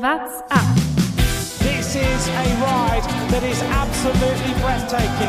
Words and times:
What's 0.00 0.40
up? 0.50 0.64
This 1.60 1.94
is 1.94 2.28
a 2.28 2.46
ride 2.64 3.04
that 3.28 3.42
is 3.44 3.60
absolutely 3.68 4.54
breathtaking. 4.64 5.28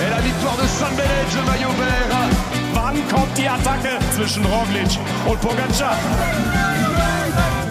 Et 0.00 0.08
la 0.08 0.20
victoire 0.22 0.56
de 0.56 0.66
San 0.66 0.96
Benedge, 0.96 1.36
le 1.36 1.44
maillot 1.44 1.74
vert. 1.76 2.14
Wann 2.72 2.96
kommt 3.10 3.36
die 3.36 3.46
Attacke 3.46 3.98
zwischen 4.16 4.42
Roglic 4.46 4.96
und 5.28 5.38
Pogacar? 5.42 5.98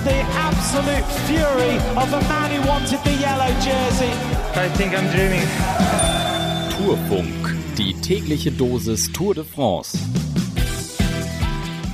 The 0.05 0.21
absolute 0.37 1.07
fury 1.25 1.77
of 1.97 2.13
a 2.13 2.21
man 2.29 2.51
who 2.51 2.61
wanted 2.69 2.99
the 3.03 3.15
yellow 3.19 3.49
jersey. 3.59 4.13
I 4.55 4.69
think 4.77 4.93
I'm 4.93 5.09
dreaming. 5.09 5.47
Tourfunk, 6.77 7.55
die 7.75 7.95
tägliche 7.95 8.51
Dosis 8.51 9.11
Tour 9.11 9.33
de 9.33 9.43
France. 9.43 9.97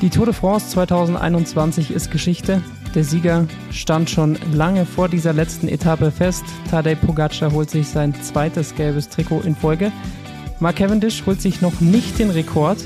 Die 0.02 0.10
Tour 0.10 0.28
de 0.28 0.34
France 0.34 0.70
2021 0.70 1.92
ist 1.92 2.10
Geschichte. 2.10 2.62
Der 2.96 3.04
Sieger 3.04 3.46
stand 3.70 4.10
schon 4.10 4.38
lange 4.54 4.86
vor 4.86 5.10
dieser 5.10 5.34
letzten 5.34 5.68
Etappe 5.68 6.10
fest. 6.10 6.46
Tadej 6.72 6.96
Pogacar 6.96 7.52
holt 7.52 7.70
sich 7.70 7.90
sein 7.90 8.14
zweites 8.22 8.76
gelbes 8.76 9.10
Trikot 9.10 9.42
in 9.42 9.58
Folge. 9.58 9.92
Mark 10.62 10.78
Cavendish 10.78 11.26
holt 11.26 11.42
sich 11.42 11.60
noch 11.60 11.82
nicht 11.82 12.18
den 12.18 12.30
Rekord. 12.30 12.78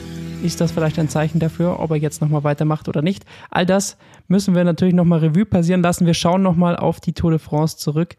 Ist 0.41 0.59
das 0.59 0.71
vielleicht 0.71 0.97
ein 0.97 1.07
Zeichen 1.07 1.37
dafür, 1.37 1.79
ob 1.79 1.91
er 1.91 1.97
jetzt 1.97 2.19
nochmal 2.19 2.43
weitermacht 2.43 2.87
oder 2.87 3.03
nicht? 3.03 3.25
All 3.51 3.67
das 3.67 3.95
müssen 4.27 4.55
wir 4.55 4.63
natürlich 4.63 4.95
nochmal 4.95 5.19
Revue 5.19 5.45
passieren 5.45 5.83
lassen. 5.83 6.07
Wir 6.07 6.15
schauen 6.15 6.41
nochmal 6.41 6.75
auf 6.75 6.99
die 6.99 7.13
Tour 7.13 7.29
de 7.29 7.39
France 7.39 7.77
zurück, 7.77 8.15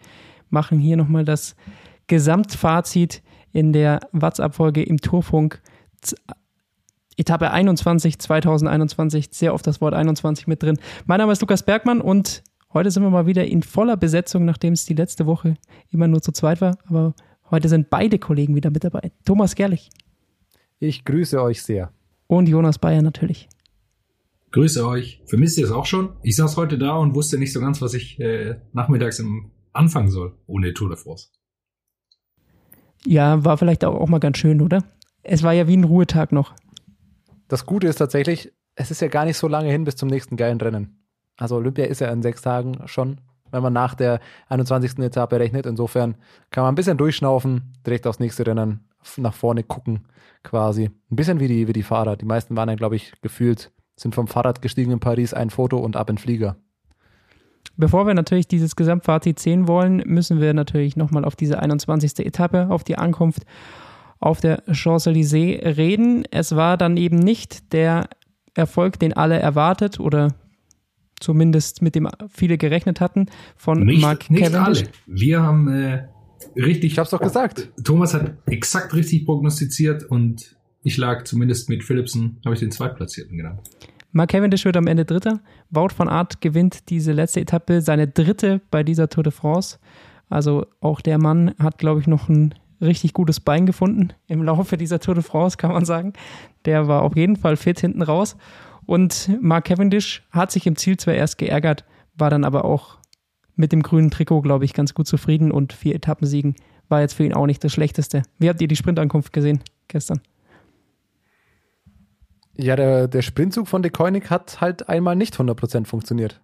machen 0.51 0.79
hier 0.79 0.97
nochmal 0.97 1.25
das 1.25 1.57
Gesamtfazit 2.07 3.25
in 3.53 3.73
der 3.73 3.99
WhatsApp-Folge 4.13 4.85
im 4.85 4.99
Tourfunk 4.99 5.61
Etappe 7.17 7.51
21 7.51 8.19
2021, 8.19 9.29
sehr 9.31 9.55
oft 9.55 9.67
das 9.67 9.81
Wort 9.81 9.95
21 9.95 10.47
mit 10.47 10.63
drin. 10.63 10.79
Mein 11.07 11.19
Name 11.19 11.33
ist 11.33 11.41
Lukas 11.41 11.63
Bergmann 11.63 12.01
und 12.01 12.43
heute 12.73 12.91
sind 12.91 13.03
wir 13.03 13.11
mal 13.11 13.27
wieder 13.27 13.45
in 13.45 13.63
voller 13.63 13.97
Besetzung, 13.97 14.45
nachdem 14.45 14.73
es 14.73 14.85
die 14.85 14.95
letzte 14.95 15.27
Woche 15.27 15.55
immer 15.91 16.09
nur 16.09 16.23
zu 16.23 16.33
zweit 16.33 16.61
war. 16.61 16.77
Aber 16.87 17.15
heute 17.51 17.69
sind 17.69 17.91
beide 17.91 18.19
Kollegen 18.19 18.55
wieder 18.57 18.71
mit 18.71 18.85
dabei. 18.85 19.13
Thomas 19.25 19.55
Gerlich. 19.55 19.91
Ich 20.81 21.05
grüße 21.05 21.41
euch 21.41 21.63
sehr. 21.63 21.93
Und 22.27 22.49
Jonas 22.49 22.79
Bayer 22.79 23.03
natürlich. 23.03 23.49
Grüße 24.51 24.87
euch. 24.87 25.23
Vermisst 25.27 25.59
ihr 25.59 25.65
es 25.65 25.71
auch 25.71 25.87
schon? 25.87 26.11
Ich 26.23 26.37
saß 26.37 26.57
heute 26.57 26.79
da 26.79 26.97
und 26.97 27.15
wusste 27.15 27.39
nicht 27.39 27.53
so 27.53 27.61
ganz, 27.61 27.81
was 27.81 27.95
ich 27.95 28.21
äh, 28.21 28.57
nachmittags 28.73 29.19
im 29.19 29.51
anfangen 29.73 30.11
soll, 30.11 30.33
ohne 30.47 30.73
Tour 30.73 30.89
de 30.89 30.97
France. 30.97 31.29
Ja, 33.05 33.45
war 33.45 33.59
vielleicht 33.59 33.85
auch, 33.85 33.95
auch 33.95 34.09
mal 34.09 34.21
ganz 34.21 34.39
schön, 34.39 34.61
oder? 34.61 34.85
Es 35.23 35.43
war 35.43 35.53
ja 35.53 35.67
wie 35.69 35.77
ein 35.77 35.85
Ruhetag 35.85 36.33
noch. 36.33 36.55
Das 37.49 37.67
Gute 37.67 37.87
ist 37.87 37.97
tatsächlich, 37.97 38.53
es 38.75 38.91
ist 38.91 39.01
ja 39.01 39.09
gar 39.09 39.25
nicht 39.25 39.37
so 39.37 39.49
lange 39.49 39.71
hin 39.71 39.85
bis 39.85 39.97
zum 39.97 40.09
nächsten 40.09 40.37
geilen 40.37 40.61
Rennen. 40.61 41.05
Also 41.37 41.57
Olympia 41.57 41.87
ist 41.87 42.01
ja 42.01 42.11
in 42.11 42.23
sechs 42.23 42.43
Tagen 42.43 42.79
schon, 42.87 43.21
wenn 43.51 43.63
man 43.63 43.73
nach 43.73 43.95
der 43.95 44.21
21. 44.49 44.99
Etappe 45.01 45.39
rechnet. 45.39 45.67
Insofern 45.67 46.17
kann 46.51 46.65
man 46.65 46.73
ein 46.73 46.77
bisschen 46.77 46.99
durchschnaufen, 46.99 47.73
direkt 47.87 48.07
aufs 48.07 48.21
nächste 48.21 48.47
Rennen 48.47 48.89
nach 49.17 49.35
vorne 49.35 49.63
gucken, 49.63 50.07
quasi. 50.43 50.91
Ein 51.11 51.17
bisschen 51.17 51.41
wie 51.41 51.49
die, 51.49 51.69
wie 51.69 51.73
die 51.73 51.83
Fahrer. 51.83 52.17
Die 52.17 52.25
meisten 52.25 52.57
waren 52.57 52.69
ja, 52.69 52.75
glaube 52.75 52.97
ich, 52.97 53.13
gefühlt, 53.21 53.71
sind 53.97 54.15
vom 54.15 54.29
Fahrrad 54.29 54.63
gestiegen 54.63 54.93
in 54.93 55.01
Paris, 55.01 55.35
ein 55.35 55.51
Foto 55.51 55.79
und 55.79 55.97
ab 55.97 56.11
in 56.11 56.19
Flieger. 56.19 56.57
Bevor 57.77 58.07
wir 58.07 58.15
natürlich 58.15 58.47
dieses 58.47 58.77
Gesamtfazit 58.77 59.41
sehen 59.41 59.67
wollen, 59.67 59.97
müssen 60.07 60.41
wir 60.41 60.55
natürlich 60.55 60.97
nochmal 60.97 61.25
auf 61.25 61.35
diese 61.35 61.59
21. 61.59 62.25
Etappe, 62.25 62.69
auf 62.71 62.85
die 62.85 62.97
Ankunft 62.97 63.45
auf 64.25 64.41
der 64.41 64.63
Champs-Élysées 64.73 65.77
reden. 65.77 66.25
Es 66.31 66.57
war 66.57 66.79
dann 66.79 66.97
eben 66.97 67.19
nicht 67.19 67.73
der 67.75 68.09
Erfolg, 68.55 68.99
den 68.99 69.13
alle 69.13 69.39
erwartet 69.39 70.01
oder 70.01 70.35
zumindest 71.21 71.83
mit 71.83 71.95
dem 71.95 72.09
viele 72.31 72.57
gerechnet 72.57 73.01
hatten 73.01 73.27
von 73.57 73.85
nicht, 73.85 74.01
Mark 74.01 74.31
nicht 74.31 74.51
Cavendish. 74.51 74.85
alle. 74.85 74.89
Wir 75.07 75.43
haben 75.43 75.69
äh, 75.69 76.09
richtig. 76.57 76.93
Ich 76.93 76.99
hab's 76.99 77.11
doch 77.11 77.21
gesagt. 77.21 77.71
Thomas 77.85 78.15
hat 78.15 78.33
exakt 78.47 78.95
richtig 78.95 79.27
prognostiziert 79.27 80.05
und 80.05 80.57
ich 80.83 80.97
lag 80.97 81.25
zumindest 81.25 81.69
mit 81.69 81.85
Philipsen, 81.85 82.41
habe 82.45 82.55
ich 82.55 82.61
den 82.61 82.71
Zweitplatzierten 82.71 83.37
genannt. 83.37 83.61
Mark 84.13 84.31
Cavendish 84.31 84.65
wird 84.65 84.77
am 84.77 84.87
Ende 84.87 85.05
Dritter. 85.05 85.41
Wout 85.71 85.91
van 85.97 86.09
Aert 86.09 86.41
gewinnt 86.41 86.89
diese 86.89 87.13
letzte 87.13 87.41
Etappe, 87.41 87.83
seine 87.83 88.09
dritte 88.09 88.63
bei 88.71 88.83
dieser 88.83 89.09
Tour 89.09 89.25
de 89.25 89.33
France. 89.33 89.79
Also 90.31 90.67
auch 90.81 91.03
der 91.03 91.19
Mann 91.19 91.55
hat, 91.59 91.79
glaube 91.79 92.01
ich, 92.01 92.07
noch 92.07 92.29
ein 92.29 92.55
richtig 92.81 93.13
gutes 93.13 93.41
Bein 93.41 93.67
gefunden 93.67 94.13
im 94.27 94.43
Laufe 94.43 94.77
dieser 94.77 95.01
Tour 95.01 95.15
de 95.15 95.25
France, 95.25 95.57
kann 95.57 95.73
man 95.73 95.85
sagen. 95.85 96.13
Der 96.65 96.89
war 96.89 97.03
auf 97.03 97.17
jeden 97.17 97.37
Fall 97.37 97.57
fit 97.57 97.81
hinten 97.81 98.03
raus. 98.03 98.37
Und 98.87 99.31
Mark 99.41 99.67
Cavendish 99.67 100.27
hat 100.31 100.51
sich 100.51 100.67
im 100.67 100.77
Ziel 100.77 100.97
zwar 100.97 101.15
erst 101.15 101.39
geärgert, 101.39 101.85
war 102.17 102.31
dann 102.31 102.45
aber 102.45 102.65
auch 102.65 102.99
mit 103.57 103.73
dem 103.73 103.83
grünen 103.83 104.11
Trikot, 104.11 104.43
glaube 104.43 104.65
ich, 104.65 104.75
ganz 104.75 104.95
gut 104.95 105.07
zufrieden 105.07 105.51
und 105.51 105.73
vier 105.73 105.95
Etappensiegen 105.95 106.57
war 106.89 107.01
jetzt 107.01 107.15
für 107.15 107.25
ihn 107.25 107.35
auch 107.35 107.47
nicht 107.47 107.65
das 107.65 107.73
Schlechteste. 107.73 108.23
Wie 108.39 108.49
habt 108.49 108.61
ihr 108.61 108.69
die 108.69 108.77
Sprintankunft 108.77 109.33
gesehen 109.33 109.61
gestern? 109.89 110.21
Ja, 112.57 112.77
der, 112.77 113.09
der 113.09 113.23
Sprintzug 113.23 113.67
von 113.69 113.83
De 113.83 113.91
Koenig 113.91 114.31
hat 114.31 114.61
halt 114.61 114.89
einmal 114.89 115.17
nicht 115.17 115.35
100% 115.35 115.87
funktioniert. 115.87 116.41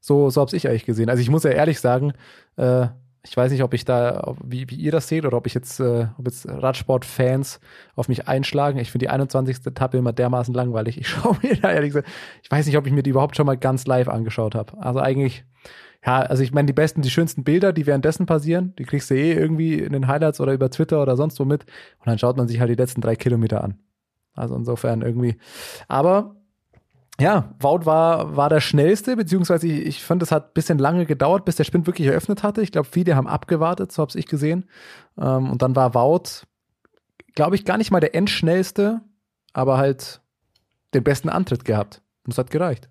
So, 0.00 0.30
so 0.30 0.40
habe 0.40 0.56
ich 0.56 0.68
eigentlich 0.68 0.84
gesehen. 0.84 1.08
Also 1.08 1.20
ich 1.20 1.30
muss 1.30 1.44
ja 1.44 1.50
ehrlich 1.50 1.80
sagen, 1.80 2.12
äh, 2.56 2.88
ich 3.24 3.36
weiß 3.36 3.52
nicht, 3.52 3.62
ob 3.62 3.72
ich 3.72 3.84
da, 3.84 4.34
wie, 4.42 4.68
wie 4.68 4.74
ihr 4.74 4.90
das 4.90 5.06
seht 5.06 5.24
oder 5.24 5.36
ob 5.36 5.46
ich 5.46 5.54
jetzt, 5.54 5.78
äh, 5.78 6.08
ob 6.18 6.26
jetzt 6.26 6.46
Radsport-Fans 6.48 7.60
auf 7.94 8.08
mich 8.08 8.26
einschlagen. 8.26 8.78
Ich 8.78 8.90
finde 8.90 9.04
die 9.04 9.10
21. 9.10 9.64
Etappe 9.64 9.96
immer 9.96 10.12
dermaßen 10.12 10.52
langweilig. 10.52 10.98
Ich 10.98 11.08
schaue 11.08 11.36
mir 11.40 11.56
da 11.56 11.70
ehrlich 11.70 11.90
gesagt, 11.90 12.08
ich 12.42 12.50
weiß 12.50 12.66
nicht, 12.66 12.76
ob 12.76 12.86
ich 12.86 12.92
mir 12.92 13.04
die 13.04 13.10
überhaupt 13.10 13.36
schon 13.36 13.46
mal 13.46 13.56
ganz 13.56 13.86
live 13.86 14.08
angeschaut 14.08 14.56
habe. 14.56 14.76
Also 14.78 14.98
eigentlich, 14.98 15.44
ja, 16.04 16.20
also 16.20 16.42
ich 16.42 16.52
meine, 16.52 16.66
die 16.66 16.72
besten, 16.72 17.02
die 17.02 17.10
schönsten 17.10 17.44
Bilder, 17.44 17.72
die 17.72 17.86
währenddessen 17.86 18.26
passieren, 18.26 18.74
die 18.76 18.84
kriegst 18.84 19.08
du 19.08 19.14
eh 19.14 19.32
irgendwie 19.32 19.78
in 19.78 19.92
den 19.92 20.08
Highlights 20.08 20.40
oder 20.40 20.52
über 20.52 20.68
Twitter 20.70 21.00
oder 21.00 21.16
sonst 21.16 21.38
wo 21.38 21.44
mit. 21.44 21.62
Und 22.00 22.06
dann 22.06 22.18
schaut 22.18 22.36
man 22.36 22.48
sich 22.48 22.58
halt 22.58 22.70
die 22.70 22.74
letzten 22.74 23.02
drei 23.02 23.14
Kilometer 23.14 23.62
an. 23.62 23.78
Also 24.34 24.56
insofern 24.56 25.02
irgendwie. 25.02 25.36
Aber 25.86 26.41
ja, 27.20 27.54
Wout 27.60 27.84
war, 27.84 28.36
war 28.36 28.48
der 28.48 28.60
schnellste, 28.60 29.16
beziehungsweise 29.16 29.66
ich, 29.66 29.86
ich 29.86 30.02
fand, 30.02 30.22
es 30.22 30.32
hat 30.32 30.46
ein 30.46 30.54
bisschen 30.54 30.78
lange 30.78 31.06
gedauert, 31.06 31.44
bis 31.44 31.56
der 31.56 31.64
Sprint 31.64 31.86
wirklich 31.86 32.08
eröffnet 32.08 32.42
hatte. 32.42 32.62
Ich 32.62 32.72
glaube, 32.72 32.88
viele 32.90 33.16
haben 33.16 33.26
abgewartet, 33.26 33.92
so 33.92 34.02
habe 34.02 34.18
ich 34.18 34.26
gesehen. 34.26 34.64
Ähm, 35.18 35.50
und 35.50 35.62
dann 35.62 35.76
war 35.76 35.94
Wout, 35.94 36.46
glaube 37.34 37.56
ich, 37.56 37.64
gar 37.64 37.78
nicht 37.78 37.90
mal 37.90 38.00
der 38.00 38.14
endschnellste, 38.14 39.02
aber 39.52 39.76
halt 39.76 40.20
den 40.94 41.04
besten 41.04 41.28
Antritt 41.28 41.64
gehabt. 41.64 42.02
Und 42.24 42.32
es 42.32 42.38
hat 42.38 42.50
gereicht. 42.50 42.88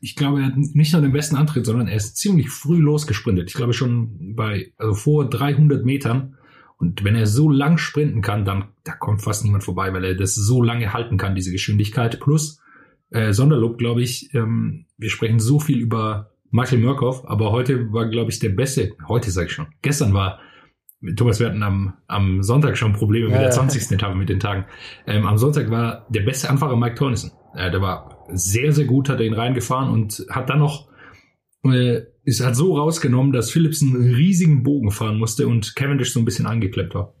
Ich 0.00 0.16
glaube, 0.16 0.40
er 0.40 0.46
hat 0.46 0.56
nicht 0.56 0.92
nur 0.92 1.02
den 1.02 1.12
besten 1.12 1.36
Antritt, 1.36 1.66
sondern 1.66 1.88
er 1.88 1.96
ist 1.96 2.16
ziemlich 2.16 2.48
früh 2.48 2.78
losgesprintet. 2.78 3.50
Ich 3.50 3.54
glaube 3.54 3.74
schon 3.74 4.34
bei, 4.34 4.72
also 4.78 4.94
vor 4.94 5.28
300 5.28 5.84
Metern. 5.84 6.36
Und 6.78 7.04
wenn 7.04 7.14
er 7.14 7.26
so 7.26 7.50
lang 7.50 7.78
sprinten 7.78 8.22
kann, 8.22 8.44
dann, 8.44 8.68
da 8.84 8.92
kommt 8.92 9.22
fast 9.22 9.44
niemand 9.44 9.64
vorbei, 9.64 9.92
weil 9.92 10.04
er 10.04 10.14
das 10.14 10.34
so 10.34 10.62
lange 10.62 10.92
halten 10.92 11.18
kann, 11.18 11.34
diese 11.34 11.52
Geschwindigkeit. 11.52 12.18
Plus, 12.20 12.60
äh, 13.10 13.32
Sonderlob, 13.32 13.78
glaube 13.78 14.02
ich, 14.02 14.34
ähm, 14.34 14.86
wir 14.96 15.10
sprechen 15.10 15.40
so 15.40 15.60
viel 15.60 15.78
über 15.78 16.32
Michael 16.50 16.78
Murkoff, 16.78 17.24
aber 17.26 17.52
heute 17.52 17.92
war, 17.92 18.08
glaube 18.08 18.30
ich, 18.30 18.38
der 18.38 18.50
beste, 18.50 18.92
heute 19.08 19.30
sage 19.30 19.46
ich 19.46 19.52
schon, 19.52 19.66
gestern 19.82 20.14
war, 20.14 20.40
Thomas, 21.14 21.38
wir 21.38 21.48
hatten 21.48 21.62
am, 21.62 21.94
am 22.06 22.42
Sonntag 22.42 22.76
schon 22.76 22.94
Probleme 22.94 23.28
mit 23.28 23.38
der 23.38 23.50
20. 23.50 23.92
Etappe 23.92 24.14
mit 24.14 24.28
den 24.28 24.40
Tagen. 24.40 24.64
Ähm, 25.06 25.26
am 25.26 25.36
Sonntag 25.36 25.70
war 25.70 26.06
der 26.08 26.22
beste 26.22 26.48
Anfahrer 26.48 26.76
Mike 26.76 26.94
Tornissen. 26.94 27.32
Äh, 27.54 27.70
der 27.70 27.82
war 27.82 28.24
sehr, 28.32 28.72
sehr 28.72 28.86
gut, 28.86 29.08
hat 29.08 29.20
er 29.20 29.26
ihn 29.26 29.34
reingefahren 29.34 29.92
und 29.92 30.26
hat 30.30 30.48
dann 30.48 30.58
noch, 30.58 30.88
äh, 31.64 32.00
ist 32.24 32.44
hat 32.44 32.56
so 32.56 32.76
rausgenommen, 32.76 33.32
dass 33.32 33.50
Philipsen 33.50 33.94
einen 33.94 34.14
riesigen 34.14 34.62
Bogen 34.62 34.90
fahren 34.90 35.18
musste 35.18 35.46
und 35.46 35.76
Cavendish 35.76 36.12
so 36.12 36.20
ein 36.20 36.24
bisschen 36.24 36.46
eingeklemmt 36.46 36.94
war. 36.94 37.14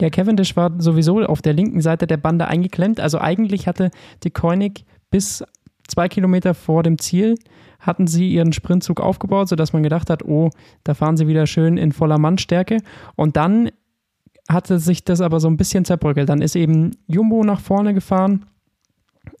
Ja, 0.00 0.10
Cavendish 0.10 0.56
war 0.56 0.72
sowieso 0.80 1.20
auf 1.20 1.40
der 1.40 1.52
linken 1.52 1.80
Seite 1.80 2.06
der 2.06 2.16
Bande 2.16 2.48
eingeklemmt. 2.48 2.98
Also 2.98 3.20
eigentlich 3.20 3.68
hatte 3.68 3.90
die 4.24 4.30
Koenig 4.30 4.84
bis 5.14 5.44
zwei 5.86 6.08
Kilometer 6.08 6.54
vor 6.54 6.82
dem 6.82 6.98
Ziel 6.98 7.36
hatten 7.78 8.08
sie 8.08 8.32
ihren 8.32 8.52
Sprintzug 8.52 9.00
aufgebaut, 9.00 9.48
sodass 9.48 9.72
man 9.72 9.84
gedacht 9.84 10.10
hat, 10.10 10.24
oh, 10.24 10.50
da 10.82 10.94
fahren 10.94 11.16
sie 11.16 11.28
wieder 11.28 11.46
schön 11.46 11.76
in 11.76 11.92
voller 11.92 12.18
Mannstärke. 12.18 12.78
Und 13.14 13.36
dann 13.36 13.70
hatte 14.48 14.80
sich 14.80 15.04
das 15.04 15.20
aber 15.20 15.38
so 15.38 15.46
ein 15.46 15.56
bisschen 15.56 15.84
zerbröckelt. 15.84 16.28
Dann 16.28 16.42
ist 16.42 16.56
eben 16.56 16.96
Jumbo 17.06 17.44
nach 17.44 17.60
vorne 17.60 17.94
gefahren. 17.94 18.46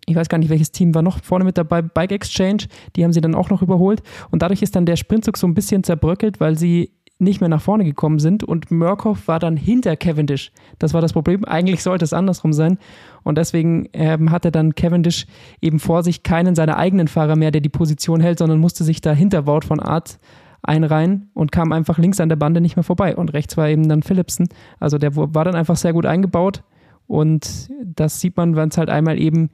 Ich 0.06 0.14
weiß 0.14 0.28
gar 0.28 0.38
nicht, 0.38 0.48
welches 0.48 0.70
Team 0.70 0.94
war 0.94 1.02
noch 1.02 1.20
vorne 1.24 1.44
mit 1.44 1.58
dabei. 1.58 1.82
Bike 1.82 2.12
Exchange, 2.12 2.68
die 2.94 3.02
haben 3.02 3.12
sie 3.12 3.20
dann 3.20 3.34
auch 3.34 3.50
noch 3.50 3.60
überholt. 3.60 4.00
Und 4.30 4.42
dadurch 4.42 4.62
ist 4.62 4.76
dann 4.76 4.86
der 4.86 4.94
Sprintzug 4.94 5.36
so 5.36 5.48
ein 5.48 5.54
bisschen 5.54 5.82
zerbröckelt, 5.82 6.38
weil 6.38 6.56
sie 6.56 6.92
nicht 7.18 7.40
mehr 7.40 7.48
nach 7.48 7.62
vorne 7.62 7.84
gekommen 7.84 8.18
sind 8.18 8.42
und 8.42 8.70
Murkoff 8.70 9.28
war 9.28 9.38
dann 9.38 9.56
hinter 9.56 9.96
Cavendish. 9.96 10.50
Das 10.78 10.94
war 10.94 11.00
das 11.00 11.12
Problem. 11.12 11.44
Eigentlich 11.44 11.82
sollte 11.82 12.04
es 12.04 12.12
andersrum 12.12 12.52
sein. 12.52 12.78
Und 13.22 13.38
deswegen 13.38 13.88
ähm, 13.92 14.30
hatte 14.30 14.50
dann 14.50 14.74
Cavendish 14.74 15.26
eben 15.60 15.78
vor 15.78 16.02
sich 16.02 16.22
keinen 16.24 16.54
seiner 16.54 16.76
eigenen 16.76 17.06
Fahrer 17.06 17.36
mehr, 17.36 17.52
der 17.52 17.60
die 17.60 17.68
Position 17.68 18.20
hält, 18.20 18.38
sondern 18.38 18.58
musste 18.58 18.82
sich 18.84 19.00
da 19.00 19.12
hinter 19.12 19.46
Wout 19.46 19.66
von 19.66 19.80
Art 19.80 20.18
einreihen 20.62 21.30
und 21.34 21.52
kam 21.52 21.72
einfach 21.72 21.98
links 21.98 22.20
an 22.20 22.28
der 22.28 22.36
Bande 22.36 22.60
nicht 22.60 22.76
mehr 22.76 22.82
vorbei. 22.82 23.16
Und 23.16 23.32
rechts 23.32 23.56
war 23.56 23.68
eben 23.68 23.88
dann 23.88 24.02
Philipsen. 24.02 24.48
Also 24.80 24.98
der 24.98 25.14
war 25.14 25.44
dann 25.44 25.54
einfach 25.54 25.76
sehr 25.76 25.92
gut 25.92 26.06
eingebaut. 26.06 26.64
Und 27.06 27.70
das 27.84 28.20
sieht 28.20 28.36
man, 28.36 28.56
wenn 28.56 28.70
es 28.70 28.78
halt 28.78 28.90
einmal 28.90 29.20
eben 29.20 29.50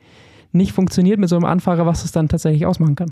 nicht 0.53 0.73
funktioniert 0.73 1.19
mit 1.19 1.29
so 1.29 1.37
einem 1.37 1.45
Anfahrer, 1.45 1.85
was 1.85 2.05
es 2.05 2.13
dann 2.13 2.29
tatsächlich 2.29 2.65
ausmachen 2.65 2.95
kann. 2.95 3.11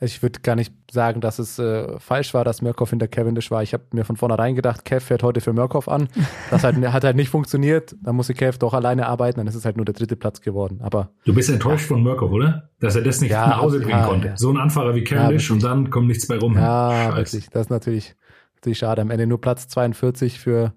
Ich 0.00 0.22
würde 0.22 0.40
gar 0.40 0.56
nicht 0.56 0.74
sagen, 0.90 1.20
dass 1.20 1.38
es 1.38 1.58
äh, 1.58 1.98
falsch 2.00 2.34
war, 2.34 2.44
dass 2.44 2.62
Murkoff 2.62 2.90
hinter 2.90 3.06
Cavendish 3.06 3.50
war. 3.50 3.62
Ich 3.62 3.72
habe 3.72 3.84
mir 3.92 4.04
von 4.04 4.16
vornherein 4.16 4.56
gedacht, 4.56 4.84
Kev 4.84 5.06
fährt 5.06 5.22
heute 5.22 5.40
für 5.40 5.52
Murkoff 5.52 5.88
an. 5.88 6.08
Das 6.50 6.62
halt, 6.62 6.76
hat 6.76 7.04
halt 7.04 7.16
nicht 7.16 7.30
funktioniert. 7.30 7.96
Da 8.02 8.12
musste 8.12 8.34
Kev 8.34 8.58
doch 8.58 8.74
alleine 8.74 9.06
arbeiten. 9.06 9.38
Dann 9.38 9.46
ist 9.46 9.54
es 9.54 9.64
halt 9.64 9.76
nur 9.76 9.84
der 9.84 9.94
dritte 9.94 10.16
Platz 10.16 10.40
geworden. 10.40 10.80
Aber 10.82 11.10
du 11.24 11.34
bist 11.34 11.48
enttäuscht 11.48 11.84
ja. 11.84 11.88
von 11.88 12.02
Murkoff, 12.02 12.30
oder? 12.30 12.70
Dass 12.80 12.96
er 12.96 13.02
das 13.02 13.20
nicht 13.20 13.30
ja, 13.30 13.46
nach 13.46 13.60
Hause 13.60 13.78
bringen 13.78 13.98
ja, 13.98 14.06
konnte. 14.06 14.34
So 14.36 14.50
ein 14.50 14.56
Anfahrer 14.56 14.94
wie 14.94 15.04
Cavendish 15.04 15.50
und 15.50 15.62
dann 15.62 15.90
kommt 15.90 16.08
nichts 16.08 16.26
bei 16.26 16.38
rum. 16.38 16.54
Ja, 16.54 16.90
Scheiß. 16.90 17.16
wirklich. 17.16 17.50
Das 17.50 17.62
ist 17.62 17.70
natürlich, 17.70 18.14
natürlich 18.56 18.78
schade. 18.78 19.02
Am 19.02 19.10
Ende 19.10 19.26
nur 19.26 19.40
Platz 19.40 19.68
42 19.68 20.38
für, 20.38 20.74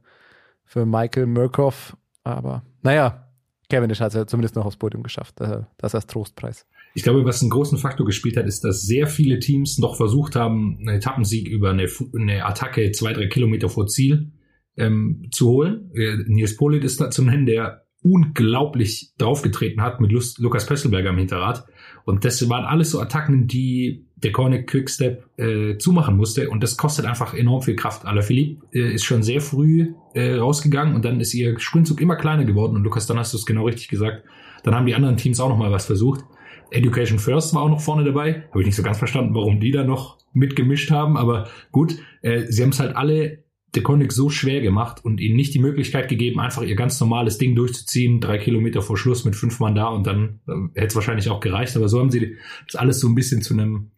für 0.64 0.86
Michael 0.86 1.28
Murkoff. 1.28 1.98
Aber 2.24 2.64
naja, 2.82 3.28
Cavendish 3.70 4.00
hat 4.00 4.10
es 4.10 4.14
ja 4.16 4.28
zumindest 4.28 4.56
noch 4.56 4.66
aufs 4.66 4.78
Podium 4.78 5.04
geschafft. 5.04 5.36
Das 5.40 5.52
ist 5.52 5.94
das 5.94 6.08
Trostpreis. 6.08 6.66
Ich 6.94 7.04
glaube, 7.04 7.26
was 7.26 7.42
einen 7.42 7.52
großen 7.52 7.78
Faktor 7.78 8.06
gespielt 8.06 8.38
hat, 8.38 8.48
ist, 8.48 8.64
dass 8.64 8.82
sehr 8.82 9.08
viele 9.08 9.40
Teams 9.40 9.78
noch 9.78 9.96
versucht 9.96 10.36
haben, 10.36 10.78
einen 10.80 10.98
Etappensieg 10.98 11.48
über 11.48 11.70
eine, 11.70 11.88
eine 12.18 12.46
Attacke 12.46 12.92
zwei, 12.92 13.14
drei 13.14 13.28
Kilometer 13.28 13.70
vor 13.70 13.88
Ziel 13.88 14.32
ähm, 14.78 15.28
zu 15.32 15.50
holen. 15.50 15.92
Äh, 15.94 16.18
Nils 16.28 16.56
Polit 16.56 16.84
ist 16.84 17.00
da 17.00 17.10
zu 17.10 17.24
nennen, 17.24 17.46
der 17.46 17.84
unglaublich 18.04 19.14
draufgetreten 19.18 19.82
hat 19.82 20.00
mit 20.00 20.12
Lust, 20.12 20.40
Lukas 20.40 20.66
Pösselberger 20.66 21.10
im 21.10 21.18
Hinterrad. 21.18 21.66
Und 22.06 22.24
das 22.24 22.48
waren 22.50 22.64
alles 22.64 22.92
so 22.92 23.02
Attacken, 23.02 23.48
die 23.48 24.06
der 24.16 24.32
Cornic 24.32 24.68
Quickstep 24.68 25.26
äh, 25.38 25.78
zumachen 25.78 26.16
musste. 26.16 26.50
Und 26.50 26.64
das 26.64 26.78
kostet 26.78 27.06
einfach 27.06 27.34
enorm 27.34 27.62
viel 27.62 27.76
Kraft. 27.76 28.06
Alaphilippe 28.06 28.66
äh, 28.74 28.94
ist 28.94 29.04
schon 29.04 29.24
sehr 29.24 29.42
früh 29.42 29.94
äh, 30.14 30.36
rausgegangen 30.36 30.96
und 30.96 31.06
dann 31.06 31.20
ist 31.20 31.34
ihr 31.34 31.60
Sprintzug 31.60 32.02
immer 32.02 32.16
kleiner 32.16 32.46
geworden. 32.46 32.76
Und 32.76 32.84
Lukas, 32.84 33.08
dann 33.08 33.20
hast 33.20 33.34
du 33.34 33.38
es 33.38 33.46
genau 33.46 33.66
richtig 33.66 33.90
gesagt. 33.90 34.24
Dann 34.64 34.74
haben 34.74 34.86
die 34.86 34.96
anderen 34.96 35.18
Teams 35.18 35.40
auch 35.40 35.50
noch 35.50 35.58
mal 35.58 35.72
was 35.72 35.86
versucht. 35.86 36.24
Education 36.72 37.20
First 37.20 37.54
war 37.54 37.62
auch 37.64 37.70
noch 37.70 37.82
vorne 37.82 38.04
dabei. 38.04 38.46
Habe 38.50 38.62
ich 38.62 38.66
nicht 38.66 38.76
so 38.76 38.84
ganz 38.84 38.98
verstanden, 38.98 39.34
warum 39.34 39.60
die 39.60 39.72
da 39.72 39.84
noch 39.84 40.18
mitgemischt 40.34 40.92
haben. 40.92 41.18
Aber 41.18 41.50
gut, 41.72 41.98
äh, 42.22 42.46
sie 42.48 42.64
haben 42.64 42.70
es 42.70 42.80
halt 42.80 42.96
alle 42.96 43.44
der 43.76 43.84
Koenig 43.84 44.12
so 44.12 44.30
schwer 44.30 44.62
gemacht 44.62 45.04
und 45.04 45.20
ihnen 45.20 45.36
nicht 45.36 45.54
die 45.54 45.60
Möglichkeit 45.60 46.08
gegeben, 46.08 46.40
einfach 46.40 46.64
ihr 46.64 46.76
ganz 46.76 47.00
normales 47.00 47.38
Ding 47.38 47.56
durchzuziehen, 47.56 48.22
drei 48.22 48.38
Kilometer 48.38 48.82
vor 48.82 48.98
Schluss 48.98 49.26
mit 49.26 49.36
fünf 49.36 49.60
Mann 49.60 49.76
da 49.76 49.88
und 49.88 50.08
dann 50.08 50.40
äh, 50.48 50.80
hätte 50.80 50.88
es 50.88 50.96
wahrscheinlich 50.96 51.30
auch 51.30 51.40
gereicht. 51.40 51.76
Aber 51.76 51.90
so 51.90 52.00
haben 52.00 52.12
sie 52.12 52.38
das 52.66 52.76
alles 52.76 53.00
so 53.00 53.08
ein 53.08 53.16
bisschen 53.16 53.42
zu 53.42 53.54
einem 53.54 53.92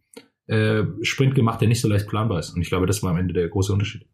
äh, 0.48 0.84
Sprint 1.02 1.36
gemacht, 1.36 1.62
der 1.62 1.68
nicht 1.68 1.82
so 1.82 1.88
leicht 1.88 2.08
planbar 2.08 2.40
ist. 2.40 2.52
Und 2.52 2.62
ich 2.62 2.70
glaube, 2.70 2.88
das 2.88 3.04
war 3.04 3.12
am 3.12 3.18
Ende 3.18 3.34
der 3.34 3.48
große 3.48 3.72
Unterschied. 3.72 4.06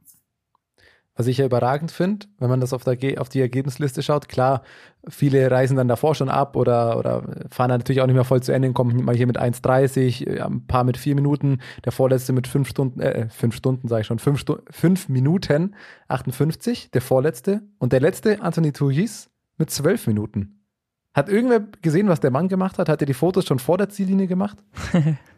Was 1.17 1.27
ich 1.27 1.37
ja 1.37 1.45
überragend 1.45 1.91
finde, 1.91 2.27
wenn 2.39 2.49
man 2.49 2.59
das 2.59 2.73
auf, 2.73 2.83
der, 2.83 3.21
auf 3.21 3.29
die 3.29 3.39
Ergebnisliste 3.39 4.03
schaut, 4.03 4.27
klar, 4.27 4.63
viele 5.07 5.49
reisen 5.49 5.77
dann 5.77 5.87
davor 5.87 6.13
schon 6.13 6.27
ab 6.27 6.57
oder, 6.57 6.97
oder 6.97 7.21
fahren 7.49 7.69
dann 7.69 7.79
natürlich 7.79 8.01
auch 8.01 8.05
nicht 8.05 8.15
mehr 8.15 8.25
voll 8.25 8.43
zu 8.43 8.51
Ende, 8.51 8.73
kommen 8.73 9.03
mal 9.03 9.15
hier 9.15 9.27
mit 9.27 9.39
1,30, 9.39 10.41
ein 10.41 10.67
paar 10.67 10.83
mit 10.83 10.97
vier 10.97 11.15
Minuten, 11.15 11.59
der 11.85 11.93
vorletzte 11.93 12.33
mit 12.33 12.47
fünf 12.47 12.67
Stunden, 12.67 12.99
äh, 12.99 13.29
fünf 13.29 13.55
Stunden 13.55 13.87
sage 13.87 14.01
ich 14.01 14.07
schon, 14.07 14.19
fünf, 14.19 14.39
Stu 14.39 14.57
fünf 14.69 15.07
Minuten 15.07 15.75
58, 16.09 16.91
der 16.91 17.01
vorletzte. 17.01 17.61
Und 17.77 17.93
der 17.93 18.01
letzte, 18.01 18.41
Anthony 18.41 18.73
Tougis, 18.73 19.29
mit 19.57 19.69
zwölf 19.69 20.07
Minuten. 20.07 20.65
Hat 21.13 21.29
irgendwer 21.29 21.61
gesehen, 21.81 22.09
was 22.09 22.19
der 22.19 22.31
Mann 22.31 22.49
gemacht 22.49 22.77
hat? 22.77 22.89
Hat 22.89 23.01
er 23.01 23.07
die 23.07 23.13
Fotos 23.13 23.45
schon 23.45 23.59
vor 23.59 23.77
der 23.77 23.87
Ziellinie 23.87 24.27
gemacht? 24.27 24.57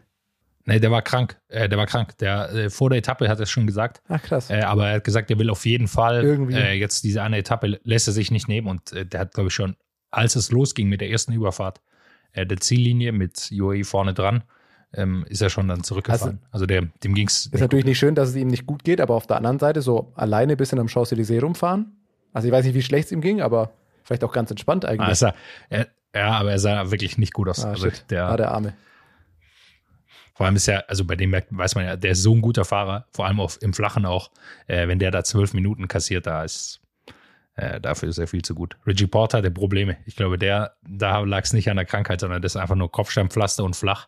Nee, 0.68 0.80
der 0.80 0.90
war 0.90 1.00
krank. 1.00 1.40
Äh, 1.48 1.66
der 1.68 1.78
war 1.78 1.86
krank. 1.86 2.18
Der 2.18 2.52
äh, 2.52 2.70
vor 2.70 2.90
der 2.90 2.98
Etappe 2.98 3.26
hat 3.28 3.40
er 3.40 3.46
schon 3.46 3.66
gesagt. 3.66 4.02
Ach 4.08 4.22
krass. 4.22 4.50
Äh, 4.50 4.60
aber 4.60 4.88
er 4.88 4.94
hat 4.96 5.04
gesagt, 5.04 5.30
er 5.30 5.38
will 5.38 5.48
auf 5.48 5.64
jeden 5.64 5.88
Fall 5.88 6.22
Irgendwie. 6.22 6.56
Äh, 6.56 6.74
jetzt 6.74 7.04
diese 7.04 7.22
eine 7.22 7.38
Etappe 7.38 7.80
lässt 7.84 8.06
er 8.06 8.12
sich 8.12 8.30
nicht 8.30 8.48
nehmen 8.48 8.68
und 8.68 8.92
äh, 8.92 9.06
der 9.06 9.20
hat 9.20 9.32
glaube 9.32 9.48
ich 9.48 9.54
schon, 9.54 9.76
als 10.10 10.36
es 10.36 10.50
losging 10.52 10.90
mit 10.90 11.00
der 11.00 11.10
ersten 11.10 11.32
Überfahrt 11.32 11.80
äh, 12.32 12.44
der 12.44 12.58
Ziellinie 12.58 13.12
mit 13.12 13.50
UAE 13.50 13.84
vorne 13.84 14.12
dran, 14.12 14.44
ähm, 14.92 15.24
ist 15.30 15.40
er 15.40 15.48
schon 15.48 15.68
dann 15.68 15.84
zurückgefahren. 15.84 16.40
Also, 16.50 16.64
also 16.64 16.66
der, 16.66 16.82
dem 17.02 17.14
ging's. 17.14 17.46
Ist 17.46 17.60
natürlich 17.60 17.84
gut. 17.84 17.88
nicht 17.88 17.98
schön, 17.98 18.14
dass 18.14 18.28
es 18.28 18.36
ihm 18.36 18.48
nicht 18.48 18.66
gut 18.66 18.84
geht, 18.84 19.00
aber 19.00 19.14
auf 19.14 19.26
der 19.26 19.38
anderen 19.38 19.58
Seite 19.58 19.80
so 19.80 20.12
alleine 20.16 20.52
ein 20.52 20.58
bisschen 20.58 20.78
am 20.78 20.88
Champs 20.88 21.12
Élysées 21.12 21.40
rumfahren. 21.40 21.96
Also 22.34 22.46
ich 22.46 22.52
weiß 22.52 22.66
nicht, 22.66 22.74
wie 22.74 22.82
schlecht 22.82 23.06
es 23.06 23.12
ihm 23.12 23.22
ging, 23.22 23.40
aber 23.40 23.72
vielleicht 24.04 24.22
auch 24.22 24.32
ganz 24.32 24.50
entspannt 24.50 24.84
eigentlich. 24.84 25.08
Also, 25.08 25.30
er, 25.70 25.86
ja, 26.14 26.32
aber 26.32 26.50
er 26.50 26.58
sah 26.58 26.90
wirklich 26.90 27.16
nicht 27.16 27.32
gut 27.32 27.48
aus. 27.48 27.64
Ah, 27.64 27.70
also 27.70 27.88
der, 28.10 28.26
ah, 28.26 28.36
der 28.36 28.52
Arme. 28.52 28.74
Vor 30.38 30.46
allem 30.46 30.54
ist 30.54 30.66
ja, 30.66 30.84
also 30.86 31.04
bei 31.04 31.16
dem 31.16 31.32
weiß 31.32 31.74
man 31.74 31.84
ja, 31.84 31.96
der 31.96 32.12
ist 32.12 32.22
so 32.22 32.32
ein 32.32 32.40
guter 32.40 32.64
Fahrer, 32.64 33.06
vor 33.10 33.26
allem 33.26 33.40
auf, 33.40 33.60
im 33.60 33.74
Flachen 33.74 34.06
auch. 34.06 34.30
Äh, 34.68 34.86
wenn 34.86 35.00
der 35.00 35.10
da 35.10 35.24
zwölf 35.24 35.52
Minuten 35.52 35.88
kassiert, 35.88 36.28
da 36.28 36.44
ist, 36.44 36.80
äh, 37.56 37.80
dafür 37.80 38.08
ist 38.08 38.18
er 38.18 38.28
viel 38.28 38.42
zu 38.42 38.54
gut. 38.54 38.76
Reggie 38.86 39.08
Porter 39.08 39.38
hatte 39.38 39.50
Probleme. 39.50 39.96
Ich 40.06 40.14
glaube, 40.14 40.38
der, 40.38 40.76
da 40.88 41.18
lag 41.22 41.42
es 41.42 41.52
nicht 41.52 41.68
an 41.68 41.76
der 41.76 41.86
Krankheit, 41.86 42.20
sondern 42.20 42.40
das 42.40 42.54
ist 42.54 42.60
einfach 42.60 42.76
nur 42.76 42.92
Kopfsteinpflaster 42.92 43.64
und 43.64 43.74
flach. 43.74 44.06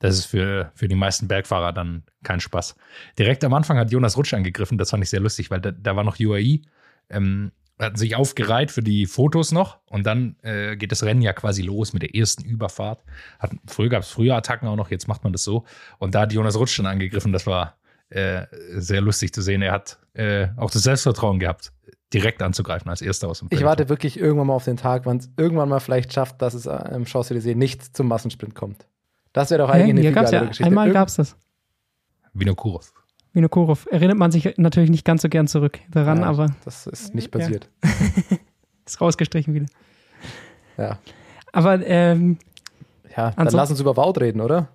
Das 0.00 0.18
ist 0.18 0.24
für, 0.24 0.72
für 0.74 0.88
die 0.88 0.96
meisten 0.96 1.28
Bergfahrer 1.28 1.72
dann 1.72 2.02
kein 2.24 2.40
Spaß. 2.40 2.74
Direkt 3.16 3.44
am 3.44 3.54
Anfang 3.54 3.78
hat 3.78 3.92
Jonas 3.92 4.16
Rutsch 4.16 4.34
angegriffen, 4.34 4.78
das 4.78 4.90
fand 4.90 5.04
ich 5.04 5.10
sehr 5.10 5.20
lustig, 5.20 5.48
weil 5.52 5.60
da, 5.60 5.70
da 5.70 5.94
war 5.94 6.02
noch 6.02 6.18
UAE. 6.18 6.62
Ähm, 7.08 7.52
hatten 7.78 7.96
sich 7.96 8.16
aufgereiht 8.16 8.70
für 8.70 8.82
die 8.82 9.06
Fotos 9.06 9.52
noch 9.52 9.78
und 9.86 10.04
dann 10.04 10.36
äh, 10.42 10.76
geht 10.76 10.92
das 10.92 11.02
Rennen 11.02 11.22
ja 11.22 11.32
quasi 11.32 11.62
los 11.62 11.92
mit 11.92 12.02
der 12.02 12.14
ersten 12.14 12.44
Überfahrt. 12.44 13.02
Hat, 13.38 13.52
früher 13.66 13.88
gab 13.88 14.02
es 14.02 14.08
früher 14.08 14.34
Attacken 14.36 14.68
auch 14.68 14.76
noch, 14.76 14.90
jetzt 14.90 15.08
macht 15.08 15.24
man 15.24 15.32
das 15.32 15.44
so. 15.44 15.64
Und 15.98 16.14
da 16.14 16.22
hat 16.22 16.32
Jonas 16.32 16.58
Rutsch 16.58 16.78
dann 16.78 16.86
angegriffen, 16.86 17.32
das 17.32 17.46
war 17.46 17.76
äh, 18.10 18.46
sehr 18.74 19.00
lustig 19.00 19.32
zu 19.32 19.42
sehen. 19.42 19.62
Er 19.62 19.72
hat 19.72 19.98
äh, 20.14 20.48
auch 20.56 20.70
das 20.70 20.82
Selbstvertrauen 20.82 21.38
gehabt, 21.38 21.72
direkt 22.12 22.42
anzugreifen 22.42 22.90
als 22.90 23.02
erster 23.02 23.28
aus 23.28 23.40
dem 23.40 23.48
Peloton. 23.48 23.62
Ich 23.62 23.68
warte 23.68 23.88
wirklich 23.88 24.18
irgendwann 24.18 24.48
mal 24.48 24.54
auf 24.54 24.64
den 24.64 24.76
Tag, 24.76 25.06
wann 25.06 25.18
es 25.18 25.30
irgendwann 25.36 25.68
mal 25.68 25.80
vielleicht 25.80 26.12
schafft, 26.12 26.42
dass 26.42 26.54
es 26.54 26.66
im 26.66 27.04
Champs-Élysées 27.04 27.54
nicht 27.54 27.96
zum 27.96 28.08
Massensprint 28.08 28.54
kommt. 28.54 28.86
Das 29.32 29.50
wäre 29.50 29.62
doch 29.62 29.70
eigentlich 29.70 30.04
ja, 30.04 30.10
eine 30.10 30.26
viel 30.26 30.34
ja, 30.34 30.44
Geschichte. 30.44 30.64
Einmal 30.64 30.90
gab 30.90 31.08
es 31.08 31.16
das. 31.16 31.36
Vinokurov. 32.32 32.92
Vinokurov. 33.32 33.86
Erinnert 33.90 34.18
man 34.18 34.30
sich 34.30 34.54
natürlich 34.56 34.90
nicht 34.90 35.04
ganz 35.04 35.22
so 35.22 35.28
gern 35.28 35.46
zurück 35.46 35.78
daran, 35.90 36.20
ja, 36.20 36.24
aber. 36.24 36.54
Das 36.64 36.86
ist 36.86 37.14
nicht 37.14 37.30
passiert. 37.30 37.68
Ja. 37.84 37.90
ist 38.86 39.00
rausgestrichen 39.00 39.54
wieder. 39.54 39.66
Ja. 40.76 40.98
Aber, 41.52 41.84
ähm, 41.86 42.38
Ja, 43.16 43.30
dann 43.32 43.48
lass 43.48 43.70
uns 43.70 43.80
über 43.80 43.96
Wout 43.96 44.20
reden, 44.20 44.40
oder? 44.40 44.68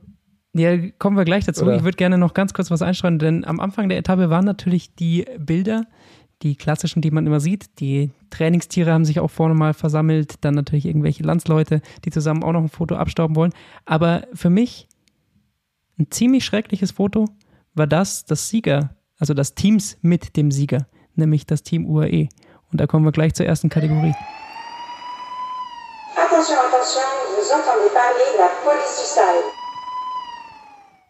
Ja, 0.53 0.77
kommen 0.99 1.17
wir 1.17 1.25
gleich 1.25 1.45
dazu. 1.45 1.63
Oder? 1.63 1.77
Ich 1.77 1.83
würde 1.83 1.97
gerne 1.97 2.17
noch 2.17 2.33
ganz 2.33 2.53
kurz 2.53 2.69
was 2.69 2.81
einstreuen, 2.81 3.17
denn 3.17 3.43
am 3.43 3.59
Anfang 3.59 3.89
der 3.89 3.97
Etappe 3.97 4.29
waren 4.29 4.45
natürlich 4.45 4.93
die 4.93 5.25
Bilder, 5.39 5.87
die 6.43 6.55
klassischen, 6.55 7.01
die 7.01 7.09
man 7.09 7.25
immer 7.25 7.39
sieht. 7.39 7.79
Die 7.79 8.11
Trainingstiere 8.29 8.91
haben 8.91 9.05
sich 9.05 9.19
auch 9.19 9.31
vorne 9.31 9.55
mal 9.55 9.73
versammelt, 9.73 10.35
dann 10.41 10.53
natürlich 10.53 10.85
irgendwelche 10.85 11.23
Landsleute, 11.23 11.81
die 12.05 12.11
zusammen 12.11 12.43
auch 12.43 12.51
noch 12.51 12.61
ein 12.61 12.69
Foto 12.69 12.95
abstauben 12.95 13.35
wollen. 13.35 13.53
Aber 13.85 14.27
für 14.33 14.49
mich 14.49 14.87
ein 15.97 16.11
ziemlich 16.11 16.45
schreckliches 16.45 16.91
Foto, 16.91 17.25
war 17.73 17.87
das 17.87 18.25
das 18.25 18.49
Sieger, 18.49 18.95
also 19.19 19.33
das 19.33 19.55
Teams 19.55 19.97
mit 20.01 20.35
dem 20.35 20.51
Sieger, 20.51 20.87
nämlich 21.15 21.45
das 21.45 21.63
Team 21.63 21.85
UAE. 21.85 22.29
Und 22.71 22.81
da 22.81 22.87
kommen 22.87 23.05
wir 23.05 23.11
gleich 23.11 23.33
zur 23.33 23.45
ersten 23.45 23.69
Kategorie. 23.69 24.13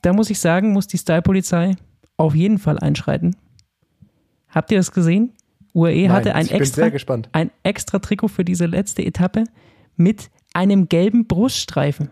Da 0.02 0.14
muss 0.14 0.30
ich 0.30 0.40
sagen, 0.40 0.74
muss 0.74 0.88
die 0.88 0.98
Style-Polizei 0.98 1.76
auf 2.18 2.36
jeden 2.36 2.58
Fall 2.58 2.78
einschreiten. 2.80 3.36
Habt 4.50 4.72
ihr 4.72 4.78
das 4.78 4.92
gesehen? 4.92 5.34
UAE 5.74 6.04
Nein, 6.04 6.12
hatte 6.12 6.36
ein 6.36 6.48
extra, 6.48 6.90
ein 7.32 7.52
extra 7.64 8.00
Trikot 8.00 8.28
für 8.28 8.46
diese 8.46 8.66
letzte 8.66 9.04
Etappe 9.04 9.46
mit 9.96 10.30
einem 10.54 10.88
gelben 10.88 11.26
Bruststreifen. 11.28 12.12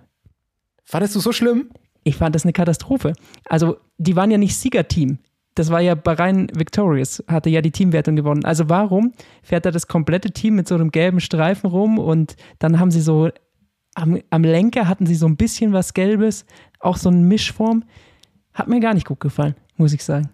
Fandest 0.84 1.16
du 1.16 1.20
so 1.20 1.32
schlimm? 1.32 1.70
Ich 2.04 2.16
fand 2.16 2.34
das 2.34 2.44
eine 2.44 2.54
Katastrophe. 2.54 3.14
Also, 3.46 3.78
die 4.02 4.16
waren 4.16 4.32
ja 4.32 4.38
nicht 4.38 4.58
Siegerteam. 4.58 5.20
Das 5.56 5.70
war 5.70 5.82
ja 5.82 5.96
Bahrain 5.96 6.48
Victorious, 6.54 7.24
hatte 7.28 7.50
ja 7.50 7.62
die 7.62 7.72
Teamwertung 7.72 8.16
gewonnen. 8.16 8.46
Also 8.46 8.70
warum 8.70 9.14
fährt 9.44 9.66
da 9.66 9.72
das 9.72 9.88
komplette 9.88 10.32
Team 10.32 10.56
mit 10.56 10.68
so 10.68 10.76
einem 10.76 10.92
gelben 10.92 11.20
Streifen 11.20 11.70
rum 11.70 12.00
und 12.00 12.36
dann 12.60 12.80
haben 12.80 12.90
sie 12.90 13.02
so 13.02 13.30
am, 13.94 14.20
am 14.30 14.44
Lenker 14.44 14.88
hatten 14.88 15.06
sie 15.06 15.16
so 15.16 15.26
ein 15.26 15.36
bisschen 15.36 15.74
was 15.74 15.94
Gelbes, 15.94 16.46
auch 16.80 16.96
so 16.96 17.10
eine 17.10 17.18
Mischform. 17.18 17.84
Hat 18.54 18.70
mir 18.70 18.80
gar 18.80 18.94
nicht 18.94 19.06
gut 19.06 19.20
gefallen, 19.20 19.56
muss 19.76 19.94
ich 19.94 20.04
sagen. 20.04 20.30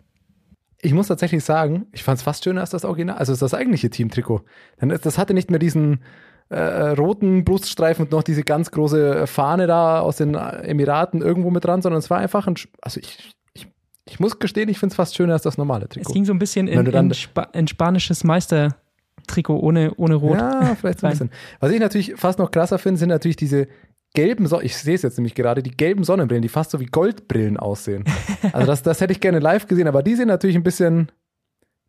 Ich 0.82 0.94
muss 0.94 1.08
tatsächlich 1.08 1.44
sagen, 1.44 1.88
ich 1.92 2.04
fand 2.04 2.20
es 2.20 2.24
fast 2.24 2.44
schöner 2.44 2.62
als 2.62 2.70
das 2.70 2.86
Original, 2.86 3.18
also 3.18 3.36
das 3.36 3.56
eigentliche 3.56 3.90
Teamtrikot. 3.90 4.44
Das 4.80 5.18
hatte 5.18 5.34
nicht 5.34 5.50
mehr 5.50 5.60
diesen, 5.60 6.02
äh, 6.50 6.90
roten 6.90 7.44
Bruststreifen 7.44 8.06
und 8.06 8.12
noch 8.12 8.24
diese 8.24 8.44
ganz 8.44 8.72
große 8.72 9.28
Fahne 9.28 9.68
da 9.68 10.00
aus 10.00 10.18
den 10.18 10.36
Emiraten 10.36 11.22
irgendwo 11.22 11.50
mit 11.50 11.66
dran, 11.66 11.82
sondern 11.82 12.00
es 12.00 12.10
war 12.10 12.20
einfach 12.20 12.48
ein, 12.48 12.56
also 12.82 13.00
ich, 13.00 13.34
ich, 14.10 14.20
muss 14.20 14.40
gestehen, 14.40 14.70
ich 14.70 14.80
finde 14.80 14.94
es 14.94 14.96
fast 14.96 15.16
schöner 15.16 15.34
als 15.34 15.44
das 15.44 15.58
normale 15.58 15.88
Trikot. 15.88 16.10
Es 16.10 16.14
ging 16.14 16.26
so 16.26 16.34
ein 16.34 16.40
bisschen 16.40 16.68
in, 16.68 16.86
in, 16.86 17.14
Spa 17.14 17.44
in 17.54 17.68
spanisches 17.68 18.24
Meistertrikot 18.24 19.60
ohne, 19.60 19.94
ohne 19.96 20.16
Rot. 20.16 20.38
Ja, 20.38 20.76
vielleicht 20.76 21.00
so 21.00 21.08
ein 21.08 21.12
bisschen. 21.12 21.32
Was 21.60 21.72
ich 21.72 21.80
natürlich 21.80 22.16
fast 22.16 22.40
noch 22.40 22.52
krasser 22.52 22.80
finde, 22.80 23.00
sind 23.00 23.10
natürlich 23.10 23.38
diese 23.38 23.68
gelben, 24.14 24.48
so 24.48 24.62
ich 24.62 24.76
sehe 24.76 24.96
es 24.96 25.02
jetzt 25.02 25.18
nämlich 25.18 25.36
gerade, 25.36 25.62
die 25.62 25.72
gelben 25.72 26.04
Sonnenbrillen, 26.04 26.42
die 26.42 26.50
fast 26.50 26.72
so 26.72 26.80
wie 26.80 26.86
Goldbrillen 26.86 27.58
aussehen. 27.58 28.06
Also 28.54 28.66
das, 28.66 28.82
das 28.82 29.02
hätte 29.02 29.14
ich 29.14 29.20
gerne 29.20 29.40
live 29.40 29.68
gesehen, 29.68 29.88
aber 29.88 30.02
die 30.02 30.16
sehen 30.16 30.28
natürlich 30.28 30.56
ein 30.56 30.64
bisschen, 30.64 31.12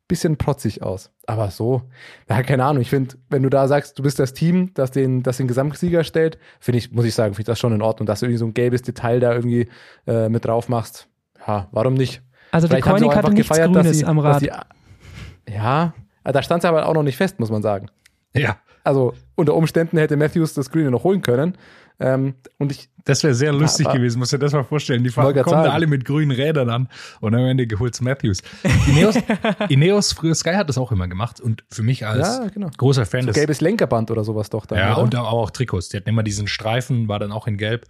bisschen 0.09 0.37
protzig 0.37 0.83
aus. 0.83 1.11
Aber 1.27 1.51
so, 1.51 1.83
ja, 2.29 2.43
keine 2.43 2.65
Ahnung. 2.65 2.83
Ich 2.83 2.91
finde, 2.91 3.17
wenn 3.31 3.43
du 3.43 3.51
da 3.51 3.69
sagst, 3.69 3.99
du 3.99 4.03
bist 4.03 4.19
das 4.19 4.33
Team, 4.33 4.73
das 4.75 4.91
den, 4.91 5.23
das 5.23 5.37
den 5.37 5.49
Gesamtsieger 5.49 6.05
stellt, 6.05 6.39
finde 6.61 6.79
ich, 6.79 6.91
muss 6.93 7.05
ich 7.05 7.15
sagen, 7.15 7.35
finde 7.35 7.43
ich 7.43 7.47
das 7.47 7.59
schon 7.59 7.73
in 7.73 7.83
Ordnung, 7.83 8.07
dass 8.07 8.21
du 8.21 8.27
irgendwie 8.27 8.39
so 8.39 8.47
ein 8.47 8.55
gelbes 8.55 8.83
Detail 8.83 9.21
da 9.21 9.35
irgendwie 9.35 9.69
äh, 10.07 10.29
mit 10.29 10.45
drauf 10.45 10.69
machst. 10.69 11.09
Ja, 11.47 11.69
warum 11.73 11.95
nicht? 11.95 12.23
Also 12.51 12.67
die 12.67 12.71
Vielleicht 12.73 12.85
sie 12.85 12.91
Koenig 12.91 13.09
hatte 13.11 13.19
einfach 13.19 13.31
nichts 13.33 13.49
gefeiert, 13.49 13.75
dass 13.75 13.83
Grünes 13.83 13.99
sie- 13.99 14.05
am 14.05 14.17
dass 14.17 14.25
Rad. 14.25 14.41
sie- 14.41 15.53
ja, 15.55 15.95
da 16.25 16.43
stand 16.43 16.63
es 16.65 16.69
aber 16.69 16.87
auch 16.87 16.95
noch 16.95 17.03
nicht 17.03 17.17
fest, 17.17 17.39
muss 17.41 17.51
man 17.51 17.63
sagen. 17.63 17.89
Ja, 18.35 18.57
Also 18.85 19.13
unter 19.35 19.55
Umständen 19.55 19.99
hätte 19.99 20.17
Matthews 20.17 20.55
das 20.55 20.71
Grüne 20.71 20.91
noch 20.91 21.05
holen 21.05 21.21
können. 21.23 21.57
Ähm, 22.01 22.35
und 22.59 22.71
ich, 22.71 22.89
das 23.05 23.23
wäre 23.25 23.35
sehr 23.35 23.53
lustig 23.53 23.87
Aber- 23.87 23.97
gewesen. 23.97 24.19
Musst 24.21 24.33
du 24.33 24.37
dir 24.39 24.45
das 24.45 24.53
mal 24.53 24.63
vorstellen. 24.63 25.03
Die 25.03 25.11
fahren, 25.11 25.35
kommen 25.43 25.65
da 25.65 25.73
alle 25.73 25.87
mit 25.89 26.05
grünen 26.05 26.31
Rädern 26.31 26.71
an 26.71 26.89
und 27.21 27.35
am 27.35 27.41
Ende 27.45 27.67
geholt's 27.67 28.01
Matthews. 28.01 28.41
Ineos, 28.87 29.17
Ineos 29.69 30.13
früher 30.13 30.35
Sky 30.37 30.55
hat 30.55 30.69
das 30.69 30.79
auch 30.79 30.93
immer 30.93 31.09
gemacht 31.09 31.41
und 31.41 31.65
für 31.71 31.83
mich 31.83 32.07
als 32.07 32.39
Ja, 32.39 32.47
genau. 32.49 32.69
großer 32.77 33.05
Fan 33.05 33.23
so 33.23 33.27
des 33.29 33.35
gelbes 33.37 33.61
Lenkerband 33.61 34.11
oder 34.13 34.23
sowas 34.23 34.49
doch 34.49 34.65
dann, 34.65 34.79
Ja, 34.79 34.93
oder? 34.93 35.03
und 35.03 35.17
auch, 35.17 35.33
auch 35.33 35.51
Trikots. 35.51 35.89
Die 35.89 35.97
hatten 35.97 36.09
immer 36.09 36.23
diesen 36.23 36.47
Streifen, 36.47 37.09
war 37.09 37.19
dann 37.19 37.33
auch 37.33 37.47
in 37.49 37.57
Gelb. 37.59 37.87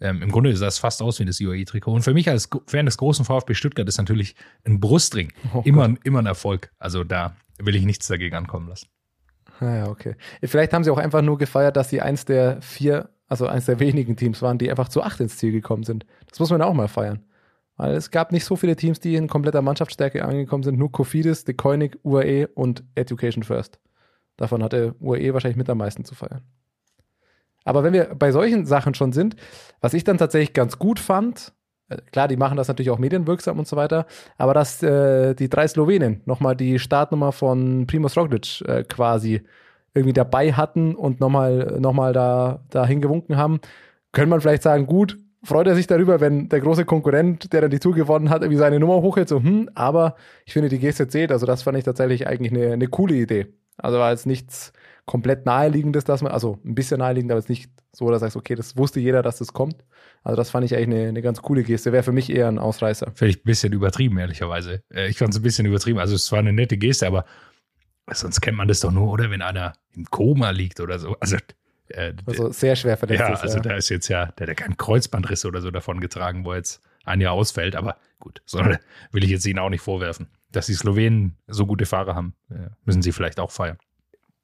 Ähm, 0.00 0.22
Im 0.22 0.30
Grunde 0.30 0.56
sah 0.56 0.66
es 0.66 0.78
fast 0.78 1.02
aus 1.02 1.18
wie 1.18 1.24
das 1.24 1.40
UAE-Trikot. 1.40 1.92
Und 1.92 2.02
für 2.02 2.14
mich 2.14 2.28
als 2.28 2.48
Fan 2.66 2.86
des 2.86 2.98
großen 2.98 3.24
VfB 3.24 3.54
Stuttgart 3.54 3.88
ist 3.88 3.98
natürlich 3.98 4.36
ein 4.64 4.80
Brustring 4.80 5.32
Oh 5.54 5.62
immer, 5.64 5.94
immer 6.04 6.20
ein 6.20 6.26
Erfolg. 6.26 6.70
Also 6.78 7.04
da 7.04 7.36
will 7.58 7.74
ich 7.74 7.84
nichts 7.84 8.06
dagegen 8.06 8.36
ankommen 8.36 8.68
lassen. 8.68 8.88
Ah, 9.60 9.74
ja, 9.74 9.88
okay. 9.88 10.14
Vielleicht 10.44 10.72
haben 10.72 10.84
sie 10.84 10.90
auch 10.90 10.98
einfach 10.98 11.22
nur 11.22 11.36
gefeiert, 11.36 11.76
dass 11.76 11.90
sie 11.90 12.00
eins 12.00 12.24
der 12.24 12.62
vier, 12.62 13.10
also 13.26 13.48
eins 13.48 13.66
der 13.66 13.80
wenigen 13.80 14.16
Teams 14.16 14.40
waren, 14.40 14.58
die 14.58 14.70
einfach 14.70 14.88
zu 14.88 15.02
acht 15.02 15.18
ins 15.20 15.36
Ziel 15.36 15.50
gekommen 15.50 15.82
sind. 15.82 16.06
Das 16.28 16.38
muss 16.38 16.50
man 16.50 16.62
auch 16.62 16.74
mal 16.74 16.88
feiern. 16.88 17.24
Weil 17.76 17.94
es 17.94 18.10
gab 18.10 18.32
nicht 18.32 18.44
so 18.44 18.56
viele 18.56 18.76
Teams, 18.76 19.00
die 19.00 19.14
in 19.14 19.28
kompletter 19.28 19.62
Mannschaftsstärke 19.62 20.24
angekommen 20.24 20.62
sind. 20.62 20.78
Nur 20.78 20.92
Kofidis, 20.92 21.44
De 21.44 21.54
Koenig, 21.54 21.98
UAE 22.04 22.48
und 22.54 22.84
Education 22.94 23.42
First. 23.42 23.80
Davon 24.36 24.62
hatte 24.62 24.94
UAE 25.00 25.32
wahrscheinlich 25.32 25.56
mit 25.56 25.68
am 25.70 25.78
meisten 25.78 26.04
zu 26.04 26.14
feiern. 26.14 26.42
Aber 27.64 27.84
wenn 27.84 27.92
wir 27.92 28.14
bei 28.14 28.32
solchen 28.32 28.66
Sachen 28.66 28.94
schon 28.94 29.12
sind, 29.12 29.36
was 29.80 29.94
ich 29.94 30.04
dann 30.04 30.18
tatsächlich 30.18 30.52
ganz 30.52 30.78
gut 30.78 30.98
fand, 30.98 31.52
äh, 31.88 31.96
klar, 32.12 32.28
die 32.28 32.36
machen 32.36 32.56
das 32.56 32.68
natürlich 32.68 32.90
auch 32.90 32.98
medienwirksam 32.98 33.58
und 33.58 33.66
so 33.66 33.76
weiter, 33.76 34.06
aber 34.36 34.54
dass 34.54 34.82
äh, 34.82 35.34
die 35.34 35.48
drei 35.48 35.66
Slowenen 35.68 36.22
nochmal 36.24 36.56
die 36.56 36.78
Startnummer 36.78 37.32
von 37.32 37.86
Primoz 37.86 38.16
Roglic 38.16 38.62
äh, 38.62 38.84
quasi 38.84 39.42
irgendwie 39.94 40.12
dabei 40.12 40.52
hatten 40.52 40.94
und 40.94 41.20
nochmal 41.20 41.78
noch 41.80 41.92
mal 41.92 42.12
da 42.12 42.64
dahin 42.70 43.00
gewunken 43.00 43.36
haben, 43.36 43.60
könnte 44.12 44.30
man 44.30 44.40
vielleicht 44.40 44.62
sagen, 44.62 44.86
gut, 44.86 45.18
freut 45.42 45.66
er 45.66 45.74
sich 45.74 45.86
darüber, 45.86 46.20
wenn 46.20 46.48
der 46.48 46.60
große 46.60 46.84
Konkurrent, 46.84 47.52
der 47.52 47.62
dann 47.62 47.70
die 47.70 47.78
Tour 47.78 47.94
gewonnen 47.94 48.30
hat, 48.30 48.42
irgendwie 48.42 48.58
seine 48.58 48.78
Nummer 48.80 49.02
hochhält, 49.02 49.28
so, 49.28 49.42
hm, 49.42 49.70
aber 49.74 50.16
ich 50.44 50.52
finde, 50.52 50.68
die 50.68 50.78
Geste 50.78 51.08
zählt, 51.08 51.32
also 51.32 51.46
das 51.46 51.62
fand 51.62 51.78
ich 51.78 51.84
tatsächlich 51.84 52.26
eigentlich 52.26 52.52
eine, 52.52 52.72
eine 52.72 52.88
coole 52.88 53.14
Idee. 53.14 53.46
Also 53.76 53.98
war 53.98 54.10
jetzt 54.10 54.26
nichts 54.26 54.72
komplett 55.08 55.46
naheliegendes, 55.46 56.04
dass 56.04 56.20
man, 56.20 56.32
also 56.32 56.60
ein 56.64 56.74
bisschen 56.74 56.98
naheliegend, 56.98 57.32
aber 57.32 57.40
jetzt 57.40 57.48
nicht 57.48 57.70
so, 57.92 58.10
dass 58.10 58.20
du 58.20 58.26
sagst, 58.26 58.36
okay, 58.36 58.54
das 58.54 58.76
wusste 58.76 59.00
jeder, 59.00 59.22
dass 59.22 59.38
das 59.38 59.54
kommt. 59.54 59.84
Also 60.22 60.36
das 60.36 60.50
fand 60.50 60.66
ich 60.66 60.76
eigentlich 60.76 61.00
eine, 61.00 61.08
eine 61.08 61.22
ganz 61.22 61.40
coole 61.40 61.64
Geste, 61.64 61.92
wäre 61.92 62.02
für 62.02 62.12
mich 62.12 62.30
eher 62.30 62.46
ein 62.46 62.58
Ausreißer. 62.58 63.12
Vielleicht 63.14 63.40
ein 63.40 63.44
bisschen 63.44 63.72
übertrieben, 63.72 64.18
ehrlicherweise. 64.18 64.82
Äh, 64.92 65.08
Ich 65.08 65.16
fand 65.16 65.32
es 65.32 65.40
ein 65.40 65.42
bisschen 65.42 65.64
übertrieben. 65.66 65.98
Also 65.98 66.14
es 66.14 66.30
war 66.30 66.40
eine 66.40 66.52
nette 66.52 66.76
Geste, 66.76 67.06
aber 67.06 67.24
sonst 68.12 68.42
kennt 68.42 68.58
man 68.58 68.68
das 68.68 68.80
doch 68.80 68.92
nur, 68.92 69.10
oder? 69.10 69.30
Wenn 69.30 69.40
einer 69.40 69.72
im 69.96 70.04
Koma 70.04 70.50
liegt 70.50 70.78
oder 70.78 70.98
so. 70.98 71.16
Also, 71.20 71.38
äh, 71.88 72.12
Also 72.26 72.52
sehr 72.52 72.76
schwer 72.76 72.98
verletzt 72.98 73.20
ja, 73.20 73.32
ist, 73.32 73.42
also 73.42 73.60
da 73.60 73.76
ist 73.76 73.88
jetzt 73.88 74.08
ja, 74.08 74.26
der 74.26 74.44
hat 74.46 74.48
ja 74.48 74.54
keinen 74.54 74.76
Kreuzbandriss 74.76 75.46
oder 75.46 75.62
so 75.62 75.70
davon 75.70 76.00
getragen, 76.00 76.44
wo 76.44 76.52
jetzt 76.52 76.82
ein 77.06 77.22
Jahr 77.22 77.32
ausfällt. 77.32 77.76
Aber 77.76 77.96
gut, 78.20 78.42
so 78.44 78.58
will 78.58 79.24
ich 79.24 79.30
jetzt 79.30 79.46
ihnen 79.46 79.58
auch 79.58 79.70
nicht 79.70 79.80
vorwerfen. 79.80 80.28
Dass 80.52 80.66
die 80.66 80.74
Slowenen 80.74 81.38
so 81.46 81.64
gute 81.64 81.86
Fahrer 81.86 82.14
haben, 82.14 82.34
äh, 82.50 82.68
müssen 82.84 83.00
sie 83.00 83.12
vielleicht 83.12 83.40
auch 83.40 83.50
feiern. 83.50 83.78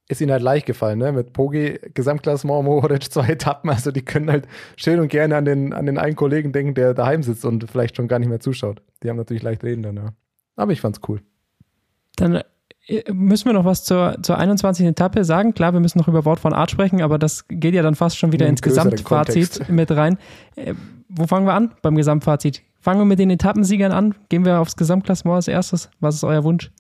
Ist 0.08 0.20
ihnen 0.20 0.32
halt 0.32 0.42
leicht 0.42 0.66
gefallen, 0.66 0.99
ne? 0.99 1.12
Mit 1.12 1.32
Pogi, 1.32 1.78
Gesamtklassement, 1.94 2.64
Mohoric, 2.64 3.04
zwei 3.11 3.28
Etappen. 3.28 3.70
Also 3.70 3.90
die 3.90 4.02
können 4.02 4.30
halt 4.30 4.46
schön 4.76 5.00
und 5.00 5.08
gerne 5.08 5.37
an 5.37 5.44
den, 5.44 5.73
an 5.73 5.87
den 5.87 5.99
einen 5.99 6.16
Kollegen 6.16 6.52
denken, 6.52 6.75
der 6.75 6.94
daheim 6.94 7.23
sitzt 7.23 7.44
und 7.44 7.70
vielleicht 7.70 7.96
schon 7.96 8.08
gar 8.08 8.18
nicht 8.18 8.28
mehr 8.28 8.40
zuschaut. 8.40 8.82
Die 9.02 9.08
haben 9.08 9.16
natürlich 9.16 9.42
leicht 9.42 9.64
reden 9.64 9.82
dann, 9.82 9.96
ja. 9.96 10.12
Aber 10.56 10.73
ich 10.73 10.80
fand's 10.80 11.00
cool. 11.08 11.23
Dann 12.16 12.42
äh, 12.87 13.12
müssen 13.12 13.46
wir 13.46 13.54
noch 13.54 13.64
was 13.64 13.84
zur, 13.84 14.18
zur 14.23 14.38
21. 14.38 14.87
Etappe 14.87 15.25
sagen. 15.25 15.54
Klar, 15.54 15.73
wir 15.73 15.80
müssen 15.80 15.99
noch 15.99 16.08
über 16.08 16.25
Wort 16.25 16.38
von 16.38 16.52
Art 16.52 16.70
sprechen, 16.70 17.02
aber 17.02 17.18
das 17.18 17.49
geht 17.49 17.75
ja 17.75 17.82
dann 17.82 17.94
fast 17.94 18.18
schon 18.18 18.32
wieder 18.32 18.46
ins 18.46 18.62
Gesamtfazit 18.62 19.68
mit 19.70 19.90
rein. 19.90 20.18
Äh, 20.56 20.75
wo 21.08 21.26
fangen 21.26 21.46
wir 21.46 21.54
an 21.54 21.75
beim 21.80 21.96
Gesamtfazit? 21.96 22.62
Fangen 22.78 23.00
wir 23.00 23.06
mit 23.06 23.18
den 23.18 23.30
Etappensiegern 23.30 23.92
an. 23.92 24.14
Gehen 24.28 24.44
wir 24.44 24.61
aufs 24.61 24.76
Gesamtklassement 24.76 25.37
als 25.37 25.49
erstes. 25.49 25.88
Was 26.00 26.16
ist 26.16 26.25
euer 26.25 26.44
Wunsch? 26.44 26.70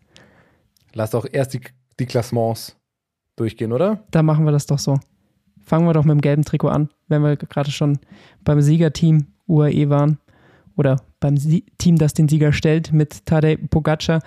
Lass 0.92 1.10
doch 1.10 1.26
erst 1.30 1.54
die, 1.54 1.60
die 1.98 2.06
Klassements 2.06 2.76
durchgehen, 3.36 3.72
oder? 3.72 4.04
Da 4.10 4.22
machen 4.22 4.44
wir 4.44 4.52
das 4.52 4.66
doch 4.66 4.78
so. 4.78 4.98
Fangen 5.62 5.86
wir 5.86 5.92
doch 5.94 6.04
mit 6.04 6.12
dem 6.12 6.20
gelben 6.20 6.44
Trikot 6.44 6.68
an, 6.68 6.90
wenn 7.08 7.22
wir 7.22 7.36
gerade 7.36 7.70
schon 7.70 7.98
beim 8.44 8.60
Siegerteam 8.60 9.26
UAE 9.46 9.88
waren 9.88 10.18
oder 10.76 11.00
beim 11.20 11.36
Sie 11.36 11.64
Team, 11.78 11.96
das 11.96 12.12
den 12.12 12.28
Sieger 12.28 12.52
stellt 12.52 12.92
mit 12.92 13.24
Tadej 13.26 13.56
Pogacar. 13.56 14.20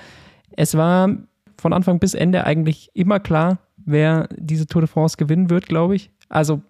Es 0.52 0.76
war 0.76 1.10
von 1.58 1.74
Anfang 1.74 2.00
bis 2.00 2.14
Ende 2.14 2.46
eigentlich 2.46 2.90
immer 2.94 3.20
klar, 3.20 3.60
wer 3.78 4.28
diese 4.36 4.68
Tour 4.68 4.82
de 4.82 4.90
France 4.90 5.18
gewinnen 5.18 5.50
wird, 5.50 5.68
glaube 5.68 5.96
ich. 5.96 6.12
Also 6.30 6.62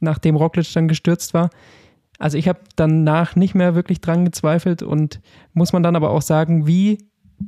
nachdem 0.00 0.36
Roglic 0.36 0.72
dann 0.74 0.88
gestürzt 0.88 1.32
war. 1.32 1.50
Also 2.18 2.38
ich 2.38 2.48
habe 2.48 2.60
danach 2.76 3.36
nicht 3.36 3.54
mehr 3.54 3.74
wirklich 3.74 4.00
dran 4.00 4.24
gezweifelt 4.24 4.82
und 4.82 5.20
muss 5.54 5.72
man 5.72 5.82
dann 5.82 5.96
aber 5.96 6.10
auch 6.10 6.22
sagen, 6.22 6.66
wie 6.66 6.98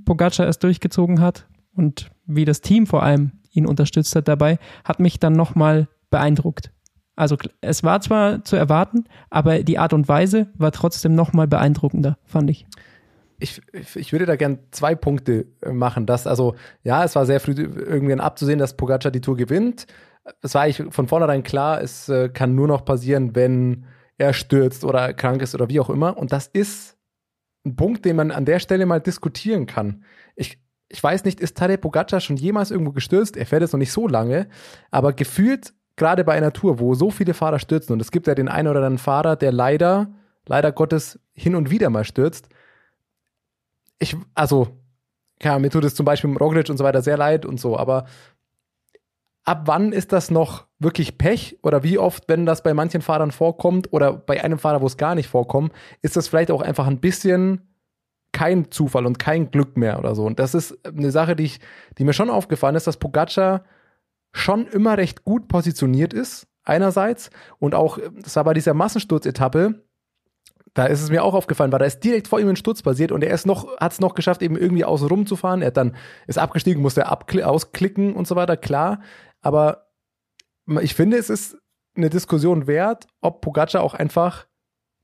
Pogacar 0.05 0.49
es 0.49 0.59
durchgezogen 0.59 1.21
hat 1.21 1.47
und 1.75 2.11
wie 2.27 2.45
das 2.45 2.61
Team 2.61 2.87
vor 2.87 3.03
allem 3.03 3.33
ihn 3.55 3.67
unterstützt 3.67 4.15
hat 4.17 4.29
dabei, 4.29 4.59
hat 4.85 5.01
mich 5.01 5.19
dann 5.19 5.35
nochmal 5.35 5.89
beeindruckt. 6.11 6.71
Also 7.17 7.37
es 7.61 7.85
war 7.85 8.01
zwar 8.01 8.45
zu 8.45 8.57
erwarten, 8.57 9.05
aber 9.31 9.63
die 9.63 9.79
Art 9.79 9.93
und 9.93 10.09
Weise 10.09 10.49
war 10.55 10.73
trotzdem 10.73 11.15
nochmal 11.15 11.47
beeindruckender, 11.47 12.19
fand 12.25 12.51
ich. 12.51 12.67
Ich, 13.39 13.61
ich 13.95 14.13
würde 14.13 14.27
da 14.27 14.37
gern 14.37 14.59
zwei 14.71 14.95
Punkte 14.95 15.47
äh, 15.61 15.73
machen. 15.73 16.07
Das, 16.07 16.27
also, 16.27 16.55
ja, 16.83 17.05
es 17.05 17.15
war 17.15 17.27
sehr 17.27 17.41
früh 17.41 17.53
irgendwann 17.53 18.21
abzusehen, 18.21 18.59
dass 18.59 18.77
Pogacar 18.77 19.11
die 19.11 19.21
Tour 19.21 19.37
gewinnt. 19.37 19.87
Es 20.41 20.55
war 20.55 20.63
eigentlich 20.63 20.95
von 20.95 21.09
vornherein 21.09 21.43
klar, 21.43 21.83
es 21.83 22.09
äh, 22.09 22.29
kann 22.29 22.55
nur 22.55 22.69
noch 22.69 22.85
passieren, 22.85 23.35
wenn 23.35 23.87
er 24.17 24.33
stürzt 24.33 24.85
oder 24.85 25.13
krank 25.13 25.43
ist 25.43 25.55
oder 25.55 25.69
wie 25.69 25.81
auch 25.81 25.91
immer. 25.91 26.17
Und 26.17 26.33
das 26.33 26.47
ist 26.47 26.97
ein 27.67 27.77
Punkt, 27.77 28.05
den 28.05 28.17
man 28.17 28.31
an 28.31 28.45
der 28.45 28.61
Stelle 28.61 28.87
mal 28.87 29.01
diskutieren 29.01 29.67
kann. 29.67 30.05
Ich, 30.37 30.59
ich 30.95 31.03
weiß 31.03 31.25
nicht, 31.25 31.41
ist 31.41 31.57
Tadej 31.57 31.77
Pogacar 31.79 32.21
schon 32.21 32.37
jemals 32.37 32.71
irgendwo 32.71 32.93
gestürzt? 32.93 33.37
Er 33.37 33.47
fährt 33.47 33.63
jetzt 33.63 33.73
noch 33.73 33.81
nicht 33.81 33.91
so 33.91 34.07
lange, 34.07 34.47
aber 34.93 35.13
gefühlt 35.13 35.75
gerade 35.97 36.23
bei 36.23 36.35
einer 36.35 36.53
Tour, 36.53 36.79
wo 36.79 36.95
so 36.95 37.11
viele 37.11 37.35
Fahrer 37.35 37.59
stürzen 37.59 37.93
und 37.93 38.01
es 38.01 38.13
gibt 38.13 38.29
ja 38.29 38.37
den 38.37 38.49
einen 38.49 38.69
oder 38.69 38.79
anderen 38.79 38.99
Fahrer, 38.99 39.35
der 39.35 39.51
leider, 39.51 40.13
leider 40.47 40.71
Gottes 40.71 41.19
hin 41.33 41.57
und 41.57 41.71
wieder 41.71 41.91
mal 41.91 42.05
stürzt. 42.05 42.49
Ich, 43.99 44.17
also, 44.37 44.69
ja, 45.43 45.59
mir 45.59 45.71
tut 45.71 45.83
es 45.83 45.97
zum 45.97 46.07
Beispiel 46.07 46.31
mit 46.31 46.41
Roglic 46.41 46.71
und 46.71 46.77
so 46.77 46.85
weiter 46.85 47.03
sehr 47.03 47.17
leid 47.17 47.45
und 47.45 47.59
so, 47.59 47.77
aber 47.77 48.07
ab 49.45 49.63
wann 49.65 49.93
ist 49.93 50.13
das 50.13 50.31
noch 50.31 50.69
wirklich 50.79 51.19
Pech 51.19 51.59
oder 51.65 51.83
wie 51.83 51.99
oft, 51.99 52.29
wenn 52.29 52.47
das 52.47 52.63
bei 52.63 52.73
manchen 52.73 53.03
Fahrern 53.03 53.33
vorkommt 53.33 53.93
oder 53.93 54.13
bei 54.13 54.45
einem 54.45 54.61
Fahrer, 54.61 54.81
wo 54.81 54.87
es 54.87 54.97
gar 54.97 55.17
nicht 55.17 55.29
vorkommt, 55.29 55.73
ist 56.03 56.17
das 56.17 56.29
vielleicht 56.29 56.53
auch 56.53 56.63
einfach 56.63 56.87
ein 56.87 57.01
bisschen 57.01 57.74
kein 58.35 58.71
Zufall 58.71 59.07
und 59.07 59.19
kein 59.19 59.51
Glück 59.51 59.79
mehr 59.79 59.99
oder 59.99 60.15
so. 60.15 60.25
Und 60.27 60.39
das 60.39 60.55
ist 60.55 60.87
eine 60.87 61.11
Sache, 61.11 61.35
die, 61.35 61.45
ich, 61.45 61.61
die 61.97 62.05
mir 62.05 62.13
schon 62.13 62.29
aufgefallen 62.29 62.75
ist, 62.77 62.87
dass 62.87 62.99
Pogacar 62.99 63.65
schon 64.33 64.67
immer 64.67 64.99
recht 64.99 65.25
gut 65.25 65.49
positioniert 65.49 66.13
ist, 66.13 66.47
einerseits. 66.65 67.31
Und 67.59 67.75
auch, 67.75 67.99
das 68.21 68.37
war 68.37 68.45
bei 68.45 68.53
dieser 68.53 68.75
Massensturzetappe, 68.75 69.83
da 70.75 70.87
ist 70.87 71.03
es 71.03 71.11
mir 71.11 71.23
auch 71.23 71.35
aufgefallen, 71.35 71.71
weil 71.71 71.79
da 71.79 71.85
ist 71.85 72.01
direkt 72.01 72.27
vor 72.27 72.41
ihm 72.41 72.49
ein 72.49 72.57
Sturz 72.57 72.83
passiert 72.83 73.13
und 73.13 73.23
er 73.23 73.33
ist 73.33 73.47
noch, 73.47 73.77
hat 73.79 73.93
es 73.93 74.01
noch 74.01 74.15
geschafft, 74.15 74.43
eben 74.43 74.57
irgendwie 74.57 74.85
außen 74.85 75.07
rum 75.07 75.25
zu 75.25 75.37
fahren. 75.37 75.63
Er 75.63 75.69
hat 75.69 75.77
dann, 75.77 75.97
ist 76.27 76.39
abgestiegen, 76.39 76.83
musste 76.83 77.09
ausklicken 77.09 78.15
und 78.15 78.27
so 78.27 78.35
weiter, 78.35 78.57
klar. 78.57 79.01
Aber 79.41 79.87
ich 80.81 80.95
finde, 80.95 81.17
es 81.17 81.31
ist 81.31 81.57
eine 81.97 82.11
Diskussion 82.11 82.67
wert, 82.67 83.07
ob 83.21 83.41
Pogacar 83.41 83.83
auch 83.83 83.95
einfach 83.95 84.49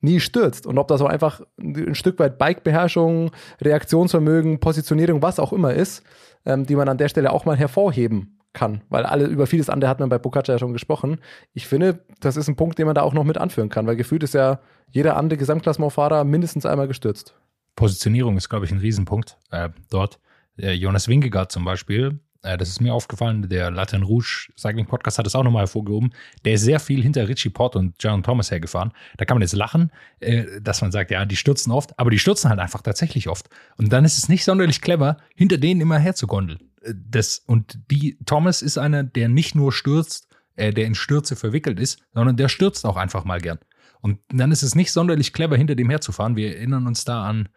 nie 0.00 0.21
stürzt 0.21 0.66
und 0.66 0.78
ob 0.78 0.88
das 0.88 1.00
auch 1.00 1.09
einfach 1.09 1.42
ein 1.59 1.95
Stück 1.95 2.19
weit 2.19 2.38
Bikebeherrschung, 2.38 3.30
Reaktionsvermögen, 3.61 4.61
Positionierung, 4.61 5.23
was 5.23 5.38
auch 5.38 5.52
immer 5.52 5.75
ist, 5.75 6.02
ähm, 6.47 6.66
die 6.66 6.76
man 6.76 6.88
an 6.88 6.99
der 6.99 7.09
Stelle 7.09 7.33
auch 7.33 7.45
mal 7.45 7.57
hervorheben 7.57 8.38
kann, 8.52 8.83
weil 8.88 9.04
alle 9.04 9.26
über 9.26 9.47
vieles 9.47 9.71
andere 9.71 9.90
hat 9.90 10.00
man 10.00 10.09
bei 10.09 10.19
Pogacar 10.19 10.54
ja 10.54 10.59
schon 10.59 10.73
gesprochen. 10.73 11.21
Ich 11.52 11.66
finde, 11.66 12.04
das 12.21 12.37
ist 12.37 12.49
ein 12.49 12.57
Punkt, 12.57 12.78
den 12.78 12.87
man 12.87 12.95
da 12.95 13.02
auch 13.02 13.12
noch 13.12 13.25
mit 13.25 13.38
anführen 13.38 13.69
kann, 13.69 13.87
weil 13.87 13.97
gefühlt 13.97 14.23
ist 14.23 14.35
ja 14.35 14.61
jeder 14.88 15.16
andere 15.16 15.37
Gesamtklassementfahrer 15.37 16.25
mindestens 16.25 16.66
einmal 16.66 16.88
gestürzt. 16.88 17.35
Positionierung 17.76 18.37
ist, 18.37 18.49
glaube 18.49 18.64
ich, 18.64 18.73
ein 18.73 18.78
Riesenpunkt 18.78 19.38
äh, 19.50 19.69
dort. 19.90 20.19
Äh, 20.59 20.73
Jonas 20.73 21.07
Wingegaard 21.09 21.52
zum 21.52 21.64
Beispiel 21.64 22.19
das 22.42 22.68
ist 22.68 22.80
mir 22.80 22.94
aufgefallen, 22.94 23.49
der 23.49 23.70
Latin 23.70 24.02
Rouge 24.02 24.50
Cycling 24.56 24.87
Podcast 24.87 25.18
hat 25.18 25.26
es 25.26 25.35
auch 25.35 25.44
nochmal 25.44 25.62
hervorgehoben, 25.62 26.12
der 26.44 26.54
ist 26.54 26.62
sehr 26.62 26.80
viel 26.80 27.02
hinter 27.02 27.28
Richie 27.28 27.50
Port 27.50 27.76
und 27.76 27.94
John 28.00 28.23
Thomas 28.23 28.50
hergefahren. 28.50 28.92
Da 29.18 29.25
kann 29.25 29.37
man 29.37 29.42
jetzt 29.42 29.54
lachen, 29.54 29.92
äh, 30.20 30.61
dass 30.61 30.80
man 30.80 30.90
sagt, 30.92 31.11
ja, 31.11 31.25
die 31.26 31.37
stürzen 31.37 31.73
oft, 31.73 31.99
aber 31.99 32.11
die 32.11 32.18
stürzen 32.18 32.49
halt 32.50 32.61
einfach 32.61 32.82
tatsächlich 32.82 33.28
oft. 33.28 33.49
Und 33.76 33.92
dann 33.92 34.04
ist 34.04 34.18
es 34.18 34.28
nicht 34.28 34.44
sonderlich 34.44 34.80
clever, 34.80 35.18
hinter 35.35 35.59
denen 35.59 35.80
immer 35.80 35.99
herzugondeln. 35.99 36.61
Äh, 36.82 36.94
Das, 37.11 37.42
und 37.47 37.78
die, 37.90 38.18
Thomas 38.25 38.62
ist 38.62 38.78
einer, 38.78 39.02
der 39.02 39.28
nicht 39.28 39.54
nur 39.54 39.73
stürzt, 39.73 40.28
äh, 40.56 40.73
der 40.73 40.87
in 40.87 40.94
Stürze 40.94 41.37
verwickelt 41.37 41.78
ist, 41.78 42.00
sondern 42.14 42.37
der 42.37 42.49
stürzt 42.49 42.87
auch 42.87 42.97
einfach 42.97 43.25
mal 43.25 43.40
gern. 43.40 43.59
Und 44.00 44.18
dann 44.28 44.50
ist 44.50 44.62
es 44.62 44.75
nicht 44.75 44.92
sonderlich 44.92 45.35
clever, 45.35 45.56
hinter 45.56 45.75
dem 45.75 45.90
herzufahren. 45.90 46.37
Wir 46.37 46.56
erinnern 46.56 46.87
uns 46.87 47.04
da 47.04 47.25
an, 47.25 47.47
äh, 47.47 47.49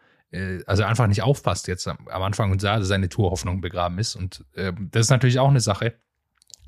also 0.66 0.84
einfach 0.84 1.06
nicht 1.06 1.22
aufpasst 1.22 1.68
jetzt 1.68 1.86
am, 1.86 1.98
am 2.08 2.22
Anfang 2.22 2.50
und 2.50 2.60
sah, 2.60 2.78
dass 2.78 2.88
seine 2.88 3.08
Tourhoffnung 3.08 3.60
begraben 3.60 3.98
ist. 3.98 4.16
Und 4.16 4.44
äh, 4.54 4.72
das 4.90 5.06
ist 5.06 5.10
natürlich 5.10 5.38
auch 5.38 5.48
eine 5.48 5.60
Sache. 5.60 5.94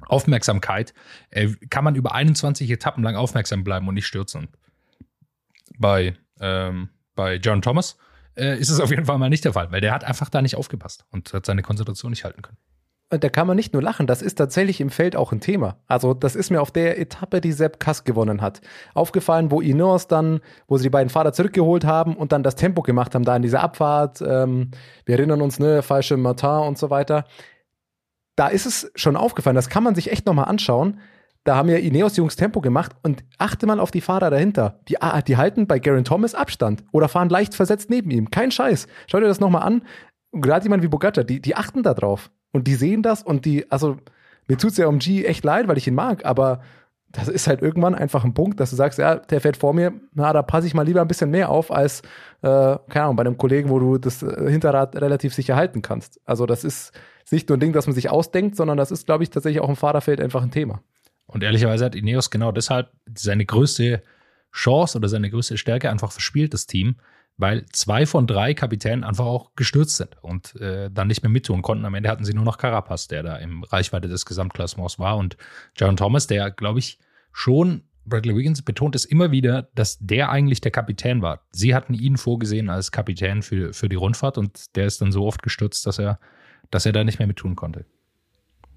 Aufmerksamkeit. 0.07 0.95
Äh, 1.31 1.49
kann 1.71 1.85
man 1.85 1.95
über 1.95 2.15
21 2.15 2.71
Etappen 2.71 3.03
lang 3.03 3.17
aufmerksam 3.17 3.65
bleiben 3.65 3.89
und 3.89 3.95
nicht 3.95 4.07
stürzen? 4.07 4.49
Bei, 5.79 6.17
ähm, 6.41 6.91
bei 7.15 7.37
John 7.37 7.63
Thomas 7.63 7.97
äh, 8.37 8.59
ist 8.59 8.71
es 8.71 8.81
auf 8.81 8.91
jeden 8.91 9.07
Fall 9.07 9.19
mal 9.19 9.31
nicht 9.31 9.45
der 9.45 9.53
Fall, 9.53 9.73
weil 9.73 9.81
der 9.81 9.93
hat 9.93 10.05
einfach 10.05 10.29
da 10.29 10.43
nicht 10.43 10.57
aufgepasst 10.57 11.07
und 11.11 11.33
hat 11.33 11.47
seine 11.47 11.63
Konzentration 11.63 12.11
nicht 12.11 12.25
halten 12.25 12.43
können. 12.43 12.59
Und 13.09 13.23
da 13.23 13.29
kann 13.29 13.47
man 13.47 13.55
nicht 13.55 13.73
nur 13.73 13.83
lachen, 13.83 14.09
das 14.09 14.21
ist 14.21 14.35
tatsächlich 14.35 14.81
im 14.81 14.91
Feld 14.91 15.15
auch 15.15 15.31
ein 15.31 15.41
Thema. 15.41 15.77
Also 15.87 16.13
das 16.13 16.35
ist 16.35 16.51
mir 16.51 16.61
auf 16.61 16.73
der 16.73 16.99
Etappe, 16.99 17.41
die 17.41 17.53
Sepp 17.53 17.79
Kass 17.79 18.03
gewonnen 18.03 18.43
hat, 18.43 18.61
aufgefallen, 18.95 19.53
wo 19.53 19.61
Ineos 19.61 20.09
dann, 20.09 20.41
wo 20.67 20.77
sie 20.77 20.85
die 20.85 20.91
beiden 20.91 21.09
Fahrer 21.09 21.33
zurückgeholt 21.33 21.85
haben 21.85 22.17
und 22.17 22.33
dann 22.33 22.43
das 22.43 22.57
Tempo 22.57 22.83
gemacht 22.83 23.15
haben, 23.15 23.25
da 23.25 23.37
in 23.37 23.43
dieser 23.43 23.63
Abfahrt. 23.63 24.21
Ähm, 24.23 24.73
wir 25.05 25.17
erinnern 25.17 25.41
uns, 25.41 25.61
ne, 25.61 25.83
falsche 25.83 26.17
Martin 26.17 26.67
und 26.67 26.79
so 26.79 26.91
weiter. 26.91 27.27
Da 28.35 28.49
ist 28.49 28.67
es 28.67 28.91
schon 28.97 29.17
aufgefallen, 29.17 29.57
das 29.57 29.69
kann 29.69 29.85
man 29.85 29.95
sich 29.95 30.11
echt 30.11 30.27
nochmal 30.27 30.47
anschauen. 30.47 30.99
Da 31.45 31.55
haben 31.55 31.69
ja 31.69 31.77
Ineos-Jungs 31.77 32.35
Tempo 32.35 32.61
gemacht 32.61 32.91
und 33.05 33.23
achte 33.39 33.67
mal 33.67 33.79
auf 33.79 33.93
die 33.93 34.01
Fahrer 34.01 34.31
dahinter. 34.31 34.81
Die, 34.89 35.01
ah, 35.01 35.23
die 35.23 35.37
halten 35.37 35.69
bei 35.69 35.79
Garen 35.79 36.05
Thomas 36.05 36.35
Abstand 36.35 36.83
oder 36.91 37.09
fahren 37.09 37.29
leicht 37.29 37.55
versetzt 37.55 37.89
neben 37.89 38.11
ihm. 38.11 38.33
Kein 38.33 38.51
Scheiß. 38.51 38.89
Schau 39.07 39.21
dir 39.21 39.29
das 39.29 39.39
nochmal 39.39 39.63
an. 39.63 39.83
Gerade 40.33 40.65
jemand 40.65 40.83
wie 40.83 40.89
Bogata, 40.89 41.23
die, 41.23 41.41
die 41.41 41.55
achten 41.55 41.85
da 41.85 41.95
drauf. 41.95 42.33
Und 42.57 42.67
die 42.67 42.75
sehen 42.75 43.03
das 43.03 43.23
und 43.23 43.45
die, 43.45 43.71
also 43.71 43.99
mir 44.49 44.57
tut's 44.57 44.79
ja 44.79 44.87
um 44.87 44.99
G 44.99 45.27
echt 45.27 45.45
leid, 45.45 45.69
weil 45.69 45.77
ich 45.77 45.87
ihn 45.87 45.95
mag, 45.95 46.25
aber 46.25 46.63
das 47.13 47.29
ist 47.29 47.47
halt 47.47 47.61
irgendwann 47.61 47.95
einfach 47.95 48.25
ein 48.25 48.33
Punkt, 48.33 48.61
dass 48.61 48.71
du 48.71 48.77
sagst, 48.77 48.99
ja, 48.99 49.17
der 49.17 49.43
fährt 49.43 49.59
vor 49.59 49.75
mir, 49.75 49.93
na, 50.15 50.33
da 50.33 50.43
passe 50.43 50.67
ich 50.67 50.73
mal 50.73 50.87
lieber 50.87 51.03
ein 51.03 51.09
bisschen 51.09 51.31
mehr 51.31 51.51
auf, 51.51 51.71
als, 51.71 52.01
äh, 52.41 52.79
keine 52.89 53.03
Ahnung, 53.05 53.17
bei 53.17 53.25
einem 53.25 53.37
Kollegen, 53.37 53.69
wo 53.69 53.79
du 53.79 53.99
das 53.99 54.23
äh, 54.23 54.51
Hinterrad 54.51 54.97
relativ 54.97 55.35
sicher 55.35 55.55
halten 55.55 55.83
kannst. 55.83 56.19
Also 56.25 56.47
das 56.47 56.65
ist 56.65 56.93
nicht 57.31 57.49
nur 57.51 57.59
ein 57.59 57.61
Ding, 57.61 57.75
das 57.75 57.87
man 57.87 57.95
sich 57.95 58.09
ausdenkt, 58.09 58.57
sondern 58.57 58.79
das 58.79 58.91
ist, 58.91 59.05
glaube 59.05 59.23
ich, 59.23 59.29
tatsächlich 59.29 59.61
auch 59.61 59.69
im 59.69 59.77
Fahrerfeld 59.77 60.19
einfach 60.19 60.43
ein 60.43 60.51
Thema. 60.51 60.81
Und 61.27 61.43
ehrlicherweise 61.43 61.85
hat 61.85 61.95
Ineos 61.95 62.31
genau 62.31 62.53
deshalb 62.53 62.91
seine 63.15 63.45
größte 63.45 64.03
Chance 64.53 64.97
oder 64.97 65.09
seine 65.09 65.29
größte 65.29 65.59
Stärke 65.59 65.91
einfach 65.91 66.11
verspielt, 66.11 66.55
das 66.55 66.67
Team, 66.67 66.97
weil 67.39 67.67
zwei 67.73 68.07
von 68.07 68.27
drei 68.27 68.55
Kapitänen 68.55 69.05
einfach 69.05 69.27
auch 69.27 69.55
gestürzt 69.57 69.97
sind 69.97 70.17
und 70.23 70.57
äh, 70.61 70.91
dann 70.91 71.09
nicht 71.09 71.23
mehr 71.23 71.31
mittun 71.31 71.63
konnten. 71.63 71.85
Am 71.85 71.95
Ende 71.95 72.09
hatten 72.09 72.25
sie 72.25 72.35
nur 72.35 72.45
noch 72.45 72.59
Carapaz, 72.59 73.09
der 73.09 73.23
da 73.23 73.37
im 73.37 73.63
Reichweite 73.65 74.09
des 74.09 74.25
Gesamtklassements 74.25 74.99
war 74.99 75.17
und 75.17 75.37
John 75.77 75.97
Thomas, 75.97 76.27
der, 76.27 76.51
glaube 76.51 76.79
ich, 76.79 76.99
schon, 77.33 77.83
Bradley 78.07 78.37
Wiggins 78.37 78.63
betont 78.63 78.95
es 78.95 79.05
immer 79.05 79.33
wieder, 79.33 79.69
dass 79.75 79.99
der 79.99 80.31
eigentlich 80.31 80.61
der 80.61 80.71
Kapitän 80.71 81.23
war. 81.23 81.45
Sie 81.51 81.75
hatten 81.75 81.93
ihn 81.93 82.17
vorgesehen 82.17 82.71
als 82.71 82.93
Kapitän 82.93 83.43
für, 83.43 83.73
für 83.73 83.89
die 83.89 83.97
Rundfahrt 83.97 84.39
und 84.39 84.77
der 84.77 84.87
ist 84.87 85.01
dann 85.01 85.13
so 85.13 85.27
oft 85.27 85.43
gestürzt, 85.43 85.87
dass 85.87 85.99
er, 85.99 86.21
dass 86.71 86.87
er 86.87 86.93
da 86.93 87.05
nicht 87.05 87.19
mehr 87.19 87.29
mittun 87.29 87.57
konnte. 87.57 87.85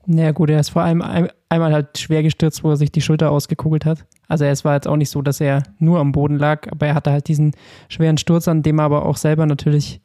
Naja, 0.05 0.31
gut, 0.31 0.49
er 0.49 0.59
ist 0.59 0.69
vor 0.69 0.81
allem 0.81 1.01
ein, 1.01 1.29
einmal 1.49 1.71
halt 1.73 1.97
schwer 1.97 2.23
gestürzt, 2.23 2.63
wo 2.63 2.71
er 2.71 2.77
sich 2.77 2.91
die 2.91 3.01
Schulter 3.01 3.31
ausgekugelt 3.31 3.85
hat. 3.85 4.05
Also 4.27 4.45
es 4.45 4.65
war 4.65 4.73
jetzt 4.75 4.87
auch 4.87 4.95
nicht 4.95 5.09
so, 5.09 5.21
dass 5.21 5.39
er 5.39 5.63
nur 5.77 5.99
am 5.99 6.11
Boden 6.11 6.37
lag, 6.37 6.71
aber 6.71 6.87
er 6.87 6.95
hatte 6.95 7.11
halt 7.11 7.27
diesen 7.27 7.53
schweren 7.89 8.17
Sturz, 8.17 8.47
an 8.47 8.63
dem 8.63 8.79
er 8.79 8.85
aber 8.85 9.05
auch 9.05 9.17
selber 9.17 9.45
natürlich 9.45 10.01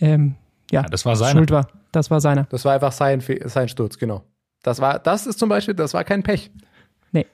ähm, 0.00 0.34
ja, 0.70 0.82
Ja, 0.82 0.88
das 0.88 1.04
war 1.06 1.16
seiner. 1.16 1.32
schuld 1.32 1.50
war. 1.50 1.66
Das 1.92 2.10
war 2.10 2.20
seiner. 2.20 2.44
Das 2.44 2.64
war 2.64 2.74
einfach 2.74 2.92
sein, 2.92 3.22
sein 3.46 3.68
Sturz, 3.68 3.98
genau. 3.98 4.22
Das 4.62 4.80
war, 4.80 4.98
das 4.98 5.26
ist 5.26 5.38
zum 5.38 5.48
Beispiel, 5.48 5.74
das 5.74 5.92
war 5.92 6.04
kein 6.04 6.22
Pech. 6.22 6.50
Nee. 7.10 7.26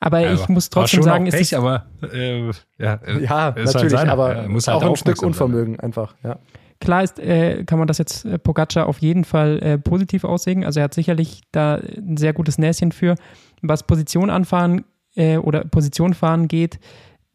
Aber 0.00 0.20
ich 0.32 0.42
Aber 0.42 0.52
muss 0.52 0.68
trotzdem 0.68 0.98
schon 0.98 1.04
sagen, 1.04 1.24
auch 1.24 1.28
ist 1.28 1.34
Pech, 1.34 1.52
es, 1.52 1.54
aber 1.54 1.86
äh, 2.12 2.46
ja, 2.48 2.52
Ja, 2.78 2.98
ist 3.00 3.26
halt 3.28 3.56
natürlich, 3.66 3.92
seiner. 3.92 4.12
aber 4.12 4.34
Er 4.34 4.48
muss 4.48 4.66
halt 4.68 4.82
auch 4.82 4.90
ein 4.90 4.96
Stück. 4.96 5.22
Unvermögen 5.22 5.80
einfach, 5.80 6.14
ja. 6.22 6.38
Klar 6.80 7.02
ist, 7.02 7.18
äh, 7.18 7.64
kann 7.64 7.78
man 7.78 7.88
das 7.88 7.98
jetzt 7.98 8.24
äh, 8.24 8.38
Pogacar 8.38 8.86
auf 8.86 8.98
jeden 8.98 9.24
Fall 9.24 9.58
äh, 9.62 9.78
positiv 9.78 10.24
auslegen. 10.24 10.64
Also 10.64 10.80
er 10.80 10.84
hat 10.84 10.94
sicherlich 10.94 11.42
da 11.52 11.76
ein 11.76 12.16
sehr 12.16 12.32
gutes 12.32 12.58
Näschen 12.58 12.92
für. 12.92 13.16
Was 13.62 13.86
Position 13.86 14.30
anfahren 14.30 14.84
äh, 15.14 15.38
oder 15.38 15.64
Position 15.64 16.14
fahren 16.14 16.48
geht, 16.48 16.78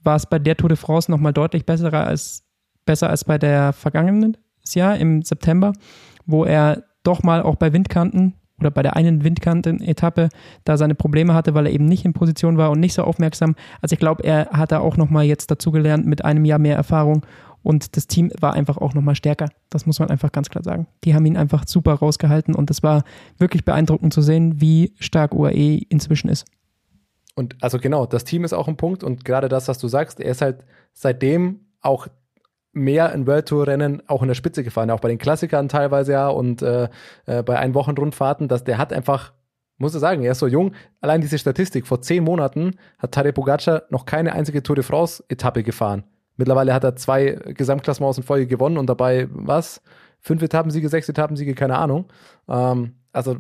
war 0.04 0.16
es 0.16 0.26
bei 0.26 0.40
der 0.40 0.58
Tour 0.58 0.70
de 0.70 0.78
France 0.78 1.10
nochmal 1.12 1.34
deutlich 1.34 1.66
besser 1.66 1.94
als, 1.94 2.44
besser 2.86 3.10
als 3.10 3.24
bei 3.24 3.38
der 3.38 3.74
vergangenen 3.74 4.38
Jahr 4.74 4.98
im 4.98 5.22
September, 5.22 5.74
wo 6.26 6.46
er 6.46 6.84
doch 7.04 7.24
mal 7.24 7.42
auch 7.42 7.56
bei 7.56 7.74
Windkanten 7.74 8.36
oder 8.60 8.72
bei 8.72 8.84
der 8.84 8.96
einen 8.96 9.24
Windkanten-Etappe 9.24 10.30
da 10.64 10.78
seine 10.78 10.96
Probleme 10.96 11.34
hatte, 11.34 11.54
weil 11.54 11.66
er 11.66 11.74
eben 11.74 11.86
nicht 11.86 12.06
in 12.06 12.14
Position 12.14 12.58
war 12.58 12.72
und 12.72 12.80
nicht 12.80 12.94
so 12.94 13.04
aufmerksam. 13.04 13.56
Also 13.82 13.94
ich 13.94 14.00
glaube, 14.00 14.24
er 14.24 14.50
hat 14.52 14.72
da 14.72 14.80
auch 14.80 14.98
nochmal 14.98 15.26
jetzt 15.26 15.50
dazugelernt 15.52 16.06
mit 16.06 16.24
einem 16.24 16.46
Jahr 16.46 16.60
mehr 16.60 16.76
Erfahrung 16.76 17.26
und 17.64 17.96
das 17.96 18.08
Team 18.08 18.32
war 18.40 18.54
einfach 18.54 18.78
auch 18.78 18.94
nochmal 18.94 19.16
stärker. 19.16 19.50
Das 19.70 19.86
muss 19.86 20.00
man 20.00 20.10
einfach 20.10 20.32
ganz 20.32 20.50
klar 20.50 20.64
sagen. 20.64 20.88
Die 21.04 21.14
haben 21.14 21.26
ihn 21.26 21.38
einfach 21.38 21.68
super 21.68 21.94
rausgehalten 21.94 22.56
und 22.56 22.70
es 22.72 22.84
war 22.84 23.04
wirklich 23.38 23.66
beeindruckend 23.66 24.14
zu 24.14 24.22
sehen, 24.22 24.60
wie 24.60 24.94
stark 25.00 25.34
UAE 25.34 25.86
inzwischen 25.90 26.30
ist. 26.30 26.46
Und 27.36 27.56
also 27.62 27.80
genau, 27.80 28.06
das 28.06 28.24
Team 28.24 28.44
ist 28.44 28.54
auch 28.54 28.68
ein 28.68 28.78
Punkt 28.78 29.04
und 29.04 29.26
gerade 29.26 29.48
das, 29.48 29.68
was 29.68 29.78
du 29.78 29.88
sagst, 29.88 30.20
er 30.20 30.32
ist 30.32 30.42
halt 30.42 30.66
seitdem 30.94 31.62
auch 31.82 32.08
mehr 32.74 33.12
in 33.14 33.28
World 33.28 33.48
Tour 33.48 33.68
Rennen 33.68 34.02
auch 34.08 34.22
in 34.22 34.28
der 34.28 34.36
Spitze 34.36 34.64
gefahren, 34.64 34.92
auch 34.92 35.00
bei 35.00 35.10
den 35.10 35.18
Klassikern 35.18 35.70
teilweise 35.70 36.14
ja 36.14 36.30
und 36.30 36.62
äh, 36.62 36.90
äh, 37.26 37.44
bei 37.44 37.60
ein 37.60 37.74
Wochen 37.74 37.92
Rundfahrten, 37.92 38.48
dass 38.48 38.64
der 38.64 38.78
hat 38.78 38.94
einfach, 38.94 39.34
muss 39.78 39.94
ich 39.94 40.00
sagen, 40.00 40.24
er 40.24 40.34
ist 40.34 40.40
so 40.40 40.48
jung. 40.48 40.74
Allein 41.02 41.22
diese 41.22 41.38
Statistik 41.38 41.88
vor 41.88 42.02
zehn 42.02 42.24
Monaten 42.24 42.76
hat 42.98 43.14
Tadej 43.14 43.34
Pogacar 43.34 43.84
noch 43.90 44.06
keine 44.06 44.34
einzige 44.34 44.64
Tour 44.64 44.76
de 44.76 44.84
France 44.84 45.24
Etappe 45.28 45.64
gefahren. 45.64 46.04
Mittlerweile 46.38 46.74
hat 46.74 46.84
er 46.84 46.96
zwei 46.96 47.32
Gesamtklassements 47.32 48.18
in 48.18 48.24
Folge 48.24 48.48
gewonnen 48.48 48.78
und 48.78 48.88
dabei 48.88 49.28
was 49.32 49.82
fünf 50.20 50.42
Etappensiege, 50.42 50.90
sechs 50.90 51.10
Etappensiege, 51.10 51.54
keine 51.56 51.78
Ahnung. 51.78 52.12
Ähm, 52.48 52.96
also 53.12 53.38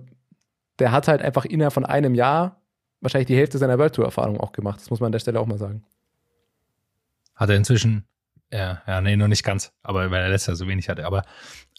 der 0.79 0.91
hat 0.91 1.07
halt 1.07 1.21
einfach 1.21 1.45
innerhalb 1.45 1.73
von 1.73 1.85
einem 1.85 2.15
Jahr 2.15 2.61
wahrscheinlich 3.01 3.27
die 3.27 3.37
Hälfte 3.37 3.57
seiner 3.57 3.77
World 3.77 3.95
Tour 3.95 4.05
Erfahrung 4.05 4.39
auch 4.39 4.51
gemacht. 4.51 4.79
Das 4.79 4.89
muss 4.89 4.99
man 4.99 5.07
an 5.07 5.11
der 5.11 5.19
Stelle 5.19 5.39
auch 5.39 5.45
mal 5.45 5.57
sagen. 5.57 5.83
Hat 7.35 7.49
er 7.49 7.55
inzwischen, 7.55 8.05
ja, 8.51 8.81
ja, 8.85 9.01
nee, 9.01 9.15
noch 9.15 9.27
nicht 9.27 9.43
ganz, 9.43 9.71
aber 9.83 10.11
weil 10.11 10.23
er 10.23 10.29
letztes 10.29 10.47
Jahr 10.47 10.55
so 10.55 10.67
wenig 10.67 10.89
hatte. 10.89 11.05
Aber 11.05 11.23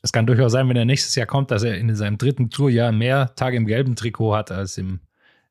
es 0.02 0.12
kann 0.12 0.26
durchaus 0.26 0.52
sein, 0.52 0.68
wenn 0.68 0.76
er 0.76 0.84
nächstes 0.84 1.14
Jahr 1.14 1.26
kommt, 1.26 1.50
dass 1.50 1.62
er 1.62 1.76
in 1.76 1.94
seinem 1.94 2.18
dritten 2.18 2.50
Tourjahr 2.50 2.92
mehr 2.92 3.34
Tage 3.36 3.56
im 3.56 3.66
gelben 3.66 3.94
Trikot 3.94 4.34
hat 4.34 4.50
als 4.50 4.78
im, 4.78 5.00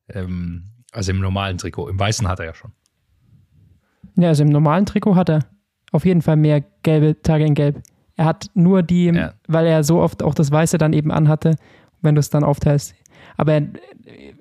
ähm, 0.08 0.64
als 0.92 1.08
im 1.08 1.20
normalen 1.20 1.58
Trikot. 1.58 1.88
Im 1.88 1.98
weißen 1.98 2.28
hat 2.28 2.40
er 2.40 2.46
ja 2.46 2.54
schon. 2.54 2.72
Ja, 4.16 4.28
also 4.28 4.42
im 4.42 4.48
normalen 4.50 4.86
Trikot 4.86 5.14
hat 5.16 5.28
er 5.28 5.40
auf 5.92 6.04
jeden 6.04 6.22
Fall 6.22 6.36
mehr 6.36 6.62
gelbe 6.82 7.20
Tage 7.22 7.44
in 7.44 7.54
Gelb. 7.54 7.82
Er 8.16 8.24
hat 8.26 8.46
nur 8.54 8.82
die, 8.82 9.06
Ja. 9.06 9.34
weil 9.48 9.66
er 9.66 9.84
so 9.84 10.00
oft 10.00 10.22
auch 10.22 10.34
das 10.34 10.50
Weiße 10.50 10.78
dann 10.78 10.92
eben 10.92 11.10
anhatte, 11.10 11.56
wenn 12.02 12.14
du 12.14 12.18
es 12.20 12.30
dann 12.30 12.44
aufteilst. 12.44 12.94
Aber 13.36 13.52
er, 13.54 13.68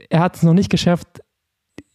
er 0.10 0.20
hat 0.20 0.36
es 0.36 0.44
noch 0.44 0.54
nicht 0.54 0.70
geschafft, 0.70 1.08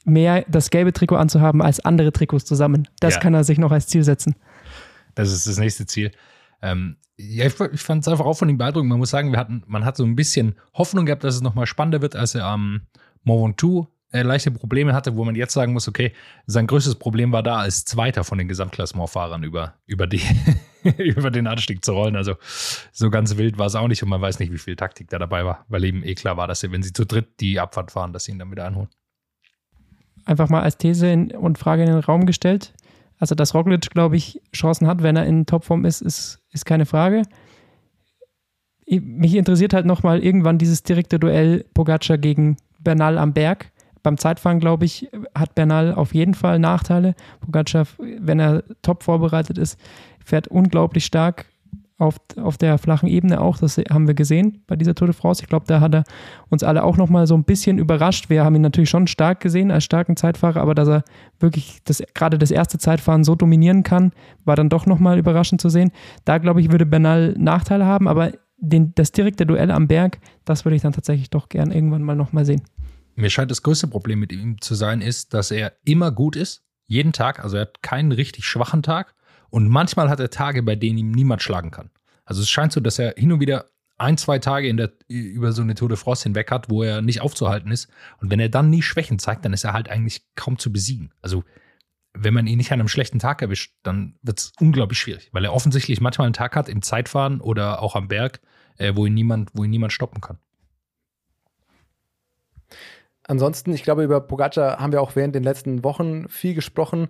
mehr 0.05 0.45
das 0.49 0.71
gelbe 0.71 0.93
Trikot 0.93 1.17
anzuhaben 1.17 1.61
als 1.63 1.81
andere 1.85 2.13
Trikots 2.13 2.45
zusammen. 2.45 2.87
Das 3.01 3.15
Ja. 3.15 3.21
kann 3.21 3.35
er 3.35 3.45
sich 3.45 3.59
noch 3.59 3.73
als 3.73 3.89
Ziel 3.89 4.05
setzen. 4.05 4.37
Das 5.15 5.33
ist 5.33 5.47
das 5.47 5.59
nächste 5.59 5.87
Ziel. 5.87 6.13
Ähm, 6.63 6.97
ja, 7.17 7.47
ich, 7.47 7.53
fand 7.55 8.03
es 8.03 8.09
einfach 8.09 8.27
auch 8.27 8.35
von 8.35 8.49
ihm 8.49 8.59
beeindruckend. 8.59 8.91
Man 8.91 8.99
muss 8.99 9.11
sagen, 9.11 9.33
wir 9.33 9.39
hatten, 9.39 9.63
man 9.67 9.85
hat 9.85 9.97
so 9.97 10.05
ein 10.05 10.15
bisschen 10.17 10.55
Hoffnung 10.75 11.07
gehabt, 11.07 11.25
dass 11.25 11.35
es 11.35 11.41
nochmal 11.43 11.67
spannender 11.67 12.03
wird, 12.03 12.15
als 12.15 12.35
er 12.35 12.45
am 12.45 12.83
Mont 13.25 13.43
Ventoux 13.63 13.89
äh, 14.17 14.23
leichte 14.23 14.51
Probleme 14.51 14.93
hatte, 14.95 15.17
wo 15.17 15.25
man 15.25 15.35
jetzt 15.37 15.53
sagen 15.53 15.73
muss, 15.73 15.87
okay, 15.89 16.13
sein 16.47 16.67
größtes 16.67 16.97
Problem 16.97 17.33
war 17.33 17.43
da 17.43 17.59
als 17.59 17.85
Zweiter 17.85 18.25
von 18.25 18.39
den 18.39 18.49
Gesamtklassementfahrern 18.49 19.43
über, 19.43 19.75
über, 19.87 20.07
die, 20.07 20.21
über 20.99 21.31
den 21.31 21.47
Anstieg 21.47 21.85
zu 21.85 21.93
rollen. 21.93 22.17
Also 22.17 22.35
so 22.93 23.11
ganz 23.11 23.37
wild 23.37 23.59
war 23.59 23.67
es 23.67 23.75
auch 23.75 23.89
nicht 23.89 24.03
und 24.03 24.09
man 24.09 24.21
weiß 24.21 24.39
nicht, 24.39 24.53
wie 24.53 24.59
viel 24.59 24.77
Taktik 24.77 25.09
da 25.11 25.19
dabei 25.19 25.45
war, 25.45 25.65
weil 25.69 25.85
eben 25.85 26.03
eh 26.03 26.15
klar 26.15 26.37
war, 26.37 26.49
dass 26.49 26.61
sie, 26.61 26.73
wenn 26.73 26.83
sie 26.83 26.93
zu 26.93 27.07
dritt 27.07 27.41
die 27.41 27.61
Abfahrt 27.61 27.93
fahren, 27.93 28.13
dass 28.13 28.25
sie 28.25 28.33
ihn 28.33 28.39
dann 28.39 28.51
wieder 28.51 28.67
einholen. 28.67 28.89
Einfach 30.25 30.49
mal 30.49 30.63
als 30.63 30.77
These 30.77 31.07
in, 31.09 31.31
und 31.31 31.57
Frage 31.59 31.83
in 31.85 31.89
den 31.91 32.01
Raum 32.01 32.27
gestellt. 32.27 32.75
Also, 33.19 33.35
dass 33.35 33.55
Roglic, 33.55 33.91
glaube 33.91 34.17
ich, 34.17 34.43
Chancen 34.55 34.87
hat, 34.89 35.03
wenn 35.03 35.17
er 35.17 35.25
in 35.25 35.47
Topform 35.47 35.85
ist, 35.85 36.03
ist, 36.03 36.41
ist 36.53 36.67
keine 36.67 36.85
Frage. 36.85 37.23
Ich- 38.85 39.01
Mich 39.03 39.35
interessiert 39.35 39.73
halt 39.73 39.87
nochmal 39.87 40.23
irgendwann 40.23 40.59
dieses 40.59 40.83
direkte 40.83 41.19
Duell 41.19 41.65
Pogacar 41.75 42.19
gegen 42.19 42.57
Bernal 42.79 43.19
am 43.19 43.33
Berg. 43.33 43.71
Beim 44.07 44.19
Zeitfahren, 44.19 44.61
glaube 44.61 44.85
ich, 44.85 45.11
hat 45.35 45.57
Bernal 45.57 45.93
auf 45.93 46.15
jeden 46.15 46.35
Fall 46.35 46.61
Nachteile. 46.61 47.17
Pogacar, 47.41 47.89
wenn 48.21 48.39
er 48.39 48.63
top 48.81 49.03
vorbereitet 49.03 49.59
ist, 49.59 49.81
fährt 50.25 50.47
unglaublich 50.47 51.05
stark. 51.05 51.47
auf, 51.99 52.21
auf 52.41 52.57
der 52.57 52.79
flachen 52.79 53.09
Ebene 53.09 53.41
auch. 53.41 53.59
Das 53.59 53.79
haben 53.79 54.07
wir 54.07 54.15
gesehen 54.15 54.63
bei 54.69 54.77
dieser 54.77 54.95
Tour 54.95 55.09
de 55.09 55.17
France. 55.17 55.43
Ich 55.43 55.49
glaube, 55.49 55.65
da 55.67 55.81
hat 55.81 55.93
er 55.93 56.05
uns 56.51 56.63
alle 56.63 56.85
auch 56.85 56.97
nochmal 56.97 57.27
so 57.27 57.35
ein 57.35 57.43
bisschen 57.43 57.79
überrascht. 57.79 58.31
Wir 58.31 58.45
haben 58.45 58.55
ihn 58.55 58.63
natürlich 58.63 58.91
schon 58.91 59.09
stark 59.09 59.41
gesehen 59.41 59.73
als 59.73 59.83
starken 59.83 60.17
Zeitfahrer, 60.17 60.61
aber 60.61 60.77
dass 60.77 60.87
er 60.87 61.03
wirklich 61.41 61.81
das, 61.85 62.01
gerade 62.15 62.39
das 62.39 62.53
erste 62.53 62.79
Zeitfahren 62.79 63.25
so 63.25 63.35
dominieren 63.35 63.83
kann, 63.83 64.13
war 64.45 64.55
dann 64.55 64.69
doch 64.69 64.87
nochmal 64.87 65.19
überraschend 65.19 65.61
zu 65.61 65.69
sehen. 65.69 65.91
Da, 66.25 66.39
glaube 66.39 66.61
ich, 66.61 66.71
würde 66.71 66.87
Bernal 66.87 67.35
Nachteile 67.37 67.87
haben, 67.87 68.07
aber 68.07 68.31
den, 68.59 68.93
das 68.95 69.11
direkte 69.11 69.47
Duell 69.47 69.71
am 69.71 69.89
Berg, 69.89 70.19
das 70.45 70.65
würde 70.65 70.77
ich 70.77 70.83
dann 70.83 70.93
tatsächlich 70.93 71.31
doch 71.31 71.49
gern 71.49 71.73
irgendwann 71.73 72.03
mal 72.03 72.15
nochmal 72.17 72.45
sehen. 72.45 72.63
Mir 73.17 73.31
scheint 73.31 73.51
das 73.51 73.63
größte 73.63 73.89
Problem 73.89 74.21
mit 74.21 74.33
ihm 74.33 74.61
zu 74.61 74.75
sein, 74.75 75.01
ist, 75.01 75.35
dass 75.35 75.51
er 75.51 75.73
immer 75.85 76.13
gut 76.13 76.37
ist. 76.37 76.63
Jeden 76.87 77.13
Tag. 77.13 77.43
Also 77.43 77.57
er 77.57 77.63
hat 77.63 77.83
keinen 77.83 78.13
richtig 78.13 78.45
schwachen 78.45 78.83
Tag. 78.83 79.15
Und 79.49 79.69
manchmal 79.69 80.11
hat 80.11 80.21
er 80.21 80.31
Tage, 80.31 80.63
bei 80.63 80.77
denen 80.77 80.99
ihm 80.99 81.11
niemand 81.13 81.43
schlagen 81.43 81.71
kann. 81.71 81.91
Also 82.25 82.43
es 82.43 82.51
scheint 82.51 82.73
so, 82.73 82.81
dass 82.81 82.99
er 82.99 83.15
hin 83.17 83.33
und 83.33 83.41
wieder 83.41 83.67
ein, 83.97 84.19
zwei 84.19 84.39
Tage 84.39 84.69
in 84.69 84.77
der, 84.77 84.93
über 85.09 85.53
so 85.53 85.63
eine 85.63 85.75
Tour 85.75 85.89
de 85.89 85.97
France 85.97 86.25
hinweg 86.25 86.51
hat, 86.51 86.69
wo 86.69 86.83
er 86.83 87.01
nicht 87.01 87.23
aufzuhalten 87.23 87.71
ist. 87.71 87.89
Und 88.21 88.31
wenn 88.31 88.41
er 88.41 88.51
dann 88.51 88.69
nie 88.69 88.83
Schwächen 88.83 89.19
zeigt, 89.19 89.45
dann 89.45 89.55
ist 89.55 89.65
er 89.65 89.73
halt 89.73 89.89
eigentlich 89.89 90.23
kaum 90.35 90.59
zu 90.59 90.71
besiegen. 90.71 91.13
Also 91.23 91.45
wenn 92.13 92.35
man 92.35 92.47
ihn 92.47 92.59
nicht 92.59 92.73
an 92.73 92.81
einem 92.81 92.89
schlechten 92.89 93.19
Tag 93.19 93.43
erwischt, 93.43 93.75
dann 93.83 94.17
wird 94.23 94.41
es 94.41 94.53
unglaublich 94.61 94.99
schwierig, 94.99 95.29
weil 95.33 95.45
er 95.45 95.53
offensichtlich 95.53 96.01
manchmal 96.01 96.27
einen 96.27 96.35
Tag 96.35 96.57
hat 96.57 96.69
im 96.69 96.83
Zeitfahren 96.83 97.41
oder 97.41 97.83
auch 97.83 97.95
am 97.95 98.09
Berg, 98.09 98.41
äh, 98.79 98.95
wo, 98.95 99.07
ihn 99.07 99.15
niemand, 99.15 99.51
wo 99.55 99.65
ihn 99.65 99.71
niemand 99.71 99.93
stoppen 99.93 100.21
kann. 100.21 100.39
Ansonsten, 103.29 103.73
ich 103.73 103.83
glaube, 103.83 104.05
über 104.05 104.21
Pogacar 104.21 104.79
haben 104.79 104.93
wir 104.93 105.03
auch 105.03 105.17
während 105.17 105.35
den 105.35 105.43
letzten 105.43 105.83
Wochen 105.85 106.29
viel 106.29 106.55
gesprochen. 106.55 107.09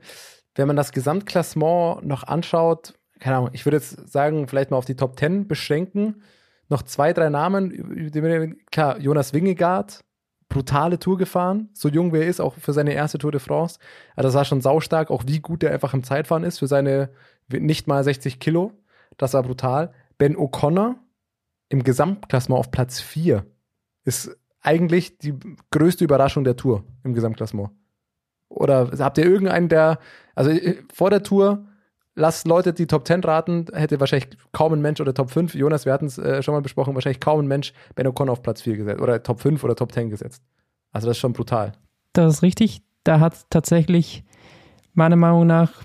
Wenn 0.54 0.66
man 0.66 0.76
das 0.76 0.92
Gesamtklassement 0.92 2.04
noch 2.04 2.24
anschaut, 2.24 2.94
keine 3.20 3.36
Ahnung, 3.36 3.50
ich 3.52 3.66
würde 3.66 3.76
jetzt 3.78 4.10
sagen, 4.10 4.48
vielleicht 4.48 4.70
mal 4.70 4.76
auf 4.76 4.84
die 4.84 4.96
Top 4.96 5.18
10 5.18 5.48
beschränken. 5.48 6.22
Noch 6.68 6.82
zwei, 6.82 7.12
drei 7.12 7.28
Namen, 7.28 8.58
klar, 8.70 8.98
Jonas 8.98 9.32
Wingegaard, 9.32 10.04
brutale 10.48 10.98
Tour 10.98 11.16
gefahren, 11.16 11.68
so 11.72 11.88
jung 11.88 12.12
wie 12.12 12.18
er 12.18 12.26
ist, 12.26 12.40
auch 12.40 12.54
für 12.54 12.72
seine 12.72 12.92
erste 12.92 13.18
Tour 13.18 13.32
de 13.32 13.40
France. 13.40 13.78
Also 14.16 14.28
das 14.28 14.34
war 14.34 14.44
schon 14.44 14.60
saustark, 14.60 15.10
auch 15.10 15.24
wie 15.26 15.40
gut 15.40 15.62
er 15.62 15.72
einfach 15.72 15.94
im 15.94 16.02
Zeitfahren 16.02 16.44
ist 16.44 16.58
für 16.58 16.66
seine 16.66 17.10
nicht 17.48 17.86
mal 17.86 18.02
60 18.02 18.40
Kilo. 18.40 18.72
Das 19.16 19.34
war 19.34 19.42
brutal. 19.42 19.92
Ben 20.18 20.36
O'Connor 20.36 20.96
im 21.68 21.84
Gesamtklassement 21.84 22.58
auf 22.58 22.70
Platz 22.70 23.00
4 23.00 23.44
ist 24.04 24.36
eigentlich 24.66 25.18
die 25.18 25.34
größte 25.70 26.04
Überraschung 26.04 26.44
der 26.44 26.56
Tour 26.56 26.84
im 27.04 27.14
Gesamtklassement. 27.14 27.70
Oder 28.48 28.90
habt 28.98 29.18
ihr 29.18 29.24
irgendeinen, 29.24 29.68
der, 29.68 29.98
also 30.34 30.50
äh, 30.50 30.76
vor 30.92 31.10
der 31.10 31.22
Tour, 31.22 31.66
lasst 32.14 32.46
Leute 32.46 32.72
die 32.72 32.86
Top 32.86 33.06
10 33.06 33.22
raten, 33.22 33.66
hätte 33.72 34.00
wahrscheinlich 34.00 34.30
kaum 34.52 34.72
ein 34.72 34.80
Mensch 34.80 35.00
oder 35.00 35.14
Top 35.14 35.30
5, 35.30 35.54
Jonas, 35.54 35.84
wir 35.84 35.92
hatten 35.92 36.06
es 36.06 36.18
äh, 36.18 36.42
schon 36.42 36.54
mal 36.54 36.62
besprochen, 36.62 36.94
wahrscheinlich 36.94 37.20
kaum 37.20 37.40
ein 37.40 37.46
Mensch 37.46 37.72
Ben 37.94 38.06
O'Connor 38.06 38.32
auf 38.32 38.42
Platz 38.42 38.62
4 38.62 38.76
gesetzt 38.76 39.00
oder 39.00 39.22
Top 39.22 39.40
5 39.40 39.62
oder 39.62 39.76
Top 39.76 39.92
10 39.92 40.10
gesetzt. 40.10 40.42
Also 40.92 41.06
das 41.06 41.16
ist 41.16 41.20
schon 41.20 41.32
brutal. 41.32 41.72
Das 42.12 42.34
ist 42.34 42.42
richtig. 42.42 42.82
Da 43.04 43.20
hat 43.20 43.48
tatsächlich 43.50 44.24
meiner 44.94 45.16
Meinung 45.16 45.46
nach 45.46 45.84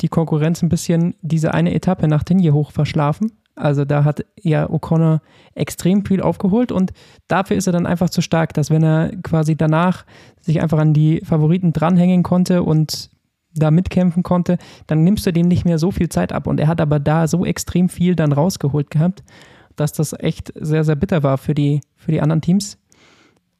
die 0.00 0.08
Konkurrenz 0.08 0.62
ein 0.62 0.68
bisschen 0.68 1.14
diese 1.22 1.54
eine 1.54 1.74
Etappe 1.74 2.08
nach 2.08 2.24
Tinje 2.24 2.52
hoch 2.52 2.72
verschlafen. 2.72 3.32
Also 3.58 3.84
da 3.84 4.04
hat 4.04 4.24
ja 4.40 4.66
O'Connor 4.66 5.20
extrem 5.54 6.04
viel 6.04 6.20
aufgeholt 6.20 6.72
und 6.72 6.92
dafür 7.26 7.56
ist 7.56 7.66
er 7.66 7.72
dann 7.72 7.86
einfach 7.86 8.10
zu 8.10 8.22
stark, 8.22 8.54
dass 8.54 8.70
wenn 8.70 8.82
er 8.82 9.12
quasi 9.22 9.56
danach 9.56 10.04
sich 10.40 10.60
einfach 10.62 10.78
an 10.78 10.94
die 10.94 11.20
Favoriten 11.24 11.72
dranhängen 11.72 12.22
konnte 12.22 12.62
und 12.62 13.10
da 13.54 13.70
mitkämpfen 13.70 14.22
konnte, 14.22 14.58
dann 14.86 15.04
nimmst 15.04 15.26
du 15.26 15.32
dem 15.32 15.48
nicht 15.48 15.64
mehr 15.64 15.78
so 15.78 15.90
viel 15.90 16.08
Zeit 16.08 16.32
ab. 16.32 16.46
Und 16.46 16.60
er 16.60 16.68
hat 16.68 16.80
aber 16.80 17.00
da 17.00 17.26
so 17.26 17.44
extrem 17.44 17.88
viel 17.88 18.14
dann 18.14 18.32
rausgeholt 18.32 18.90
gehabt, 18.90 19.24
dass 19.76 19.92
das 19.92 20.12
echt 20.12 20.52
sehr, 20.54 20.84
sehr 20.84 20.96
bitter 20.96 21.22
war 21.22 21.38
für 21.38 21.54
die, 21.54 21.80
für 21.96 22.12
die 22.12 22.20
anderen 22.20 22.40
Teams, 22.40 22.78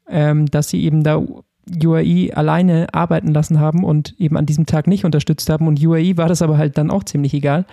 ähm, 0.07 0.45
dass 0.45 0.69
sie 0.69 0.83
eben 0.83 1.03
da 1.03 1.21
UAE 1.83 2.31
alleine 2.33 2.87
arbeiten 2.93 3.33
lassen 3.33 3.59
haben 3.59 3.83
und 3.83 4.19
eben 4.19 4.37
an 4.37 4.45
diesem 4.45 4.65
Tag 4.65 4.87
nicht 4.87 5.05
unterstützt 5.05 5.49
haben. 5.49 5.67
Und 5.67 5.83
UAE 5.83 6.17
war 6.17 6.27
das 6.27 6.41
aber 6.41 6.57
halt 6.57 6.77
dann 6.77 6.91
auch 6.91 7.03
ziemlich 7.03 7.33
egal. 7.33 7.65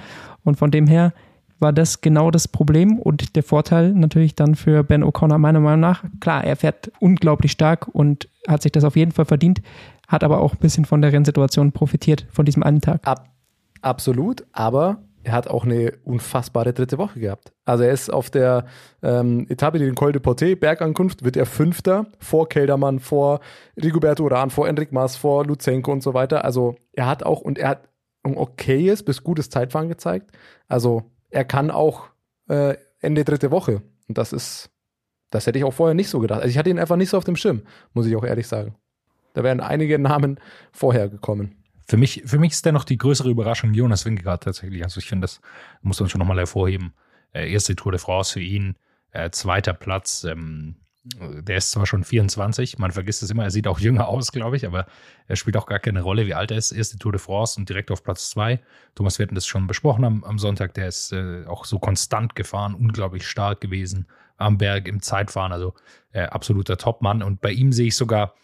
Und 0.45 0.57
von 0.57 0.71
dem 0.71 0.87
her 0.87 1.13
war 1.59 1.73
das 1.73 2.01
genau 2.01 2.31
das 2.31 2.49
Problem 2.49 2.99
und 2.99 3.37
der 3.37 3.43
Vorteil 3.43 3.93
natürlich 3.93 4.35
dann 4.35 4.55
für 4.55 4.83
Ben 4.85 5.05
O'Connor 5.05 5.39
meiner 5.39 5.61
Meinung 5.61 5.81
nach. 5.81 6.05
Klar, 6.21 6.45
er 6.45 6.57
fährt 6.57 6.91
unglaublich 7.01 7.53
stark 7.53 7.89
und 7.89 8.29
hat 8.47 8.63
sich 8.63 8.73
das 8.73 8.85
auf 8.85 8.97
jeden 8.97 9.13
Fall 9.13 9.25
verdient, 9.25 9.63
hat 10.07 10.23
aber 10.23 10.41
auch 10.41 10.55
ein 10.55 10.59
bisschen 10.61 10.85
von 10.85 11.03
der 11.03 11.13
Rennsituation 11.13 11.73
profitiert, 11.73 12.27
von 12.31 12.45
diesem 12.45 12.63
einen 12.63 12.81
Tag. 12.81 13.07
Ab, 13.07 13.29
absolut, 13.81 14.45
aber 14.53 14.99
er 15.27 15.33
hat 15.33 15.49
auch 15.49 15.65
eine 15.65 15.93
unfassbare 16.05 16.73
dritte 16.73 16.99
Woche 16.99 17.19
gehabt. 17.19 17.53
Also 17.65 17.83
er 17.83 17.91
ist 17.91 18.13
auf 18.13 18.31
der 18.31 18.67
ähm, 19.03 19.47
Etappe, 19.49 19.81
den 19.81 19.97
Col 19.97 20.13
de 20.13 20.23
Porté, 20.23 20.55
Bergankunft, 20.55 21.25
wird 21.25 21.37
er 21.37 21.47
Fünfter 21.47 22.07
vor 22.21 22.49
Keldermann, 22.49 23.01
vor 23.01 23.41
Rigoberto 23.77 24.23
Uran, 24.23 24.51
vor 24.51 24.69
Enric 24.69 24.93
Mas, 24.93 25.17
vor 25.17 25.45
Luzenko 25.45 25.91
und 25.91 26.03
so 26.03 26.15
weiter. 26.15 26.45
Also 26.45 26.77
er 26.93 27.09
hat 27.09 27.25
auch, 27.25 27.41
und 27.41 27.59
er 27.59 27.71
hat 27.71 27.89
ein 28.23 28.37
okayes 28.37 29.03
bis 29.03 29.25
gutes 29.25 29.51
Zeitfahren 29.51 29.89
gezeigt. 29.89 30.31
Also 30.69 31.11
er 31.37 31.45
kann 31.45 31.71
auch 31.71 32.09
äh, 32.49 32.77
Ende 33.01 33.25
dritte 33.25 33.51
Woche. 33.51 33.83
Und 34.09 34.17
das 34.17 34.33
ist, 34.33 34.71
das 35.31 35.47
hätte 35.47 35.59
ich 35.59 35.65
auch 35.65 35.75
vorher 35.75 35.95
nicht 35.95 36.09
so 36.09 36.19
gedacht. 36.19 36.41
Also 36.41 36.51
ich 36.51 36.57
hatte 36.57 36.71
ihn 36.71 36.79
einfach 36.79 36.97
nicht 36.97 37.11
so 37.11 37.19
auf 37.19 37.25
dem 37.25 37.37
Schirm, 37.37 37.63
muss 37.93 38.07
ich 38.07 38.17
auch 38.17 38.25
ehrlich 38.25 38.49
sagen. 38.49 38.75
Da 39.35 39.45
wären 39.45 39.61
einige 39.61 39.99
Namen 39.99 40.41
vorher 40.73 41.11
gekommen. 41.11 41.63
Für 41.87 41.99
mich, 41.99 42.23
für 42.25 42.39
mich 42.39 42.53
ist 42.53 42.65
dennoch 42.65 42.85
die 42.85 42.97
größere 42.97 43.29
Überraschung 43.29 43.75
Jonas 43.75 44.07
Wingegaard 44.07 44.45
tatsächlich. 44.45 44.83
Also 44.83 44.99
ich 44.99 45.07
finde, 45.07 45.27
das 45.27 45.43
muss 45.83 46.01
man 46.01 46.09
schon 46.09 46.21
nochmal 46.21 46.39
hervorheben. 46.39 46.95
Äh, 47.33 47.53
erste 47.53 47.77
Tour 47.77 47.93
de 47.93 48.01
France 48.01 48.33
für 48.33 48.41
ihn, 48.41 48.77
äh, 49.11 49.29
zweiter 49.29 49.75
Platz. 49.75 50.25
Ähm, 50.25 50.77
der 51.15 51.57
ist 51.57 51.71
zwar 51.71 51.87
schon 51.87 52.05
24, 52.05 52.79
man 52.79 52.91
vergisst 52.91 53.23
es 53.23 53.31
immer, 53.31 53.45
er 53.45 53.51
sieht 53.51 53.69
auch 53.69 53.79
jünger 53.79 54.09
aus, 54.09 54.33
glaube 54.33 54.57
ich, 54.57 54.67
aber 54.67 54.87
er 55.29 55.37
spielt 55.37 55.57
auch 55.57 55.67
gar 55.67 55.79
keine 55.79 56.03
Rolle, 56.03 56.27
wie 56.27 56.35
alt 56.35 56.51
er 56.51 56.57
ist. 56.57 56.73
Erste 56.73 56.99
Tour 56.99 57.13
de 57.13 57.21
France 57.21 57.59
und 57.59 57.69
direkt 57.69 57.91
auf 57.91 58.03
Platz 58.03 58.31
zwei. 58.31 58.61
Thomas, 58.95 59.19
wir 59.19 59.27
hatten 59.27 59.35
das 59.35 59.47
schon 59.47 59.67
besprochen 59.67 60.05
am, 60.05 60.25
am 60.25 60.39
Sonntag, 60.39 60.75
der 60.75 60.89
ist 60.89 61.13
äh, 61.13 61.45
auch 61.47 61.65
so 61.65 61.79
konstant 61.79 62.35
gefahren, 62.35 62.75
unglaublich 62.75 63.27
stark 63.27 63.61
gewesen 63.61 64.07
am 64.37 64.59
Berg 64.59 64.89
im 64.89 65.01
Zeitfahren, 65.01 65.53
also 65.53 65.75
äh, 66.13 66.23
absoluter 66.23 66.77
Topmann. 66.77 67.23
Und 67.23 67.41
bei 67.41 67.53
ihm 67.53 67.73
sehe 67.73 67.87
ich 67.87 67.97
sogar 67.97 68.35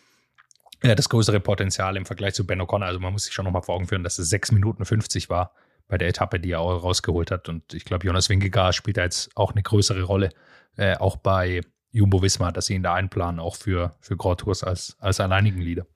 äh, 0.81 0.95
das 0.95 1.09
größere 1.09 1.41
Potenzial 1.41 1.97
im 1.97 2.07
Vergleich 2.07 2.35
zu 2.35 2.47
Ben 2.47 2.61
O'Connor. 2.61 2.85
Also 2.85 3.01
man 3.01 3.13
muss 3.13 3.25
sich 3.25 3.35
schon 3.35 3.45
nochmal 3.45 3.63
vor 3.63 3.75
Augen 3.75 3.89
führen, 3.89 4.05
dass 4.05 4.19
es 4.19 4.31
6 4.31 4.53
Minuten 4.53 4.85
50 4.85 5.29
war 5.31 5.53
bei 5.89 5.99
der 5.99 6.09
Etappe, 6.09 6.41
die 6.41 6.53
er 6.53 6.61
auch 6.61 6.83
rausgeholt 6.83 7.31
hat. 7.31 7.49
Und 7.49 7.75
ich 7.75 7.85
glaube, 7.85 8.07
Jonas 8.07 8.29
Wingegaard 8.29 8.75
spielt 8.75 8.97
da 8.97 9.03
jetzt 9.03 9.37
auch 9.37 9.53
eine 9.53 9.63
größere 9.63 10.03
Rolle, 10.05 10.31
äh, 10.77 10.97
auch 10.97 11.17
bei 11.17 11.61
Jumbo 11.93 12.23
Wismar, 12.23 12.53
dass 12.53 12.67
sie 12.67 12.75
ihn 12.75 12.83
da 12.83 12.95
einplanen, 12.95 13.39
auch 13.39 13.57
für, 13.57 13.93
für 14.01 14.17
Grand 14.17 14.41
Tours 14.41 14.65
als, 14.65 14.97
als 14.99 15.21
alleinigen 15.21 15.61
Leader. 15.61 15.87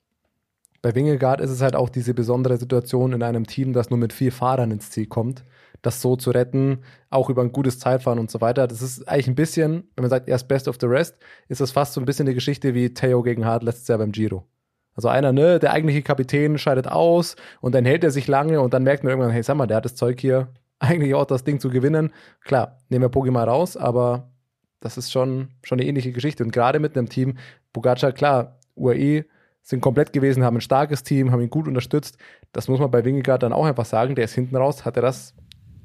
Bei 0.81 0.93
Wingegaard 0.93 1.41
ist 1.41 1.49
es 1.49 1.61
halt 1.61 1.75
auch 1.75 1.89
diese 1.89 2.13
besondere 2.13 2.57
Situation 2.57 3.13
in 3.13 3.23
einem 3.23 3.47
Team, 3.47 3.73
das 3.73 3.89
nur 3.89 3.97
mit 3.97 4.13
vier 4.13 4.31
Fahrern 4.31 4.71
ins 4.71 4.91
Ziel 4.91 5.07
kommt, 5.07 5.43
das 5.81 6.01
so 6.01 6.15
zu 6.15 6.31
retten, 6.31 6.83
auch 7.09 7.29
über 7.29 7.41
ein 7.41 7.51
gutes 7.51 7.79
Zeitfahren 7.79 8.19
und 8.19 8.29
so 8.29 8.41
weiter. 8.41 8.67
Das 8.67 8.81
ist 8.81 9.07
eigentlich 9.07 9.27
ein 9.27 9.35
bisschen, 9.35 9.89
wenn 9.95 10.03
man 10.03 10.09
sagt, 10.09 10.29
er 10.29 10.35
ist 10.35 10.47
best 10.47 10.67
of 10.67 10.77
the 10.79 10.85
rest, 10.85 11.17
ist 11.47 11.61
das 11.61 11.71
fast 11.71 11.93
so 11.93 12.01
ein 12.01 12.05
bisschen 12.05 12.27
eine 12.27 12.35
Geschichte 12.35 12.75
wie 12.75 12.93
Theo 12.93 13.23
gegen 13.23 13.45
Hart 13.45 13.63
letztes 13.63 13.87
Jahr 13.87 13.97
beim 13.97 14.11
Giro. 14.11 14.45
Also 14.93 15.09
einer, 15.09 15.31
ne, 15.31 15.59
der 15.59 15.73
eigentliche 15.73 16.03
Kapitän 16.03 16.57
scheidet 16.57 16.87
aus 16.87 17.35
und 17.59 17.73
dann 17.75 17.85
hält 17.85 18.03
er 18.03 18.11
sich 18.11 18.27
lange 18.27 18.61
und 18.61 18.73
dann 18.73 18.83
merkt 18.83 19.03
man 19.03 19.11
irgendwann, 19.11 19.31
hey, 19.31 19.43
sag 19.43 19.55
mal, 19.55 19.67
der 19.67 19.77
hat 19.77 19.85
das 19.85 19.95
Zeug 19.95 20.19
hier 20.19 20.49
eigentlich 20.79 21.15
auch 21.15 21.25
das 21.25 21.43
Ding 21.43 21.59
zu 21.59 21.69
gewinnen. 21.69 22.11
Klar, 22.41 22.77
nehmen 22.89 23.11
wir 23.11 23.31
mal 23.31 23.49
raus, 23.49 23.77
aber 23.77 24.31
das 24.79 24.97
ist 24.97 25.11
schon, 25.11 25.49
schon 25.63 25.79
eine 25.79 25.87
ähnliche 25.87 26.11
Geschichte. 26.11 26.43
Und 26.43 26.51
gerade 26.51 26.79
mit 26.79 26.97
einem 26.97 27.09
Team, 27.09 27.37
Pogacar, 27.73 28.11
klar, 28.11 28.59
UAE 28.75 29.25
sind 29.63 29.81
komplett 29.81 30.13
gewesen, 30.13 30.43
haben 30.43 30.57
ein 30.57 30.61
starkes 30.61 31.03
Team, 31.03 31.31
haben 31.31 31.41
ihn 31.41 31.49
gut 31.49 31.67
unterstützt. 31.67 32.17
Das 32.53 32.67
muss 32.67 32.79
man 32.79 32.89
bei 32.89 33.03
Wingegaard 33.03 33.43
dann 33.43 33.53
auch 33.53 33.65
einfach 33.65 33.85
sagen. 33.85 34.15
Der 34.15 34.25
ist 34.25 34.33
hinten 34.33 34.55
raus, 34.55 34.85
hat 34.85 34.95
er 34.95 35.01
das 35.01 35.33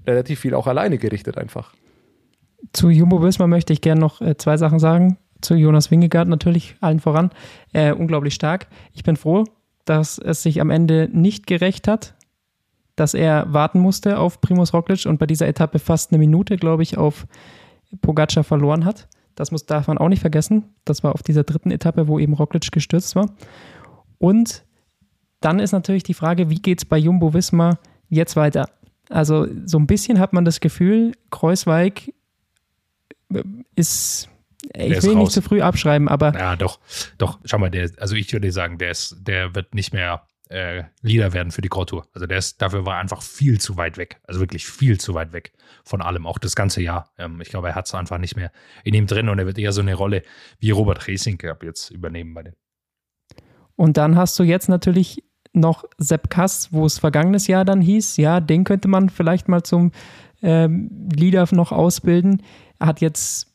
relativ 0.07 0.41
viel 0.41 0.55
auch 0.55 0.67
alleine 0.67 0.99
gerichtet 0.99 1.39
einfach. 1.39 1.75
Zu 2.73 2.91
Jumbo 2.91 3.23
Wismar 3.23 3.49
möchte 3.49 3.73
ich 3.73 3.81
gerne 3.81 4.01
noch 4.01 4.21
äh, 4.21 4.37
zwei 4.37 4.57
Sachen 4.57 4.79
sagen. 4.79 5.19
Zu 5.41 5.55
Jonas 5.55 5.91
Wingegaard 5.91 6.29
natürlich 6.29 6.77
allen 6.81 7.01
voran. 7.01 7.31
Äh, 7.73 7.93
unglaublich 7.93 8.35
stark. 8.35 8.69
Ich 8.93 9.03
bin 9.03 9.17
froh, 9.17 9.45
dass 9.85 10.19
es 10.19 10.43
sich 10.43 10.61
am 10.61 10.71
Ende 10.71 11.09
nicht 11.13 11.49
gerecht 11.49 11.89
hat, 11.89 12.15
dass 12.95 13.15
er 13.15 13.53
warten 13.53 13.81
musste 13.81 14.19
auf 14.19 14.41
Primus 14.41 14.73
Roglic 14.73 15.07
und 15.07 15.19
bei 15.19 15.27
dieser 15.27 15.49
Etappe 15.49 15.81
fast 15.81 16.13
eine 16.13 16.19
Minute, 16.19 16.57
glaube 16.57 16.85
ich, 16.85 16.99
auf 16.99 17.27
Pogacar 18.01 18.45
verloren 18.45 18.85
hat. 18.85 19.09
Das 19.35 19.51
muss, 19.51 19.67
darf 19.67 19.89
man 19.89 19.99
auch 19.99 20.09
nicht 20.09 20.21
vergessen. 20.21 20.65
Das 20.85 21.03
war 21.03 21.15
auf 21.15 21.23
dieser 21.23 21.45
dritten 21.45 21.71
Etappe, 21.71 22.09
wo 22.09 22.19
eben 22.19 22.35
Roglic 22.35 22.71
gestürzt 22.71 23.17
war. 23.17 23.31
Und 24.19 24.65
dann 25.41 25.59
ist 25.59 25.73
natürlich 25.73 26.03
die 26.03 26.15
Frage, 26.15 26.51
wie 26.51 26.61
geht 26.61 26.79
es 26.79 26.85
bei 26.85 26.99
Jumbo 26.99 27.35
Wismar 27.35 27.79
jetzt 28.09 28.37
weiter? 28.37 28.69
Also 29.09 29.47
so 29.67 29.79
ein 29.79 29.87
bisschen 29.87 30.19
hat 30.19 30.33
man 30.33 30.45
das 30.45 30.61
Gefühl, 30.61 31.13
Kreuzweig 31.31 32.13
äh, 33.33 33.43
ist, 33.75 34.29
ich 34.75 34.93
Der 34.93 35.03
will 35.03 35.17
nicht 35.17 35.33
zu 35.33 35.43
früh 35.43 35.61
abschreiben, 35.61 36.09
aber 36.09 36.33
Ja, 36.35 36.57
doch, 36.57 36.79
doch, 37.19 37.41
schau 37.45 37.59
mal, 37.59 37.71
der, 37.71 37.91
also 37.99 38.15
ich 38.15 38.33
würde 38.33 38.53
sagen, 38.53 38.79
der 38.79 38.93
ist, 38.93 39.17
der 39.21 39.55
wird 39.55 39.75
nicht 39.75 39.93
mehr 39.93 40.23
äh, 40.53 40.85
Leader 41.01 41.33
werden 41.33 41.51
für 41.51 41.63
die 41.63 41.69
Grand 41.69 41.89
Tour. 41.89 42.07
Also 42.13 42.27
der 42.27 42.39
ist, 42.39 42.61
dafür 42.61 42.85
war 42.85 42.97
er 42.97 43.01
einfach 43.01 43.23
viel 43.23 43.61
zu 43.61 43.77
weit 43.77 43.97
weg. 43.97 44.21
Also 44.25 44.41
wirklich 44.41 44.67
viel 44.67 45.01
zu 45.01 45.15
weit 45.15 45.33
weg 45.33 45.53
von 45.83 46.03
allem, 46.03 46.27
auch 46.27 46.39
das 46.39 46.55
ganze 46.55 46.83
Jahr. 46.83 47.11
Ähm, 47.19 47.41
ich 47.41 47.49
glaube, 47.49 47.69
er 47.69 47.75
hat 47.75 47.87
es 47.87 47.95
einfach 47.95 48.19
nicht 48.19 48.37
mehr 48.37 48.53
in 48.85 48.95
ihm 48.95 49.07
drin 49.07 49.29
und 49.29 49.39
er 49.39 49.47
wird 49.47 49.59
eher 49.59 49.73
so 49.73 49.81
eine 49.81 49.95
Rolle 49.95 50.23
wie 50.59 50.71
Robert 50.71 51.09
Resinke 51.09 51.51
ab 51.51 51.63
jetzt 51.65 51.91
übernehmen 51.91 52.35
bei 52.35 52.43
den. 52.43 52.55
Und 53.77 53.97
dann 53.97 54.17
hast 54.17 54.39
du 54.39 54.43
jetzt 54.43 54.69
natürlich 54.69 55.25
noch 55.55 55.85
Sepp 55.99 56.31
Kass, 56.31 56.73
wo 56.73 56.85
es 56.85 56.99
vergangenes 56.99 57.47
Jahr 57.47 57.65
dann 57.65 57.81
hieß, 57.81 58.17
ja, 58.19 58.41
den 58.41 58.65
könnte 58.65 58.89
man 58.89 59.09
vielleicht 59.09 59.49
mal 59.49 59.63
zum 59.63 59.93
ähm, 60.43 61.09
Leader 61.15 61.47
noch 61.53 61.73
ausbilden. 61.73 62.43
Er 62.79 62.89
hat 62.89 63.01
jetzt 63.01 63.55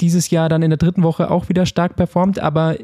dieses 0.00 0.30
Jahr 0.30 0.48
dann 0.48 0.62
in 0.62 0.70
der 0.70 0.76
dritten 0.76 1.02
Woche 1.02 1.30
auch 1.30 1.48
wieder 1.48 1.66
stark 1.66 1.96
performt, 1.96 2.38
aber 2.38 2.76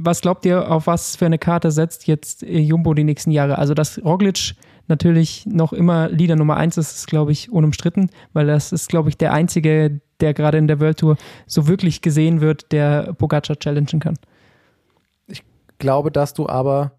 was 0.00 0.20
glaubt 0.20 0.46
ihr, 0.46 0.70
auf 0.70 0.86
was 0.86 1.16
für 1.16 1.26
eine 1.26 1.38
Karte 1.38 1.70
setzt 1.70 2.06
jetzt 2.06 2.42
äh, 2.42 2.58
Jumbo 2.58 2.94
die 2.94 3.04
nächsten 3.04 3.30
Jahre? 3.30 3.58
Also, 3.58 3.74
dass 3.74 4.02
Roglic 4.04 4.54
natürlich 4.86 5.44
noch 5.46 5.72
immer 5.72 6.08
Leader 6.08 6.36
Nummer 6.36 6.56
eins 6.56 6.76
ist, 6.76 6.96
ist, 6.96 7.06
glaube 7.06 7.32
ich, 7.32 7.50
unumstritten, 7.50 8.10
weil 8.32 8.46
das 8.46 8.72
ist, 8.72 8.88
glaube 8.88 9.08
ich, 9.08 9.18
der 9.18 9.32
einzige, 9.32 10.00
der 10.20 10.34
gerade 10.34 10.58
in 10.58 10.68
der 10.68 10.80
World 10.80 10.98
Tour 10.98 11.16
so 11.46 11.68
wirklich 11.68 12.00
gesehen 12.00 12.40
wird, 12.40 12.72
der 12.72 13.12
Pogacar 13.14 13.58
challengen 13.58 14.00
kann. 14.00 14.18
Ich 15.26 15.42
glaube, 15.78 16.10
dass 16.10 16.32
du 16.32 16.48
aber 16.48 16.92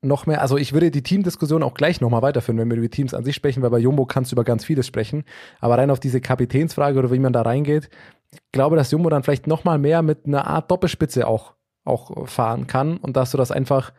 noch 0.00 0.26
mehr, 0.26 0.40
also 0.40 0.56
ich 0.56 0.72
würde 0.72 0.92
die 0.92 1.02
Teamdiskussion 1.02 1.64
auch 1.64 1.74
gleich 1.74 2.00
nochmal 2.00 2.22
weiterführen, 2.22 2.58
wenn 2.58 2.70
wir 2.70 2.76
über 2.76 2.88
Teams 2.88 3.14
an 3.14 3.24
sich 3.24 3.34
sprechen, 3.34 3.62
weil 3.62 3.70
bei 3.70 3.78
Jumbo 3.78 4.06
kannst 4.06 4.30
du 4.30 4.36
über 4.36 4.44
ganz 4.44 4.64
vieles 4.64 4.86
sprechen. 4.86 5.24
Aber 5.58 5.76
rein 5.76 5.90
auf 5.90 5.98
diese 5.98 6.20
Kapitänsfrage 6.20 6.98
oder 6.98 7.10
wie 7.10 7.18
man 7.18 7.32
da 7.32 7.42
reingeht, 7.42 7.90
ich 8.30 8.38
glaube, 8.52 8.76
dass 8.76 8.92
Jumbo 8.92 9.08
dann 9.08 9.24
vielleicht 9.24 9.46
nochmal 9.48 9.78
mehr 9.78 10.02
mit 10.02 10.26
einer 10.26 10.46
Art 10.46 10.70
Doppelspitze 10.70 11.26
auch 11.26 11.54
auch 11.88 12.28
fahren 12.28 12.66
kann 12.66 12.96
und 12.96 13.16
dass 13.16 13.30
du 13.30 13.36
das 13.36 13.50
einfach, 13.50 13.92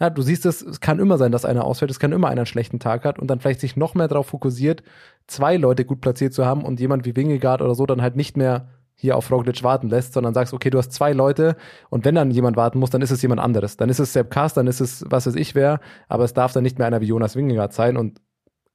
ja, 0.00 0.10
du 0.10 0.22
siehst 0.22 0.46
es, 0.46 0.62
es 0.62 0.80
kann 0.80 0.98
immer 0.98 1.18
sein, 1.18 1.32
dass 1.32 1.44
einer 1.44 1.64
ausfällt, 1.64 1.90
es 1.90 2.00
kann 2.00 2.12
immer 2.12 2.28
einer 2.28 2.42
einen 2.42 2.46
schlechten 2.46 2.78
Tag 2.78 3.04
hat 3.04 3.18
und 3.18 3.28
dann 3.28 3.40
vielleicht 3.40 3.60
sich 3.60 3.76
noch 3.76 3.94
mehr 3.94 4.08
darauf 4.08 4.26
fokussiert, 4.28 4.82
zwei 5.26 5.56
Leute 5.56 5.84
gut 5.84 6.00
platziert 6.00 6.32
zu 6.32 6.46
haben 6.46 6.64
und 6.64 6.80
jemand 6.80 7.04
wie 7.04 7.16
Wingegaard 7.16 7.62
oder 7.62 7.74
so 7.74 7.86
dann 7.86 8.02
halt 8.02 8.16
nicht 8.16 8.36
mehr 8.36 8.68
hier 8.94 9.16
auf 9.16 9.30
Roglic 9.30 9.62
warten 9.64 9.88
lässt, 9.88 10.12
sondern 10.12 10.32
sagst, 10.32 10.54
okay, 10.54 10.70
du 10.70 10.78
hast 10.78 10.92
zwei 10.92 11.12
Leute 11.12 11.56
und 11.90 12.04
wenn 12.04 12.14
dann 12.14 12.30
jemand 12.30 12.56
warten 12.56 12.78
muss, 12.78 12.90
dann 12.90 13.02
ist 13.02 13.10
es 13.10 13.20
jemand 13.20 13.40
anderes. 13.40 13.76
Dann 13.76 13.88
ist 13.88 13.98
es 13.98 14.12
Sepp 14.12 14.30
Kass, 14.30 14.54
dann 14.54 14.68
ist 14.68 14.80
es, 14.80 15.04
was 15.08 15.26
weiß 15.26 15.34
ich 15.34 15.54
wer, 15.54 15.80
aber 16.08 16.24
es 16.24 16.34
darf 16.34 16.52
dann 16.52 16.62
nicht 16.62 16.78
mehr 16.78 16.86
einer 16.86 17.00
wie 17.00 17.06
Jonas 17.06 17.34
Wingegaard 17.34 17.72
sein 17.72 17.96
und 17.96 18.20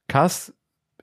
Kass, 0.06 0.52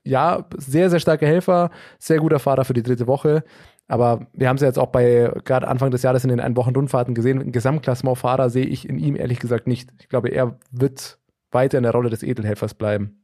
ja, 0.04 0.45
sehr, 0.58 0.91
sehr 0.91 0.99
starker 0.99 1.25
Helfer, 1.25 1.71
sehr 1.97 2.19
guter 2.19 2.38
Fahrer 2.39 2.65
für 2.65 2.73
die 2.73 2.84
dritte 2.84 3.08
Woche, 3.08 3.43
aber 3.88 4.28
wir 4.34 4.50
haben 4.50 4.56
es 4.56 4.62
ja 4.62 4.67
jetzt 4.67 4.80
auch 4.80 4.88
bei 4.88 5.32
gerade 5.43 5.67
Anfang 5.67 5.91
des 5.91 6.02
Jahres 6.02 6.24
in 6.24 6.30
den 6.30 6.39
ein 6.39 6.56
Wochen 6.56 6.76
Rundfahrten 6.76 7.13
gesehen. 7.13 7.39
Ein 7.39 7.52
Gesamtklassementfahrer 7.52 8.50
sehe 8.50 8.65
ich 8.65 8.89
in 8.89 8.98
ihm 8.98 9.15
ehrlich 9.15 9.39
gesagt 9.39 9.67
nicht. 9.67 9.91
Ich 10.00 10.10
glaube, 10.10 10.30
er 10.30 10.58
wird 10.71 11.19
weiter 11.52 11.78
in 11.78 11.84
der 11.84 11.91
Rolle 11.91 12.10
des 12.10 12.24
Edelhelfers 12.24 12.74
bleiben. 12.74 13.24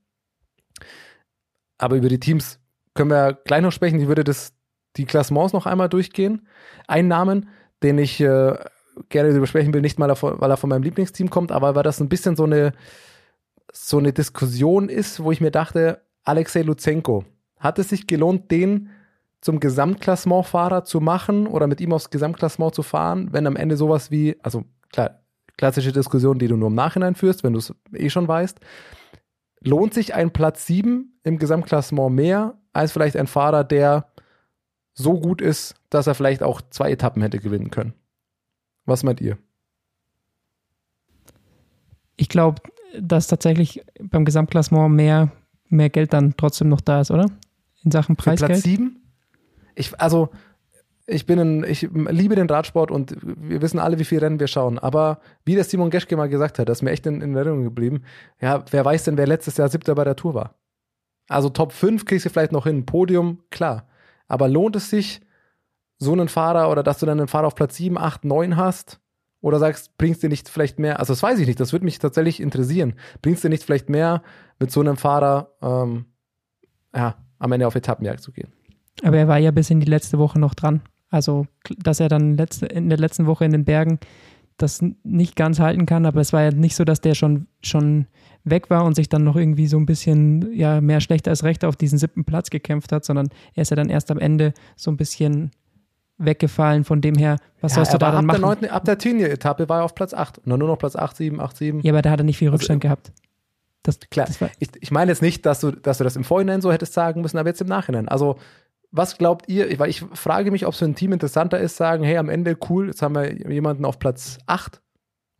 Aber 1.77 1.95
über 1.95 2.09
die 2.09 2.19
Teams 2.19 2.59
können 2.93 3.09
wir 3.09 3.33
gleich 3.33 3.61
noch 3.61 3.71
sprechen. 3.71 3.99
Ich 3.99 4.07
würde 4.07 4.23
das, 4.23 4.53
die 4.97 5.05
Klassements 5.05 5.53
noch 5.53 5.65
einmal 5.65 5.89
durchgehen. 5.89 6.47
Ein 6.87 7.07
Namen, 7.07 7.49
den 7.81 7.97
ich 7.97 8.21
äh, 8.21 8.55
gerne 9.09 9.39
besprechen 9.39 9.73
will, 9.73 9.81
nicht 9.81 9.97
mal, 9.97 10.09
weil 10.21 10.51
er 10.51 10.57
von 10.57 10.69
meinem 10.69 10.83
Lieblingsteam 10.83 11.31
kommt, 11.31 11.51
aber 11.51 11.73
weil 11.73 11.83
das 11.83 11.99
ein 11.99 12.09
bisschen 12.09 12.35
so 12.35 12.43
eine, 12.43 12.73
so 13.73 13.97
eine 13.97 14.13
Diskussion 14.13 14.89
ist, 14.89 15.23
wo 15.23 15.31
ich 15.31 15.41
mir 15.41 15.51
dachte, 15.51 16.01
Alexei 16.23 16.61
Luzenko, 16.61 17.25
hat 17.57 17.79
es 17.79 17.89
sich 17.89 18.05
gelohnt, 18.05 18.51
den 18.51 18.89
zum 19.41 19.59
Gesamtklassementfahrer 19.59 20.85
zu 20.85 21.01
machen 21.01 21.47
oder 21.47 21.67
mit 21.67 21.81
ihm 21.81 21.93
aufs 21.93 22.11
Gesamtklassement 22.11 22.75
zu 22.75 22.83
fahren, 22.83 23.29
wenn 23.31 23.47
am 23.47 23.55
Ende 23.55 23.75
sowas 23.75 24.11
wie, 24.11 24.37
also 24.43 24.63
klar, 24.91 25.21
klassische 25.57 25.91
Diskussion, 25.91 26.39
die 26.39 26.47
du 26.47 26.57
nur 26.57 26.69
im 26.69 26.75
Nachhinein 26.75 27.15
führst, 27.15 27.43
wenn 27.43 27.53
du 27.53 27.59
es 27.59 27.73
eh 27.93 28.09
schon 28.09 28.27
weißt, 28.27 28.59
lohnt 29.61 29.93
sich 29.93 30.13
ein 30.13 30.31
Platz 30.31 30.65
7 30.67 31.19
im 31.23 31.37
Gesamtklassement 31.37 32.15
mehr 32.15 32.57
als 32.73 32.91
vielleicht 32.91 33.17
ein 33.17 33.27
Fahrer, 33.27 33.63
der 33.63 34.07
so 34.93 35.19
gut 35.19 35.41
ist, 35.41 35.75
dass 35.89 36.07
er 36.07 36.15
vielleicht 36.15 36.43
auch 36.43 36.61
zwei 36.69 36.91
Etappen 36.91 37.21
hätte 37.21 37.39
gewinnen 37.39 37.71
können. 37.71 37.93
Was 38.85 39.03
meint 39.03 39.21
ihr? 39.21 39.37
Ich 42.15 42.29
glaube, 42.29 42.61
dass 42.99 43.27
tatsächlich 43.27 43.83
beim 43.99 44.25
Gesamtklassement 44.25 44.93
mehr, 44.93 45.31
mehr 45.69 45.89
Geld 45.89 46.13
dann 46.13 46.35
trotzdem 46.37 46.69
noch 46.69 46.81
da 46.81 47.01
ist, 47.01 47.11
oder? 47.11 47.27
In 47.83 47.91
Sachen 47.91 48.15
Preisgeld. 48.15 48.51
Für 48.51 48.53
Platz 48.53 48.63
7? 48.63 49.00
Ich, 49.81 49.99
also, 49.99 50.29
ich 51.07 51.25
bin 51.25 51.39
ein, 51.39 51.63
ich 51.63 51.81
liebe 51.91 52.35
den 52.35 52.49
Radsport 52.49 52.91
und 52.91 53.15
wir 53.21 53.61
wissen 53.61 53.79
alle, 53.79 53.99
wie 53.99 54.05
viel 54.05 54.19
Rennen 54.19 54.39
wir 54.39 54.47
schauen. 54.47 54.79
Aber 54.79 55.19
wie 55.43 55.55
der 55.55 55.63
Simon 55.63 55.89
Geschke 55.89 56.15
mal 56.15 56.29
gesagt 56.29 56.59
hat, 56.59 56.69
das 56.69 56.79
ist 56.79 56.81
mir 56.83 56.91
echt 56.91 57.05
in, 57.05 57.21
in 57.21 57.35
Erinnerung 57.35 57.63
geblieben. 57.63 58.03
Ja, 58.39 58.63
wer 58.71 58.85
weiß 58.85 59.03
denn, 59.03 59.17
wer 59.17 59.27
letztes 59.27 59.57
Jahr 59.57 59.67
siebter 59.67 59.95
bei 59.95 60.03
der 60.03 60.15
Tour 60.15 60.33
war? 60.33 60.55
Also 61.27 61.49
Top 61.49 61.73
5 61.73 62.05
kriegst 62.05 62.25
du 62.25 62.29
vielleicht 62.29 62.51
noch 62.51 62.65
hin, 62.65 62.85
Podium, 62.85 63.39
klar. 63.49 63.87
Aber 64.27 64.47
lohnt 64.47 64.75
es 64.75 64.89
sich, 64.89 65.21
so 65.97 66.13
einen 66.13 66.29
Fahrer 66.29 66.71
oder 66.71 66.81
dass 66.81 66.99
du 66.99 67.05
dann 67.05 67.19
einen 67.19 67.27
Fahrer 67.27 67.47
auf 67.47 67.55
Platz 67.55 67.77
7, 67.77 67.97
8, 67.97 68.25
9 68.25 68.57
hast? 68.57 68.99
Oder 69.39 69.57
sagst, 69.57 69.97
bringst 69.97 70.21
du 70.21 70.27
nicht 70.27 70.49
vielleicht 70.49 70.77
mehr, 70.77 70.99
also 70.99 71.13
das 71.13 71.23
weiß 71.23 71.39
ich 71.39 71.47
nicht, 71.47 71.59
das 71.59 71.73
würde 71.73 71.85
mich 71.85 71.97
tatsächlich 71.97 72.39
interessieren. 72.39 72.93
Bringst 73.23 73.43
du 73.43 73.49
nicht 73.49 73.63
vielleicht 73.63 73.89
mehr 73.89 74.21
mit 74.59 74.71
so 74.71 74.81
einem 74.81 74.97
Fahrer 74.97 75.55
ähm, 75.61 76.05
ja, 76.95 77.15
am 77.39 77.51
Ende 77.51 77.65
auf 77.65 77.75
Etappenjagd 77.75 78.21
zu 78.21 78.31
gehen? 78.31 78.53
Aber 79.03 79.17
er 79.17 79.27
war 79.27 79.37
ja 79.37 79.51
bis 79.51 79.69
in 79.69 79.79
die 79.79 79.89
letzte 79.89 80.17
Woche 80.19 80.39
noch 80.39 80.53
dran. 80.53 80.81
Also, 81.09 81.47
dass 81.77 81.99
er 81.99 82.07
dann 82.07 82.37
letzte, 82.37 82.65
in 82.67 82.89
der 82.89 82.97
letzten 82.97 83.25
Woche 83.25 83.45
in 83.45 83.51
den 83.51 83.65
Bergen 83.65 83.99
das 84.57 84.81
nicht 85.03 85.35
ganz 85.35 85.59
halten 85.59 85.85
kann, 85.85 86.05
aber 86.05 86.21
es 86.21 86.33
war 86.33 86.43
ja 86.43 86.51
nicht 86.51 86.75
so, 86.75 86.83
dass 86.83 87.01
der 87.01 87.15
schon, 87.15 87.47
schon 87.63 88.05
weg 88.43 88.69
war 88.69 88.85
und 88.85 88.95
sich 88.95 89.09
dann 89.09 89.23
noch 89.23 89.35
irgendwie 89.35 89.67
so 89.67 89.77
ein 89.77 89.85
bisschen 89.85 90.53
ja, 90.53 90.81
mehr 90.81 91.01
schlecht 91.01 91.27
als 91.27 91.43
recht 91.43 91.65
auf 91.65 91.75
diesen 91.75 91.97
siebten 91.97 92.25
Platz 92.25 92.49
gekämpft 92.49 92.91
hat, 92.91 93.03
sondern 93.03 93.29
er 93.55 93.63
ist 93.63 93.69
ja 93.69 93.75
dann 93.75 93.89
erst 93.89 94.11
am 94.11 94.19
Ende 94.19 94.53
so 94.75 94.91
ein 94.91 94.97
bisschen 94.97 95.51
weggefallen. 96.17 96.83
Von 96.83 97.01
dem 97.01 97.15
her, 97.15 97.37
was 97.59 97.73
ja, 97.73 97.77
sollst 97.77 97.93
du 97.93 97.97
da 97.97 98.11
dann 98.11 98.29
ab 98.29 98.39
machen? 98.39 98.59
Der 98.61 98.69
9, 98.69 98.75
ab 98.75 98.85
der 98.85 98.97
Tinier-Etappe 98.97 99.67
war 99.67 99.79
er 99.79 99.85
auf 99.85 99.95
Platz 99.95 100.13
8 100.13 100.39
und 100.39 100.49
dann 100.49 100.59
nur 100.59 100.67
noch 100.67 100.77
Platz 100.77 100.95
8, 100.95 101.17
7, 101.17 101.39
8, 101.39 101.57
7. 101.57 101.81
Ja, 101.81 101.91
aber 101.91 102.01
da 102.01 102.11
hat 102.11 102.19
er 102.19 102.23
nicht 102.23 102.37
viel 102.37 102.49
also, 102.49 102.57
Rückstand 102.57 102.85
also, 102.85 102.95
gehabt. 102.95 103.11
Das, 103.83 103.99
Klar, 103.99 104.27
das 104.27 104.39
ich, 104.59 104.69
ich 104.79 104.91
meine 104.91 105.11
jetzt 105.11 105.23
nicht, 105.23 105.45
dass 105.45 105.59
du, 105.59 105.71
dass 105.71 105.97
du 105.97 106.03
das 106.03 106.15
im 106.15 106.23
Vorhinein 106.23 106.61
so 106.61 106.71
hättest 106.71 106.93
sagen 106.93 107.21
müssen, 107.21 107.37
aber 107.39 107.49
jetzt 107.49 107.61
im 107.61 107.67
Nachhinein. 107.67 108.07
Also 108.07 108.37
was 108.91 109.17
glaubt 109.17 109.47
ihr? 109.47 109.79
Weil 109.79 109.89
ich 109.89 110.01
frage 110.01 110.51
mich, 110.51 110.65
ob 110.65 110.75
für 110.75 110.85
ein 110.85 110.95
Team 110.95 111.13
interessanter 111.13 111.59
ist, 111.59 111.77
sagen, 111.77 112.03
hey, 112.03 112.17
am 112.17 112.29
Ende 112.29 112.57
cool, 112.69 112.87
jetzt 112.87 113.01
haben 113.01 113.15
wir 113.15 113.33
jemanden 113.51 113.85
auf 113.85 113.99
Platz 113.99 114.37
8 114.47 114.81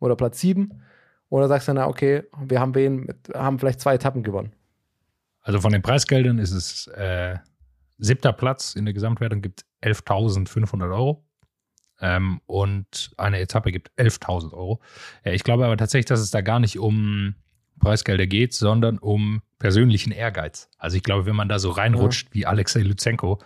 oder 0.00 0.16
Platz 0.16 0.40
7. 0.40 0.82
Oder 1.28 1.48
sagst 1.48 1.68
du, 1.68 1.74
na, 1.74 1.86
okay, 1.86 2.24
wir 2.38 2.60
haben 2.60 2.74
wen, 2.74 3.08
haben 3.34 3.58
vielleicht 3.58 3.80
zwei 3.80 3.94
Etappen 3.94 4.22
gewonnen. 4.22 4.52
Also 5.40 5.60
von 5.60 5.72
den 5.72 5.82
Preisgeldern 5.82 6.38
ist 6.38 6.52
es 6.52 6.86
äh, 6.88 7.36
siebter 7.98 8.32
Platz 8.32 8.74
in 8.74 8.84
der 8.84 8.94
Gesamtwertung 8.94 9.42
gibt 9.42 9.64
11.500 9.82 10.82
Euro. 10.92 11.24
Ähm, 12.00 12.40
und 12.46 13.12
eine 13.16 13.38
Etappe 13.38 13.70
gibt 13.70 13.90
11.000 13.98 14.52
Euro. 14.52 14.80
Äh, 15.24 15.34
ich 15.34 15.44
glaube 15.44 15.64
aber 15.64 15.76
tatsächlich, 15.76 16.06
dass 16.06 16.20
es 16.20 16.30
da 16.30 16.40
gar 16.40 16.58
nicht 16.58 16.78
um 16.78 17.34
Preisgelder 17.82 18.26
geht, 18.26 18.54
sondern 18.54 18.98
um 18.98 19.42
persönlichen 19.58 20.12
Ehrgeiz. 20.12 20.68
Also 20.78 20.96
ich 20.96 21.02
glaube, 21.02 21.26
wenn 21.26 21.36
man 21.36 21.48
da 21.48 21.58
so 21.58 21.70
reinrutscht 21.70 22.28
ja. 22.28 22.34
wie 22.34 22.46
Alexei 22.46 22.80
Lutsenko, 22.80 23.38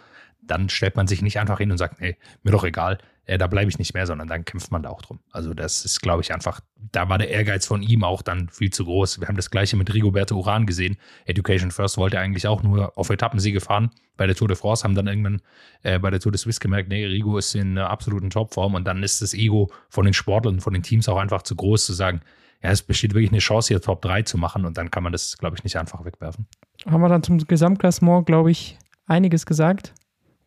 dann 0.42 0.68
stellt 0.68 0.96
man 0.96 1.06
sich 1.06 1.22
nicht 1.22 1.38
einfach 1.40 1.58
hin 1.58 1.72
und 1.72 1.78
sagt, 1.78 2.00
nee, 2.00 2.16
mir 2.42 2.52
doch 2.52 2.64
egal, 2.64 2.98
äh, 3.26 3.38
da 3.38 3.48
bleibe 3.48 3.68
ich 3.68 3.78
nicht 3.78 3.94
mehr, 3.94 4.06
sondern 4.06 4.28
dann 4.28 4.44
kämpft 4.44 4.70
man 4.70 4.82
da 4.82 4.90
auch 4.90 5.02
drum. 5.02 5.18
Also 5.32 5.52
das 5.52 5.84
ist, 5.84 6.00
glaube 6.00 6.22
ich, 6.22 6.32
einfach, 6.32 6.60
da 6.92 7.08
war 7.08 7.18
der 7.18 7.28
Ehrgeiz 7.28 7.66
von 7.66 7.82
ihm 7.82 8.04
auch 8.04 8.22
dann 8.22 8.48
viel 8.48 8.70
zu 8.72 8.84
groß. 8.84 9.20
Wir 9.20 9.28
haben 9.28 9.36
das 9.36 9.50
gleiche 9.50 9.76
mit 9.76 9.92
Rigoberto 9.92 10.36
Uran 10.36 10.66
gesehen. 10.66 10.96
Education 11.24 11.70
First 11.70 11.98
wollte 11.98 12.20
eigentlich 12.20 12.46
auch 12.46 12.62
nur 12.62 12.96
auf 12.96 13.10
Etappensiege 13.10 13.60
fahren. 13.60 13.90
Bei 14.16 14.26
der 14.26 14.36
Tour 14.36 14.48
de 14.48 14.56
France 14.56 14.84
haben 14.84 14.94
dann 14.94 15.08
irgendwann 15.08 15.42
äh, 15.82 15.98
bei 15.98 16.10
der 16.10 16.20
Tour 16.20 16.32
de 16.32 16.38
Suisse 16.38 16.60
gemerkt, 16.60 16.88
nee, 16.88 17.04
Rigo 17.04 17.36
ist 17.36 17.54
in 17.54 17.76
einer 17.76 17.90
absoluten 17.90 18.30
Topform 18.30 18.74
und 18.74 18.84
dann 18.84 19.02
ist 19.02 19.20
das 19.20 19.34
Ego 19.34 19.70
von 19.88 20.04
den 20.04 20.14
Sportlern, 20.14 20.60
von 20.60 20.72
den 20.72 20.82
Teams 20.82 21.08
auch 21.08 21.18
einfach 21.18 21.42
zu 21.42 21.56
groß 21.56 21.84
zu 21.84 21.92
sagen, 21.92 22.20
ja, 22.62 22.70
es 22.70 22.82
besteht 22.82 23.14
wirklich 23.14 23.30
eine 23.30 23.38
Chance, 23.38 23.68
hier 23.68 23.80
Top 23.80 24.02
3 24.02 24.22
zu 24.22 24.38
machen 24.38 24.64
und 24.64 24.76
dann 24.76 24.90
kann 24.90 25.02
man 25.02 25.12
das, 25.12 25.38
glaube 25.38 25.56
ich, 25.56 25.64
nicht 25.64 25.76
einfach 25.76 26.04
wegwerfen. 26.04 26.46
Haben 26.86 27.00
wir 27.00 27.08
dann 27.08 27.22
zum 27.22 27.38
Gesamtklassement, 27.38 28.26
glaube 28.26 28.50
ich, 28.50 28.78
einiges 29.06 29.46
gesagt? 29.46 29.94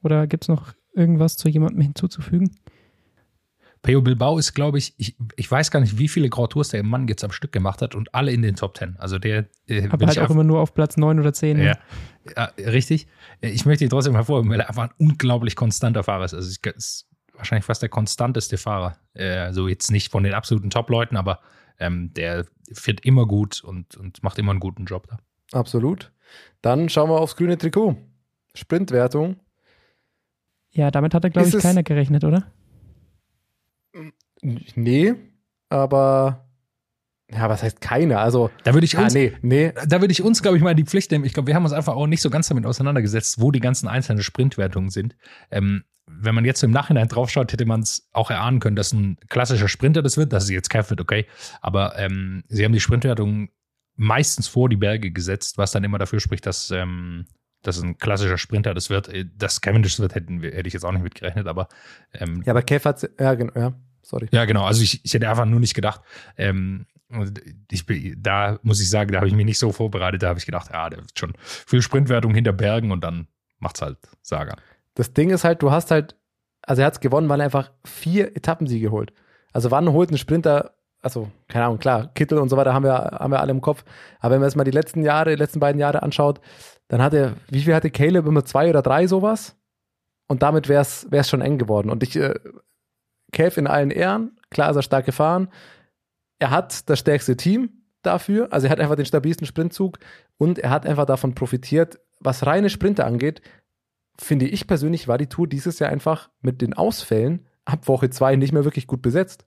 Oder 0.03 0.27
gibt 0.27 0.45
es 0.45 0.47
noch 0.47 0.73
irgendwas 0.93 1.37
zu 1.37 1.49
jemandem 1.49 1.81
hinzuzufügen? 1.81 2.55
Peo 3.81 4.01
Bilbao 4.01 4.37
ist, 4.37 4.53
glaube 4.53 4.77
ich, 4.77 4.93
ich, 4.97 5.15
ich 5.37 5.49
weiß 5.49 5.71
gar 5.71 5.79
nicht, 5.79 5.97
wie 5.97 6.09
viele 6.09 6.29
Grand 6.29 6.51
Tours 6.51 6.69
der 6.69 6.83
Mann 6.83 7.07
jetzt 7.07 7.23
am 7.23 7.31
Stück 7.31 7.53
gemacht 7.53 7.81
hat 7.81 7.95
und 7.95 8.13
alle 8.13 8.31
in 8.31 8.41
den 8.41 8.55
Top 8.55 8.77
10. 8.77 8.97
Also 8.99 9.19
der. 9.19 9.45
Äh, 9.67 9.87
Aber 9.89 10.05
halt 10.05 10.19
auch 10.19 10.29
immer 10.29 10.43
nur 10.43 10.59
auf 10.59 10.73
Platz 10.73 10.97
9 10.97 11.19
oder 11.19 11.31
10. 11.31 11.57
Ne? 11.57 11.65
Ja, 11.65 11.77
ja, 12.35 12.65
richtig. 12.69 13.07
Ich 13.39 13.65
möchte 13.65 13.85
ihn 13.85 13.89
trotzdem 13.89 14.15
hervorheben, 14.15 14.51
weil 14.51 14.59
er 14.59 14.67
einfach 14.67 14.83
ein 14.83 14.93
unglaublich 14.97 15.55
konstanter 15.55 16.03
Fahrer 16.03 16.25
ist. 16.25 16.33
Also 16.33 16.49
ist 16.49 17.07
wahrscheinlich 17.33 17.65
fast 17.65 17.81
der 17.81 17.89
konstanteste 17.89 18.57
Fahrer. 18.57 18.97
Also 19.15 19.69
jetzt 19.69 19.91
nicht 19.91 20.11
von 20.11 20.23
den 20.23 20.33
absoluten 20.33 20.69
Top-Leuten, 20.69 21.15
aber 21.15 21.39
ähm, 21.79 22.13
der 22.13 22.45
fährt 22.73 23.05
immer 23.05 23.25
gut 23.25 23.63
und, 23.63 23.97
und 23.97 24.21
macht 24.23 24.37
immer 24.37 24.51
einen 24.51 24.59
guten 24.59 24.85
Job 24.85 25.07
da. 25.07 25.17
Absolut. 25.57 26.11
Dann 26.61 26.89
schauen 26.89 27.09
wir 27.09 27.19
aufs 27.19 27.35
grüne 27.35 27.57
Trikot. 27.57 27.97
Sprintwertung. 28.53 29.37
Ja, 30.71 30.91
damit 30.91 31.13
hat 31.13 31.23
er, 31.23 31.29
glaube 31.31 31.47
ich, 31.47 31.57
keiner 31.57 31.83
gerechnet, 31.83 32.23
oder? 32.23 32.51
Nee, 34.75 35.15
aber 35.69 36.45
Ja, 37.31 37.47
was 37.49 37.61
heißt 37.61 37.81
keine? 37.81 38.19
Also, 38.19 38.49
Da 38.63 38.73
würde 38.73 38.85
ich 38.85 38.93
ja, 38.93 39.03
uns, 39.03 39.13
nee, 39.13 39.33
nee. 39.41 39.71
da 39.87 40.01
würde 40.01 40.11
ich 40.11 40.23
uns, 40.23 40.41
glaube 40.41 40.57
ich, 40.57 40.63
mal 40.63 40.71
in 40.71 40.77
die 40.77 40.85
Pflicht 40.85 41.11
nehmen. 41.11 41.25
Ich 41.25 41.33
glaube, 41.33 41.47
wir 41.47 41.55
haben 41.55 41.63
uns 41.63 41.73
einfach 41.73 41.95
auch 41.95 42.07
nicht 42.07 42.21
so 42.21 42.29
ganz 42.29 42.47
damit 42.47 42.65
auseinandergesetzt, 42.65 43.39
wo 43.39 43.51
die 43.51 43.59
ganzen 43.59 43.87
einzelnen 43.87 44.23
Sprintwertungen 44.23 44.89
sind. 44.89 45.15
Ähm, 45.51 45.83
wenn 46.11 46.35
man 46.35 46.45
jetzt 46.45 46.63
im 46.63 46.71
Nachhinein 46.71 47.07
draufschaut, 47.07 47.51
hätte 47.51 47.65
man 47.65 47.81
es 47.81 48.09
auch 48.13 48.31
erahnen 48.31 48.59
können, 48.59 48.75
dass 48.75 48.91
ein 48.93 49.17
klassischer 49.29 49.67
Sprinter 49.67 50.01
das 50.01 50.17
wird. 50.17 50.33
Das 50.33 50.45
ist 50.45 50.49
jetzt 50.49 50.69
Kev 50.69 50.89
wird, 50.89 51.01
okay. 51.01 51.25
Aber 51.61 51.97
ähm, 51.97 52.43
sie 52.47 52.65
haben 52.65 52.73
die 52.73 52.79
Sprintwertung 52.79 53.49
meistens 53.95 54.47
vor 54.47 54.69
die 54.69 54.77
Berge 54.77 55.11
gesetzt, 55.11 55.57
was 55.57 55.71
dann 55.71 55.83
immer 55.83 55.97
dafür 55.97 56.19
spricht, 56.19 56.45
dass, 56.45 56.71
ähm, 56.71 57.25
dass 57.61 57.81
ein 57.81 57.97
klassischer 57.97 58.37
Sprinter 58.37 58.73
das 58.73 58.89
wird. 58.89 59.09
Äh, 59.09 59.25
Dass 59.37 59.61
Cavendish 59.61 59.93
das 59.93 59.99
wird, 59.99 60.15
hätten 60.15 60.41
hätte 60.41 60.67
ich 60.67 60.73
jetzt 60.73 60.85
auch 60.85 60.91
nicht 60.91 61.03
mitgerechnet, 61.03 61.47
aber 61.47 61.67
ähm, 62.13 62.41
Ja, 62.45 62.53
aber 62.53 62.61
Kev 62.61 62.87
hat, 62.87 63.09
ja, 63.19 63.33
genau, 63.35 63.53
ja, 63.55 63.73
sorry. 64.01 64.27
ja, 64.31 64.45
genau. 64.45 64.65
Also 64.65 64.81
ich, 64.81 65.03
ich 65.03 65.13
hätte 65.13 65.29
einfach 65.29 65.45
nur 65.45 65.59
nicht 65.59 65.73
gedacht, 65.73 66.01
ähm, 66.37 66.85
ich 67.71 67.85
da 68.17 68.59
muss 68.61 68.79
ich 68.81 68.89
sagen, 68.89 69.11
da 69.11 69.17
habe 69.17 69.27
ich 69.27 69.33
mich 69.33 69.45
nicht 69.45 69.57
so 69.57 69.71
vorbereitet. 69.71 70.21
Da 70.21 70.29
habe 70.29 70.39
ich 70.39 70.45
gedacht, 70.45 70.69
ja, 70.71 70.89
der 70.89 70.99
wird 70.99 71.17
schon 71.17 71.33
viel 71.39 71.81
Sprintwertung 71.81 72.33
hinter 72.33 72.53
Bergen 72.53 72.91
und 72.91 73.03
dann 73.03 73.27
macht's 73.57 73.81
halt 73.81 73.97
Saga. 74.21 74.55
Das 74.99 75.13
Ding 75.13 75.29
ist 75.29 75.45
halt, 75.45 75.61
du 75.61 75.71
hast 75.71 75.91
halt, 75.91 76.17
also 76.61 76.81
er 76.81 76.87
hat 76.87 76.95
es 76.95 76.99
gewonnen, 76.99 77.29
weil 77.29 77.39
er 77.39 77.45
einfach 77.45 77.71
vier 77.85 78.35
Etappensiege 78.35 78.91
holt. 78.91 79.13
Also 79.53 79.71
wann 79.71 79.93
holt 79.93 80.11
ein 80.11 80.17
Sprinter, 80.17 80.73
also 81.01 81.31
keine 81.47 81.63
Ahnung, 81.63 81.79
klar, 81.79 82.11
Kittel 82.15 82.37
und 82.37 82.49
so 82.49 82.57
weiter 82.57 82.73
haben 82.73 82.83
wir, 82.83 82.93
haben 82.93 83.31
wir 83.31 83.39
alle 83.39 83.51
im 83.51 83.61
Kopf. 83.61 83.85
Aber 84.19 84.33
wenn 84.33 84.41
man 84.41 84.49
jetzt 84.49 84.57
mal 84.57 84.65
die 84.65 84.71
letzten 84.71 85.01
Jahre, 85.01 85.29
die 85.29 85.37
letzten 85.37 85.61
beiden 85.61 85.79
Jahre 85.79 86.03
anschaut, 86.03 86.41
dann 86.89 87.01
hat 87.01 87.13
er, 87.13 87.35
wie 87.49 87.61
viel 87.61 87.73
hatte 87.73 87.91
Caleb? 87.91 88.27
Immer 88.27 88.43
zwei 88.43 88.69
oder 88.69 88.81
drei 88.81 89.07
sowas? 89.07 89.55
Und 90.27 90.43
damit 90.43 90.67
wäre 90.67 90.81
es 90.81 91.29
schon 91.29 91.39
eng 91.39 91.59
geworden. 91.59 91.89
Und 91.89 92.03
ich, 92.03 92.17
äh, 92.17 92.33
Kev 93.31 93.57
in 93.57 93.67
allen 93.67 93.91
Ehren, 93.91 94.37
klar 94.51 94.69
ist 94.69 94.75
er 94.75 94.81
stark 94.81 95.05
gefahren. 95.05 95.47
Er 96.39 96.49
hat 96.49 96.89
das 96.89 96.99
stärkste 96.99 97.37
Team 97.37 97.69
dafür. 98.01 98.51
Also 98.51 98.67
er 98.67 98.71
hat 98.71 98.81
einfach 98.81 98.97
den 98.97 99.05
stabilsten 99.05 99.47
Sprintzug 99.47 99.97
und 100.37 100.59
er 100.59 100.71
hat 100.71 100.85
einfach 100.85 101.05
davon 101.05 101.35
profitiert, 101.35 102.01
was 102.19 102.45
reine 102.45 102.69
Sprinter 102.69 103.05
angeht, 103.05 103.41
finde 104.19 104.47
ich 104.47 104.67
persönlich, 104.67 105.07
war 105.07 105.17
die 105.17 105.27
Tour 105.27 105.47
dieses 105.47 105.79
Jahr 105.79 105.89
einfach 105.89 106.29
mit 106.41 106.61
den 106.61 106.73
Ausfällen 106.73 107.47
ab 107.65 107.87
Woche 107.87 108.09
zwei 108.09 108.35
nicht 108.35 108.53
mehr 108.53 108.65
wirklich 108.65 108.87
gut 108.87 109.01
besetzt. 109.01 109.45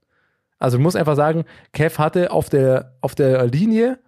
Also 0.58 0.78
ich 0.78 0.82
muss 0.82 0.96
einfach 0.96 1.16
sagen, 1.16 1.44
Kev 1.72 1.98
hatte 1.98 2.30
auf 2.30 2.48
der, 2.48 2.96
auf 3.00 3.14
der 3.14 3.46
Linie 3.46 3.98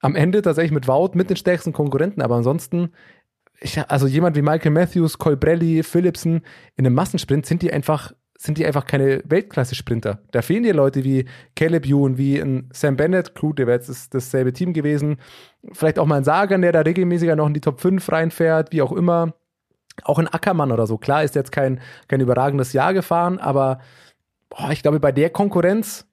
am 0.00 0.14
Ende 0.14 0.42
tatsächlich 0.42 0.72
mit 0.72 0.88
Wout 0.88 1.12
mit 1.14 1.30
den 1.30 1.36
stärksten 1.36 1.72
Konkurrenten, 1.72 2.20
aber 2.20 2.36
ansonsten, 2.36 2.90
ich, 3.60 3.80
also 3.90 4.06
jemand 4.06 4.36
wie 4.36 4.42
Michael 4.42 4.72
Matthews, 4.72 5.18
Colbrelli, 5.18 5.82
Philipsen, 5.82 6.42
in 6.76 6.86
einem 6.86 6.94
Massensprint 6.94 7.46
sind 7.46 7.62
die 7.62 7.72
einfach, 7.72 8.12
sind 8.36 8.58
die 8.58 8.66
einfach 8.66 8.86
keine 8.86 9.22
Weltklasse-Sprinter. 9.24 10.20
Da 10.32 10.42
fehlen 10.42 10.64
dir 10.64 10.74
Leute 10.74 11.02
wie 11.02 11.24
Caleb 11.54 11.86
Ewan, 11.86 12.18
wie 12.18 12.38
ein 12.38 12.68
Sam 12.74 12.96
Bennett, 12.96 13.34
gut, 13.34 13.58
der 13.58 13.66
wäre 13.66 13.78
jetzt 13.78 13.88
das, 13.88 14.10
dasselbe 14.10 14.52
Team 14.52 14.74
gewesen. 14.74 15.16
Vielleicht 15.72 15.98
auch 15.98 16.06
mal 16.06 16.18
ein 16.18 16.24
Sagan, 16.24 16.60
der 16.60 16.72
da 16.72 16.80
regelmäßiger 16.80 17.34
noch 17.34 17.46
in 17.46 17.54
die 17.54 17.62
Top 17.62 17.80
5 17.80 18.12
reinfährt, 18.12 18.72
wie 18.72 18.82
auch 18.82 18.92
immer. 18.92 19.32
Auch 20.04 20.18
ein 20.18 20.28
Ackermann 20.28 20.72
oder 20.72 20.86
so. 20.86 20.98
Klar 20.98 21.24
ist 21.24 21.34
jetzt 21.34 21.52
kein, 21.52 21.80
kein 22.08 22.20
überragendes 22.20 22.72
Jahr 22.72 22.92
gefahren, 22.94 23.38
aber 23.38 23.80
boah, 24.50 24.70
ich 24.70 24.82
glaube, 24.82 25.00
bei 25.00 25.12
der 25.12 25.30
Konkurrenz 25.30 26.06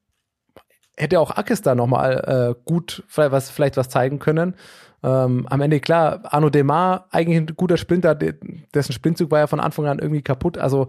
hätte 0.96 1.20
auch 1.20 1.32
Ackes 1.32 1.62
da 1.62 1.76
nochmal 1.76 2.56
äh, 2.56 2.62
gut 2.66 3.04
vielleicht 3.08 3.32
was, 3.32 3.50
vielleicht 3.50 3.78
was 3.78 3.90
zeigen 3.90 4.20
können. 4.20 4.56
Ähm, 5.04 5.48
am 5.50 5.62
Ende, 5.62 5.80
klar, 5.80 6.22
Arno 6.24 6.50
Demar, 6.50 7.08
eigentlich 7.12 7.38
ein 7.38 7.46
guter 7.58 7.78
Sprinter, 7.78 8.16
de- 8.16 8.36
dessen 8.74 8.94
Sprintzug 8.94 9.32
war 9.32 9.40
ja 9.40 9.48
von 9.48 9.60
Anfang 9.60 9.86
an 9.88 10.00
irgendwie 10.00 10.22
kaputt. 10.22 10.58
Also 10.58 10.88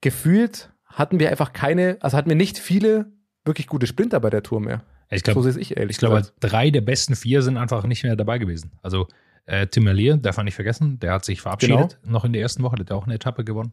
gefühlt 0.00 0.70
hatten 0.86 1.20
wir 1.20 1.30
einfach 1.30 1.52
keine, 1.52 1.98
also 2.00 2.16
hatten 2.16 2.28
wir 2.28 2.36
nicht 2.36 2.58
viele 2.58 3.12
wirklich 3.44 3.66
gute 3.68 3.86
Sprinter 3.86 4.18
bei 4.20 4.30
der 4.30 4.42
Tour 4.42 4.60
mehr. 4.60 4.82
Ich 5.10 5.20
so 5.20 5.32
glaube, 5.32 5.42
sehe 5.42 5.50
es 5.52 5.56
ich 5.56 5.76
ehrlich 5.76 5.96
ich 5.96 5.98
glaube, 5.98 6.22
drei 6.40 6.70
der 6.70 6.80
besten 6.80 7.14
vier 7.14 7.42
sind 7.42 7.56
einfach 7.56 7.84
nicht 7.86 8.02
mehr 8.02 8.16
dabei 8.16 8.38
gewesen. 8.38 8.72
Also 8.82 9.06
äh, 9.46 9.66
Tim 9.66 9.84
Merlier, 9.84 10.16
darf 10.16 10.36
man 10.36 10.44
nicht 10.44 10.54
vergessen, 10.54 10.98
der 10.98 11.12
hat 11.12 11.24
sich 11.24 11.40
verabschiedet 11.40 11.98
noch 12.04 12.24
in 12.24 12.32
der 12.32 12.42
ersten 12.42 12.62
Woche, 12.62 12.76
der 12.76 12.84
hat 12.84 12.92
auch 12.92 13.06
eine 13.06 13.14
Etappe 13.14 13.44
gewonnen. 13.44 13.72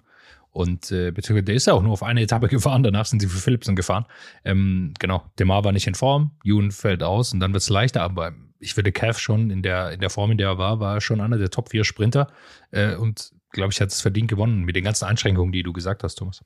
Und 0.51 0.91
äh, 0.91 1.09
beziehungsweise 1.11 1.45
der 1.45 1.55
ist 1.55 1.65
ja 1.65 1.73
auch 1.73 1.81
nur 1.81 1.93
auf 1.93 2.03
eine 2.03 2.21
Etappe 2.21 2.47
gefahren, 2.49 2.83
danach 2.83 3.05
sind 3.05 3.19
sie 3.19 3.27
für 3.27 3.39
Philipsen 3.39 3.75
gefahren. 3.75 4.05
Ähm, 4.45 4.93
genau, 4.99 5.23
Demar 5.39 5.63
war 5.63 5.71
nicht 5.71 5.87
in 5.87 5.95
Form, 5.95 6.31
Jun 6.43 6.71
fällt 6.71 7.01
aus 7.01 7.33
und 7.33 7.39
dann 7.39 7.53
wird 7.53 7.63
es 7.63 7.69
leichter, 7.69 8.01
aber 8.03 8.33
ich 8.59 8.77
würde 8.77 8.91
Cav 8.91 9.19
schon 9.19 9.49
in 9.49 9.61
der, 9.61 9.91
in 9.91 9.99
der 9.99 10.09
Form, 10.09 10.31
in 10.31 10.37
der 10.37 10.49
er 10.49 10.57
war, 10.57 10.79
war 10.79 10.95
er 10.95 11.01
schon 11.01 11.21
einer 11.21 11.37
der 11.37 11.49
Top 11.49 11.69
4 11.69 11.83
Sprinter 11.83 12.27
äh, 12.71 12.95
und 12.95 13.33
glaube 13.49 13.73
ich, 13.73 13.81
hat 13.81 13.89
es 13.89 14.01
verdient 14.01 14.29
gewonnen 14.29 14.63
mit 14.63 14.75
den 14.75 14.83
ganzen 14.83 15.05
Einschränkungen, 15.05 15.51
die 15.51 15.63
du 15.63 15.73
gesagt 15.73 16.03
hast, 16.03 16.15
Thomas. 16.15 16.43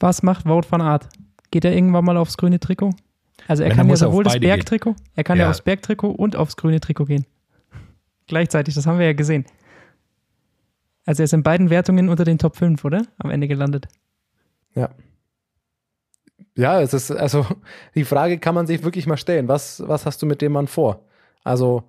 Was 0.00 0.22
macht 0.22 0.46
Wout 0.46 0.62
van 0.68 0.80
Aert? 0.80 1.08
Geht 1.50 1.64
er 1.64 1.72
irgendwann 1.72 2.04
mal 2.04 2.16
aufs 2.16 2.36
grüne 2.36 2.60
Trikot? 2.60 2.90
Also 3.46 3.62
er 3.62 3.70
Wenn, 3.70 3.76
kann 3.76 3.86
ja 3.88 3.92
er 3.92 3.94
auf 3.94 4.12
sowohl 4.12 4.24
das. 4.24 4.38
Bergtrikot, 4.38 4.96
er 5.14 5.24
kann 5.24 5.38
ja. 5.38 5.44
Ja. 5.44 5.50
aufs 5.50 5.62
Bergtrikot 5.62 6.10
und 6.10 6.36
aufs 6.36 6.56
grüne 6.56 6.80
Trikot 6.80 7.06
gehen. 7.06 7.26
Gleichzeitig, 8.28 8.74
das 8.74 8.86
haben 8.86 8.98
wir 8.98 9.06
ja 9.06 9.12
gesehen. 9.14 9.44
Also 11.04 11.22
er 11.22 11.24
ist 11.24 11.32
in 11.32 11.42
beiden 11.42 11.70
Wertungen 11.70 12.08
unter 12.08 12.24
den 12.24 12.38
Top 12.38 12.56
5, 12.56 12.84
oder? 12.84 13.02
Am 13.18 13.30
Ende 13.30 13.48
gelandet. 13.48 13.88
Ja. 14.74 14.90
Ja, 16.54 16.80
es 16.80 16.92
ist, 16.92 17.10
also 17.10 17.46
die 17.94 18.04
Frage 18.04 18.38
kann 18.38 18.54
man 18.54 18.66
sich 18.66 18.84
wirklich 18.84 19.06
mal 19.06 19.16
stellen. 19.16 19.48
Was, 19.48 19.82
was 19.86 20.06
hast 20.06 20.20
du 20.22 20.26
mit 20.26 20.42
dem 20.42 20.52
Mann 20.52 20.68
vor? 20.68 21.06
Also 21.42 21.84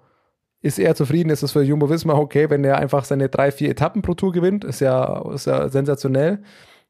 ist 0.61 0.79
er 0.79 0.95
zufrieden? 0.95 1.29
Ist 1.29 1.43
es 1.43 1.51
für 1.51 1.63
Jumbo 1.63 1.89
Visma 1.89 2.13
okay, 2.13 2.49
wenn 2.49 2.63
er 2.63 2.77
einfach 2.77 3.03
seine 3.03 3.29
drei, 3.29 3.51
vier 3.51 3.69
Etappen 3.69 4.01
pro 4.01 4.13
Tour 4.13 4.31
gewinnt? 4.31 4.63
Ist 4.63 4.79
ja, 4.79 5.21
ist 5.33 5.47
ja 5.47 5.69
sensationell. 5.69 6.43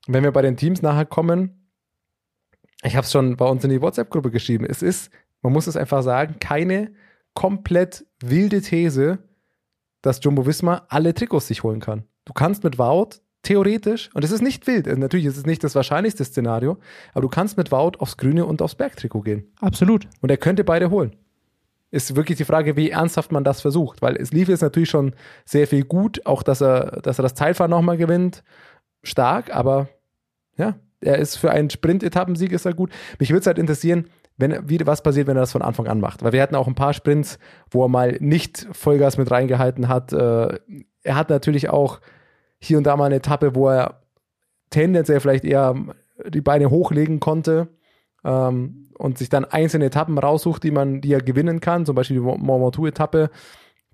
Wenn 0.07 0.23
wir 0.23 0.31
bei 0.31 0.41
den 0.41 0.57
Teams 0.57 0.81
nachher 0.81 1.05
kommen, 1.05 1.71
ich 2.83 2.95
habe 2.95 3.05
es 3.05 3.11
schon 3.11 3.35
bei 3.37 3.45
uns 3.45 3.63
in 3.63 3.69
die 3.69 3.81
WhatsApp-Gruppe 3.81 4.31
geschrieben. 4.31 4.65
Es 4.65 4.81
ist, 4.81 5.11
man 5.41 5.53
muss 5.53 5.67
es 5.67 5.77
einfach 5.77 6.03
sagen, 6.03 6.35
keine 6.39 6.91
komplett 7.33 8.05
wilde 8.21 8.61
These, 8.61 9.19
dass 10.01 10.23
Jumbo 10.23 10.45
Visma 10.45 10.85
alle 10.89 11.13
Trikots 11.13 11.47
sich 11.47 11.63
holen 11.63 11.79
kann. 11.79 12.03
Du 12.25 12.33
kannst 12.33 12.63
mit 12.63 12.77
Wout 12.77 13.21
theoretisch, 13.41 14.09
und 14.13 14.23
es 14.23 14.31
ist 14.31 14.41
nicht 14.41 14.67
wild, 14.67 14.87
also 14.87 14.99
natürlich 14.99 15.25
ist 15.25 15.37
es 15.37 15.45
nicht 15.45 15.63
das 15.63 15.75
wahrscheinlichste 15.75 16.25
Szenario, 16.25 16.77
aber 17.13 17.21
du 17.21 17.29
kannst 17.29 17.57
mit 17.57 17.71
Wout 17.71 17.93
aufs 17.99 18.17
Grüne 18.17 18.45
und 18.45 18.61
aufs 18.61 18.75
Bergtrikot 18.75 19.21
gehen. 19.21 19.51
Absolut. 19.61 20.07
Und 20.21 20.29
er 20.29 20.37
könnte 20.37 20.63
beide 20.63 20.89
holen. 20.89 21.15
Ist 21.91 22.15
wirklich 22.15 22.37
die 22.37 22.45
Frage, 22.45 22.75
wie 22.75 22.91
ernsthaft 22.91 23.31
man 23.31 23.43
das 23.43 23.61
versucht, 23.61 24.01
weil 24.01 24.15
es 24.17 24.31
lief 24.31 24.49
jetzt 24.49 24.61
natürlich 24.61 24.89
schon 24.89 25.15
sehr 25.45 25.67
viel 25.67 25.85
gut, 25.85 26.25
auch 26.25 26.43
dass 26.43 26.61
er, 26.61 27.01
dass 27.01 27.17
er 27.17 27.23
das 27.23 27.33
Teilfahren 27.33 27.71
nochmal 27.71 27.97
gewinnt, 27.97 28.43
stark, 29.01 29.55
aber 29.55 29.87
ja, 30.57 30.75
er 31.01 31.17
ist 31.17 31.37
für 31.37 31.51
einen 31.51 31.69
Sprint-Etappensieg 31.69 32.51
ist 32.51 32.65
er 32.65 32.73
gut. 32.73 32.91
Mich 33.19 33.29
würde 33.29 33.39
es 33.39 33.47
halt 33.47 33.57
interessieren, 33.57 34.05
wenn, 34.39 34.69
wie, 34.69 34.79
was 34.85 35.03
passiert, 35.03 35.27
wenn 35.27 35.37
er 35.37 35.41
das 35.41 35.51
von 35.51 35.61
Anfang 35.61 35.87
an 35.87 35.99
macht. 35.99 36.23
Weil 36.23 36.31
wir 36.31 36.41
hatten 36.41 36.55
auch 36.55 36.67
ein 36.67 36.75
paar 36.75 36.93
Sprints, 36.93 37.37
wo 37.69 37.83
er 37.83 37.89
mal 37.89 38.17
nicht 38.19 38.67
Vollgas 38.71 39.17
mit 39.17 39.29
reingehalten 39.29 39.89
hat. 39.89 40.13
Äh, 40.13 40.59
er 41.03 41.15
hat 41.15 41.29
natürlich 41.29 41.69
auch 41.69 41.99
hier 42.59 42.77
und 42.77 42.85
da 42.85 42.95
mal 42.95 43.05
eine 43.05 43.15
Etappe, 43.15 43.53
wo 43.53 43.69
er 43.69 44.01
tendenziell 44.69 45.19
vielleicht 45.19 45.43
eher 45.43 45.75
die 46.27 46.41
Beine 46.41 46.69
hochlegen 46.69 47.19
konnte 47.19 47.67
ähm, 48.23 48.89
und 48.97 49.17
sich 49.17 49.29
dann 49.29 49.45
einzelne 49.45 49.85
Etappen 49.85 50.17
raussucht, 50.17 50.63
die 50.63 50.71
man, 50.71 51.01
die 51.01 51.13
er 51.13 51.21
gewinnen 51.21 51.59
kann, 51.59 51.85
zum 51.85 51.95
Beispiel 51.95 52.17
die 52.17 52.23
Mont 52.23 52.41
Ventoux-Etappe. 52.47 53.29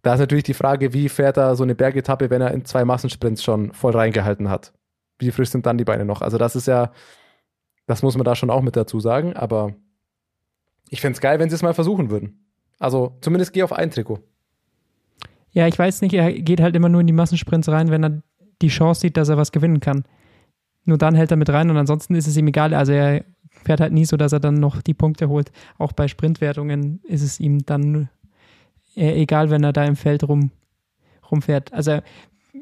Da 0.04 0.14
ist 0.14 0.20
natürlich 0.20 0.44
die 0.44 0.54
Frage, 0.54 0.94
wie 0.94 1.10
fährt 1.10 1.38
er 1.38 1.56
so 1.56 1.64
eine 1.64 1.74
Bergetappe, 1.76 2.30
wenn 2.30 2.42
er 2.42 2.52
in 2.52 2.66
zwei 2.66 2.86
Massensprints 2.86 3.44
schon 3.44 3.74
voll 3.74 3.94
reingehalten 3.94 4.50
hat? 4.50 4.74
Wie 5.18 5.32
frisch 5.32 5.50
sind 5.50 5.66
dann 5.66 5.80
die 5.80 5.86
Beine 5.86 6.06
noch? 6.06 6.22
Also 6.22 6.38
das 6.38 6.56
ist 6.56 6.68
ja, 6.68 6.92
das 7.88 8.04
muss 8.04 8.16
man 8.16 8.26
da 8.26 8.36
schon 8.36 8.52
auch 8.52 8.62
mit 8.62 8.76
dazu 8.76 9.00
sagen, 9.00 9.36
aber 9.36 9.74
ich 10.90 11.02
fände 11.02 11.16
es 11.16 11.22
geil, 11.22 11.40
wenn 11.40 11.50
sie 11.50 11.56
es 11.56 11.62
mal 11.62 11.74
versuchen 11.74 12.10
würden. 12.10 12.46
Also 12.80 13.18
zumindest 13.22 13.54
geh 13.54 13.64
auf 13.64 13.74
ein 13.74 13.92
Trikot. 13.92 14.20
Ja, 15.52 15.68
ich 15.68 15.80
weiß 15.80 16.02
nicht, 16.02 16.14
er 16.14 16.34
geht 16.34 16.60
halt 16.60 16.76
immer 16.76 16.90
nur 16.90 17.02
in 17.02 17.08
die 17.08 17.14
Massensprints 17.14 17.70
rein, 17.70 17.90
wenn 17.90 18.04
er 18.04 18.22
die 18.62 18.68
Chance 18.68 19.02
sieht, 19.02 19.18
dass 19.18 19.30
er 19.30 19.38
was 19.38 19.52
gewinnen 19.52 19.80
kann. 19.80 20.04
Nur 20.84 20.98
dann 20.98 21.16
hält 21.16 21.32
er 21.32 21.38
mit 21.38 21.50
rein 21.50 21.70
und 21.70 21.78
ansonsten 21.78 22.16
ist 22.16 22.28
es 22.28 22.38
ihm 22.38 22.48
egal. 22.48 22.74
Also 22.74 22.92
er 22.92 23.24
fährt 23.64 23.80
halt 23.80 23.94
nie 23.94 24.06
so, 24.06 24.18
dass 24.18 24.34
er 24.34 24.40
dann 24.40 24.56
noch 24.56 24.82
die 24.82 24.94
Punkte 24.94 25.30
holt. 25.30 25.52
Auch 25.78 25.94
bei 25.94 26.08
Sprintwertungen 26.08 27.02
ist 27.04 27.24
es 27.24 27.40
ihm 27.40 27.66
dann 27.66 28.10
eher 28.96 29.16
egal, 29.18 29.50
wenn 29.50 29.64
er 29.64 29.74
da 29.74 29.86
im 29.86 29.96
Feld 29.96 30.28
rum, 30.28 30.52
rumfährt. 31.32 31.74
Also 31.74 32.00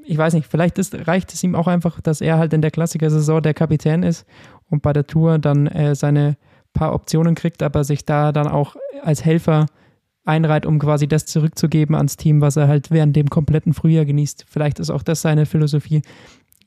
ich 0.05 0.17
weiß 0.17 0.33
nicht, 0.33 0.47
vielleicht 0.47 0.77
ist, 0.77 1.07
reicht 1.07 1.33
es 1.33 1.43
ihm 1.43 1.55
auch 1.55 1.67
einfach, 1.67 2.01
dass 2.01 2.21
er 2.21 2.37
halt 2.37 2.53
in 2.53 2.61
der 2.61 2.71
Klassiker-Saison 2.71 3.41
der 3.41 3.53
Kapitän 3.53 4.03
ist 4.03 4.25
und 4.69 4.81
bei 4.81 4.93
der 4.93 5.07
Tour 5.07 5.39
dann 5.39 5.67
äh, 5.67 5.95
seine 5.95 6.37
paar 6.73 6.93
Optionen 6.93 7.35
kriegt, 7.35 7.61
aber 7.63 7.83
sich 7.83 8.05
da 8.05 8.31
dann 8.31 8.47
auch 8.47 8.75
als 9.03 9.23
Helfer 9.23 9.67
einreiht, 10.25 10.65
um 10.65 10.79
quasi 10.79 11.07
das 11.07 11.25
zurückzugeben 11.25 11.95
ans 11.95 12.17
Team, 12.17 12.41
was 12.41 12.55
er 12.55 12.67
halt 12.67 12.91
während 12.91 13.15
dem 13.15 13.29
kompletten 13.29 13.73
Frühjahr 13.73 14.05
genießt. 14.05 14.45
Vielleicht 14.49 14.79
ist 14.79 14.89
auch 14.89 15.03
das 15.03 15.21
seine 15.21 15.45
Philosophie. 15.45 16.01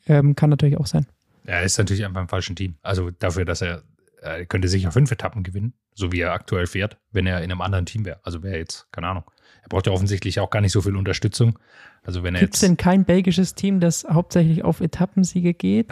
Ähm, 0.07 0.37
kann 0.37 0.51
natürlich 0.51 0.79
auch 0.79 0.87
sein. 0.87 1.07
Er 1.45 1.63
ist 1.63 1.79
natürlich 1.79 2.05
einfach 2.05 2.21
im 2.21 2.29
falschen 2.29 2.55
Team. 2.57 2.77
Also 2.83 3.11
dafür, 3.11 3.45
dass 3.45 3.63
er, 3.63 3.83
er 4.21 4.45
könnte 4.47 4.69
sicher 4.69 4.93
fünf 4.93 5.11
Etappen 5.11 5.43
gewinnen, 5.43 5.73
so 5.95 6.13
wie 6.13 6.21
er 6.21 6.33
aktuell 6.33 6.67
fährt, 6.67 6.99
wenn 7.13 7.27
er 7.27 7.39
in 7.39 7.51
einem 7.51 7.61
anderen 7.61 7.87
Team 7.87 8.05
wäre. 8.05 8.21
Also 8.25 8.43
wäre 8.43 8.59
jetzt, 8.59 8.87
keine 8.93 9.09
Ahnung. 9.09 9.25
Er 9.63 9.69
braucht 9.69 9.87
ja 9.87 9.93
offensichtlich 9.93 10.39
auch 10.39 10.51
gar 10.51 10.61
nicht 10.61 10.73
so 10.73 10.81
viel 10.83 10.95
Unterstützung. 10.97 11.59
Also 12.05 12.23
wenn 12.23 12.35
er 12.35 12.41
Gibt 12.43 12.55
es 12.55 12.61
denn 12.61 12.77
kein 12.77 13.05
belgisches 13.05 13.55
Team, 13.55 13.81
das 13.81 14.05
hauptsächlich 14.09 14.63
auf 14.65 14.81
Etappensiege 14.81 15.55
geht? 15.55 15.89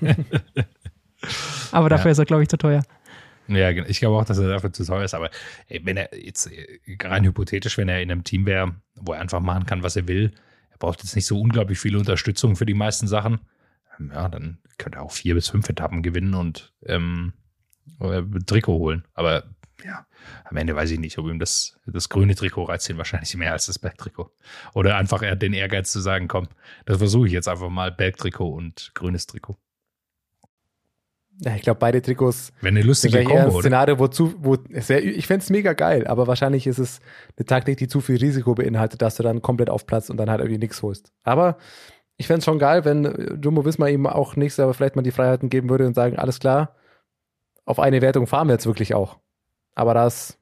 Aber 1.72 1.88
dafür 1.88 2.06
Ja. 2.06 2.12
ist 2.12 2.18
er, 2.18 2.24
glaube 2.24 2.42
ich, 2.42 2.48
zu 2.48 2.56
teuer. 2.56 2.82
Ja, 3.50 3.70
ich 3.70 4.00
glaube 4.00 4.16
auch, 4.16 4.24
dass 4.24 4.38
er 4.38 4.48
dafür 4.48 4.72
zu 4.72 4.84
teuer 4.84 5.04
ist. 5.04 5.14
Aber 5.14 5.30
ey, 5.68 5.80
wenn 5.84 5.96
er 5.96 6.16
jetzt 6.16 6.46
äh, 6.46 6.80
rein 7.02 7.24
hypothetisch, 7.24 7.76
wenn 7.78 7.88
er 7.88 8.00
in 8.00 8.10
einem 8.10 8.24
Team 8.24 8.46
wäre, 8.46 8.74
wo 8.94 9.12
er 9.12 9.20
einfach 9.20 9.40
machen 9.40 9.66
kann, 9.66 9.82
was 9.82 9.96
er 9.96 10.08
will, 10.08 10.32
er 10.70 10.78
braucht 10.78 11.02
jetzt 11.02 11.16
nicht 11.16 11.26
so 11.26 11.40
unglaublich 11.40 11.78
viel 11.78 11.96
Unterstützung 11.96 12.56
für 12.56 12.66
die 12.66 12.74
meisten 12.74 13.08
Sachen. 13.08 13.40
Ähm, 13.98 14.12
Ja, 14.14 14.28
dann 14.28 14.58
könnte 14.78 14.98
er 14.98 15.02
auch 15.02 15.12
vier 15.12 15.34
bis 15.34 15.48
fünf 15.48 15.68
Etappen 15.68 16.02
gewinnen 16.02 16.34
und 16.34 16.72
ähm, 16.86 17.32
äh, 18.00 18.22
Trikot 18.46 18.78
holen. 18.78 19.04
Aber 19.14 19.44
ja, 19.84 20.06
am 20.44 20.56
Ende 20.56 20.76
weiß 20.76 20.90
ich 20.90 20.98
nicht, 20.98 21.18
ob 21.18 21.26
ihm 21.26 21.38
das, 21.38 21.78
das 21.86 22.08
grüne 22.08 22.34
Trikot 22.34 22.64
reizt 22.64 22.88
ihn 22.88 22.98
wahrscheinlich 22.98 23.34
mehr 23.36 23.52
als 23.52 23.66
das 23.66 23.78
Bergtrikot. 23.78 24.30
Oder 24.74 24.96
einfach 24.96 25.22
er 25.22 25.32
hat 25.32 25.42
den 25.42 25.54
Ehrgeiz 25.54 25.90
zu 25.90 26.00
sagen, 26.00 26.28
komm, 26.28 26.48
das 26.84 26.98
versuche 26.98 27.26
ich 27.26 27.32
jetzt 27.32 27.48
einfach 27.48 27.70
mal 27.70 27.90
Bergtrikot 27.90 28.50
und 28.52 28.92
grünes 28.94 29.26
Trikot. 29.26 29.56
Ja, 31.42 31.54
ich 31.54 31.62
glaube, 31.62 31.78
beide 31.80 32.02
Trikots 32.02 32.52
Wenn 32.60 32.74
eine 32.74 32.80
sind 32.80 32.88
lustige 32.88 33.18
ein 33.20 33.24
Kombo, 33.24 33.50
oder? 33.54 33.60
Szenario, 33.60 33.98
wo 33.98 34.08
zu, 34.08 34.34
wo 34.38 34.58
sehr, 34.74 35.02
ich 35.02 35.26
fände 35.26 35.42
es 35.42 35.48
mega 35.50 35.72
geil, 35.72 36.06
aber 36.06 36.26
wahrscheinlich 36.26 36.66
ist 36.66 36.78
es 36.78 37.00
eine 37.38 37.46
Taktik, 37.46 37.78
die 37.78 37.88
zu 37.88 38.00
viel 38.00 38.16
Risiko 38.18 38.54
beinhaltet, 38.54 39.00
dass 39.00 39.16
du 39.16 39.22
dann 39.22 39.40
komplett 39.40 39.70
aufplatzt 39.70 40.10
und 40.10 40.18
dann 40.18 40.28
halt 40.28 40.40
irgendwie 40.40 40.58
nichts 40.58 40.82
holst. 40.82 41.12
Aber 41.22 41.56
ich 42.18 42.26
fände 42.26 42.40
es 42.40 42.44
schon 42.44 42.58
geil, 42.58 42.84
wenn 42.84 43.06
äh, 43.06 43.34
Jumbo 43.42 43.64
Visma 43.64 43.88
ihm 43.88 44.06
auch 44.06 44.36
nächstes 44.36 44.62
Jahr 44.64 44.74
vielleicht 44.74 44.96
mal 44.96 45.02
die 45.02 45.12
Freiheiten 45.12 45.48
geben 45.48 45.70
würde 45.70 45.86
und 45.86 45.94
sagen, 45.94 46.18
alles 46.18 46.40
klar, 46.40 46.74
auf 47.64 47.80
eine 47.80 48.02
Wertung 48.02 48.26
fahren 48.26 48.48
wir 48.48 48.52
jetzt 48.54 48.66
wirklich 48.66 48.92
auch. 48.94 49.18
Aber 49.74 49.94
das 49.94 50.36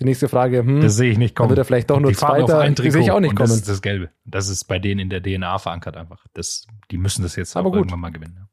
die 0.00 0.04
nächste 0.04 0.28
Frage, 0.28 0.58
hm, 0.60 0.80
Das 0.80 0.94
sehe 0.96 1.10
ich 1.10 1.18
nicht 1.18 1.36
dann 1.38 1.42
kommen. 1.44 1.50
wird 1.50 1.58
er 1.58 1.64
vielleicht 1.64 1.90
doch 1.90 1.98
nur 2.00 2.10
die 2.10 2.16
auf 2.16 2.20
Zweiter. 2.20 2.60
ein 2.60 2.74
Trikot 2.76 2.90
sehe 2.92 3.02
ich 3.02 3.10
auch 3.10 3.20
nicht 3.20 3.30
und 3.30 3.40
das 3.40 3.50
kommen. 3.50 3.58
ist 3.60 3.68
das 3.68 3.82
Gelbe. 3.82 4.10
Das 4.24 4.48
ist 4.48 4.64
bei 4.64 4.78
denen 4.78 5.00
in 5.00 5.10
der 5.10 5.20
DNA 5.22 5.58
verankert 5.58 5.96
einfach. 5.96 6.24
Das, 6.34 6.66
die 6.90 6.98
müssen 6.98 7.22
das 7.22 7.34
jetzt 7.36 7.56
Aber 7.56 7.70
gut. 7.70 7.78
irgendwann 7.80 8.00
mal 8.00 8.10
gewinnen. 8.12 8.48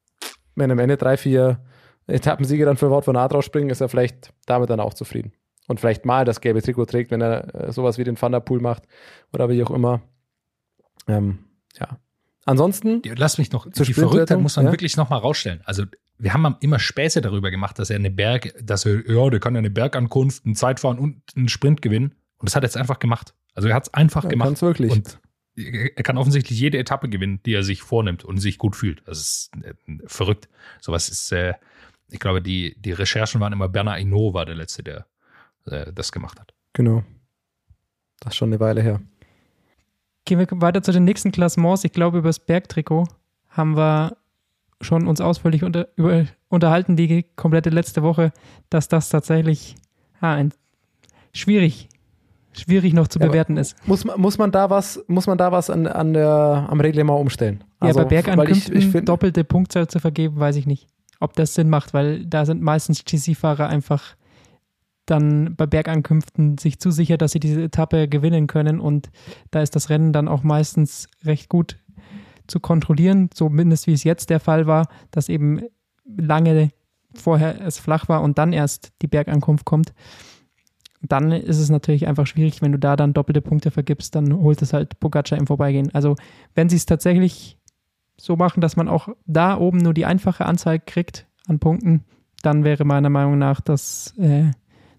Ja. 0.55 0.61
wenn 0.61 0.71
am 0.71 0.79
Ende 0.79 0.97
drei, 0.97 1.17
vier 1.17 1.59
Etappensiege 2.07 2.65
dann 2.65 2.77
für 2.77 2.89
Wout 2.91 3.01
von 3.01 3.17
Aert 3.17 3.33
rausspringen, 3.33 3.69
ist 3.69 3.81
er 3.81 3.89
vielleicht 3.89 4.33
damit 4.45 4.69
dann 4.69 4.79
auch 4.79 4.93
zufrieden. 4.93 5.33
Und 5.67 5.79
vielleicht 5.79 6.05
mal 6.05 6.25
das 6.25 6.41
gelbe 6.41 6.61
Trikot 6.61 6.85
trägt, 6.85 7.11
wenn 7.11 7.21
er 7.21 7.55
äh, 7.55 7.71
sowas 7.71 7.97
wie 7.97 8.03
den 8.03 8.15
Thunderpool 8.15 8.61
macht 8.61 8.83
oder 9.33 9.49
wie 9.49 9.63
auch 9.63 9.71
immer. 9.71 10.01
Ähm, 11.07 11.39
ja. 11.79 11.97
Ansonsten, 12.45 13.01
Lass 13.15 13.39
mich 13.39 13.51
noch, 13.51 13.69
Zur 13.71 13.85
die 13.87 13.93
Verrücktheit 13.93 14.39
muss 14.39 14.55
man 14.55 14.65
ja? 14.65 14.71
wirklich 14.71 14.97
noch 14.97 15.09
mal 15.09 15.17
rausstellen. 15.17 15.61
Also 15.65 15.85
wir 16.19 16.33
haben 16.33 16.55
immer 16.59 16.77
Späße 16.77 17.21
darüber 17.21 17.49
gemacht, 17.49 17.79
dass 17.79 17.89
er 17.89 17.95
eine 17.95 18.11
Berg, 18.11 18.53
dass 18.63 18.85
er, 18.85 19.09
ja, 19.09 19.29
der 19.29 19.39
kann 19.39 19.55
ja 19.55 19.59
eine 19.59 19.71
Bergankunft, 19.71 20.45
einen 20.45 20.55
Zeitfahren 20.55 20.99
und 20.99 21.21
einen 21.35 21.49
Sprint 21.49 21.81
gewinnen. 21.81 22.13
Und 22.37 22.49
das 22.49 22.55
hat 22.55 22.63
er 22.63 22.67
jetzt 22.67 22.77
einfach 22.77 22.99
gemacht. 22.99 23.33
Also 23.55 23.67
er 23.67 23.75
hat 23.75 23.87
es 23.87 23.93
einfach 23.93 24.25
er 24.25 24.29
gemacht. 24.29 24.47
kann's 24.47 24.61
wirklich. 24.61 24.91
Und 24.91 25.19
er 25.55 26.03
kann 26.03 26.17
offensichtlich 26.17 26.59
jede 26.59 26.77
Etappe 26.77 27.09
gewinnen, 27.09 27.39
die 27.45 27.53
er 27.53 27.63
sich 27.63 27.81
vornimmt 27.81 28.25
und 28.25 28.37
sich 28.37 28.57
gut 28.57 28.75
fühlt. 28.75 29.01
Das 29.05 29.19
ist 29.19 29.51
äh, 29.63 29.73
verrückt. 30.05 30.49
Sowas 30.81 31.09
ist, 31.09 31.31
äh, 31.31 31.53
ich 32.09 32.19
glaube, 32.19 32.41
die, 32.41 32.75
die 32.79 32.91
Recherchen 32.91 33.41
waren 33.41 33.53
immer 33.53 33.69
Bernard 33.69 33.99
Hinault 33.99 34.33
war 34.33 34.45
der 34.45 34.55
Letzte, 34.55 34.83
der 34.83 35.05
äh, 35.65 35.91
das 35.93 36.11
gemacht 36.11 36.39
hat. 36.39 36.53
genau. 36.73 37.03
Das 38.21 38.33
ist 38.33 38.37
schon 38.37 38.49
eine 38.49 38.59
Weile 38.59 38.81
her. 38.81 39.01
Gehen 40.23 40.39
wir 40.39 40.47
weiter 40.49 40.81
zu 40.81 40.91
den 40.91 41.03
nächsten 41.03 41.31
Klassements. 41.31 41.83
Ich 41.83 41.91
glaube, 41.91 42.17
über 42.19 42.29
das 42.29 42.39
Bergtrikot 42.39 43.07
haben 43.49 43.75
wir 43.75 44.17
schon 44.81 45.07
uns 45.07 45.21
ausführlich 45.21 45.63
unter, 45.63 45.89
über, 45.95 46.25
unterhalten, 46.47 46.95
die 46.95 47.23
komplette 47.35 47.69
letzte 47.69 48.03
Woche, 48.03 48.31
dass 48.69 48.87
das 48.87 49.09
tatsächlich 49.09 49.75
ja, 50.21 50.33
ein, 50.33 50.53
schwierig, 51.33 51.89
schwierig 52.59 52.93
noch 52.93 53.07
zu 53.07 53.19
Ja, 53.19 53.27
bewerten 53.27 53.57
ist. 53.57 53.75
Muss 53.87 54.05
man, 54.05 54.19
muss 54.19 54.37
man 54.37 54.51
da 54.51 54.69
was, 54.69 55.03
muss 55.07 55.27
man 55.27 55.37
da 55.37 55.51
was 55.51 55.69
an, 55.69 55.87
an 55.87 56.13
der, 56.13 56.67
am 56.69 56.79
Reglement 56.79 57.19
umstellen? 57.19 57.63
ja, 57.81 57.93
bei 57.93 58.03
ich, 58.03 58.07
Bergankünften 58.07 58.75
ich 58.75 58.87
find, 58.87 59.09
doppelte 59.09 59.43
Punktzahl 59.43 59.87
zu 59.87 59.99
vergeben, 59.99 60.39
weiß 60.39 60.55
ich 60.55 60.65
nicht. 60.65 60.87
Ob 61.19 61.33
das 61.33 61.53
Sinn 61.53 61.69
macht, 61.69 61.93
weil 61.93 62.25
da 62.25 62.45
sind 62.45 62.61
meistens 62.61 63.03
GC-Fahrer 63.05 63.67
einfach 63.67 64.15
dann 65.05 65.55
bei 65.55 65.67
Bergankünften 65.67 66.57
sich 66.57 66.79
zu 66.79 66.91
sicher, 66.91 67.17
dass 67.17 67.31
sie 67.31 67.39
diese 67.39 67.61
Etappe 67.61 68.07
gewinnen 68.07 68.47
können 68.47 68.79
und 68.79 69.09
da 69.51 69.61
ist 69.61 69.75
das 69.75 69.89
Rennen 69.89 70.13
dann 70.13 70.27
auch 70.27 70.43
meistens 70.43 71.07
recht 71.23 71.47
gut 71.49 71.77
zu 72.47 72.59
kontrollieren, 72.59 73.29
zumindest 73.31 73.87
wie 73.87 73.93
es 73.93 74.03
jetzt 74.03 74.29
der 74.29 74.39
Fall 74.39 74.67
war, 74.67 74.87
dass 75.11 75.29
eben 75.29 75.61
lange 76.05 76.69
vorher 77.13 77.61
es 77.61 77.79
flach 77.79 78.09
war 78.09 78.21
und 78.21 78.37
dann 78.37 78.53
erst 78.53 78.91
die 79.01 79.07
Bergankunft 79.07 79.65
kommt. 79.65 79.93
Dann 81.07 81.31
ist 81.31 81.59
es 81.59 81.69
natürlich 81.69 82.07
einfach 82.07 82.27
schwierig, 82.27 82.61
wenn 82.61 82.71
du 82.71 82.79
da 82.79 82.95
dann 82.95 83.13
doppelte 83.13 83.41
Punkte 83.41 83.71
vergibst, 83.71 84.15
dann 84.15 84.33
holt 84.33 84.61
es 84.61 84.73
halt 84.73 84.99
Pogacar 84.99 85.37
im 85.37 85.47
Vorbeigehen. 85.47 85.93
Also 85.93 86.15
wenn 86.53 86.69
sie 86.69 86.77
es 86.77 86.85
tatsächlich 86.85 87.57
so 88.17 88.35
machen, 88.35 88.61
dass 88.61 88.75
man 88.75 88.87
auch 88.87 89.09
da 89.25 89.57
oben 89.57 89.79
nur 89.79 89.93
die 89.93 90.05
einfache 90.05 90.45
Anzahl 90.45 90.79
kriegt 90.79 91.27
an 91.47 91.59
Punkten, 91.59 92.05
dann 92.41 92.63
wäre 92.63 92.85
meiner 92.85 93.09
Meinung 93.09 93.37
nach 93.37 93.61
das 93.61 94.13
äh, 94.17 94.51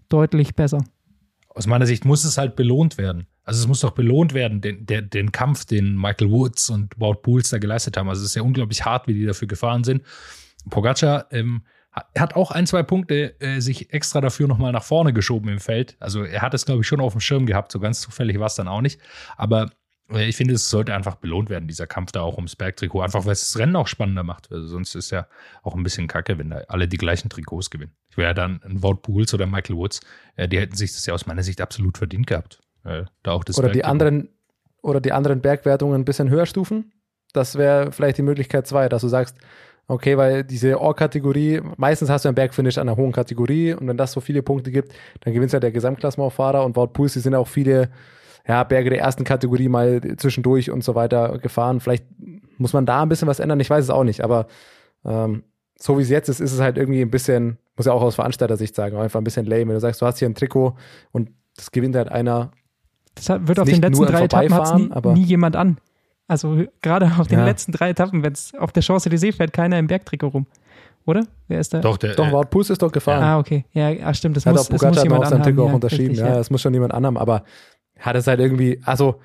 deutlich 0.09 0.55
besser. 0.55 0.83
Aus 1.49 1.67
meiner 1.67 1.87
Sicht 1.87 2.05
muss 2.05 2.23
es 2.23 2.37
halt 2.37 2.55
belohnt 2.55 2.97
werden. 2.97 3.27
Also 3.43 3.61
es 3.61 3.67
muss 3.67 3.79
doch 3.79 3.91
belohnt 3.91 4.33
werden, 4.33 4.61
den, 4.61 4.85
der, 4.85 5.01
den 5.01 5.31
Kampf, 5.31 5.65
den 5.65 5.95
Michael 5.95 6.29
Woods 6.29 6.69
und 6.69 6.99
Wout 6.99 7.21
Pools 7.21 7.49
da 7.49 7.57
geleistet 7.57 7.97
haben. 7.97 8.09
Also 8.09 8.21
es 8.21 8.29
ist 8.29 8.35
ja 8.35 8.41
unglaublich 8.41 8.85
hart, 8.85 9.07
wie 9.07 9.13
die 9.13 9.25
dafür 9.25 9.47
gefahren 9.47 9.83
sind. 9.83 10.03
Pogacar 10.69 11.27
ähm, 11.31 11.61
hat- 11.97 12.09
er 12.13 12.21
hat 12.21 12.35
auch 12.35 12.51
ein, 12.51 12.65
zwei 12.67 12.83
Punkte 12.83 13.39
äh, 13.41 13.59
sich 13.59 13.93
extra 13.93 14.21
dafür 14.21 14.47
nochmal 14.47 14.71
nach 14.71 14.83
vorne 14.83 15.13
geschoben 15.13 15.49
im 15.49 15.59
Feld. 15.59 15.97
Also 15.99 16.23
er 16.23 16.41
hat 16.41 16.53
es, 16.53 16.65
glaube 16.65 16.81
ich, 16.81 16.87
schon 16.87 16.99
auf 17.01 17.13
dem 17.13 17.21
Schirm 17.21 17.45
gehabt. 17.45 17.71
So 17.71 17.79
ganz 17.79 18.01
zufällig 18.01 18.39
war 18.39 18.47
es 18.47 18.55
dann 18.55 18.67
auch 18.67 18.81
nicht. 18.81 18.99
Aber 19.35 19.69
äh, 20.11 20.25
ich 20.27 20.35
finde, 20.35 20.53
es 20.53 20.69
sollte 20.69 20.93
einfach 20.93 21.15
belohnt 21.15 21.49
werden, 21.49 21.67
dieser 21.67 21.87
Kampf 21.87 22.11
da 22.11 22.21
auch 22.21 22.35
ums 22.37 22.55
Bergtrikot. 22.55 23.01
Einfach, 23.01 23.25
weil 23.25 23.33
es 23.33 23.41
das 23.41 23.59
Rennen 23.59 23.75
auch 23.75 23.87
spannender 23.87 24.23
macht. 24.23 24.51
Also 24.51 24.67
sonst 24.67 24.95
ist 24.95 25.11
ja 25.11 25.27
auch 25.63 25.75
ein 25.75 25.83
bisschen 25.83 26.07
kacke, 26.07 26.37
wenn 26.37 26.49
da 26.49 26.57
alle 26.69 26.87
die 26.87 26.97
gleichen 26.97 27.29
Trikots 27.29 27.69
gewinnen. 27.69 27.91
Ich 28.09 28.17
wäre 28.17 28.33
dann 28.33 28.61
ein 28.63 28.81
Wout 28.83 28.95
Pools 29.01 29.33
oder 29.33 29.45
Michael 29.45 29.75
Woods, 29.75 29.99
äh, 30.35 30.47
die 30.47 30.59
hätten 30.59 30.75
sich 30.75 30.93
das 30.93 31.05
ja 31.05 31.13
aus 31.13 31.25
meiner 31.25 31.43
Sicht 31.43 31.59
absolut 31.61 31.97
verdient 31.97 32.27
gehabt. 32.27 32.59
Äh, 32.83 33.03
da 33.23 33.31
auch 33.31 33.43
das 33.43 33.57
oder 33.57 33.69
die 33.69 33.83
anderen, 33.85 34.29
oder 34.81 35.01
die 35.01 35.11
anderen 35.11 35.41
Bergwertungen 35.41 35.99
ein 36.01 36.05
bisschen 36.05 36.29
höher 36.29 36.45
stufen. 36.45 36.93
Das 37.33 37.57
wäre 37.57 37.91
vielleicht 37.91 38.17
die 38.17 38.21
Möglichkeit 38.23 38.65
zwei, 38.67 38.87
dass 38.87 39.01
du 39.01 39.09
sagst, 39.09 39.35
okay, 39.87 40.17
weil 40.17 40.43
diese 40.43 40.79
Or-Kategorie, 40.79 41.61
meistens 41.77 42.09
hast 42.09 42.25
du 42.25 42.29
ein 42.29 42.35
Bergfinish 42.35 42.77
an 42.77 42.87
einer 42.87 42.97
hohen 42.97 43.11
Kategorie 43.11 43.73
und 43.73 43.87
wenn 43.87 43.97
das 43.97 44.11
so 44.11 44.19
viele 44.19 44.41
Punkte 44.41 44.71
gibt, 44.71 44.93
dann 45.21 45.33
gewinnt 45.33 45.51
ja 45.53 45.59
der 45.59 45.71
Gesamtklassementfahrer 45.71 46.63
und 46.65 46.75
Wout 46.75 46.87
Puls, 46.87 47.13
die 47.13 47.19
sind 47.19 47.35
auch 47.35 47.47
viele 47.47 47.89
ja, 48.47 48.63
Berge 48.63 48.89
der 48.89 48.99
ersten 48.99 49.23
Kategorie 49.23 49.69
mal 49.69 50.01
zwischendurch 50.17 50.71
und 50.71 50.83
so 50.83 50.95
weiter 50.95 51.37
gefahren. 51.39 51.79
Vielleicht 51.79 52.05
muss 52.57 52.73
man 52.73 52.85
da 52.85 53.01
ein 53.01 53.09
bisschen 53.09 53.27
was 53.27 53.39
ändern, 53.39 53.59
ich 53.59 53.69
weiß 53.69 53.83
es 53.83 53.89
auch 53.89 54.03
nicht, 54.03 54.21
aber 54.21 54.47
ähm, 55.05 55.43
so 55.79 55.97
wie 55.97 56.01
es 56.01 56.09
jetzt 56.09 56.29
ist, 56.29 56.39
ist 56.39 56.53
es 56.53 56.59
halt 56.59 56.77
irgendwie 56.77 57.01
ein 57.01 57.11
bisschen, 57.11 57.57
muss 57.75 57.85
ja 57.85 57.93
auch 57.93 58.01
aus 58.01 58.15
Veranstalter-Sicht 58.15 58.75
sagen, 58.75 58.97
einfach 58.97 59.19
ein 59.21 59.23
bisschen 59.23 59.45
lame. 59.45 59.67
Wenn 59.67 59.75
du 59.75 59.79
sagst, 59.79 60.01
du 60.01 60.05
hast 60.05 60.19
hier 60.19 60.27
ein 60.27 60.35
Trikot 60.35 60.75
und 61.11 61.29
das 61.55 61.71
gewinnt 61.71 61.95
halt 61.95 62.09
einer 62.09 62.51
Das 63.15 63.29
wird 63.29 63.59
auf 63.59 63.69
den 63.69 63.81
letzten 63.81 64.05
drei 64.05 64.23
Etappen 64.23 64.91
nie, 65.13 65.13
nie 65.13 65.25
jemand 65.25 65.55
an. 65.55 65.77
Also 66.27 66.63
gerade 66.81 67.11
auf 67.17 67.27
den 67.27 67.39
Ja. 67.39 67.45
letzten 67.45 67.71
drei 67.71 67.89
Etappen, 67.91 68.23
wenn 68.23 68.33
es 68.33 68.53
auf 68.55 68.71
der 68.71 68.83
Chance 68.83 69.09
die 69.09 69.17
See 69.17 69.31
fährt, 69.31 69.53
keiner 69.53 69.79
im 69.79 69.87
Bergtrikot 69.87 70.27
rum. 70.27 70.45
Oder? 71.05 71.25
Wer 71.47 71.59
ist 71.61 71.73
da? 71.73 71.79
Doch, 71.79 71.95
der, 71.97 72.15
Doch, 72.15 72.27
äh, 72.27 72.31
Wout 72.33 72.49
Puls 72.49 72.69
ist 72.69 72.81
doch 72.81 72.91
gefahren. 72.91 73.23
Ah, 73.23 73.39
okay. 73.39 73.63
Ja, 73.71 73.89
ah, 74.03 74.13
stimmt. 74.13 74.35
Das 74.35 74.45
hat 74.45 74.53
muss, 74.53 74.63
auch 74.63 74.69
das 74.69 74.71
muss 74.71 74.81
Pogacar 74.81 74.95
noch 74.95 75.03
jemand 75.03 75.23
sein 75.23 75.33
anhaben. 75.33 75.43
Trikot 75.43 75.63
auch 75.63 75.69
ja, 75.69 75.75
unterschrieben. 75.75 76.07
richtig, 76.09 76.27
ja, 76.27 76.35
das 76.35 76.49
muss 76.49 76.61
schon 76.61 76.73
jemand 76.73 76.93
anhaben. 76.93 77.17
Aber 77.17 77.43
hat 77.97 78.15
es 78.17 78.27
halt 78.27 78.41
irgendwie, 78.41 78.81
also 78.83 79.21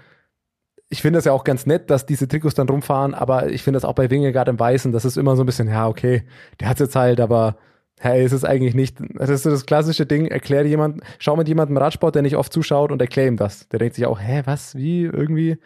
ich 0.89 1.03
finde 1.03 1.17
das 1.19 1.25
ja 1.25 1.33
auch 1.33 1.43
ganz 1.43 1.67
nett, 1.67 1.91
dass 1.91 2.07
diese 2.07 2.29
Trikots 2.29 2.55
dann 2.55 2.69
rumfahren, 2.69 3.15
aber 3.15 3.49
ich 3.51 3.63
finde 3.63 3.79
das 3.79 3.85
auch 3.85 3.95
bei 3.95 4.11
Wingegaard 4.11 4.49
im 4.49 4.61
Weißen, 4.61 4.93
das 4.93 5.05
ist 5.05 5.17
immer 5.17 5.37
so 5.37 5.43
ein 5.43 5.47
bisschen, 5.47 5.69
ja, 5.69 5.89
okay, 5.89 6.23
der 6.61 6.69
hat 6.69 6.79
jetzt 6.81 6.95
halt, 6.95 7.19
aber 7.19 7.57
hey, 8.03 8.25
ist 8.25 8.33
es 8.33 8.45
eigentlich 8.45 8.75
nicht, 8.75 8.99
das 9.15 9.31
ist 9.31 9.45
so 9.45 9.51
das 9.51 9.65
klassische 9.67 10.07
Ding, 10.07 10.27
erkläre 10.27 10.67
jemand, 10.67 11.03
schau 11.19 11.37
mit 11.37 11.47
jemandem 11.49 11.77
Radsport, 11.77 12.15
der 12.15 12.23
nicht 12.23 12.37
oft 12.37 12.53
zuschaut 12.53 12.91
und 12.93 13.01
erklär 13.01 13.29
ihm 13.29 13.37
das. 13.37 13.69
Der 13.69 13.79
denkt 13.79 13.95
sich 13.95 14.07
auch, 14.07 14.21
hä, 14.21 14.43
was, 14.45 14.75
wie, 14.75 15.03
irgendwie, 15.05 15.59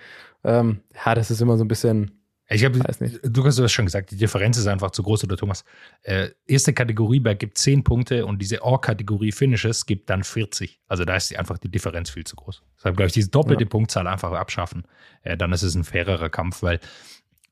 ähm, 0.45 0.80
ja, 1.05 1.14
das 1.14 1.30
ist 1.30 1.41
immer 1.41 1.57
so 1.57 1.64
ein 1.64 1.68
bisschen, 1.68 2.11
Ich 2.49 2.64
habe, 2.64 2.78
Weiß 2.78 3.01
nicht. 3.01 3.18
du 3.24 3.45
hast 3.45 3.59
es 3.59 3.72
schon 3.72 3.87
gesagt, 3.87 4.11
die 4.11 4.16
Differenz 4.16 4.59
ist 4.59 4.66
einfach 4.66 4.91
zu 4.91 5.03
groß, 5.03 5.24
oder 5.24 5.37
Thomas? 5.37 5.64
Äh, 6.03 6.28
erste 6.47 6.72
Kategorie 6.74 7.20
Berg 7.20 7.39
gibt 7.41 7.59
10 7.59 7.82
Punkte 7.82 8.26
und 8.26 8.41
diese 8.41 8.62
Or-Kategorie 8.62 9.32
Finishes 9.32 9.87
gibt 9.87 10.11
dann 10.11 10.22
40. 10.22 10.78
Also 10.89 11.05
da 11.05 11.16
ist 11.16 11.37
einfach 11.37 11.59
die 11.59 11.70
Differenz 11.70 12.11
viel 12.11 12.24
zu 12.24 12.37
groß. 12.37 12.62
Deshalb 12.76 12.97
glaube 12.97 13.09
ich, 13.09 13.14
diese 13.14 13.30
doppelte 13.30 13.64
Ja. 13.64 13.68
Punktzahl 13.70 14.07
einfach 14.07 14.32
abschaffen. 14.32 14.84
Äh, 15.22 15.37
dann 15.37 15.53
ist 15.53 15.62
es 15.62 15.74
ein 15.74 15.84
fairerer 15.84 16.28
Kampf, 16.30 16.62
weil 16.62 16.78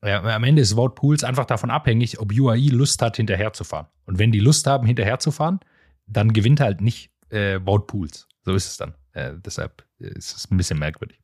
äh, 0.01 0.11
am 0.13 0.43
Ende 0.43 0.61
ist 0.61 0.75
Wout 0.75 0.89
Pools 0.89 1.23
einfach 1.23 1.45
davon 1.45 1.71
abhängig, 1.71 2.19
ob 2.19 2.31
UAE 2.31 2.69
Lust 2.69 3.01
hat, 3.01 3.17
hinterherzufahren. 3.17 3.87
Und 4.05 4.19
wenn 4.19 4.31
die 4.31 4.39
Lust 4.39 4.67
haben, 4.67 4.85
hinterherzufahren, 4.85 5.59
dann 6.07 6.33
gewinnt 6.33 6.59
halt 6.59 6.81
nicht 6.81 7.11
äh, 7.29 7.59
Wout 7.63 7.87
Pools. 7.87 8.27
So 8.43 8.53
ist 8.53 8.67
es 8.67 8.77
dann. 8.77 8.93
Äh, 9.13 9.33
deshalb 9.43 9.83
ist 9.99 10.35
es 10.35 10.51
ein 10.51 10.57
bisschen 10.57 10.79
merkwürdig. 10.79 11.19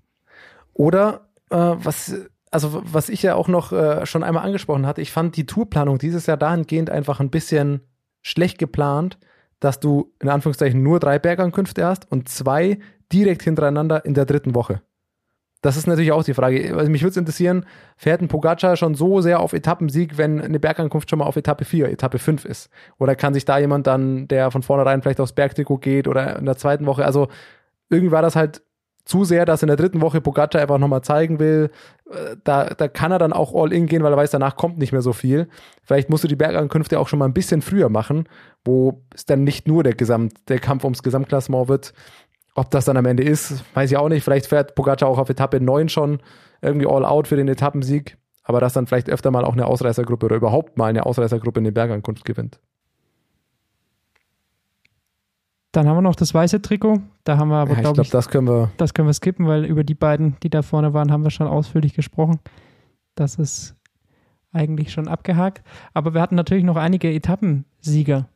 Oder 0.73 1.29
äh, 1.49 1.57
was, 1.57 2.15
also 2.49 2.81
was 2.85 3.09
ich 3.09 3.21
ja 3.21 3.35
auch 3.35 3.47
noch 3.47 3.71
äh, 3.71 4.05
schon 4.05 4.23
einmal 4.23 4.45
angesprochen 4.45 4.85
hatte, 4.85 5.01
ich 5.01 5.11
fand 5.11 5.35
die 5.35 5.45
Tourplanung 5.45 5.97
dieses 5.97 6.25
Jahr 6.25 6.37
dahingehend 6.37 6.89
einfach 6.89 7.19
ein 7.19 7.29
bisschen 7.29 7.81
schlecht 8.21 8.57
geplant, 8.57 9.17
dass 9.59 9.79
du 9.79 10.13
in 10.19 10.29
Anführungszeichen 10.29 10.81
nur 10.81 10.99
drei 10.99 11.19
Bergankünfte 11.19 11.85
hast 11.85 12.11
und 12.11 12.29
zwei 12.29 12.79
direkt 13.11 13.43
hintereinander 13.43 14.05
in 14.05 14.13
der 14.13 14.25
dritten 14.25 14.55
Woche. 14.55 14.81
Das 15.61 15.77
ist 15.77 15.87
natürlich 15.87 16.11
auch 16.11 16.23
die 16.23 16.33
Frage. 16.33 16.75
Also 16.75 16.89
mich 16.89 17.03
würde 17.03 17.11
es 17.11 17.17
interessieren, 17.17 17.65
fährt 17.95 18.21
ein 18.21 18.27
Pogacar 18.27 18.75
schon 18.75 18.95
so 18.95 19.21
sehr 19.21 19.39
auf 19.39 19.53
Etappensieg, 19.53 20.17
wenn 20.17 20.41
eine 20.41 20.59
Bergankunft 20.59 21.09
schon 21.09 21.19
mal 21.19 21.25
auf 21.25 21.35
Etappe 21.35 21.65
4, 21.65 21.89
Etappe 21.89 22.17
5 22.17 22.45
ist? 22.45 22.69
Oder 22.97 23.15
kann 23.15 23.33
sich 23.33 23.45
da 23.45 23.59
jemand 23.59 23.85
dann, 23.85 24.27
der 24.27 24.49
von 24.49 24.63
vornherein 24.63 25.01
vielleicht 25.01 25.19
aufs 25.19 25.33
Bergtrikot 25.33 25.77
geht 25.77 26.07
oder 26.07 26.39
in 26.39 26.45
der 26.45 26.57
zweiten 26.57 26.87
Woche, 26.87 27.05
also 27.05 27.27
irgendwie 27.89 28.11
war 28.11 28.23
das 28.23 28.35
halt 28.35 28.63
zu 29.05 29.23
sehr, 29.23 29.45
dass 29.45 29.63
in 29.63 29.67
der 29.67 29.77
dritten 29.77 30.01
Woche 30.01 30.21
Pogacar 30.21 30.61
einfach 30.61 30.77
nochmal 30.77 31.01
zeigen 31.01 31.39
will, 31.39 31.69
äh, 32.09 32.35
da, 32.43 32.65
da 32.65 32.87
kann 32.87 33.11
er 33.11 33.19
dann 33.19 33.33
auch 33.33 33.53
all 33.53 33.73
in 33.73 33.87
gehen, 33.87 34.03
weil 34.03 34.13
er 34.13 34.17
weiß, 34.17 34.31
danach 34.31 34.55
kommt 34.55 34.77
nicht 34.77 34.91
mehr 34.91 35.01
so 35.01 35.13
viel. 35.13 35.47
Vielleicht 35.83 36.09
musst 36.09 36.23
du 36.23 36.27
die 36.27 36.35
Bergankünfte 36.35 36.99
auch 36.99 37.07
schon 37.07 37.19
mal 37.19 37.25
ein 37.25 37.33
bisschen 37.33 37.61
früher 37.61 37.89
machen, 37.89 38.27
wo 38.63 39.03
es 39.13 39.25
dann 39.25 39.43
nicht 39.43 39.67
nur 39.67 39.83
der 39.83 39.95
Gesamt, 39.95 40.49
der 40.49 40.59
Kampf 40.59 40.83
ums 40.83 41.03
Gesamtklassement 41.03 41.67
wird, 41.67 41.93
ob 42.55 42.69
das 42.71 42.85
dann 42.85 42.97
am 42.97 43.05
Ende 43.05 43.23
ist, 43.23 43.63
weiß 43.75 43.91
ich 43.91 43.97
auch 43.97 44.09
nicht. 44.09 44.23
Vielleicht 44.23 44.47
fährt 44.47 44.75
Pogacar 44.75 45.07
auch 45.09 45.17
auf 45.17 45.29
Etappe 45.29 45.59
9 45.61 45.89
schon 45.89 46.19
irgendwie 46.61 46.87
all 46.87 47.05
out 47.05 47.27
für 47.27 47.35
den 47.35 47.47
Etappensieg. 47.47 48.17
Aber 48.43 48.59
dass 48.59 48.73
dann 48.73 48.87
vielleicht 48.87 49.09
öfter 49.09 49.31
mal 49.31 49.45
auch 49.45 49.53
eine 49.53 49.67
Ausreißergruppe 49.67 50.25
oder 50.25 50.35
überhaupt 50.35 50.77
mal 50.77 50.87
eine 50.87 51.05
Ausreißergruppe 51.05 51.59
in 51.59 51.63
den 51.65 51.73
Bergankunft 51.73 52.25
gewinnt. 52.25 52.59
Dann 55.71 55.87
haben 55.87 55.95
wir 55.97 56.01
noch 56.01 56.15
das 56.15 56.33
weiße 56.33 56.61
Trikot. 56.61 57.01
Da 57.23 57.37
haben 57.37 57.49
wir 57.49 57.55
aber, 57.57 57.71
Ja, 57.71 57.77
ich 57.77 57.83
glaube 57.83 58.01
ich, 58.01 58.09
das 58.09 58.27
können 58.27 58.47
wir. 58.47 58.71
das 58.77 58.93
können 58.93 59.07
wir 59.07 59.13
skippen, 59.13 59.47
weil 59.47 59.63
über 59.63 59.83
die 59.85 59.93
beiden, 59.93 60.35
die 60.43 60.49
da 60.49 60.63
vorne 60.63 60.93
waren, 60.93 61.11
haben 61.11 61.23
wir 61.23 61.29
schon 61.31 61.47
ausführlich 61.47 61.93
gesprochen. 61.93 62.39
Das 63.15 63.35
ist 63.35 63.75
eigentlich 64.51 64.91
schon 64.91 65.07
abgehakt. 65.07 65.63
Aber 65.93 66.13
wir 66.13 66.21
hatten 66.21 66.35
natürlich 66.35 66.65
noch 66.65 66.75
einige 66.75 67.09
Etappensieger. 67.13 68.27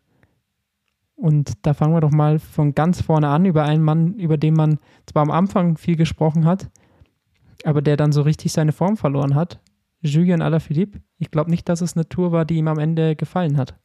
Und 1.15 1.53
da 1.65 1.73
fangen 1.73 1.93
wir 1.93 2.01
doch 2.01 2.11
mal 2.11 2.39
von 2.39 2.75
ganz 2.75 3.01
vorne 3.01 3.29
an 3.29 3.45
über 3.45 3.63
einen 3.63 3.83
Mann, 3.83 4.15
über 4.15 4.37
den 4.37 4.53
man 4.53 4.79
zwar 5.05 5.23
am 5.23 5.31
Anfang 5.31 5.77
viel 5.77 5.95
gesprochen 5.95 6.45
hat, 6.45 6.69
aber 7.63 7.81
der 7.81 7.97
dann 7.97 8.11
so 8.11 8.21
richtig 8.21 8.51
seine 8.51 8.73
Form 8.73 8.97
verloren 8.97 9.35
hat. 9.35 9.59
Julien 10.01 10.41
Alaphilippe. 10.41 11.01
Ich 11.17 11.31
glaube 11.31 11.49
nicht, 11.49 11.67
dass 11.69 11.81
es 11.81 11.95
eine 11.95 12.07
Tour 12.07 12.31
war, 12.31 12.45
die 12.45 12.57
ihm 12.57 12.67
am 12.67 12.79
Ende 12.79 13.15
gefallen 13.15 13.57
hat. 13.57 13.75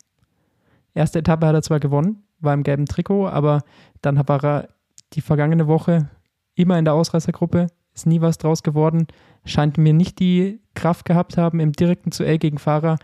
Erste 0.92 1.20
Etappe 1.20 1.46
hat 1.46 1.54
er 1.54 1.62
zwar 1.62 1.80
gewonnen, 1.80 2.24
war 2.40 2.52
im 2.52 2.64
gelben 2.64 2.86
Trikot, 2.86 3.28
aber 3.28 3.62
dann 4.02 4.16
war 4.28 4.44
er 4.44 4.68
die 5.12 5.20
vergangene 5.20 5.66
Woche 5.66 6.10
immer 6.54 6.78
in 6.78 6.84
der 6.84 6.94
Ausreißergruppe, 6.94 7.68
ist 7.94 8.06
nie 8.06 8.20
was 8.20 8.38
draus 8.38 8.62
geworden, 8.62 9.06
scheint 9.44 9.78
mir 9.78 9.92
nicht 9.92 10.18
die 10.18 10.60
Kraft 10.74 11.04
gehabt 11.04 11.36
haben 11.36 11.60
im 11.60 11.72
direkten 11.72 12.10
Duell 12.10 12.38
gegen 12.38 12.58
Fahrer, 12.58 12.98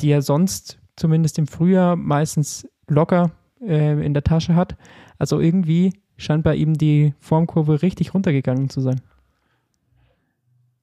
die 0.00 0.10
er 0.10 0.22
sonst 0.22 0.78
zumindest 0.96 1.38
im 1.38 1.46
Frühjahr 1.46 1.96
meistens 1.96 2.68
locker 2.88 3.30
äh, 3.60 4.04
in 4.04 4.14
der 4.14 4.24
Tasche 4.24 4.54
hat. 4.54 4.76
Also 5.18 5.40
irgendwie 5.40 5.92
scheint 6.16 6.44
bei 6.44 6.54
ihm 6.54 6.74
die 6.74 7.14
Formkurve 7.20 7.82
richtig 7.82 8.14
runtergegangen 8.14 8.68
zu 8.68 8.80
sein. 8.80 9.00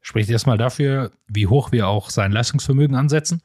Spricht 0.01 0.29
erstmal 0.29 0.57
dafür, 0.57 1.11
wie 1.27 1.47
hoch 1.47 1.71
wir 1.71 1.87
auch 1.87 2.09
sein 2.09 2.31
Leistungsvermögen 2.31 2.95
ansetzen. 2.95 3.41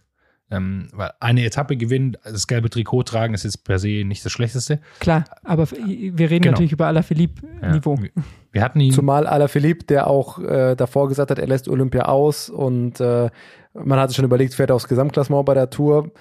Ähm, 0.48 0.88
weil 0.92 1.10
eine 1.18 1.44
Etappe 1.44 1.76
gewinnen, 1.76 2.16
das 2.22 2.46
gelbe 2.46 2.70
Trikot 2.70 3.02
tragen, 3.02 3.34
ist 3.34 3.42
jetzt 3.42 3.64
per 3.64 3.80
se 3.80 4.04
nicht 4.04 4.24
das 4.24 4.30
Schlechteste. 4.30 4.80
Klar, 5.00 5.24
aber 5.42 5.68
wir 5.72 6.30
reden 6.30 6.42
Genau. 6.42 6.52
natürlich 6.52 6.70
über 6.70 6.86
Alaphilippe-Niveau. 6.86 7.96
Ja, 7.96 8.02
wir, 8.02 8.10
wir 8.52 8.62
hatten 8.62 8.78
ihn. 8.78 8.92
Zumal 8.92 9.26
Alaphilippe, 9.26 9.84
der 9.86 10.06
auch 10.06 10.38
äh, 10.38 10.76
davor 10.76 11.08
gesagt 11.08 11.32
hat, 11.32 11.40
er 11.40 11.48
lässt 11.48 11.68
Olympia 11.68 12.04
aus 12.04 12.48
und 12.48 13.00
äh, 13.00 13.28
man 13.74 13.98
hatte 13.98 14.14
schon 14.14 14.24
überlegt, 14.24 14.54
fährt 14.54 14.70
er 14.70 14.76
aufs 14.76 14.86
Gesamtklassement 14.86 15.44
bei 15.44 15.54
der 15.54 15.68
Tour. 15.68 16.12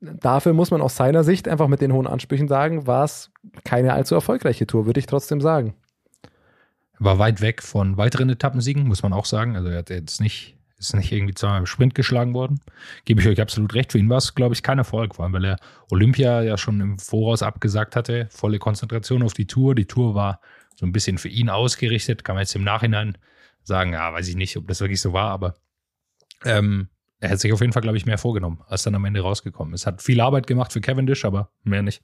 Dafür 0.00 0.52
muss 0.52 0.70
man 0.70 0.82
aus 0.82 0.96
seiner 0.96 1.24
Sicht 1.24 1.48
einfach 1.48 1.68
mit 1.68 1.80
den 1.80 1.92
hohen 1.92 2.06
Ansprüchen 2.06 2.48
sagen, 2.48 2.86
war 2.86 3.04
es 3.04 3.30
keine 3.64 3.94
allzu 3.94 4.14
erfolgreiche 4.14 4.66
Tour, 4.66 4.86
würde 4.86 5.00
ich 5.00 5.06
trotzdem 5.06 5.40
sagen. 5.40 5.74
war 6.98 7.18
weit 7.18 7.40
weg 7.40 7.62
von 7.62 7.96
weiteren 7.96 8.28
Etappensiegen, 8.28 8.86
muss 8.86 9.02
man 9.02 9.12
auch 9.12 9.24
sagen. 9.24 9.56
Also 9.56 9.68
er 9.68 9.78
hat 9.78 9.90
jetzt 9.90 10.20
nicht, 10.20 10.58
ist 10.78 10.94
nicht 10.94 11.12
irgendwie 11.12 11.34
zweimal 11.34 11.60
im 11.60 11.66
Sprint 11.66 11.94
geschlagen 11.94 12.34
worden. 12.34 12.60
Gebe 13.06 13.20
ich 13.20 13.28
euch 13.28 13.40
absolut 13.40 13.74
recht. 13.74 13.92
Für 13.92 13.98
ihn 13.98 14.10
war 14.10 14.18
es, 14.18 14.34
glaube 14.34 14.54
ich, 14.54 14.62
kein 14.62 14.78
Erfolg, 14.78 15.14
vor 15.14 15.24
allem 15.24 15.32
weil 15.32 15.44
er 15.44 15.56
Olympia 15.90 16.42
ja 16.42 16.58
schon 16.58 16.80
im 16.80 16.98
Voraus 16.98 17.42
abgesagt 17.42 17.96
hatte. 17.96 18.28
Volle 18.30 18.58
Konzentration 18.58 19.22
auf 19.22 19.32
die 19.32 19.46
Tour. 19.46 19.74
Die 19.74 19.86
Tour 19.86 20.14
war 20.14 20.40
so 20.74 20.84
ein 20.84 20.92
bisschen 20.92 21.16
für 21.16 21.28
ihn 21.28 21.48
ausgerichtet. 21.48 22.22
Kann 22.22 22.36
man 22.36 22.42
jetzt 22.42 22.54
im 22.54 22.64
Nachhinein 22.64 23.16
sagen, 23.62 23.94
ja, 23.94 24.12
weiß 24.12 24.28
ich 24.28 24.36
nicht, 24.36 24.56
ob 24.58 24.68
das 24.68 24.80
wirklich 24.80 25.00
so 25.00 25.12
war, 25.12 25.30
aber 25.30 25.54
ähm, 26.44 26.88
er 27.26 27.32
hat 27.32 27.40
sich 27.40 27.52
auf 27.52 27.60
jeden 27.60 27.72
Fall, 27.72 27.82
glaube 27.82 27.96
ich, 27.96 28.06
mehr 28.06 28.18
vorgenommen, 28.18 28.60
als 28.68 28.84
dann 28.84 28.94
am 28.94 29.04
Ende 29.04 29.20
rausgekommen 29.20 29.74
ist. 29.74 29.86
Hat 29.86 30.02
viel 30.02 30.20
Arbeit 30.20 30.46
gemacht 30.46 30.72
für 30.72 30.80
Cavendish, 30.80 31.24
aber 31.24 31.50
mehr 31.64 31.82
nicht. 31.82 32.02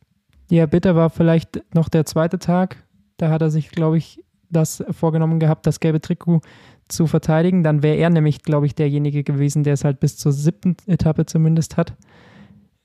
Ja, 0.50 0.66
bitter 0.66 0.96
war 0.96 1.10
vielleicht 1.10 1.62
noch 1.74 1.88
der 1.88 2.04
zweite 2.04 2.38
Tag. 2.38 2.76
Da 3.16 3.30
hat 3.30 3.42
er 3.42 3.50
sich, 3.50 3.70
glaube 3.70 3.98
ich, 3.98 4.22
das 4.50 4.84
vorgenommen 4.90 5.40
gehabt, 5.40 5.66
das 5.66 5.80
gelbe 5.80 6.00
Trikot 6.00 6.40
zu 6.88 7.06
verteidigen. 7.06 7.62
Dann 7.62 7.82
wäre 7.82 7.96
er 7.96 8.10
nämlich, 8.10 8.42
glaube 8.42 8.66
ich, 8.66 8.74
derjenige 8.74 9.24
gewesen, 9.24 9.64
der 9.64 9.74
es 9.74 9.84
halt 9.84 10.00
bis 10.00 10.16
zur 10.16 10.32
siebten 10.32 10.76
Etappe 10.86 11.24
zumindest 11.26 11.76
hat. 11.76 11.94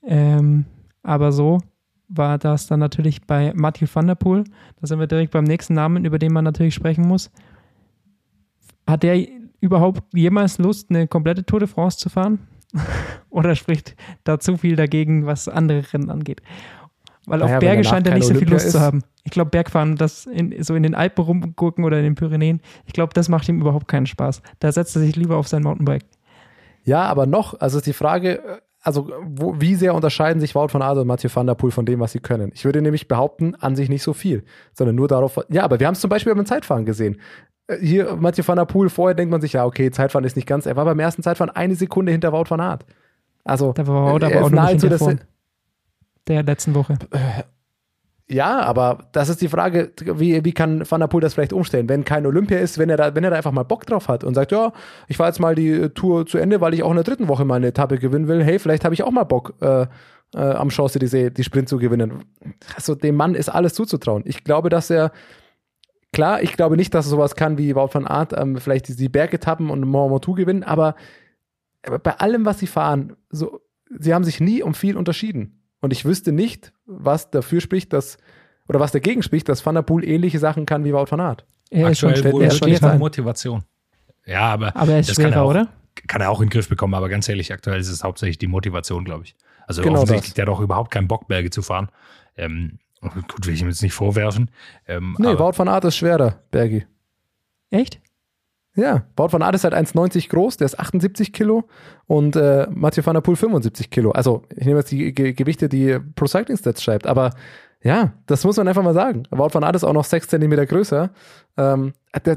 Ähm, 0.02 0.64
aber 1.02 1.32
so 1.32 1.58
war 2.08 2.38
das 2.38 2.66
dann 2.66 2.80
natürlich 2.80 3.26
bei 3.26 3.52
Mathieu 3.54 3.86
van 3.92 4.06
der 4.06 4.14
Poel. 4.14 4.44
Da 4.80 4.86
sind 4.86 4.98
wir 4.98 5.06
direkt 5.06 5.32
beim 5.32 5.44
nächsten 5.44 5.74
Namen, 5.74 6.04
über 6.04 6.18
den 6.18 6.32
man 6.32 6.44
natürlich 6.44 6.74
sprechen 6.74 7.06
muss. 7.06 7.30
Hat 8.86 9.02
der 9.02 9.26
überhaupt 9.60 10.02
jemals 10.14 10.58
Lust, 10.58 10.90
eine 10.90 11.06
komplette 11.06 11.44
Tour 11.44 11.60
de 11.60 11.68
France 11.68 11.98
zu 11.98 12.08
fahren? 12.08 12.46
Oder 13.30 13.54
spricht 13.54 13.96
da 14.24 14.38
zu 14.38 14.56
viel 14.56 14.76
dagegen, 14.76 15.26
was 15.26 15.48
andere 15.48 15.82
Rennen 15.92 16.10
angeht? 16.10 16.42
Weil 17.26 17.42
auf 17.42 17.48
Naja, 17.48 17.60
wenn 17.60 17.68
Berge 17.68 17.84
scheint 17.84 18.06
er 18.06 18.14
nicht 18.14 18.26
so 18.26 18.34
viel 18.34 18.48
Lust 18.48 18.70
zu 18.70 18.78
ist. 18.78 18.82
haben. 18.82 19.02
Ich 19.24 19.32
glaube, 19.32 19.50
Bergfahren, 19.50 19.96
das 19.96 20.24
in, 20.24 20.62
so 20.62 20.74
in 20.74 20.82
den 20.82 20.94
Alpen 20.94 21.22
rumgucken 21.22 21.84
oder 21.84 21.98
in 21.98 22.04
den 22.04 22.14
Pyrenäen, 22.14 22.60
ich 22.86 22.94
glaube, 22.94 23.12
das 23.12 23.28
macht 23.28 23.48
ihm 23.48 23.60
überhaupt 23.60 23.86
keinen 23.88 24.06
Spaß. 24.06 24.40
Da 24.60 24.72
setzt 24.72 24.96
er 24.96 25.02
sich 25.02 25.14
lieber 25.16 25.36
auf 25.36 25.46
sein 25.46 25.62
Mountainbike. 25.62 26.04
Ja, 26.84 27.04
aber 27.04 27.26
noch, 27.26 27.60
also 27.60 27.78
ist 27.78 27.86
die 27.86 27.92
Frage, 27.92 28.62
also 28.80 29.10
wo, 29.22 29.60
wie 29.60 29.74
sehr 29.74 29.94
unterscheiden 29.94 30.40
sich 30.40 30.54
Wout 30.54 30.68
von 30.68 30.80
Aert 30.80 30.96
und 30.96 31.06
Mathieu 31.06 31.28
van 31.32 31.46
der 31.46 31.54
Poel 31.54 31.70
von 31.70 31.84
dem, 31.84 32.00
was 32.00 32.12
sie 32.12 32.20
können? 32.20 32.52
Ich 32.54 32.64
würde 32.64 32.80
nämlich 32.80 33.08
behaupten, 33.08 33.54
an 33.56 33.76
sich 33.76 33.90
nicht 33.90 34.02
so 34.02 34.14
viel, 34.14 34.44
sondern 34.72 34.96
nur 34.96 35.08
darauf, 35.08 35.38
ja, 35.50 35.64
aber 35.64 35.80
wir 35.80 35.86
haben 35.86 35.94
es 35.94 36.00
zum 36.00 36.08
Beispiel 36.08 36.34
beim 36.34 36.46
Zeitfahren 36.46 36.86
gesehen. 36.86 37.20
Äh, 37.68 37.76
Hier, 37.80 38.16
Mathieu 38.16 38.42
van 38.46 38.56
der 38.56 38.64
Poel, 38.64 38.88
vorher 38.90 39.14
denkt 39.14 39.30
man 39.30 39.40
sich, 39.40 39.52
ja, 39.52 39.64
okay, 39.64 39.90
Zeitfahren 39.90 40.24
ist 40.24 40.36
nicht 40.36 40.48
ganz, 40.48 40.66
er 40.66 40.74
war 40.76 40.84
beim 40.84 40.98
ersten 40.98 41.22
Zeitfahren 41.22 41.54
eine 41.54 41.74
Sekunde 41.76 42.10
hinter 42.12 42.32
Wout 42.32 42.46
van 42.48 42.60
Aert. 42.60 42.84
Also, 43.44 43.72
Da 43.72 43.86
war 43.86 44.12
Wout 44.14 44.24
er 44.26 44.36
aber 44.36 44.46
auch 44.46 44.50
nahezu 44.50 44.88
das- 44.88 45.06
der 46.26 46.42
letzten 46.42 46.74
Woche. 46.74 46.98
Ja, 48.30 48.60
aber 48.60 49.08
das 49.12 49.30
ist 49.30 49.40
die 49.40 49.48
Frage, 49.48 49.90
wie, 50.04 50.44
wie 50.44 50.52
kann 50.52 50.82
Van 50.90 51.00
der 51.00 51.06
Poel 51.06 51.22
das 51.22 51.32
vielleicht 51.32 51.54
umstellen, 51.54 51.88
wenn 51.88 52.04
kein 52.04 52.26
Olympia 52.26 52.58
ist, 52.58 52.76
wenn 52.76 52.90
er 52.90 52.98
da, 52.98 53.14
wenn 53.14 53.24
er 53.24 53.30
da 53.30 53.36
einfach 53.36 53.52
mal 53.52 53.62
Bock 53.62 53.86
drauf 53.86 54.08
hat 54.08 54.22
und 54.22 54.34
sagt, 54.34 54.52
ja, 54.52 54.72
ich 55.06 55.16
fahre 55.16 55.30
jetzt 55.30 55.40
mal 55.40 55.54
die 55.54 55.70
äh, 55.70 55.88
Tour 55.88 56.26
zu 56.26 56.36
Ende, 56.36 56.60
weil 56.60 56.74
ich 56.74 56.82
auch 56.82 56.90
in 56.90 56.96
der 56.96 57.04
dritten 57.04 57.28
Woche 57.28 57.46
mal 57.46 57.54
eine 57.54 57.68
Etappe 57.68 57.96
gewinnen 57.98 58.28
will. 58.28 58.44
Hey, 58.44 58.58
vielleicht 58.58 58.84
habe 58.84 58.92
ich 58.94 59.02
auch 59.02 59.10
mal 59.10 59.24
Bock, 59.24 59.54
äh, 59.62 59.86
äh, 60.34 60.38
am 60.38 60.68
Champs-Élysées 60.68 61.30
die 61.30 61.42
Sprint 61.42 61.70
zu 61.70 61.78
gewinnen. 61.78 62.22
Also 62.76 62.94
dem 62.94 63.14
Mann 63.16 63.34
ist 63.34 63.48
alles 63.48 63.72
zuzutrauen. 63.72 64.24
Ich 64.26 64.44
glaube, 64.44 64.68
dass 64.68 64.90
er, 64.90 65.10
klar, 66.12 66.42
ich 66.42 66.54
glaube 66.54 66.76
nicht, 66.76 66.94
dass 66.94 67.06
er 67.06 67.10
sowas 67.10 67.36
kann 67.36 67.58
wie 67.58 67.74
Wout 67.74 67.90
van 67.92 68.06
Aert, 68.06 68.32
ähm, 68.36 68.56
vielleicht 68.58 68.88
die, 68.88 68.96
die 68.96 69.08
Bergetappen 69.08 69.70
und 69.70 69.82
Mont 69.82 70.12
Ventoux 70.12 70.34
gewinnen, 70.34 70.62
aber, 70.62 70.94
aber 71.84 71.98
bei 71.98 72.12
allem, 72.18 72.44
was 72.44 72.58
sie 72.58 72.66
fahren, 72.66 73.16
so, 73.30 73.60
sie 73.98 74.14
haben 74.14 74.24
sich 74.24 74.40
nie 74.40 74.62
um 74.62 74.74
viel 74.74 74.96
unterschieden. 74.96 75.62
Und 75.80 75.92
ich 75.92 76.04
wüsste 76.04 76.32
nicht, 76.32 76.72
was 76.86 77.30
dafür 77.30 77.60
spricht, 77.60 77.92
dass, 77.92 78.18
oder 78.68 78.80
was 78.80 78.92
dagegen 78.92 79.22
spricht, 79.22 79.48
dass 79.48 79.64
Van 79.64 79.76
der 79.76 79.82
Poel 79.82 80.04
ähnliche 80.04 80.38
Sachen 80.38 80.66
kann 80.66 80.84
wie 80.84 80.92
Wout 80.92 81.06
van 81.10 81.20
Aert. 81.20 81.46
Er 81.70 81.90
ist 81.90 81.98
schon, 81.98 82.10
Aktuell 82.10 82.32
wohl 82.32 82.42
er 82.42 82.48
ist 82.48 82.58
schon 82.58 82.74
schwerer. 82.74 82.98
Motivation. 82.98 83.62
Ja, 84.24 84.40
aber, 84.52 84.74
Aber 84.74 84.92
er 84.92 85.00
ist 85.00 85.10
das 85.10 85.16
kann 85.16 85.30
schwerer, 85.32 85.42
auch, 85.42 85.50
oder? 85.50 85.68
Kann 86.06 86.20
er 86.20 86.30
auch 86.30 86.40
in 86.40 86.46
den 86.46 86.50
Griff 86.50 86.68
bekommen, 86.68 86.94
aber 86.94 87.08
ganz 87.08 87.28
ehrlich, 87.28 87.52
aktuell 87.52 87.80
ist 87.80 87.88
es 87.88 88.02
hauptsächlich 88.04 88.38
die 88.38 88.46
Motivation, 88.46 89.04
glaube 89.04 89.24
ich. 89.24 89.36
Also 89.66 89.82
Genau 89.82 89.96
offensichtlich 89.96 90.30
das. 90.30 90.34
der 90.34 90.46
hat 90.46 90.52
auch 90.52 90.60
überhaupt 90.60 90.90
keinen 90.90 91.08
Bock, 91.08 91.28
Berge 91.28 91.50
zu 91.50 91.62
fahren. 91.62 91.88
Ähm, 92.36 92.78
gut, 93.00 93.46
will 93.46 93.54
ich 93.54 93.62
ihm 93.62 93.68
jetzt 93.68 93.82
nicht 93.82 93.94
vorwerfen. 93.94 94.50
Ähm, 94.86 95.16
Nee, 95.18 95.28
aber, 95.28 95.38
Wout 95.40 95.58
van 95.58 95.68
Aert 95.68 95.84
ist 95.84 95.96
schwerer, 95.96 96.40
Bergi. 96.50 96.86
Echt? 97.70 98.00
Ja, 98.74 99.04
Wout 99.16 99.32
van 99.32 99.42
Aert 99.42 99.56
ist 99.56 99.64
halt 99.64 99.74
1,90 99.74 100.28
groß, 100.28 100.56
der 100.56 100.66
ist 100.66 100.78
78 100.78 101.32
Kilo 101.32 101.64
und 102.06 102.36
äh, 102.36 102.68
Mathieu 102.70 103.04
van 103.04 103.14
der 103.14 103.20
Poel 103.22 103.36
75 103.36 103.90
Kilo. 103.90 104.12
Also 104.12 104.44
ich 104.54 104.66
nehme 104.66 104.78
jetzt 104.78 104.90
die 104.92 105.12
Ge 105.12 105.32
Gewichte, 105.32 105.68
die 105.68 105.98
Pro 106.14 106.26
Cycling 106.26 106.56
Stats 106.56 106.82
schreibt, 106.82 107.06
aber 107.06 107.30
ja, 107.82 108.12
das 108.26 108.44
muss 108.44 108.56
man 108.56 108.68
einfach 108.68 108.82
mal 108.82 108.94
sagen. 108.94 109.24
Wout 109.30 109.50
van 109.52 109.64
Aert 109.64 109.76
ist 109.76 109.84
auch 109.84 109.92
noch 109.92 110.04
6 110.04 110.28
Zentimeter 110.28 110.66
größer. 110.66 111.10
Ähm, 111.56 111.92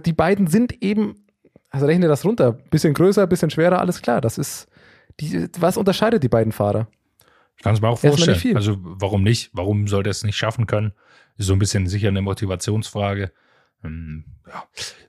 die 0.06 0.14
beiden 0.14 0.48
sind 0.48 0.82
eben, 0.84 1.26
also 1.70 1.86
rechne 1.86 2.08
das 2.08 2.26
runter, 2.26 2.54
bisschen 2.54 2.94
größer, 2.94 3.28
bisschen 3.28 3.50
schwerer, 3.50 3.80
alles 3.80 4.02
klar. 4.02 4.22
Das 4.22 4.38
ist, 4.38 4.68
die, 5.20 5.48
was 5.60 5.78
unterscheidet 5.78 6.24
die 6.24 6.30
beiden 6.30 6.52
Fahrer? 6.52 6.88
Ich 7.62 7.64
kann 7.64 7.76
es 7.76 7.82
mir 7.82 7.90
auch 7.90 8.00
vorstellen. 8.00 8.56
Also 8.56 8.78
warum 8.82 9.22
nicht? 9.22 9.52
Warum 9.54 9.88
sollte 9.88 10.10
er 10.10 10.18
es 10.18 10.24
nicht 10.24 10.36
schaffen 10.36 10.66
können? 10.66 10.94
Ist 11.38 11.46
so 11.46 11.54
ein 11.54 11.60
bisschen 11.60 11.86
sicher 11.86 12.08
eine 12.08 12.24
Motivationsfrage. 12.24 13.32
Ähm, 13.84 14.26
ja, 14.48 14.64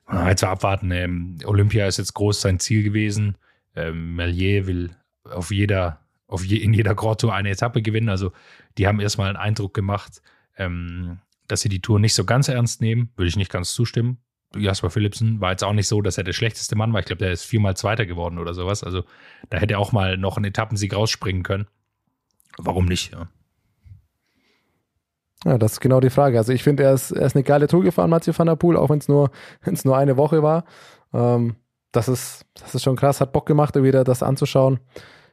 mal 0.05 0.29
jetzt 0.29 0.43
abwarten. 0.43 0.91
Ähm, 0.91 1.39
Olympia 1.45 1.87
ist 1.87 1.97
jetzt 1.97 2.13
groß 2.13 2.41
sein 2.41 2.59
Ziel 2.59 2.83
gewesen. 2.83 3.39
Ähm, 3.75 4.15
Melier 4.15 4.67
will 4.67 4.95
auf 5.23 5.49
jeder, 5.49 6.01
auf 6.27 6.45
je, 6.45 6.57
in 6.57 6.75
jeder 6.75 6.93
Grand 6.93 7.21
Tour 7.21 7.33
eine 7.33 7.49
Etappe 7.49 7.81
gewinnen. 7.81 8.09
Also 8.09 8.31
die 8.77 8.85
haben 8.85 8.99
erstmal 8.99 9.29
einen 9.29 9.37
Eindruck 9.37 9.73
gemacht, 9.73 10.21
ähm, 10.55 11.21
dass 11.47 11.61
sie 11.61 11.69
die 11.69 11.81
Tour 11.81 11.99
nicht 11.99 12.13
so 12.13 12.23
ganz 12.23 12.49
ernst 12.49 12.81
nehmen. 12.81 13.09
Würde 13.15 13.29
ich 13.29 13.35
nicht 13.35 13.51
ganz 13.51 13.73
zustimmen. 13.73 14.19
Jasper 14.55 14.91
Philipsen 14.91 15.41
war 15.41 15.49
jetzt 15.49 15.63
auch 15.63 15.73
nicht 15.73 15.87
so, 15.87 16.03
dass 16.03 16.19
er 16.19 16.23
der 16.23 16.33
schlechteste 16.33 16.75
Mann 16.75 16.93
war. 16.93 16.99
Ich 16.99 17.07
glaube, 17.07 17.23
der 17.23 17.31
ist 17.31 17.45
viermal 17.45 17.75
Zweiter 17.75 18.05
geworden 18.05 18.37
oder 18.37 18.53
sowas. 18.53 18.83
Also 18.83 19.05
da 19.49 19.57
hätte 19.57 19.73
er 19.73 19.79
auch 19.79 19.91
mal 19.91 20.17
noch 20.17 20.37
einen 20.37 20.45
Etappensieg 20.45 20.93
rausspringen 20.93 21.41
können. 21.41 21.65
Warum 22.57 22.85
nicht? 22.85 23.11
Ja. 23.11 23.27
Ja, 25.45 25.57
das 25.57 25.73
ist 25.73 25.79
genau 25.81 25.99
die 25.99 26.09
Frage. 26.09 26.37
Also 26.37 26.53
ich 26.53 26.63
finde, 26.63 26.83
er 26.83 26.93
ist, 26.93 27.11
er 27.11 27.25
ist 27.25 27.35
eine 27.35 27.43
geile 27.43 27.67
Tour 27.67 27.83
gefahren, 27.83 28.09
Mathieu 28.09 28.33
van 28.35 28.47
der 28.47 28.55
Poel, 28.55 28.77
auch 28.77 28.89
wenn 28.89 28.99
es 28.99 29.07
nur, 29.07 29.31
nur 29.83 29.97
eine 29.97 30.17
Woche 30.17 30.41
war. 30.41 30.63
Ähm, 31.13 31.55
das, 31.91 32.07
ist, 32.07 32.45
das 32.53 32.75
ist 32.75 32.83
schon 32.83 32.95
krass, 32.95 33.21
hat 33.21 33.33
Bock 33.33 33.45
gemacht, 33.45 33.75
wieder 33.75 34.03
das 34.03 34.23
anzuschauen. 34.23 34.79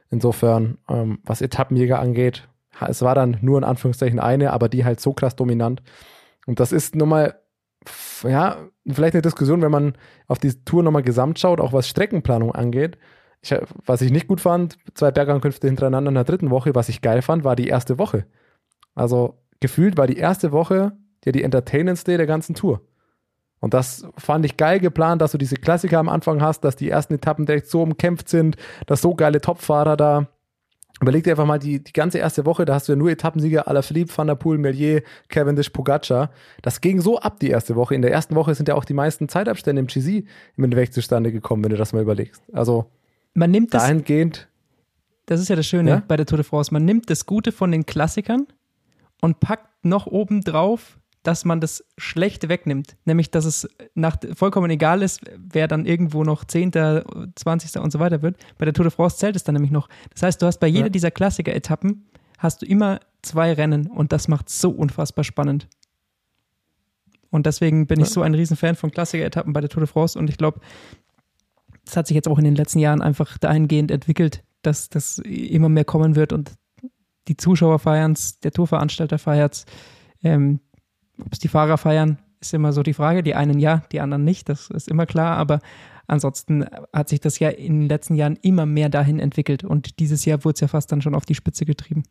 Insofern, 0.09 0.77
ähm, 0.89 1.19
was 1.23 1.41
Etappenjäger 1.41 1.99
angeht, 1.99 2.47
es 2.87 3.01
war 3.01 3.15
dann 3.15 3.37
nur 3.41 3.57
in 3.57 3.63
Anführungszeichen 3.63 4.19
eine, 4.19 4.51
aber 4.51 4.67
die 4.67 4.83
halt 4.83 4.99
so 4.99 5.13
krass 5.13 5.35
dominant. 5.35 5.81
Und 6.47 6.59
das 6.59 6.71
ist 6.71 6.95
nun 6.95 7.09
mal, 7.09 7.39
ja, 8.23 8.57
vielleicht 8.87 9.13
eine 9.13 9.21
Diskussion, 9.21 9.61
wenn 9.61 9.71
man 9.71 9.93
auf 10.27 10.39
die 10.39 10.63
Tour 10.63 10.83
nochmal 10.83 11.03
gesamt 11.03 11.39
schaut, 11.39 11.61
auch 11.61 11.73
was 11.73 11.87
Streckenplanung 11.87 12.53
angeht. 12.53 12.97
Ich, 13.41 13.55
was 13.85 14.01
ich 14.01 14.11
nicht 14.11 14.27
gut 14.27 14.39
fand, 14.39 14.77
zwei 14.93 15.11
Bergankünfte 15.11 15.67
hintereinander 15.67 16.09
in 16.09 16.15
der 16.15 16.23
dritten 16.23 16.51
Woche, 16.51 16.75
was 16.75 16.89
ich 16.89 17.01
geil 17.01 17.21
fand, 17.21 17.43
war 17.43 17.55
die 17.55 17.67
erste 17.67 17.97
Woche. 17.97 18.25
Also 18.93 19.39
gefühlt 19.59 19.97
war 19.97 20.07
die 20.07 20.17
erste 20.17 20.51
Woche 20.51 20.93
ja 21.25 21.31
die 21.31 21.43
Entertainance 21.43 22.03
Day 22.03 22.17
der 22.17 22.27
ganzen 22.27 22.55
Tour. 22.55 22.81
Und 23.59 23.75
das 23.75 24.07
fand 24.17 24.43
ich 24.43 24.57
geil 24.57 24.79
geplant, 24.79 25.21
dass 25.21 25.33
du 25.33 25.37
diese 25.37 25.55
Klassiker 25.55 25.99
am 25.99 26.09
Anfang 26.09 26.41
hast, 26.41 26.63
dass 26.63 26.75
die 26.75 26.89
ersten 26.89 27.13
Etappen 27.13 27.45
direkt 27.45 27.67
so 27.67 27.83
umkämpft 27.83 28.27
sind, 28.27 28.57
dass 28.87 29.01
so 29.01 29.13
geile 29.13 29.39
Topfahrer 29.39 29.95
da. 29.95 30.27
Überleg 30.99 31.23
dir 31.23 31.31
einfach 31.31 31.45
mal 31.45 31.59
die, 31.59 31.83
die 31.83 31.93
ganze 31.93 32.19
erste 32.19 32.45
Woche, 32.45 32.65
da 32.65 32.75
hast 32.75 32.87
du 32.87 32.91
ja 32.91 32.95
nur 32.95 33.09
Etappensieger 33.09 33.67
aller 33.67 33.81
Philippe, 33.81 34.15
Van 34.15 34.27
der 34.27 34.35
Poel, 34.35 34.57
Melier, 34.57 35.03
Cavendish, 35.29 35.69
Pogacar. 35.69 36.31
Das 36.61 36.81
ging 36.81 37.01
so 37.01 37.19
ab 37.19 37.39
die 37.39 37.49
erste 37.49 37.75
Woche. 37.75 37.95
In 37.95 38.01
der 38.01 38.11
ersten 38.11 38.35
Woche 38.35 38.53
sind 38.53 38.67
ja 38.67 38.75
auch 38.75 38.85
die 38.85 38.93
meisten 38.93 39.29
Zeitabstände 39.29 39.79
im 39.79 39.87
GC 39.87 40.25
im 40.57 40.63
Endeffekt 40.63 40.93
zustande 40.93 41.31
gekommen, 41.31 41.63
wenn 41.63 41.71
du 41.71 41.77
das 41.77 41.93
mal 41.93 42.01
überlegst. 42.01 42.43
Also 42.51 42.85
Man 43.33 43.51
nimmt 43.51 43.73
das, 43.73 43.83
dahingehend, 43.83 44.47
das 45.25 45.39
ist 45.39 45.49
ja 45.49 45.55
das 45.55 45.65
Schöne 45.65 45.89
Ja? 45.89 46.03
bei 46.07 46.17
der 46.17 46.25
Tour 46.25 46.37
de 46.37 46.43
France, 46.45 46.73
man 46.73 46.83
nimmt 46.85 47.09
das 47.09 47.25
Gute 47.25 47.51
von 47.51 47.71
den 47.71 47.85
Klassikern 47.85 48.47
und 49.21 49.39
packt 49.39 49.85
noch 49.85 50.05
oben 50.07 50.41
drauf, 50.41 50.97
dass 51.23 51.45
man 51.45 51.61
das 51.61 51.83
Schlechte 51.99 52.49
wegnimmt. 52.49 52.95
Nämlich, 53.05 53.29
dass 53.29 53.45
es 53.45 53.69
nach, 53.93 54.17
vollkommen 54.35 54.71
egal 54.71 55.03
ist, 55.03 55.21
wer 55.37 55.67
dann 55.67 55.85
irgendwo 55.85 56.23
noch 56.23 56.43
10., 56.43 56.71
20. 57.35 57.79
und 57.79 57.91
so 57.91 57.99
weiter 57.99 58.23
wird. 58.23 58.37
Bei 58.57 58.65
der 58.65 58.73
Tour 58.73 58.85
de 58.85 58.91
France 58.91 59.17
zählt 59.17 59.35
es 59.35 59.43
dann 59.43 59.53
nämlich 59.53 59.71
noch. 59.71 59.87
Das 60.13 60.23
heißt, 60.23 60.41
du 60.41 60.47
hast 60.47 60.57
bei 60.59 60.67
jeder 60.67 60.85
Ja. 60.87 60.89
dieser 60.89 61.11
Klassiker-Etappen 61.11 62.07
hast 62.39 62.63
du 62.63 62.65
immer 62.65 62.99
zwei 63.21 63.53
Rennen 63.53 63.85
und 63.85 64.11
das 64.11 64.27
macht 64.27 64.49
so 64.49 64.71
unfassbar 64.71 65.23
spannend. 65.23 65.67
Und 67.29 67.45
deswegen 67.45 67.85
bin 67.87 67.99
ich 68.01 68.09
so 68.09 68.23
ein 68.23 68.33
Riesenfan 68.33 68.75
von 68.75 68.89
Klassiker-Etappen 68.91 69.53
bei 69.53 69.61
der 69.61 69.69
Tour 69.69 69.81
de 69.81 69.87
France 69.87 70.17
und 70.19 70.27
ich 70.29 70.37
glaube, 70.37 70.59
das 71.85 71.97
hat 71.97 72.07
sich 72.07 72.15
jetzt 72.15 72.27
auch 72.27 72.37
in 72.37 72.45
den 72.45 72.55
letzten 72.55 72.79
Jahren 72.79 73.01
einfach 73.01 73.37
dahingehend 73.37 73.91
entwickelt, 73.91 74.43
dass 74.61 74.89
das 74.89 75.17
immer 75.19 75.69
mehr 75.69 75.85
kommen 75.85 76.15
wird 76.15 76.33
und 76.33 76.53
die 77.27 77.37
Zuschauer 77.37 77.79
feiern 77.79 78.13
es, 78.13 78.39
der 78.39 78.51
Tourveranstalter 78.51 79.17
feiert 79.17 79.53
es. 79.53 79.65
Ähm, 80.23 80.59
Ob 81.19 81.31
es 81.31 81.39
die 81.39 81.47
Fahrer 81.47 81.77
feiern, 81.77 82.17
ist 82.39 82.53
immer 82.53 82.73
so 82.73 82.83
die 82.83 82.93
Frage. 82.93 83.23
Die 83.23 83.35
einen 83.35 83.59
ja, 83.59 83.83
die 83.91 84.01
anderen 84.01 84.23
nicht, 84.23 84.49
das 84.49 84.69
ist 84.69 84.87
immer 84.87 85.05
klar, 85.05 85.37
aber 85.37 85.59
ansonsten 86.07 86.65
hat 86.91 87.09
sich 87.09 87.19
das 87.19 87.39
ja 87.39 87.49
in 87.49 87.81
den 87.81 87.89
letzten 87.89 88.15
Jahren 88.15 88.37
immer 88.41 88.65
mehr 88.65 88.89
dahin 88.89 89.19
entwickelt 89.19 89.63
und 89.63 89.99
dieses 89.99 90.25
Jahr 90.25 90.43
wurde 90.43 90.55
es 90.55 90.59
ja 90.61 90.67
fast 90.67 90.91
dann 90.91 91.01
schon 91.01 91.15
auf 91.15 91.25
die 91.25 91.35
Spitze 91.35 91.65
getrieben. 91.65 92.03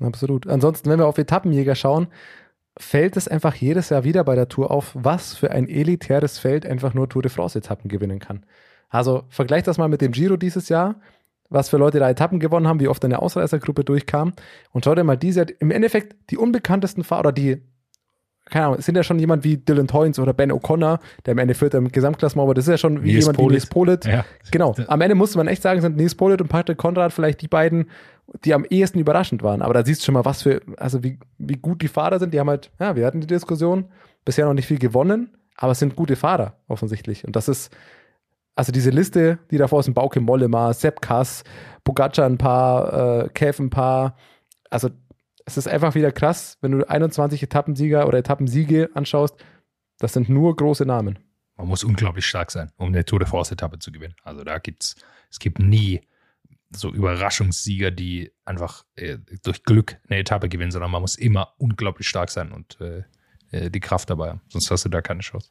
Absolut. 0.00 0.48
Ansonsten, 0.48 0.90
wenn 0.90 0.98
wir 0.98 1.06
auf 1.06 1.18
Etappenjäger 1.18 1.74
schauen, 1.74 2.08
fällt 2.78 3.16
es 3.16 3.28
einfach 3.28 3.54
jedes 3.54 3.90
Jahr 3.90 4.04
wieder 4.04 4.24
bei 4.24 4.34
der 4.34 4.48
Tour 4.48 4.70
auf, 4.70 4.92
was 4.94 5.34
für 5.34 5.50
ein 5.50 5.68
elitäres 5.68 6.38
Feld 6.38 6.66
einfach 6.66 6.94
nur 6.94 7.08
Tour 7.08 7.22
de 7.22 7.30
France-Etappen 7.30 7.88
gewinnen 7.88 8.18
kann. 8.18 8.44
Also 8.88 9.24
vergleicht 9.28 9.66
das 9.66 9.78
mal 9.78 9.88
mit 9.88 10.00
dem 10.00 10.12
Giro 10.12 10.36
dieses 10.36 10.68
Jahr, 10.68 11.00
was 11.48 11.68
für 11.68 11.76
Leute 11.76 11.98
da 11.98 12.08
Etappen 12.08 12.40
gewonnen 12.40 12.66
haben, 12.66 12.80
wie 12.80 12.88
oft 12.88 13.04
eine 13.04 13.20
Ausreißergruppe 13.20 13.84
durchkam. 13.84 14.32
Und 14.70 14.84
schau 14.84 14.94
dir 14.94 15.04
mal 15.04 15.16
diese, 15.16 15.42
im 15.42 15.70
Endeffekt 15.70 16.16
die 16.30 16.38
unbekanntesten 16.38 17.04
Fahrer, 17.04 17.20
oder 17.20 17.32
die, 17.32 17.62
keine 18.46 18.66
Ahnung, 18.66 18.78
es 18.78 18.86
sind 18.86 18.96
ja 18.96 19.02
schon 19.02 19.18
jemand 19.18 19.44
wie 19.44 19.56
Dylan 19.56 19.86
Toynes 19.86 20.18
oder 20.18 20.32
Ben 20.32 20.52
O'Connor, 20.52 20.98
der 21.24 21.32
am 21.32 21.38
Ende 21.38 21.54
Vierter 21.54 21.78
im 21.78 21.90
Gesamtklassement 21.90 22.46
war, 22.46 22.54
das 22.54 22.66
ist 22.66 22.70
ja 22.70 22.78
schon 22.78 23.02
wie 23.02 23.12
Nils 23.12 23.24
jemand 23.24 23.38
Politt. 23.38 23.50
wie 23.50 23.54
Nils 23.54 23.66
Polit. 23.66 24.04
Ja. 24.04 24.24
Genau. 24.50 24.74
Am 24.88 25.00
Ende 25.00 25.14
musste 25.14 25.38
man 25.38 25.48
echt 25.48 25.62
sagen, 25.62 25.80
sind 25.80 25.96
Nils 25.96 26.14
Polit 26.14 26.40
und 26.40 26.48
Patrick 26.48 26.78
Konrad 26.78 27.12
vielleicht 27.12 27.40
die 27.40 27.48
beiden, 27.48 27.88
die 28.44 28.52
am 28.54 28.64
ehesten 28.64 28.98
überraschend 28.98 29.42
waren. 29.42 29.62
Aber 29.62 29.74
da 29.74 29.84
siehst 29.84 30.02
du 30.02 30.06
schon 30.06 30.14
mal, 30.14 30.24
was 30.24 30.42
für, 30.42 30.60
also 30.76 31.02
wie, 31.02 31.18
wie 31.38 31.56
gut 31.56 31.82
die 31.82 31.88
Fahrer 31.88 32.18
sind. 32.18 32.34
Die 32.34 32.40
haben 32.40 32.50
halt, 32.50 32.70
ja, 32.78 32.96
wir 32.96 33.06
hatten 33.06 33.20
die 33.20 33.26
Diskussion, 33.26 33.86
bisher 34.24 34.46
noch 34.46 34.54
nicht 34.54 34.66
viel 34.66 34.78
gewonnen, 34.78 35.30
aber 35.56 35.72
es 35.72 35.78
sind 35.78 35.96
gute 35.96 36.16
Fahrer 36.16 36.54
offensichtlich. 36.68 37.24
Und 37.26 37.36
das 37.36 37.48
ist, 37.48 37.74
also 38.54 38.72
diese 38.72 38.90
Liste, 38.90 39.38
die 39.50 39.58
davor 39.58 39.80
ist, 39.80 39.92
Bauke 39.94 40.20
Mollema, 40.20 40.72
Sepp 40.72 41.00
Kass, 41.00 41.44
Pogacar 41.84 42.26
ein 42.26 42.38
paar, 42.38 43.24
äh, 43.24 43.28
Kev 43.30 43.62
ein 43.62 43.70
paar, 43.70 44.16
also 44.70 44.88
es 45.46 45.56
ist 45.56 45.68
einfach 45.68 45.94
wieder 45.94 46.12
krass, 46.12 46.58
wenn 46.60 46.72
du 46.72 46.88
21 46.88 47.42
Etappensieger 47.42 48.06
oder 48.06 48.18
Etappensiege 48.18 48.90
anschaust, 48.94 49.36
das 49.98 50.12
sind 50.12 50.28
nur 50.28 50.56
große 50.56 50.84
Namen. 50.86 51.18
Man 51.56 51.68
muss 51.68 51.84
unglaublich 51.84 52.26
stark 52.26 52.50
sein, 52.50 52.72
um 52.76 52.88
eine 52.88 53.04
Tour 53.04 53.18
de 53.18 53.28
France-Etappe 53.28 53.78
zu 53.78 53.92
gewinnen. 53.92 54.16
Also 54.22 54.42
da 54.42 54.58
gibt's, 54.58 54.96
es 55.30 55.38
gibt 55.38 55.58
nie 55.58 56.00
so 56.74 56.90
Überraschungssieger, 56.90 57.90
die 57.90 58.32
einfach 58.44 58.84
äh, 58.96 59.18
durch 59.42 59.62
Glück 59.62 59.98
eine 60.08 60.20
Etappe 60.20 60.48
gewinnen, 60.48 60.70
sondern 60.70 60.90
man 60.90 61.02
muss 61.02 61.16
immer 61.16 61.54
unglaublich 61.58 62.08
stark 62.08 62.30
sein 62.30 62.50
und 62.52 62.80
äh, 62.80 63.04
äh, 63.50 63.70
die 63.70 63.80
Kraft 63.80 64.10
dabei 64.10 64.30
haben. 64.30 64.40
Sonst 64.48 64.70
hast 64.70 64.84
du 64.84 64.88
da 64.88 65.02
keine 65.02 65.20
Chance. 65.20 65.50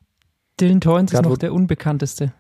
Dylan 0.60 0.82
Toynes 0.82 1.14
ist 1.14 1.22
noch 1.22 1.38
der 1.38 1.54
unbekannteste, 1.54 2.34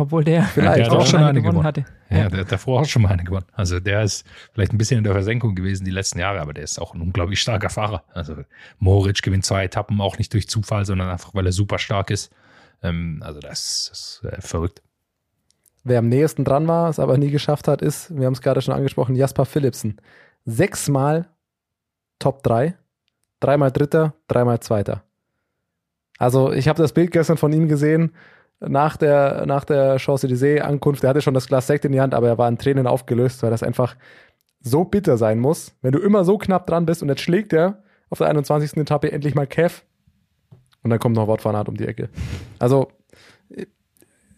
obwohl 0.00 0.24
der 0.24 0.42
Vielleicht. 0.44 0.78
der 0.78 0.86
hat 0.86 0.92
auch 0.92 1.06
schon 1.06 1.22
eine 1.22 1.42
gewonnen. 1.42 1.62
hatte. 1.62 1.84
Ja, 2.08 2.28
der 2.28 2.40
hat 2.40 2.52
davor 2.52 2.80
auch 2.80 2.86
schon 2.86 3.02
mal 3.02 3.10
eine 3.10 3.24
gewonnen. 3.24 3.46
Also 3.52 3.80
der 3.80 4.02
ist 4.02 4.26
vielleicht 4.52 4.72
ein 4.72 4.78
bisschen 4.78 4.98
in 4.98 5.04
der 5.04 5.12
Versenkung 5.12 5.54
gewesen 5.54 5.84
die 5.84 5.90
letzten 5.90 6.18
Jahre, 6.18 6.40
aber 6.40 6.52
der 6.52 6.64
ist 6.64 6.80
auch 6.80 6.94
ein 6.94 7.00
unglaublich 7.00 7.40
starker 7.40 7.70
Fahrer. 7.70 8.02
Also 8.12 8.36
Moritz 8.78 9.22
gewinnt 9.22 9.44
zwei 9.44 9.64
Etappen 9.64 10.00
auch 10.00 10.18
nicht 10.18 10.32
durch 10.32 10.48
Zufall, 10.48 10.84
sondern 10.84 11.08
einfach, 11.08 11.34
weil 11.34 11.46
er 11.46 11.52
super 11.52 11.78
stark 11.78 12.10
ist. 12.10 12.32
Ähm, 12.82 13.22
also 13.24 13.40
das 13.40 13.90
ist 13.92 14.22
äh, 14.24 14.40
verrückt. 14.40 14.82
Wer 15.84 16.00
am 16.00 16.08
nächsten 16.08 16.44
dran 16.44 16.68
war, 16.68 16.90
es 16.90 16.98
aber 16.98 17.16
nie 17.16 17.30
geschafft 17.30 17.68
hat, 17.68 17.80
ist, 17.80 18.14
wir 18.16 18.26
haben 18.26 18.34
es 18.34 18.42
gerade 18.42 18.60
schon 18.60 18.74
angesprochen, 18.74 19.16
Jasper 19.16 19.46
Philipsen. 19.46 20.00
Sechsmal 20.44 21.28
Top 22.18 22.42
3, 22.42 22.74
dreimal 23.40 23.72
Dritter, 23.72 24.14
dreimal 24.28 24.60
Zweiter. 24.60 25.02
Also 26.18 26.52
ich 26.52 26.68
habe 26.68 26.80
das 26.80 26.92
Bild 26.92 27.12
gestern 27.12 27.38
von 27.38 27.52
ihm 27.52 27.66
gesehen, 27.66 28.12
nach 28.60 28.96
der, 28.96 29.46
nach 29.46 29.64
der 29.64 29.98
Champs-Élysées-Ankunft. 29.98 31.02
Er 31.04 31.10
hatte 31.10 31.22
schon 31.22 31.34
das 31.34 31.46
Glas 31.48 31.66
Sekt 31.66 31.84
in 31.84 31.92
die 31.92 32.00
Hand, 32.00 32.14
aber 32.14 32.28
er 32.28 32.38
war 32.38 32.48
in 32.48 32.58
Tränen 32.58 32.86
aufgelöst, 32.86 33.42
weil 33.42 33.50
das 33.50 33.62
einfach 33.62 33.96
so 34.60 34.84
bitter 34.84 35.16
sein 35.16 35.38
muss, 35.38 35.74
wenn 35.80 35.92
du 35.92 35.98
immer 35.98 36.24
so 36.24 36.36
knapp 36.36 36.66
dran 36.66 36.84
bist 36.86 37.02
und 37.02 37.08
jetzt 37.08 37.22
schlägt 37.22 37.52
er 37.52 37.82
auf 38.10 38.18
der 38.18 38.28
21. 38.28 38.76
Etappe 38.76 39.10
endlich 39.10 39.34
mal 39.34 39.46
Kev 39.46 39.82
und 40.82 40.90
dann 40.90 40.98
kommt 40.98 41.16
noch 41.16 41.28
Wout 41.28 41.42
van 41.42 41.56
Aert 41.56 41.68
um 41.68 41.76
die 41.76 41.86
Ecke. 41.86 42.10
Also 42.58 42.88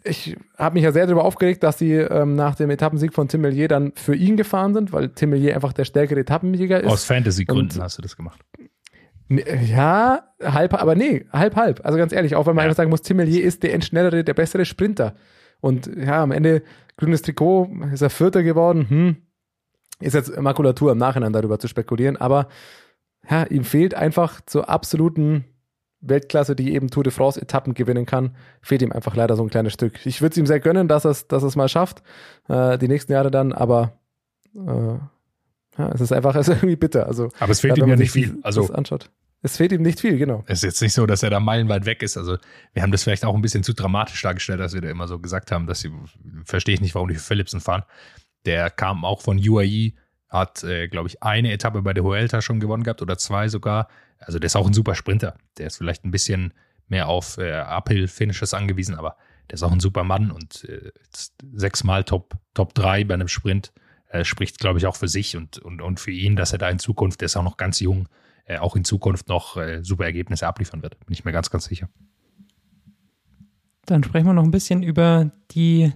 ich 0.04 0.36
habe 0.58 0.74
mich 0.74 0.84
ja 0.84 0.92
sehr 0.92 1.06
darüber 1.06 1.24
aufgeregt, 1.24 1.62
dass 1.62 1.78
sie 1.78 1.92
ähm, 1.92 2.34
nach 2.34 2.54
dem 2.54 2.70
Etappensieg 2.70 3.12
von 3.14 3.28
Tim 3.28 3.42
Mellier 3.42 3.68
dann 3.68 3.92
für 3.94 4.14
ihn 4.14 4.36
gefahren 4.36 4.74
sind, 4.74 4.92
weil 4.92 5.10
Tim 5.10 5.30
Mellier 5.30 5.54
einfach 5.54 5.72
der 5.72 5.84
stärkere 5.84 6.20
Etappenjäger 6.20 6.80
ist. 6.80 6.90
Aus 6.90 7.04
Fantasy-Gründen 7.04 7.80
hast 7.80 7.98
du 7.98 8.02
das 8.02 8.16
gemacht. 8.16 8.40
Ja, 9.38 10.34
halb, 10.42 10.74
aber 10.74 10.94
nee, 10.94 11.26
halb, 11.32 11.56
halb. 11.56 11.84
Also 11.84 11.98
ganz 11.98 12.12
ehrlich, 12.12 12.34
auch 12.34 12.46
wenn 12.46 12.54
man 12.54 12.64
Ja. 12.64 12.68
einfach 12.68 12.76
sagen 12.76 12.90
muss, 12.90 13.02
Tim 13.02 13.18
Mellier 13.18 13.42
ist 13.44 13.62
der 13.62 13.80
schnellere, 13.80 14.24
der 14.24 14.34
bessere 14.34 14.64
Sprinter. 14.64 15.14
Und 15.60 15.90
ja, 15.96 16.22
am 16.22 16.32
Ende 16.32 16.62
grünes 16.96 17.22
Trikot, 17.22 17.70
ist 17.92 18.02
er 18.02 18.10
Vierter 18.10 18.42
geworden. 18.42 18.88
Hm. 18.88 19.16
Ist 20.00 20.14
jetzt 20.14 20.36
Makulatur 20.40 20.92
im 20.92 20.98
Nachhinein 20.98 21.32
darüber 21.32 21.58
zu 21.58 21.68
spekulieren, 21.68 22.16
aber 22.16 22.48
ja, 23.30 23.44
ihm 23.44 23.62
fehlt 23.64 23.94
einfach 23.94 24.40
zur 24.44 24.68
absoluten 24.68 25.44
Weltklasse, 26.00 26.56
die 26.56 26.74
eben 26.74 26.90
Tour 26.90 27.04
de 27.04 27.12
France 27.12 27.40
Etappen 27.40 27.74
gewinnen 27.74 28.06
kann, 28.06 28.34
fehlt 28.60 28.82
ihm 28.82 28.90
einfach 28.90 29.14
leider 29.14 29.36
so 29.36 29.44
ein 29.44 29.50
kleines 29.50 29.72
Stück. 29.72 30.04
Ich 30.04 30.20
würde 30.20 30.32
es 30.32 30.38
ihm 30.38 30.46
sehr 30.46 30.58
gönnen, 30.58 30.88
dass 30.88 31.04
er 31.04 31.12
es 31.12 31.28
dass 31.28 31.44
er's 31.44 31.54
mal 31.54 31.68
schafft, 31.68 32.02
äh, 32.48 32.76
die 32.78 32.88
nächsten 32.88 33.12
Jahre 33.12 33.30
dann, 33.30 33.52
aber 33.52 33.92
äh, 34.56 34.98
ja, 35.78 35.88
es 35.94 36.00
ist 36.00 36.12
einfach 36.12 36.34
es 36.34 36.48
ist 36.48 36.56
irgendwie 36.58 36.74
bitter. 36.76 37.06
Also, 37.06 37.28
Aber 37.38 37.52
es 37.52 37.60
fehlt 37.60 37.78
ihm 37.78 37.86
ja 37.86 37.94
nicht 37.94 38.10
viel. 38.10 38.38
Also 38.42 38.68
anschaut. 38.72 39.10
Es 39.44 39.56
fehlt 39.56 39.72
ihm 39.72 39.82
nicht 39.82 40.00
viel, 40.00 40.18
genau. 40.18 40.44
es 40.46 40.58
ist 40.58 40.62
jetzt 40.62 40.82
nicht 40.82 40.92
so, 40.92 41.04
dass 41.04 41.24
er 41.24 41.30
da 41.30 41.40
meilenweit 41.40 41.84
weg 41.84 42.02
ist. 42.02 42.16
Also 42.16 42.38
wir 42.72 42.82
haben 42.82 42.92
das 42.92 43.02
vielleicht 43.02 43.24
auch 43.24 43.34
ein 43.34 43.42
bisschen 43.42 43.64
zu 43.64 43.72
dramatisch 43.74 44.22
dargestellt, 44.22 44.60
dass 44.60 44.72
wir 44.72 44.80
da 44.80 44.88
immer 44.88 45.08
so 45.08 45.18
gesagt 45.18 45.50
haben, 45.50 45.66
dass 45.66 45.80
sie, 45.80 45.90
verstehe 46.44 46.74
ich 46.74 46.80
nicht, 46.80 46.94
warum 46.94 47.08
die 47.08 47.14
für 47.16 47.20
Philipsen 47.20 47.60
fahren. 47.60 47.82
Der 48.46 48.70
kam 48.70 49.04
auch 49.04 49.20
von 49.20 49.38
UAE, 49.38 49.94
hat, 50.28 50.62
äh, 50.62 50.88
glaube 50.88 51.08
ich, 51.08 51.22
eine 51.22 51.52
Etappe 51.52 51.82
bei 51.82 51.92
der 51.92 52.04
Huelta 52.04 52.40
schon 52.40 52.60
gewonnen 52.60 52.84
gehabt 52.84 53.02
oder 53.02 53.18
zwei 53.18 53.48
sogar. 53.48 53.88
Also 54.18 54.38
der 54.38 54.46
ist 54.46 54.56
auch 54.56 54.66
ein 54.66 54.72
super 54.72 54.94
Sprinter. 54.94 55.36
Der 55.58 55.66
ist 55.66 55.76
vielleicht 55.76 56.04
ein 56.04 56.12
bisschen 56.12 56.54
mehr 56.86 57.08
auf 57.08 57.36
äh, 57.38 57.52
Uphill-Finishes 57.52 58.54
angewiesen, 58.54 58.94
aber 58.94 59.16
der 59.50 59.54
ist 59.54 59.62
auch 59.64 59.72
ein 59.72 59.80
super 59.80 60.04
Mann 60.04 60.30
und 60.30 60.64
äh, 60.68 60.92
sechsmal 61.52 62.04
Top, 62.04 62.36
Top 62.54 62.74
3 62.74 63.04
bei 63.04 63.14
einem 63.14 63.28
Sprint 63.28 63.72
äh, 64.08 64.24
spricht, 64.24 64.58
glaube 64.58 64.78
ich, 64.78 64.86
auch 64.86 64.96
für 64.96 65.08
sich 65.08 65.36
und, 65.36 65.58
und, 65.58 65.82
und 65.82 65.98
für 65.98 66.12
ihn, 66.12 66.36
dass 66.36 66.52
er 66.52 66.58
da 66.58 66.70
in 66.70 66.78
Zukunft, 66.78 67.20
der 67.20 67.26
ist 67.26 67.36
auch 67.36 67.42
noch 67.42 67.56
ganz 67.56 67.80
jung, 67.80 68.08
äh, 68.44 68.58
auch 68.58 68.76
in 68.76 68.84
Zukunft 68.84 69.28
noch 69.28 69.56
äh, 69.56 69.82
super 69.82 70.04
Ergebnisse 70.04 70.46
abliefern 70.46 70.82
wird. 70.82 70.98
Bin 71.06 71.12
ich 71.12 71.24
mir 71.24 71.32
ganz, 71.32 71.50
ganz 71.50 71.64
sicher. 71.64 71.88
Dann 73.86 74.04
sprechen 74.04 74.26
wir 74.26 74.32
noch 74.32 74.44
ein 74.44 74.50
bisschen 74.50 74.82
über 74.82 75.30
die 75.50 75.92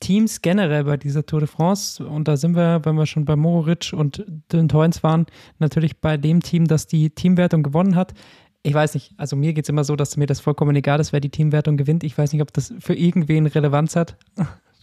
Teams 0.00 0.42
generell 0.42 0.84
bei 0.84 0.96
dieser 0.96 1.26
Tour 1.26 1.40
de 1.40 1.48
France. 1.48 2.06
Und 2.06 2.28
da 2.28 2.36
sind 2.36 2.54
wir, 2.54 2.84
wenn 2.84 2.94
wir 2.94 3.06
schon 3.06 3.24
bei 3.24 3.36
Mohoric 3.36 3.92
und 3.92 4.24
den 4.52 4.68
Toins 4.68 5.02
waren, 5.02 5.26
natürlich 5.58 6.00
bei 6.00 6.16
dem 6.16 6.40
Team, 6.40 6.66
das 6.66 6.86
die 6.86 7.10
Teamwertung 7.10 7.62
gewonnen 7.62 7.96
hat. 7.96 8.14
Ich 8.62 8.74
weiß 8.74 8.94
nicht, 8.94 9.14
also 9.16 9.34
mir 9.34 9.52
geht 9.52 9.64
es 9.64 9.68
immer 9.68 9.84
so, 9.84 9.96
dass 9.96 10.16
mir 10.16 10.26
das 10.26 10.40
vollkommen 10.40 10.74
egal 10.76 11.00
ist, 11.00 11.12
wer 11.12 11.20
die 11.20 11.30
Teamwertung 11.30 11.76
gewinnt. 11.76 12.04
Ich 12.04 12.16
weiß 12.16 12.32
nicht, 12.32 12.42
ob 12.42 12.52
das 12.52 12.72
für 12.78 12.94
irgendwen 12.94 13.46
Relevanz 13.46 13.96
hat. 13.96 14.16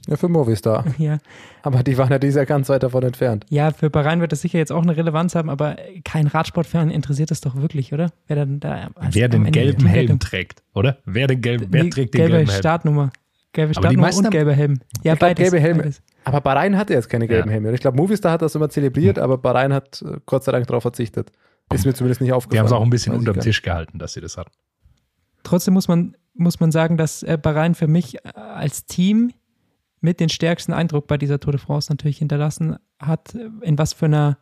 Ja, 0.08 0.18
für 0.18 0.28
Movistar. 0.30 0.86
Ja. 0.98 1.18
Aber 1.64 1.82
die 1.84 1.98
waren 1.98 2.12
ja 2.12 2.20
dieses 2.20 2.36
Jahr 2.36 2.46
ganz 2.46 2.70
weit 2.70 2.84
davon 2.84 3.04
entfernt. 3.04 3.46
Ja, 3.50 3.72
für 3.72 3.90
Bahrain 3.90 4.22
wird 4.22 4.32
das 4.32 4.42
sicher 4.42 4.60
jetzt 4.60 4.72
auch 4.72 4.84
eine 4.84 4.96
Relevanz 4.96 5.34
haben, 5.36 5.50
aber 5.50 5.78
kein 6.04 6.28
Radsportfan 6.28 6.92
interessiert 6.92 7.32
es 7.32 7.42
doch 7.42 7.56
wirklich, 7.56 7.92
oder? 7.94 8.12
Wer 8.28 8.36
dann 8.36 8.60
da 8.60 8.90
Wer 9.12 9.30
den 9.30 9.46
die 9.46 9.52
gelben 9.52 9.86
Helm 9.86 10.20
trägt, 10.20 10.64
oder? 10.74 10.98
Wer, 11.06 11.28
den 11.28 11.42
gelben, 11.42 11.68
wer 11.72 11.84
Die 11.84 11.90
trägt 11.90 12.14
den 12.14 12.20
gelbe 12.20 12.36
gelben 12.38 12.50
Helm? 12.50 12.60
Startnummer. 12.60 13.12
Gelbe 13.54 13.74
Aber 13.78 13.88
die 13.90 13.96
Startnummer 13.96 14.18
und 14.28 14.32
gelber 14.32 14.54
Helm. 14.54 14.80
Ja, 15.04 15.16
beides. 15.16 15.42
gelbe 15.44 15.60
Helme. 15.60 15.84
beides. 15.84 16.02
Aber 16.26 16.42
Bahrain 16.42 16.78
hatte 16.78 16.94
jetzt 16.94 17.10
keine 17.10 17.28
gelben 17.28 17.48
Ja. 17.50 17.54
Helme. 17.54 17.70
Und 17.70 17.74
ich 17.76 17.82
glaube, 17.82 17.98
Movistar 17.98 18.32
hat 18.34 18.42
das 18.42 18.54
immer 18.56 18.70
zelebriert, 18.70 19.18
aber 19.18 19.38
Bahrain 19.38 19.74
hat 19.74 20.02
äh, 20.02 20.18
Gott 20.26 20.44
sei 20.44 20.52
Dank 20.52 20.68
darauf 20.68 20.84
verzichtet. 20.84 21.32
Ist 21.74 21.86
mir 21.86 21.94
zumindest 21.94 22.22
nicht 22.22 22.30
Die 22.30 22.34
aufgefallen. 22.34 22.60
haben 22.60 22.66
es 22.68 22.72
auch 22.74 22.84
ein 22.84 22.90
bisschen 22.92 23.16
unterm 23.16 23.40
Tisch 23.40 23.62
gehalten, 23.64 23.98
dass 23.98 24.14
sie 24.14 24.22
das 24.22 24.38
hatten. 24.38 24.52
Trotzdem 25.44 25.74
muss 25.74 25.88
man, 25.88 26.16
muss 26.34 26.60
man 26.60 26.72
sagen, 26.72 26.98
dass 26.98 27.24
äh, 27.24 27.38
Bahrain 27.42 27.76
für 27.76 27.88
mich 27.88 28.18
äh, 28.18 28.20
als 28.38 28.86
Team 28.86 29.32
mit 30.06 30.22
den 30.22 30.30
stärksten 30.30 30.72
Eindruck 30.72 31.08
bei 31.08 31.18
dieser 31.18 31.40
Tour 31.40 31.52
de 31.52 31.60
France 31.60 31.92
natürlich 31.92 32.20
hinterlassen 32.20 32.78
hat, 33.00 33.36
in 33.62 33.78
was 33.78 33.92
für 33.92 34.06
einer, 34.06 34.38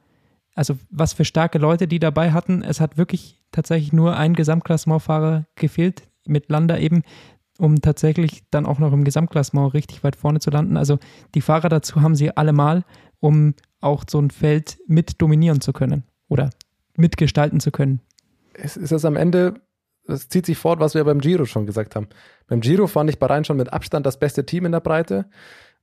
also 0.54 0.78
was 0.92 1.14
für 1.14 1.26
starke 1.26 1.58
Leute 1.58 1.88
die 1.88 2.00
dabei 2.00 2.32
hatten. 2.32 2.62
Es 2.62 2.80
hat 2.80 2.98
wirklich 2.98 3.42
tatsächlich 3.52 3.94
nur 3.94 4.16
ein 4.16 4.36
Gesamtklassementfahrer 4.36 5.46
gefehlt, 5.56 6.04
mit 6.26 6.50
Landa 6.50 6.78
eben, 6.78 7.02
um 7.58 7.82
tatsächlich 7.82 8.44
dann 8.52 8.66
auch 8.66 8.80
noch 8.80 8.94
im 8.94 9.04
Gesamtklassement 9.04 9.74
richtig 9.74 10.04
weit 10.04 10.16
vorne 10.16 10.40
zu 10.40 10.50
landen. 10.50 10.78
Also 10.78 11.00
die 11.34 11.42
Fahrer 11.42 11.70
dazu 11.70 12.02
haben 12.02 12.16
sie 12.16 12.36
allemal, 12.36 12.84
um 13.20 13.56
auch 13.80 14.04
so 14.10 14.20
ein 14.20 14.32
Feld 14.32 14.78
mit 14.88 15.22
dominieren 15.22 15.62
zu 15.62 15.74
können 15.74 16.04
oder 16.28 16.50
mitgestalten 16.98 17.60
zu 17.60 17.72
können. 17.72 18.02
es 18.54 18.78
ist 18.78 18.92
das 18.92 19.06
am 19.06 19.16
Ende, 19.16 19.56
es 20.08 20.30
zieht 20.30 20.46
sich 20.46 20.58
fort, 20.58 20.80
was 20.80 20.96
wir 20.96 21.04
beim 21.04 21.20
Giro 21.20 21.46
schon 21.46 21.66
gesagt 21.66 21.96
haben. 21.96 22.08
Beim 22.48 22.62
Giro 22.62 22.88
fand 22.88 23.10
ich 23.10 23.20
Bahrain 23.20 23.46
schon 23.46 23.58
mit 23.58 23.72
Abstand 23.72 24.06
das 24.06 24.18
beste 24.18 24.46
Team 24.46 24.66
in 24.66 24.72
der 24.72 24.80
Breite. 24.80 25.26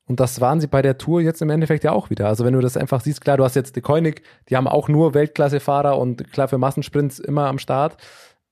Und 0.07 0.19
das 0.19 0.41
waren 0.41 0.61
sie 0.61 0.67
bei 0.67 0.83
der 0.83 0.99
Tour 0.99 1.21
jetzt 1.21 1.41
im 1.41 1.51
Endeffekt 1.51 1.85
ja 1.85 1.93
auch 1.93 2.11
wieder. 2.11 2.27
Also 2.27 2.45
wenn 2.45 2.53
du 2.53 2.61
das 2.61 2.77
einfach 2.77 3.01
siehst, 3.01 3.21
klar, 3.21 3.37
du 3.37 3.45
hast 3.45 3.55
jetzt 3.55 3.77
die 3.77 3.81
Koenig, 3.81 4.23
die 4.49 4.57
haben 4.57 4.67
auch 4.67 4.89
nur 4.89 5.15
Weltklassefahrer 5.15 5.97
und 5.99 6.33
klar 6.33 6.49
für 6.49 6.59
Massensprints 6.59 7.19
immer 7.21 7.47
am 7.47 7.59
Start. 7.59 7.97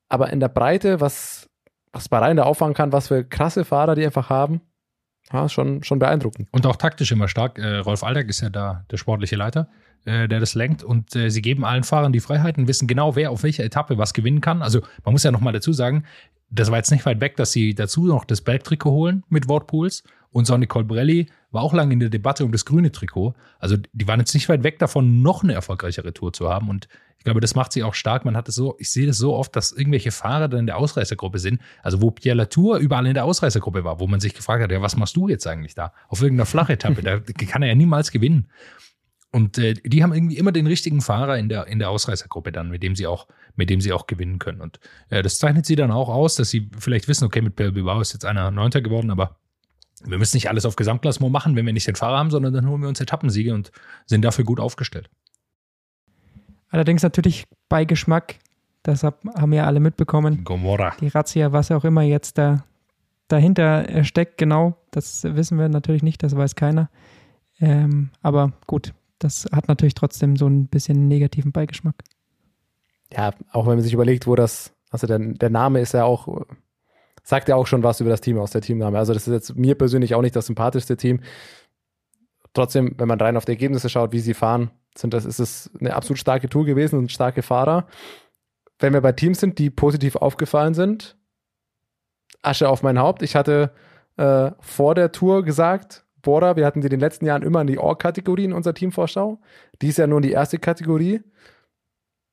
Aber 0.09 0.31
in 0.31 0.41
der 0.41 0.49
Breite, 0.49 1.01
was, 1.01 1.49
was 1.93 2.09
Bahrain 2.09 2.37
da 2.37 2.45
auffangen 2.45 2.75
kann, 2.75 2.93
was 2.93 3.09
für 3.09 3.25
krasse 3.25 3.65
Fahrer 3.65 3.95
die 3.95 4.07
einfach 4.07 4.31
haben, 4.31 4.61
ist 5.33 5.53
schon, 5.53 5.83
schon 5.83 5.99
beeindruckend. 5.99 6.49
Und 6.53 6.67
auch 6.67 6.77
taktisch 6.77 7.13
immer 7.13 7.29
stark. 7.29 7.59
Äh, 7.59 7.79
Rolf 7.79 8.03
Aldag 8.03 8.29
ist 8.29 8.41
ja 8.41 8.51
da 8.51 8.85
der 8.91 8.97
sportliche 8.97 9.37
Leiter, 9.37 9.69
äh, 10.05 10.29
der 10.29 10.41
das 10.41 10.55
lenkt. 10.55 10.83
Und 10.83 11.15
äh, 11.15 11.31
sie 11.31 11.43
geben 11.43 11.65
allen 11.65 11.85
Fahrern 11.85 12.13
die 12.13 12.21
Freiheiten, 12.21 12.69
wissen 12.69 12.89
genau, 12.89 13.17
wer 13.17 13.31
auf 13.31 13.43
welcher 13.43 13.65
Etappe 13.65 13.99
was 13.99 14.15
gewinnen 14.15 14.41
kann. 14.41 14.63
Also 14.63 14.81
man 15.05 15.13
muss 15.13 15.23
ja 15.23 15.31
nochmal 15.31 15.53
dazu 15.53 15.73
sagen, 15.73 16.05
das 16.51 16.71
war 16.71 16.79
jetzt 16.79 16.91
nicht 16.91 17.05
weit 17.05 17.21
weg, 17.21 17.37
dass 17.37 17.53
sie 17.53 17.75
dazu 17.75 18.07
noch 18.07 18.25
das 18.25 18.41
Bergtrikot 18.41 18.91
holen 18.91 19.25
mit 19.29 19.49
Wortpools. 19.49 20.03
Und 20.31 20.47
Sonny 20.47 20.67
Colbrelli 20.67 21.31
war 21.51 21.63
auch 21.63 21.73
lange 21.73 21.95
in 21.95 22.01
der 22.01 22.11
Debatte 22.11 22.45
um 22.45 22.53
das 22.53 22.65
grüne 22.65 22.93
Trikot. 22.93 23.35
Also 23.59 23.77
die 23.93 24.07
waren 24.07 24.21
jetzt 24.21 24.35
nicht 24.35 24.49
weit 24.49 24.63
weg 24.63 24.79
davon, 24.79 25.23
noch 25.23 25.43
eine 25.43 25.55
erfolgreichere 25.55 26.13
Tour 26.13 26.33
zu 26.33 26.49
haben. 26.49 26.69
Und 26.69 26.89
ich 27.17 27.25
glaube, 27.25 27.41
das 27.41 27.55
macht 27.55 27.73
sie 27.73 27.83
auch 27.83 27.95
stark. 27.95 28.25
Man 28.25 28.37
hat 28.37 28.49
es 28.49 28.55
so, 28.55 28.77
ich 28.79 28.91
sehe 28.91 29.07
das 29.07 29.19
so 29.19 29.35
oft, 29.35 29.57
dass 29.57 29.73
irgendwelche 29.73 30.13
Fahrer 30.13 30.49
dann 30.49 30.61
in 30.61 30.67
der 30.67 30.77
Ausreißergruppe 30.77 31.39
sind. 31.39 31.61
Also 31.83 32.03
wo 32.03 32.11
Pierre 32.11 32.37
Latour 32.37 32.79
überall 32.79 33.07
in 33.07 33.15
der 33.15 33.25
Ausreißergruppe 33.25 33.85
war, 33.85 34.01
wo 34.01 34.07
man 34.07 34.21
sich 34.21 34.35
gefragt 34.35 34.63
hat, 34.63 34.71
ja, 34.71 34.83
was 34.83 34.97
machst 34.97 35.17
du 35.17 35.29
jetzt 35.29 35.47
eigentlich 35.47 35.75
da? 35.75 35.93
Auf 36.09 36.23
irgendeiner 36.23 36.47
Flachetappe, 36.47 37.03
da 37.03 37.19
kann 37.47 37.63
er 37.63 37.69
ja 37.69 37.75
niemals 37.75 38.11
gewinnen. 38.13 38.49
Und 39.31 39.59
äh, 39.59 39.75
die 39.75 40.03
haben 40.03 40.15
irgendwie 40.15 40.39
immer 40.39 40.53
den 40.53 40.67
richtigen 40.67 41.03
Fahrer 41.03 41.37
in 41.39 41.49
der, 41.49 41.67
in 41.67 41.79
der 41.79 41.91
Ausreißergruppe 41.91 42.51
dann, 42.51 42.71
mit 42.71 42.83
dem 42.83 42.97
sie 42.97 43.07
auch, 43.07 43.29
mit 43.57 43.69
dem 43.69 43.81
sie 43.81 43.93
auch 43.93 44.07
gewinnen 44.07 44.39
können. 44.39 44.61
Und 44.61 44.81
äh, 45.11 45.23
das 45.23 45.39
zeichnet 45.39 45.67
sie 45.67 45.77
dann 45.77 45.91
auch 45.91 46.09
aus, 46.09 46.37
dass 46.37 46.49
sie 46.49 46.71
vielleicht 46.79 47.09
wissen, 47.09 47.25
okay, 47.25 47.43
mit 47.43 47.57
Pierre 47.57 47.73
Bilbao 47.73 48.01
ist 48.01 48.15
jetzt 48.15 48.25
einer 48.25 48.51
Neunter 48.51 48.81
geworden, 48.81 49.11
aber 49.11 49.37
wir 50.05 50.19
müssen 50.19 50.37
nicht 50.37 50.49
alles 50.49 50.65
auf 50.67 50.77
Gesamtklassement 50.77 51.33
machen, 51.33 51.57
wenn 51.57 51.67
wir 51.67 51.73
nicht 51.73 51.87
den 51.87 51.97
Fahrer 51.97 52.19
haben, 52.19 52.31
sondern 52.31 52.53
dann 52.53 52.69
holen 52.69 52.83
wir 52.83 52.89
uns 52.89 53.01
Etappensiege 53.01 53.55
und 53.55 53.73
sind 54.07 54.25
dafür 54.25 54.45
gut 54.45 54.61
aufgestellt. 54.61 55.11
Allerdings 56.71 57.03
natürlich 57.03 57.47
bei 57.69 57.85
Geschmack, 57.85 58.37
das 58.83 59.03
hab, 59.03 59.25
haben 59.35 59.53
ja 59.53 59.65
alle 59.65 59.81
mitbekommen. 59.81 60.45
Gomorra. 60.45 60.95
Die 61.01 61.09
Razzia, 61.09 61.53
was 61.53 61.71
auch 61.71 61.85
immer 61.85 62.03
jetzt 62.03 62.39
da 62.39 62.65
dahinter 63.29 64.05
steckt, 64.05 64.39
genau, 64.39 64.77
das 64.91 65.25
wissen 65.25 65.59
wir 65.59 65.69
natürlich 65.69 66.03
nicht, 66.03 66.23
das 66.23 66.35
weiß 66.35 66.55
keiner. 66.55 66.89
Ähm, 67.61 68.11
aber 68.23 68.53
gut, 68.67 68.95
das 69.19 69.47
hat 69.53 69.69
natürlich 69.69 69.95
trotzdem 69.95 70.37
so 70.37 70.47
ein 70.47 70.67
bisschen 70.67 71.09
negativen 71.09 71.53
Beigeschmack. 71.53 71.97
Ja, 73.13 73.33
auch 73.53 73.67
wenn 73.67 73.75
man 73.75 73.83
sich 73.83 73.93
überlegt, 73.93 74.27
wo 74.27 74.35
das, 74.35 74.73
also 74.91 75.07
der, 75.07 75.19
der 75.19 75.51
Name 75.51 75.81
ist 75.81 75.93
ja 75.93 76.05
auch, 76.05 76.47
sagt 77.29 77.51
ja 77.51 77.57
auch 77.57 77.67
schon 77.67 77.83
was 77.83 78.01
über 78.01 78.09
das 78.09 78.23
Team 78.23 78.39
aus, 78.39 78.53
der 78.53 78.63
Teamname. 78.63 78.97
Also 78.97 79.13
das 79.13 79.29
ist 79.29 79.35
jetzt 79.35 79.55
mir 79.55 79.75
persönlich 79.75 80.15
auch 80.15 80.23
nicht 80.23 80.35
das 80.35 80.47
sympathischste 80.47 80.97
Team. 80.97 81.21
Trotzdem, 82.55 82.95
wenn 82.97 83.07
man 83.07 83.21
rein 83.21 83.37
auf 83.37 83.45
die 83.45 83.53
Ergebnisse 83.53 83.91
schaut, 83.91 84.13
wie 84.13 84.21
sie 84.21 84.33
fahren, 84.33 84.71
sind 84.97 85.13
das, 85.13 85.27
ist 85.27 85.39
es 85.39 85.71
eine 85.79 85.95
absolut 85.95 86.19
starke 86.19 86.49
Tour 86.49 86.65
gewesen 86.65 86.99
und 86.99 87.13
starke 87.13 87.43
Fahrer. 87.43 87.87
Wenn 88.79 88.95
wir 88.95 89.03
bei 89.03 89.13
Teams 89.13 89.41
sind, 89.41 89.59
die 89.59 89.69
positiv 89.69 90.17
aufgefallen 90.17 90.73
sind, 90.73 91.19
Asche 92.41 92.67
auf 92.67 92.83
mein 92.83 92.99
Haupt. 92.99 93.21
Ich 93.21 93.37
hatte 93.37 93.73
äh, 94.17 94.53
vor 94.61 94.95
der 94.95 95.13
Tour 95.13 95.45
gesagt, 95.45 96.07
Bora, 96.23 96.57
wir 96.57 96.65
hatten 96.65 96.81
sie 96.81 96.87
in 96.87 96.93
den 96.93 97.01
letzten 97.01 97.27
Jahren 97.27 97.43
immer 97.43 97.61
in 97.61 97.67
die 97.67 97.79
All-Kategorie 97.79 98.45
in 98.45 98.55
unserer 98.55 98.73
Teamvorschau. 98.73 99.39
Die 99.83 99.89
ist 99.89 99.99
ja 99.99 100.07
nur 100.07 100.19
in 100.19 100.23
die 100.23 100.33
erste 100.33 100.59
Kategorie. 100.59 101.21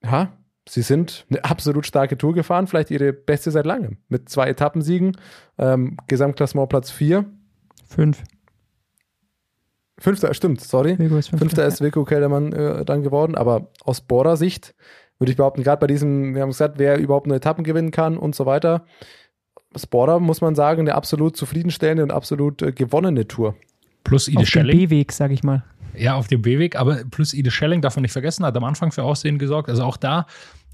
Ja, 0.01 0.31
sie 0.67 0.81
sind 0.81 1.25
eine 1.29 1.43
absolut 1.43 1.85
starke 1.85 2.17
Tour 2.17 2.33
gefahren, 2.33 2.67
vielleicht 2.67 2.91
ihre 2.91 3.13
beste 3.13 3.51
seit 3.51 3.65
langem. 3.65 3.97
Mit 4.09 4.29
zwei 4.29 4.49
Etappensiegen, 4.49 5.17
ähm, 5.57 5.97
Gesamtklassement 6.07 6.69
Platz 6.69 6.91
4. 6.91 7.25
Fünf. 7.87 8.23
Fünfter, 9.97 10.33
stimmt, 10.33 10.61
sorry. 10.61 10.91
Ist 10.91 10.97
Fünfter. 10.97 11.37
Fünfter 11.37 11.65
ist 11.65 11.81
Wilko 11.81 12.03
Keldermann 12.03 12.51
äh, 12.51 12.83
dann 12.83 13.03
geworden, 13.03 13.35
aber 13.35 13.71
aus 13.83 14.01
Bora-Sicht 14.01 14.75
würde 15.19 15.31
ich 15.31 15.37
behaupten, 15.37 15.63
gerade 15.63 15.79
bei 15.79 15.87
diesem, 15.87 16.35
wir 16.35 16.41
haben 16.41 16.49
gesagt, 16.49 16.77
wer 16.77 16.97
überhaupt 16.97 17.27
nur 17.27 17.37
Etappen 17.37 17.63
gewinnen 17.63 17.91
kann 17.91 18.17
und 18.17 18.35
so 18.35 18.45
weiter. 18.45 18.85
Bora 19.89 20.19
muss 20.19 20.41
man 20.41 20.55
sagen, 20.55 20.81
eine 20.81 20.95
absolut 20.95 21.35
zufriedenstellende 21.35 22.03
und 22.03 22.11
absolut 22.11 22.61
äh, 22.61 22.71
gewonnene 22.71 23.27
Tour. 23.27 23.55
Plus 24.03 24.27
Ide 24.27 24.37
Auf 24.37 24.43
dem 24.43 24.47
Schelling. 24.47 24.77
B-Weg, 24.77 25.11
sag 25.11 25.31
ich 25.31 25.43
mal. 25.43 25.63
Ja, 25.97 26.15
auf 26.15 26.27
dem 26.27 26.41
B-Weg, 26.41 26.75
aber 26.75 27.03
plus 27.05 27.33
Ide 27.33 27.51
Schelling 27.51 27.81
darf 27.81 27.95
man 27.95 28.03
nicht 28.03 28.11
vergessen, 28.11 28.45
hat 28.45 28.55
am 28.55 28.63
Anfang 28.63 28.91
für 28.91 29.03
Aussehen 29.03 29.39
gesorgt. 29.39 29.69
Also 29.69 29.83
auch 29.83 29.97
da 29.97 30.25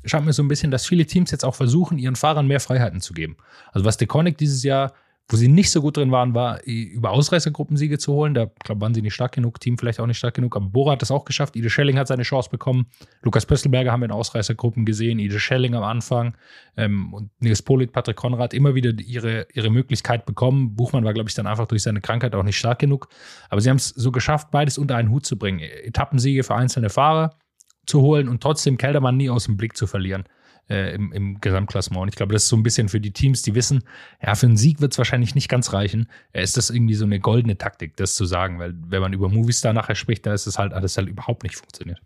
schaut 0.06 0.26
mir 0.26 0.34
so 0.34 0.44
ein 0.44 0.48
bisschen, 0.48 0.72
dass 0.72 0.86
viele 0.86 1.06
Teams 1.06 1.32
jetzt 1.32 1.46
auch 1.46 1.56
versuchen, 1.56 1.98
ihren 1.98 2.16
Fahrern 2.16 2.48
mehr 2.48 2.60
Freiheiten 2.60 3.02
zu 3.02 3.14
geben. 3.14 3.38
Also 3.72 3.86
was 3.86 3.98
Deconic 3.98 4.38
dieses 4.38 4.64
Jahr, 4.64 4.94
wo 5.30 5.38
sie 5.38 5.48
nicht 5.48 5.72
so 5.72 5.82
gut 5.82 5.96
drin 5.96 6.12
waren, 6.12 6.34
war, 6.34 6.62
über 6.66 7.12
Ausreißergruppensiege 7.12 7.98
zu 7.98 8.12
holen. 8.14 8.34
Da, 8.34 8.48
glaube 8.64 8.82
waren 8.82 8.94
sie 8.94 9.02
nicht 9.02 9.14
stark 9.14 9.32
genug, 9.32 9.62
Team 9.62 9.78
vielleicht 9.78 10.00
auch 10.02 10.06
nicht 10.06 10.18
stark 10.18 10.34
genug, 10.34 10.56
aber 10.56 10.66
Bora 10.66 10.92
hat 10.94 11.02
das 11.02 11.10
auch 11.10 11.24
geschafft. 11.24 11.56
Ide 11.56 11.70
Schelling 11.70 11.98
hat 11.98 12.08
seine 12.08 12.24
Chance 12.24 12.50
bekommen. 12.50 12.88
Lukas 13.22 13.46
Pöstelberger 13.46 13.92
haben 13.92 14.02
wir 14.02 14.08
in 14.08 14.12
Ausreißergruppen 14.12 14.86
gesehen, 14.86 15.20
Ide 15.20 15.40
Schelling 15.40 15.74
am 15.74 15.84
Anfang 15.84 16.36
ähm, 16.76 17.14
und 17.14 17.30
Nils 17.40 17.62
Polit, 17.62 17.94
Patrick 17.94 18.18
Konrad 18.18 18.54
immer 18.54 18.76
wieder 18.76 18.92
ihre, 19.00 19.48
ihre 19.54 19.70
Möglichkeit 19.70 20.26
bekommen. 20.26 20.76
Buchmann 20.76 21.06
war, 21.06 21.14
glaube 21.14 21.30
ich, 21.30 21.36
dann 21.36 21.48
einfach 21.48 21.68
durch 21.68 21.84
seine 21.84 22.02
Krankheit 22.02 22.36
auch 22.36 22.44
nicht 22.44 22.58
stark 22.58 22.80
genug. 22.80 23.08
Aber 23.50 23.62
sie 23.62 23.70
haben 23.70 23.78
es 23.78 23.90
so 23.90 24.12
geschafft, 24.12 24.52
beides 24.52 24.78
unter 24.78 24.98
einen 24.98 25.12
Hut 25.12 25.26
zu 25.26 25.38
bringen. 25.38 25.60
Etappensiege 25.60 26.44
für 26.44 26.56
einzelne 26.56 26.90
Fahrer 26.90 27.38
zu 27.86 28.02
holen 28.02 28.28
und 28.28 28.44
trotzdem 28.44 28.78
Keldermann 28.78 29.18
nie 29.18 29.30
aus 29.30 29.46
dem 29.46 29.56
Blick 29.56 29.78
zu 29.78 29.88
verlieren 29.88 30.26
äh, 30.70 30.94
im, 30.96 31.12
im 31.12 31.42
Gesamtklassement. 31.42 32.04
Und 32.04 32.10
ich 32.10 32.16
glaube, 32.16 32.34
das 32.34 32.44
ist 32.44 32.50
so 32.50 32.56
ein 32.56 32.64
bisschen 32.64 32.90
für 32.90 33.00
die 33.00 33.12
Teams, 33.12 33.42
die 33.42 33.56
wissen, 33.56 33.84
ja, 34.22 34.36
für 34.36 34.46
einen 34.46 34.58
Sieg 34.58 34.82
wird 34.82 34.94
es 34.94 34.98
wahrscheinlich 34.98 35.36
nicht 35.36 35.50
ganz 35.50 35.74
reichen. 35.74 36.08
Äh, 36.34 36.44
ist 36.44 36.58
das 36.58 36.70
irgendwie 36.70 36.96
so 36.96 37.06
eine 37.06 37.20
goldene 37.20 37.58
Taktik, 37.58 37.98
das 37.98 38.16
zu 38.16 38.26
sagen, 38.26 38.60
weil 38.60 38.74
wenn 38.76 39.02
man 39.02 39.14
über 39.14 39.30
Movistar 39.30 39.74
nachher 39.74 39.96
spricht, 39.96 40.26
da 40.26 40.34
ist 40.34 40.48
es 40.48 40.58
halt 40.58 40.74
alles 40.74 40.98
halt 40.98 41.10
überhaupt 41.10 41.44
nicht 41.44 41.56
funktioniert. 41.56 42.02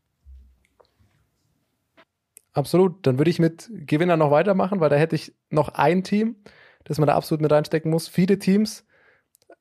Absolut. 2.53 3.05
Dann 3.05 3.17
würde 3.17 3.29
ich 3.29 3.39
mit 3.39 3.69
Gewinner 3.69 4.15
noch 4.15 4.31
weitermachen, 4.31 4.79
weil 4.79 4.89
da 4.89 4.95
hätte 4.95 5.15
ich 5.15 5.33
noch 5.49 5.69
ein 5.69 6.03
Team, 6.03 6.37
das 6.85 6.97
man 6.97 7.07
da 7.07 7.15
absolut 7.15 7.41
mit 7.41 7.51
reinstecken 7.51 7.91
muss. 7.91 8.07
Viele 8.07 8.39
Teams 8.39 8.85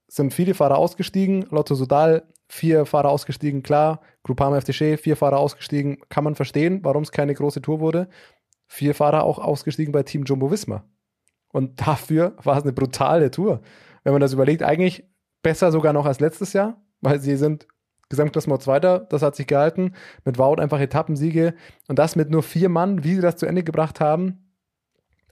sind 0.06 0.32
viele 0.32 0.54
Fahrer 0.54 0.78
ausgestiegen. 0.78 1.46
Lotto 1.50 1.74
Sudal, 1.74 2.22
vier 2.48 2.86
Fahrer 2.86 3.10
ausgestiegen, 3.10 3.64
klar. 3.64 4.00
Groupama 4.22 4.58
FDG, 4.58 4.96
vier 4.96 5.16
Fahrer 5.16 5.38
ausgestiegen. 5.38 5.98
Kann 6.08 6.22
man 6.22 6.36
verstehen, 6.36 6.80
warum 6.84 7.02
es 7.02 7.10
keine 7.10 7.34
große 7.34 7.60
Tour 7.60 7.80
wurde. 7.80 8.08
Vier 8.66 8.94
Fahrer 8.94 9.24
auch 9.24 9.38
ausgestiegen 9.38 9.92
bei 9.92 10.02
Team 10.02 10.24
Jumbo 10.24 10.50
Visma. 10.50 10.84
Und 11.52 11.86
dafür 11.86 12.36
war 12.42 12.56
es 12.56 12.64
eine 12.64 12.72
brutale 12.72 13.30
Tour. 13.30 13.60
Wenn 14.02 14.12
man 14.12 14.20
das 14.20 14.32
überlegt, 14.32 14.62
eigentlich 14.62 15.04
besser 15.42 15.70
sogar 15.70 15.92
noch 15.92 16.06
als 16.06 16.20
letztes 16.20 16.52
Jahr, 16.52 16.82
weil 17.00 17.20
sie 17.20 17.36
sind 17.36 17.68
Gesamtklassement 18.08 18.62
Zweiter, 18.62 19.00
das 19.00 19.22
hat 19.22 19.36
sich 19.36 19.46
gehalten. 19.46 19.94
Mit 20.24 20.38
Wout 20.38 20.60
einfach 20.60 20.80
Etappensiege 20.80 21.54
und 21.88 21.98
das 21.98 22.16
mit 22.16 22.30
nur 22.30 22.42
vier 22.42 22.68
Mann, 22.68 23.04
wie 23.04 23.14
sie 23.14 23.20
das 23.20 23.36
zu 23.36 23.46
Ende 23.46 23.62
gebracht 23.62 24.00
haben, 24.00 24.52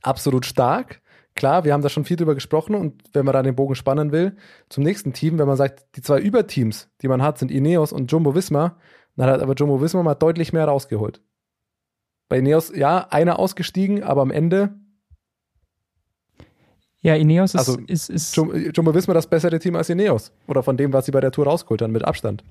absolut 0.02 0.46
stark. 0.46 1.00
klar, 1.34 1.64
wir 1.64 1.72
haben 1.72 1.82
da 1.82 1.88
schon 1.88 2.04
viel 2.04 2.16
drüber 2.16 2.34
gesprochen 2.34 2.74
und 2.74 3.02
wenn 3.14 3.24
man 3.24 3.32
da 3.32 3.42
den 3.42 3.56
Bogen 3.56 3.74
spannen 3.74 4.12
will, 4.12 4.36
zum 4.68 4.84
nächsten 4.84 5.12
Team, 5.14 5.38
wenn 5.38 5.46
man 5.46 5.56
sagt, 5.56 5.96
die 5.96 6.02
zwei 6.02 6.20
Überteams, 6.20 6.90
die 7.00 7.08
man 7.08 7.22
hat, 7.22 7.38
sind 7.38 7.50
Ineos 7.50 7.92
und 7.92 8.12
Jumbo 8.12 8.34
Visma, 8.34 8.76
dann 9.16 9.30
hat 9.30 9.40
aber 9.40 9.54
Jumbo 9.54 9.80
Visma 9.80 10.02
mal 10.02 10.14
deutlich 10.14 10.52
mehr 10.52 10.66
rausgeholt. 10.66 11.22
Bei 12.32 12.38
Ineos, 12.38 12.72
ja, 12.74 13.08
einer 13.10 13.38
ausgestiegen, 13.38 14.02
aber 14.02 14.22
am 14.22 14.30
Ende. 14.30 14.70
Ja, 17.02 17.14
Ineos 17.14 17.52
ist, 17.54 17.58
Also, 17.58 17.78
ist, 17.86 18.08
ist 18.08 18.34
Jum- 18.34 18.54
Jumbo 18.72 18.94
Visma 18.94 19.12
das 19.12 19.26
bessere 19.26 19.58
Team 19.58 19.76
als 19.76 19.90
Ineos. 19.90 20.32
Oder 20.46 20.62
von 20.62 20.78
dem, 20.78 20.94
was 20.94 21.04
sie 21.04 21.10
bei 21.12 21.20
der 21.20 21.30
Tour 21.30 21.44
rausgeholt 21.46 21.82
haben, 21.82 21.92
mit 21.92 22.04
Abstand. 22.06 22.42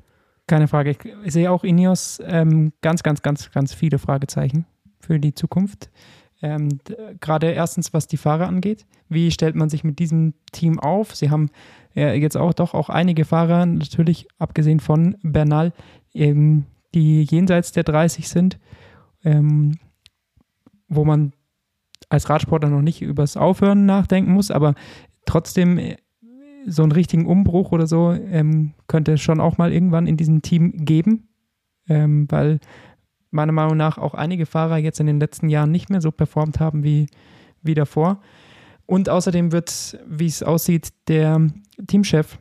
keine 0.45 0.67
Frage. 0.67 0.95
Ich 1.23 1.33
sehe 1.33 1.49
auch 1.49 1.63
Ineos 1.63 2.19
ähm, 2.23 2.73
ganz, 2.81 3.01
ganz, 3.01 3.23
ganz, 3.23 3.49
ganz 3.49 3.73
viele 3.73 3.97
Fragezeichen 3.97 4.67
für 4.99 5.19
die 5.19 5.33
Zukunft. 5.33 5.89
Ähm, 6.43 6.77
Gerade 7.19 7.49
erstens, 7.49 7.91
was 7.91 8.05
die 8.05 8.17
Fahrer 8.17 8.47
angeht. 8.47 8.85
Wie 9.09 9.31
stellt 9.31 9.55
man 9.55 9.69
sich 9.71 9.83
mit 9.83 9.97
diesem 9.97 10.35
Team 10.51 10.79
auf? 10.79 11.15
Sie 11.15 11.31
haben 11.31 11.49
äh, 11.95 12.13
jetzt 12.19 12.37
auch 12.37 12.53
doch 12.53 12.75
auch 12.75 12.89
einige 12.89 13.25
Fahrer, 13.25 13.65
natürlich 13.65 14.27
abgesehen 14.37 14.79
von 14.79 15.17
Bernal, 15.23 15.73
ähm, 16.13 16.65
die 16.93 17.23
jenseits 17.23 17.71
der 17.71 17.83
30 17.83 18.29
sind, 18.29 18.59
ähm, 19.23 19.77
wo 20.87 21.05
man 21.05 21.33
als 22.09 22.29
Radsportler 22.29 22.69
noch 22.69 22.81
nicht 22.81 23.01
übers 23.01 23.37
Aufhören 23.37 23.85
nachdenken 23.85 24.33
muss, 24.33 24.51
aber 24.51 24.75
trotzdem 25.25 25.77
äh, 25.77 25.97
so 26.65 26.83
einen 26.83 26.91
richtigen 26.91 27.25
Umbruch 27.25 27.71
oder 27.71 27.87
so 27.87 28.11
ähm, 28.11 28.73
könnte 28.87 29.13
es 29.13 29.21
schon 29.21 29.39
auch 29.39 29.57
mal 29.57 29.71
irgendwann 29.71 30.07
in 30.07 30.17
diesem 30.17 30.41
Team 30.41 30.85
geben, 30.85 31.29
ähm, 31.87 32.27
weil 32.29 32.59
meiner 33.31 33.53
Meinung 33.53 33.77
nach 33.77 33.97
auch 33.97 34.13
einige 34.13 34.45
Fahrer 34.45 34.77
jetzt 34.77 34.99
in 34.99 35.07
den 35.07 35.19
letzten 35.19 35.49
Jahren 35.49 35.71
nicht 35.71 35.89
mehr 35.89 36.01
so 36.01 36.11
performt 36.11 36.59
haben 36.59 36.83
wie, 36.83 37.07
wie 37.61 37.73
davor. 37.73 38.21
Und 38.85 39.09
außerdem 39.09 39.53
wird, 39.53 39.97
wie 40.05 40.25
es 40.25 40.43
aussieht, 40.43 40.89
der 41.07 41.47
Teamchef 41.87 42.37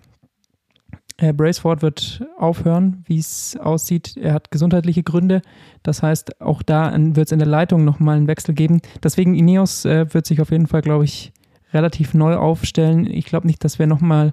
äh, 1.21 1.35
Braceford 1.35 1.83
wird 1.83 2.25
aufhören, 2.39 3.05
wie 3.07 3.19
es 3.19 3.57
aussieht. 3.61 4.17
Er 4.17 4.33
hat 4.33 4.51
gesundheitliche 4.51 5.03
Gründe. 5.03 5.43
Das 5.83 6.03
heißt, 6.03 6.41
auch 6.41 6.63
da 6.63 6.93
wird 6.97 7.27
es 7.27 7.33
in 7.33 7.39
der 7.39 7.49
Leitung 7.49 7.85
nochmal 7.85 8.17
einen 8.17 8.27
Wechsel 8.27 8.55
geben. 8.55 8.81
Deswegen 9.03 9.35
Ineos 9.35 9.85
äh, 9.85 10.13
wird 10.15 10.27
sich 10.27 10.41
auf 10.41 10.51
jeden 10.51 10.67
Fall, 10.67 10.81
glaube 10.81 11.05
ich, 11.05 11.33
relativ 11.75 12.15
neu 12.15 12.37
aufstellen. 12.37 13.07
Ich 13.07 13.27
glaube 13.27 13.47
nicht, 13.47 13.63
dass 13.65 13.79
wir 13.79 13.87
nochmal 13.87 14.33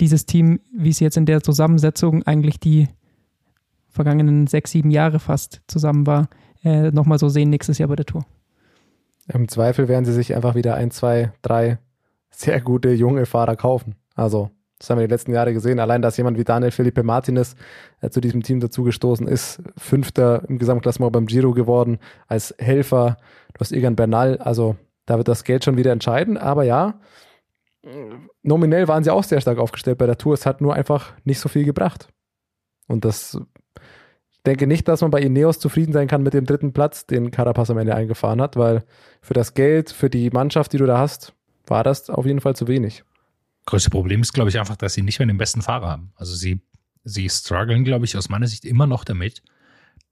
dieses 0.00 0.26
Team, 0.26 0.60
wie 0.72 0.90
es 0.90 1.00
jetzt 1.00 1.16
in 1.16 1.26
der 1.26 1.42
Zusammensetzung 1.42 2.22
eigentlich 2.22 2.60
die 2.60 2.88
vergangenen 3.88 4.46
sechs, 4.46 4.70
sieben 4.70 4.92
Jahre 4.92 5.18
fast 5.18 5.60
zusammen 5.66 6.06
war, 6.06 6.28
äh, 6.62 6.92
nochmal 6.92 7.18
so 7.18 7.28
sehen 7.28 7.50
nächstes 7.50 7.78
Jahr 7.78 7.88
bei 7.88 7.96
der 7.96 8.06
Tour. 8.06 8.24
Im 9.26 9.48
Zweifel 9.48 9.88
werden 9.88 10.04
sie 10.04 10.12
sich 10.12 10.36
einfach 10.36 10.54
wieder 10.54 10.76
ein, 10.76 10.92
zwei, 10.92 11.32
drei 11.42 11.78
sehr 12.30 12.60
gute 12.60 12.92
junge 12.92 13.26
Fahrer 13.26 13.56
kaufen. 13.56 13.96
Also, 14.14 14.50
das 14.78 14.90
haben 14.90 14.98
wir 14.98 15.06
die 15.06 15.12
letzten 15.12 15.32
Jahre 15.32 15.52
gesehen. 15.52 15.80
Allein, 15.80 16.02
dass 16.02 16.16
jemand 16.16 16.38
wie 16.38 16.44
Daniel 16.44 16.70
Felipe 16.70 17.02
Martinez 17.02 17.56
äh, 18.00 18.10
zu 18.10 18.20
diesem 18.20 18.42
Team 18.42 18.60
dazugestoßen 18.60 19.26
ist, 19.26 19.60
Fünfter 19.76 20.42
im 20.48 20.58
Gesamtklassement 20.58 21.12
beim 21.12 21.26
Giro 21.26 21.52
geworden, 21.52 21.98
als 22.26 22.54
Helfer. 22.58 23.16
Du 23.54 23.60
hast 23.60 23.72
Egan 23.72 23.96
Bernal, 23.96 24.38
also 24.38 24.76
da 25.06 25.16
wird 25.16 25.28
das 25.28 25.44
Geld 25.44 25.64
schon 25.64 25.76
wieder 25.76 25.90
entscheiden. 25.90 26.36
Aber 26.36 26.62
ja, 26.62 27.00
nominell 28.42 28.88
waren 28.88 29.02
sie 29.02 29.10
auch 29.10 29.24
sehr 29.24 29.40
stark 29.40 29.58
aufgestellt 29.58 29.98
bei 29.98 30.06
der 30.06 30.18
Tour. 30.18 30.34
Es 30.34 30.46
hat 30.46 30.60
nur 30.60 30.74
einfach 30.74 31.12
nicht 31.24 31.40
so 31.40 31.48
viel 31.48 31.64
gebracht. 31.64 32.08
Und 32.86 33.04
das, 33.04 33.40
ich 34.30 34.42
denke 34.44 34.66
nicht, 34.66 34.86
dass 34.86 35.00
man 35.00 35.10
bei 35.10 35.20
Ineos 35.20 35.58
zufrieden 35.58 35.92
sein 35.92 36.06
kann 36.08 36.22
mit 36.22 36.34
dem 36.34 36.46
dritten 36.46 36.72
Platz, 36.72 37.06
den 37.06 37.30
Carapaz 37.30 37.70
am 37.70 37.78
Ende 37.78 37.94
eingefahren 37.94 38.40
hat, 38.40 38.56
weil 38.56 38.84
für 39.22 39.34
das 39.34 39.54
Geld, 39.54 39.90
für 39.90 40.08
die 40.08 40.30
Mannschaft, 40.30 40.72
die 40.72 40.78
du 40.78 40.86
da 40.86 40.98
hast, 40.98 41.34
war 41.66 41.84
das 41.84 42.10
auf 42.10 42.26
jeden 42.26 42.40
Fall 42.40 42.56
zu 42.56 42.68
wenig. 42.68 43.04
Größte 43.68 43.90
Problem 43.90 44.22
ist, 44.22 44.32
glaube 44.32 44.48
ich, 44.48 44.58
einfach, 44.58 44.76
dass 44.76 44.94
sie 44.94 45.02
nicht 45.02 45.18
mehr 45.18 45.26
den 45.26 45.36
besten 45.36 45.60
Fahrer 45.60 45.88
haben. 45.88 46.10
Also 46.16 46.34
sie, 46.34 46.62
sie 47.04 47.28
strugglen, 47.28 47.84
glaube 47.84 48.06
ich, 48.06 48.16
aus 48.16 48.30
meiner 48.30 48.46
Sicht 48.46 48.64
immer 48.64 48.86
noch 48.86 49.04
damit, 49.04 49.42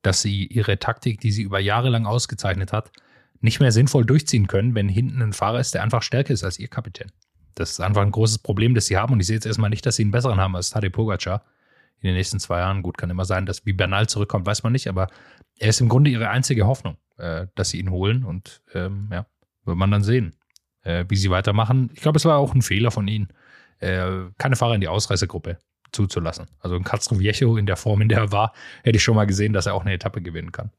dass 0.03 0.21
sie 0.21 0.45
ihre 0.45 0.79
Taktik, 0.79 1.23
die 1.23 1.33
sie 1.33 1.41
über 1.41 1.59
Jahre 1.59 1.89
lang 1.89 2.05
ausgezeichnet 2.05 2.75
hat, 2.75 2.93
nicht 3.41 3.59
mehr 3.59 3.73
sinnvoll 3.73 4.05
durchziehen 4.05 4.47
können, 4.47 4.75
wenn 4.75 4.91
hinten 4.91 5.23
ein 5.23 5.33
Fahrer 5.33 5.59
ist, 5.59 5.73
der 5.73 5.83
einfach 5.83 6.03
stärker 6.03 6.35
ist 6.35 6.45
als 6.45 6.59
ihr 6.59 6.69
Kapitän. 6.69 7.11
Das 7.55 7.71
ist 7.71 7.81
einfach 7.81 8.03
ein 8.03 8.11
großes 8.11 8.41
Problem, 8.41 8.75
das 8.75 8.85
sie 8.85 8.99
haben. 8.99 9.15
Und 9.15 9.21
ich 9.21 9.27
sehe 9.27 9.37
jetzt 9.37 9.47
erstmal 9.47 9.71
nicht, 9.71 9.87
dass 9.87 9.97
sie 9.97 10.03
einen 10.03 10.11
besseren 10.11 10.39
haben 10.39 10.55
als 10.55 10.69
Tadej 10.69 10.91
Pogacar 10.91 11.43
in 12.03 12.09
den 12.09 12.15
nächsten 12.15 12.39
zwei 12.39 12.59
Jahren. 12.59 12.83
Gut, 12.83 12.99
kann 12.99 13.09
immer 13.09 13.25
sein, 13.25 13.47
dass 13.47 13.65
wie 13.65 13.73
Bernal 13.73 14.07
zurückkommt, 14.07 14.45
weiß 14.45 14.65
man 14.65 14.73
nicht, 14.73 14.87
aber 14.87 15.09
er 15.59 15.71
ist 15.71 15.81
im 15.81 15.89
Grunde 15.89 16.11
ihre 16.11 16.29
einzige 16.29 16.67
Hoffnung, 16.67 16.99
äh, 17.17 17.47
dass 17.55 17.71
sie 17.71 17.79
ihn 17.79 17.91
holen. 17.91 18.23
Und 18.23 18.61
ähm, 18.75 19.09
ja, 19.11 19.25
wird 19.65 19.79
man 19.79 19.91
dann 19.91 20.03
sehen, 20.03 20.37
äh, 20.83 21.07
wie 21.09 21.17
sie 21.17 21.31
weitermachen. 21.31 21.89
Ich 21.95 22.03
glaube, 22.03 22.19
es 22.19 22.27
war 22.27 22.37
auch 22.37 22.55
ein 22.55 22.61
Fehler 22.61 22.91
von 22.91 23.09
ihnen, 23.09 23.29
keine 23.79 24.57
Fahrer 24.57 24.75
in 24.75 24.81
die 24.81 24.89
Ausreißergruppe 24.89 25.59
zuzulassen. 25.93 26.47
Also 26.61 26.77
ein 26.77 26.85
Castro 26.85 27.19
Viejo 27.19 27.57
in 27.57 27.67
der 27.67 27.77
Form, 27.77 28.01
in 28.03 28.09
der 28.09 28.19
er 28.19 28.33
war, 28.33 28.53
hätte 28.83 28.97
ich 28.97 29.03
schon 29.03 29.15
mal 29.17 29.27
gesehen, 29.27 29.53
dass 29.53 29.67
er 29.67 29.75
auch 29.75 29.83
eine 29.83 29.93
Etappe 29.93 30.21
gewinnen 30.23 30.53
kann. 30.53 30.71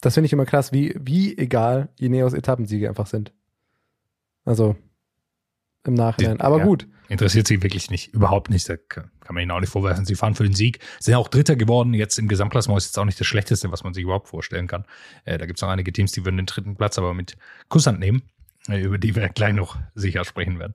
Das 0.00 0.14
finde 0.14 0.26
ich 0.26 0.32
immer 0.32 0.46
krass, 0.46 0.72
wie, 0.72 0.94
wie 0.98 1.36
egal 1.36 1.88
Ineos 1.98 2.32
Etappensiege 2.32 2.88
einfach 2.88 3.06
sind. 3.06 3.32
Also 4.44 4.76
im 5.84 5.94
Nachhinein. 5.94 6.38
Die- 6.38 6.42
Aber 6.42 6.58
ja. 6.58 6.64
gut. 6.64 6.86
Interessiert 7.08 7.48
sie 7.48 7.60
wirklich 7.60 7.90
nicht, 7.90 8.14
überhaupt 8.14 8.50
nicht. 8.50 8.68
Da 8.68 8.76
kann 8.76 9.10
man 9.30 9.42
ihnen 9.42 9.50
auch 9.50 9.58
nicht 9.58 9.70
vorwerfen. 9.70 10.04
Sie 10.04 10.14
fahren 10.14 10.36
für 10.36 10.44
den 10.44 10.54
Sieg, 10.54 10.78
sind 11.00 11.16
auch 11.16 11.26
Dritter 11.26 11.56
geworden. 11.56 11.92
Jetzt 11.92 12.18
im 12.20 12.28
Gesamtklassement 12.28 12.78
ist 12.78 12.86
jetzt 12.86 12.98
auch 13.00 13.04
nicht 13.04 13.18
das 13.18 13.26
Schlechteste, 13.26 13.72
was 13.72 13.82
man 13.82 13.92
sich 13.94 14.04
überhaupt 14.04 14.28
vorstellen 14.28 14.68
kann. 14.68 14.84
Äh, 15.24 15.36
da 15.36 15.46
gibt 15.46 15.58
es 15.58 15.62
noch 15.62 15.70
einige 15.70 15.92
Teams, 15.92 16.12
die 16.12 16.24
würden 16.24 16.36
den 16.36 16.46
dritten 16.46 16.76
Platz 16.76 16.98
aber 16.98 17.12
mit 17.12 17.36
Kusshand 17.68 17.98
nehmen, 17.98 18.22
äh, 18.22 18.22
über 18.68 18.98
die 18.98 19.14
wir 19.16 19.28
gleich 19.28 19.54
noch 19.54 19.78
sicher 19.94 20.24
sprechen 20.24 20.58
werden. 20.58 20.74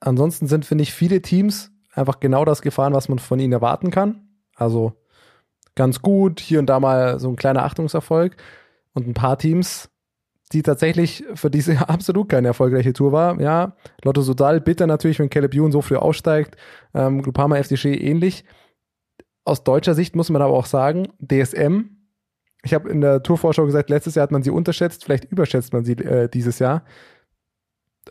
Ansonsten 0.00 0.46
sind, 0.46 0.66
finde 0.66 0.82
ich, 0.82 0.92
viele 0.92 1.22
Teams 1.22 1.72
einfach 1.92 2.20
genau 2.20 2.44
das 2.44 2.62
gefahren, 2.62 2.92
was 2.92 3.08
man 3.08 3.18
von 3.18 3.40
ihnen 3.40 3.52
erwarten 3.52 3.90
kann. 3.90 4.28
Also 4.54 4.92
ganz 5.74 6.02
gut, 6.02 6.40
hier 6.40 6.58
und 6.58 6.66
da 6.66 6.80
mal 6.80 7.18
so 7.18 7.28
ein 7.28 7.36
kleiner 7.36 7.64
Achtungserfolg. 7.64 8.36
Und 8.92 9.08
ein 9.08 9.14
paar 9.14 9.38
Teams, 9.38 9.90
die 10.52 10.62
tatsächlich 10.62 11.24
für 11.34 11.50
diese 11.50 11.88
absolut 11.88 12.28
keine 12.28 12.48
erfolgreiche 12.48 12.92
Tour 12.92 13.12
war. 13.12 13.40
Ja, 13.40 13.76
Lotto 14.02 14.22
Sodal, 14.22 14.60
bitter 14.60 14.86
natürlich, 14.86 15.18
wenn 15.18 15.30
Caleb 15.30 15.54
Ewan 15.54 15.72
so 15.72 15.82
früh 15.82 15.96
aussteigt. 15.96 16.56
Ähm, 16.92 17.22
Groupama 17.22 17.56
FDG 17.56 17.94
ähnlich. 17.94 18.44
Aus 19.44 19.64
deutscher 19.64 19.94
Sicht 19.94 20.16
muss 20.16 20.30
man 20.30 20.42
aber 20.42 20.54
auch 20.54 20.66
sagen, 20.66 21.08
DSM, 21.20 21.90
ich 22.64 22.74
habe 22.74 22.88
in 22.88 23.00
der 23.00 23.22
Tourvorschau 23.22 23.66
gesagt, 23.66 23.90
letztes 23.90 24.14
Jahr 24.14 24.24
hat 24.24 24.32
man 24.32 24.42
sie 24.42 24.50
unterschätzt, 24.50 25.04
vielleicht 25.04 25.24
überschätzt 25.24 25.72
man 25.72 25.84
sie 25.84 25.92
äh, 25.92 26.28
dieses 26.28 26.58
Jahr. 26.58 26.84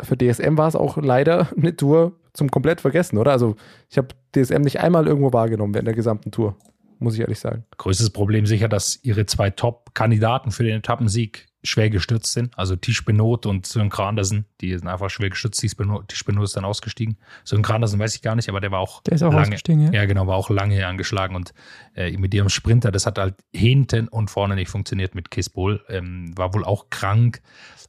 Für 0.02 0.18
DSM 0.18 0.58
war 0.58 0.68
es 0.68 0.76
auch 0.76 0.98
leider 0.98 1.50
eine 1.58 1.76
Tour 1.76 2.14
zum 2.34 2.50
komplett 2.50 2.82
vergessen, 2.82 3.18
oder? 3.18 3.32
Also 3.32 3.56
ich 3.90 3.98
habe 3.98 4.10
DSM 4.36 4.62
nicht 4.62 4.80
einmal 4.80 5.08
irgendwo 5.08 5.34
wahrgenommen 5.34 5.74
während 5.74 5.88
der 5.88 5.96
gesamten 5.96 6.32
Tour, 6.32 6.56
muss 7.00 7.16
ich 7.16 7.22
ehrlich 7.22 7.40
sagen. 7.40 7.66
Größtes 7.78 8.12
Problem 8.12 8.46
sicher, 8.46 8.70
dass 8.70 9.00
ihre 9.04 9.26
zwei 9.26 9.50
Top-Kandidaten 9.50 10.52
für 10.52 10.64
den 10.64 10.78
Etappensieg 10.78 11.48
schwer 11.64 11.90
gestürzt 11.90 12.34
sind. 12.34 12.58
Also 12.58 12.76
Tisch 12.76 13.06
Benot 13.06 13.46
und 13.46 13.66
Sören 13.66 13.90
Grandersen, 13.90 14.46
die 14.62 14.78
sind 14.78 14.88
einfach 14.88 15.10
schwer 15.10 15.30
gestürzt. 15.30 15.60
Tisch 15.62 15.76
Benot, 15.76 16.10
Tisch 16.10 16.26
Benot 16.26 16.44
ist 16.44 16.58
dann 16.58 16.66
ausgestiegen. 16.66 17.18
Sören 17.44 17.64
Grandersen 17.64 18.00
weiß 18.00 18.16
ich 18.16 18.22
gar 18.22 18.36
nicht, 18.36 18.50
aber 18.50 18.60
der 18.60 18.72
war 18.72 18.80
auch 18.80 19.02
Der 19.04 19.14
ist 19.14 19.24
auch 19.24 19.32
lange, 19.32 19.44
ausgestiegen, 19.44 19.86
ja. 19.86 20.02
Ja, 20.02 20.06
genau, 20.06 20.28
war 20.28 20.36
auch 20.36 20.50
lange 20.50 20.86
angeschlagen 20.86 21.36
und 21.36 21.54
äh, 21.96 22.12
mit 22.18 22.34
ihrem 22.34 22.50
Sprinter, 22.50 22.92
das 22.92 23.06
hat 23.06 23.18
halt 23.18 23.36
hinten 23.54 24.08
und 24.08 24.30
vorne 24.30 24.56
nicht 24.56 24.70
funktioniert 24.70 25.16
mit 25.16 25.32
Kispol, 25.32 25.84
ähm, 25.88 26.38
war 26.38 26.54
wohl 26.54 26.66
auch 26.66 26.90
krank 26.90 27.42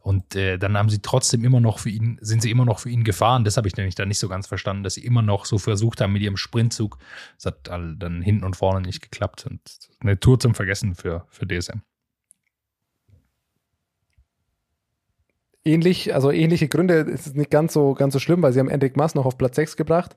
und 0.04 0.36
äh, 0.36 0.58
dann 0.58 0.76
haben 0.76 0.90
sie 0.90 1.00
trotzdem 1.00 1.44
immer 1.44 1.60
noch 1.60 1.78
für 1.78 1.88
ihn, 1.88 2.18
sind 2.20 2.42
sie 2.42 2.50
immer 2.50 2.66
noch 2.66 2.78
für 2.78 2.90
ihn 2.90 3.04
gefahren. 3.04 3.42
Das 3.42 3.56
habe 3.56 3.68
ich 3.68 3.76
nämlich 3.76 3.94
dann 3.94 4.08
nicht 4.08 4.18
so 4.18 4.28
ganz 4.28 4.46
verstanden, 4.46 4.82
dass 4.82 4.94
sie 4.94 5.04
immer 5.04 5.22
noch 5.22 5.46
so 5.46 5.56
versucht 5.56 6.02
haben 6.02 6.12
mit 6.12 6.20
ihrem 6.20 6.36
Sprintzug. 6.36 6.98
Das 7.36 7.46
hat 7.46 7.68
dann 7.68 8.20
hinten 8.20 8.44
und 8.44 8.54
vorne 8.54 8.82
nicht 8.82 9.00
geklappt 9.00 9.46
und 9.46 9.60
eine 10.00 10.20
Tour 10.20 10.38
zum 10.38 10.54
Vergessen 10.54 10.94
für, 10.94 11.26
für 11.30 11.48
DSM. 11.48 11.80
Ähnlich, 15.64 16.14
also 16.14 16.30
ähnliche 16.30 16.68
Gründe 16.68 16.94
ist 17.00 17.26
es 17.26 17.34
nicht 17.34 17.50
ganz 17.50 17.72
so, 17.72 17.94
ganz 17.94 18.12
so 18.12 18.18
schlimm, 18.18 18.42
weil 18.42 18.52
sie 18.52 18.60
haben 18.60 18.68
Enric 18.68 18.96
Mas 18.96 19.14
noch 19.14 19.26
auf 19.26 19.38
Platz 19.38 19.56
6 19.56 19.76
gebracht. 19.76 20.16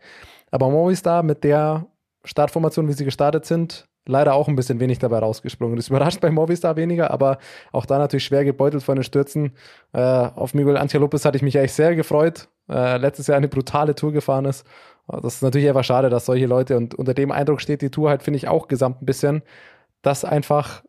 Aber 0.51 0.69
Movistar 0.69 1.23
mit 1.23 1.43
der 1.43 1.87
Startformation, 2.23 2.87
wie 2.87 2.93
sie 2.93 3.05
gestartet 3.05 3.45
sind, 3.45 3.87
leider 4.05 4.33
auch 4.33 4.47
ein 4.47 4.55
bisschen 4.55 4.79
wenig 4.79 4.99
dabei 4.99 5.19
rausgesprungen. 5.19 5.75
Das 5.75 5.87
überrascht 5.89 6.21
bei 6.21 6.31
Movistar 6.31 6.75
weniger, 6.75 7.11
aber 7.11 7.39
auch 7.71 7.85
da 7.85 7.97
natürlich 7.97 8.25
schwer 8.25 8.45
gebeutelt 8.45 8.83
von 8.83 8.95
den 8.95 9.03
Stürzen. 9.03 9.53
Äh, 9.93 9.99
auf 9.99 10.53
Miguel 10.53 10.77
Angel 10.77 11.01
Lopez 11.01 11.25
hatte 11.25 11.37
ich 11.37 11.43
mich 11.43 11.57
eigentlich 11.57 11.73
sehr 11.73 11.95
gefreut. 11.95 12.49
Äh, 12.69 12.97
letztes 12.97 13.27
Jahr 13.27 13.37
eine 13.37 13.47
brutale 13.47 13.95
Tour 13.95 14.11
gefahren 14.11 14.45
ist. 14.45 14.65
Das 15.07 15.35
ist 15.35 15.41
natürlich 15.41 15.69
einfach 15.69 15.85
schade, 15.85 16.09
dass 16.09 16.25
solche 16.25 16.47
Leute, 16.47 16.75
und 16.75 16.93
unter 16.95 17.13
dem 17.13 17.31
Eindruck 17.31 17.61
steht 17.61 17.81
die 17.81 17.89
Tour 17.89 18.09
halt, 18.09 18.23
finde 18.23 18.37
ich, 18.37 18.49
auch 18.49 18.67
gesamt 18.67 19.01
ein 19.01 19.05
bisschen, 19.05 19.41
dass 20.01 20.25
einfach 20.25 20.83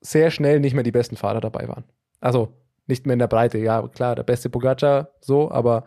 sehr 0.00 0.32
schnell 0.32 0.58
nicht 0.58 0.74
mehr 0.74 0.82
die 0.82 0.90
besten 0.90 1.16
Fahrer 1.16 1.40
dabei 1.40 1.68
waren. 1.68 1.84
Also 2.20 2.48
nicht 2.86 3.06
mehr 3.06 3.14
in 3.14 3.18
der 3.18 3.28
Breite. 3.28 3.58
Ja, 3.58 3.86
klar, 3.88 4.14
der 4.16 4.24
beste 4.24 4.50
Pogacar 4.50 5.10
so, 5.20 5.50
aber 5.50 5.84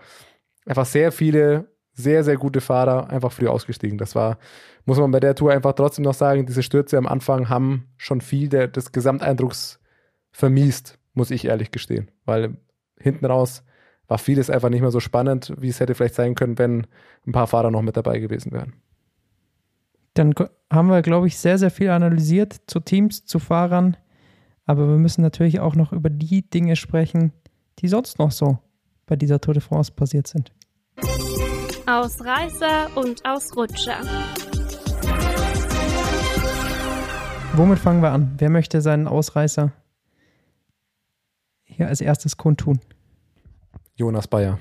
einfach 0.65 0.85
sehr 0.85 1.11
viele 1.11 1.67
sehr, 1.95 2.23
sehr 2.23 2.37
gute 2.37 2.61
Fahrer 2.61 3.09
einfach 3.09 3.31
früh 3.31 3.47
ausgestiegen. 3.47 3.97
Das 3.97 4.15
war, 4.15 4.37
muss 4.85 4.99
man 4.99 5.11
bei 5.11 5.21
der 5.21 5.33
Tour 5.33 5.51
einfach 5.51 5.73
trotzdem 5.73 6.03
noch 6.03 6.13
sagen, 6.13 6.45
diese 6.45 6.61
Stürze 6.61 6.97
am 6.97 7.07
Anfang 7.07 7.49
haben 7.49 7.87
schon 7.97 8.21
viel 8.21 8.49
der, 8.49 8.67
des 8.67 8.91
Gesamteindrucks 8.91 9.79
vermiest. 10.31 10.99
muss 11.13 11.31
ich 11.31 11.45
ehrlich 11.45 11.71
gestehen. 11.71 12.11
Weil 12.25 12.57
hinten 12.99 13.25
raus 13.25 13.63
war 14.07 14.17
vieles 14.17 14.49
einfach 14.49 14.69
nicht 14.69 14.81
mehr 14.81 14.91
so 14.91 14.99
spannend, 14.99 15.53
wie 15.57 15.69
es 15.69 15.79
hätte 15.79 15.95
vielleicht 15.95 16.15
sein 16.15 16.35
können, 16.35 16.59
wenn 16.59 16.85
ein 17.25 17.31
paar 17.31 17.47
Fahrer 17.47 17.71
noch 17.71 17.81
mit 17.81 17.95
dabei 17.95 18.19
gewesen 18.19 18.51
wären. 18.51 18.73
Dann 20.13 20.33
haben 20.71 20.89
wir, 20.89 21.01
glaube 21.01 21.27
ich, 21.27 21.37
sehr, 21.37 21.57
sehr 21.57 21.71
viel 21.71 21.89
analysiert 21.89 22.61
zu 22.67 22.81
Teams, 22.81 23.25
zu 23.25 23.39
Fahrern. 23.39 23.97
Aber 24.65 24.87
wir 24.87 24.97
müssen 24.97 25.21
natürlich 25.21 25.59
auch 25.59 25.75
noch 25.75 25.93
über 25.93 26.09
die 26.09 26.49
Dinge 26.49 26.75
sprechen, 26.75 27.31
die 27.79 27.87
sonst 27.87 28.17
noch 28.17 28.31
so 28.31 28.57
bei 29.05 29.15
dieser 29.15 29.39
Tour 29.39 29.53
de 29.53 29.61
France 29.61 29.91
passiert 29.91 30.27
sind. 30.27 30.51
Ausreißer 31.85 32.97
und 32.97 33.23
Ausrutscher. 33.25 33.99
Womit 37.53 37.77
fangen 37.77 38.01
wir 38.01 38.11
an? 38.11 38.33
Wer 38.37 38.49
möchte 38.49 38.81
seinen 38.81 39.07
Ausreißer 39.07 39.71
hier 41.63 41.87
als 41.87 42.01
erstes 42.01 42.35
kundtun? 42.35 42.79
Jonas 43.95 44.27
Bayer. 44.27 44.59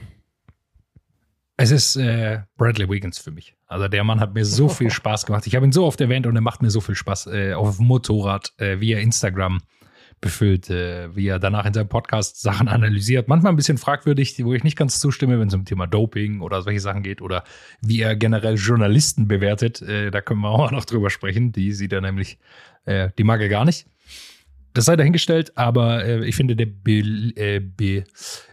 Es 1.57 1.71
ist 1.71 1.97
äh, 1.97 2.43
Bradley 2.57 2.89
Wiggins 2.89 3.19
für 3.19 3.31
mich. 3.31 3.57
Also 3.67 3.89
der 3.89 4.05
Mann 4.05 4.21
hat 4.21 4.35
mir 4.35 4.45
so 4.45 4.69
viel 4.69 4.91
Spaß 4.91 5.25
gemacht. 5.25 5.47
Ich 5.47 5.57
habe 5.57 5.65
ihn 5.65 5.73
so 5.73 5.87
oft 5.87 6.01
erwähnt 6.01 6.27
und 6.27 6.37
er 6.37 6.43
macht 6.43 6.61
mir 6.61 6.71
so 6.71 6.81
viel 6.81 6.95
Spaß 6.95 7.29
äh, 7.29 7.55
auf 7.55 7.79
dem 7.79 7.87
Motorrad, 7.87 8.53
äh, 8.59 8.77
er 8.79 9.01
Instagram 9.01 9.61
befüllt, 10.25 10.71
äh, 10.71 11.15
wie 11.15 11.29
er 11.29 11.39
danach 11.39 11.67
in 11.67 11.75
seinem 11.75 11.89
Podcast 11.89 12.41
Sachen 12.41 12.67
analysiert. 12.69 13.29
Manchmal 13.29 13.53
ein 13.53 13.57
bisschen 13.57 13.77
fragwürdig, 13.77 14.43
wo 14.43 14.55
ich 14.55 14.65
nicht 14.65 14.77
ganz 14.77 14.99
zustimme, 14.99 15.39
wenn 15.39 15.49
es 15.49 15.55
um 15.55 15.67
Thema 15.67 15.87
Doping 15.87 16.41
oder 16.41 16.63
solche 16.63 16.81
Sachen 16.81 17.03
geht 17.03 17.21
oder 17.21 17.45
wie 17.83 18.01
er 18.01 18.17
generell 18.17 18.55
Journalisten 18.55 19.29
bewertet. 19.29 19.83
Äh, 19.83 20.11
da 20.11 20.23
können 20.23 20.41
wir 20.41 20.49
auch 20.49 20.71
noch 20.71 20.87
drüber 20.87 21.11
sprechen. 21.11 21.53
Die 21.53 21.73
sieht 21.73 21.93
er 21.93 22.01
nämlich, 22.01 22.39
äh, 22.87 23.11
die 23.19 23.25
mag 23.25 23.41
er 23.43 23.51
gar 23.51 23.67
nicht. 23.67 23.87
Das 24.73 24.87
sei 24.87 24.97
dahingestellt, 24.97 25.57
aber 25.57 26.05
äh, 26.05 26.25
ich 26.25 26.35
finde, 26.35 26.57
der 26.57 26.67
be 26.67 27.01
äh, 27.37 27.61
be 27.61 28.05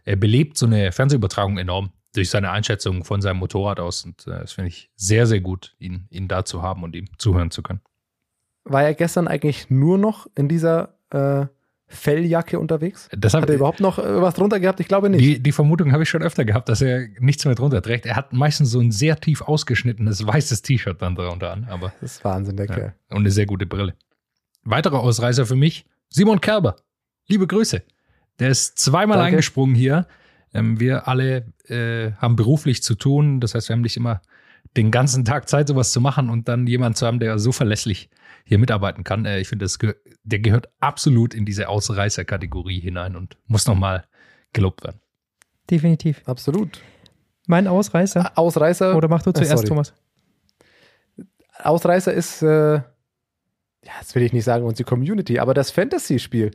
belebt 0.06 0.58
so 0.58 0.66
eine 0.66 0.92
Fernsehübertragung 0.92 1.58
enorm 1.58 1.92
durch 2.14 2.30
seine 2.30 2.52
Einschätzung 2.52 3.06
von 3.06 3.22
seinem 3.22 3.38
Motorrad 3.38 3.80
aus. 3.80 4.04
Und 4.04 4.28
äh, 4.28 4.42
das 4.42 4.52
finde 4.52 4.68
ich 4.68 4.92
sehr, 4.98 5.26
sehr 5.26 5.40
gut, 5.40 5.74
ihn, 5.80 6.08
ihn 6.10 6.28
da 6.28 6.44
zu 6.44 6.62
haben 6.62 6.84
und 6.84 6.96
ihm 6.96 7.08
zuhören 7.18 7.50
zu 7.50 7.64
können. 7.64 7.80
War 8.66 8.84
er 8.84 8.94
gestern 8.94 9.30
eigentlich 9.30 9.70
nur 9.70 9.98
noch 9.98 10.28
in 10.36 10.50
dieser 10.50 10.98
Felljacke 11.92 12.60
unterwegs? 12.60 13.10
Das 13.16 13.34
Hat 13.34 13.48
er 13.48 13.56
überhaupt 13.56 13.80
noch 13.80 14.00
äh, 14.00 14.22
was 14.22 14.34
drunter 14.36 14.60
gehabt? 14.60 14.80
Ich 14.80 14.88
glaube 14.88 15.10
nicht. 15.10 15.22
die, 15.22 15.40
die 15.40 15.52
Vermutung 15.52 15.92
habe 15.92 16.04
ich 16.04 16.10
schon 16.10 16.24
öfter 16.24 16.46
gehabt, 16.46 16.70
dass 16.70 16.82
er 16.82 17.08
nichts 17.20 17.46
mehr 17.46 17.56
drunter 17.56 17.82
trägt. 17.82 18.06
Er 18.06 18.16
hat 18.16 18.34
meistens 18.34 18.72
so 18.72 18.80
ein 18.80 18.92
sehr 18.92 19.18
tief 19.20 19.42
ausgeschnittenes 19.42 20.26
weißes 20.26 20.62
T-Shirt 20.62 21.02
dann 21.02 21.16
drunter 21.16 21.52
an, 21.52 21.68
aber 21.70 21.94
das 22.02 22.14
ist 22.14 22.24
Wahnsinn, 22.24 22.58
der 22.58 22.68
ja. 22.68 22.74
Kerl. 22.74 22.94
und 23.10 23.18
eine 23.18 23.32
sehr 23.32 23.46
gute 23.46 23.66
Brille. 23.66 23.96
Weiterer 24.64 25.00
Ausreißer 25.00 25.46
für 25.46 25.56
mich, 25.56 25.86
Simon 26.10 26.42
Kerber. 26.42 26.78
Liebe 27.28 27.48
Grüße. 27.48 27.84
Der 28.40 28.50
ist 28.50 28.80
zweimal 28.80 29.18
Danke. 29.18 29.30
eingesprungen 29.30 29.76
hier. 29.76 30.08
Ähm, 30.54 30.80
wir 30.80 31.08
alle 31.08 31.46
äh, 31.68 32.12
haben 32.18 32.36
beruflich 32.36 32.84
zu 32.84 32.96
tun. 32.96 33.40
Das 33.40 33.56
heißt, 33.56 33.70
wir 33.70 33.76
haben 33.76 33.82
nicht 33.82 33.98
immer 33.98 34.22
den 34.78 34.92
ganzen 34.92 35.26
Tag 35.26 35.50
Zeit, 35.50 35.68
sowas 35.68 35.92
zu 35.92 36.02
machen 36.02 36.30
und 36.30 36.48
dann 36.48 36.68
jemanden 36.68 36.96
zu 36.96 37.06
haben, 37.06 37.20
der 37.20 37.40
so 37.40 37.52
verlässlich 37.52 38.10
hier 38.44 38.58
mitarbeiten 38.58 39.04
kann. 39.04 39.26
Äh, 39.26 39.40
ich 39.40 39.48
finde, 39.48 39.66
das 39.66 39.80
ge 39.80 39.96
der 40.24 40.40
gehört 40.40 40.70
absolut 40.80 41.34
in 41.34 41.46
diese 41.46 41.68
Ausreißer-Kategorie 41.68 42.80
hinein 42.80 43.16
und 43.16 43.38
muss 43.48 43.66
nochmal 43.66 44.06
gelobt 44.54 44.84
werden. 44.84 45.00
Definitiv. 45.70 46.22
Absolut. 46.26 46.80
Mein 47.48 47.68
Ausreißer. 47.68 48.38
Ausreißer. 48.38 48.96
Oder 48.96 49.08
mach 49.08 49.24
du 49.24 49.32
Äh, 49.32 49.34
zuerst, 49.34 49.52
sorry. 49.52 49.68
Thomas. 49.68 49.94
Ausreißer 51.64 52.14
ist, 52.14 52.42
äh, 52.42 52.76
ja, 52.76 52.84
das 54.00 54.14
will 54.16 54.24
ich 54.24 54.34
nicht 54.34 54.44
sagen, 54.44 54.66
unsere 54.66 54.88
Community, 54.88 55.40
aber 55.40 55.54
das 55.54 55.72
Fantasy-Spiel. 55.72 56.52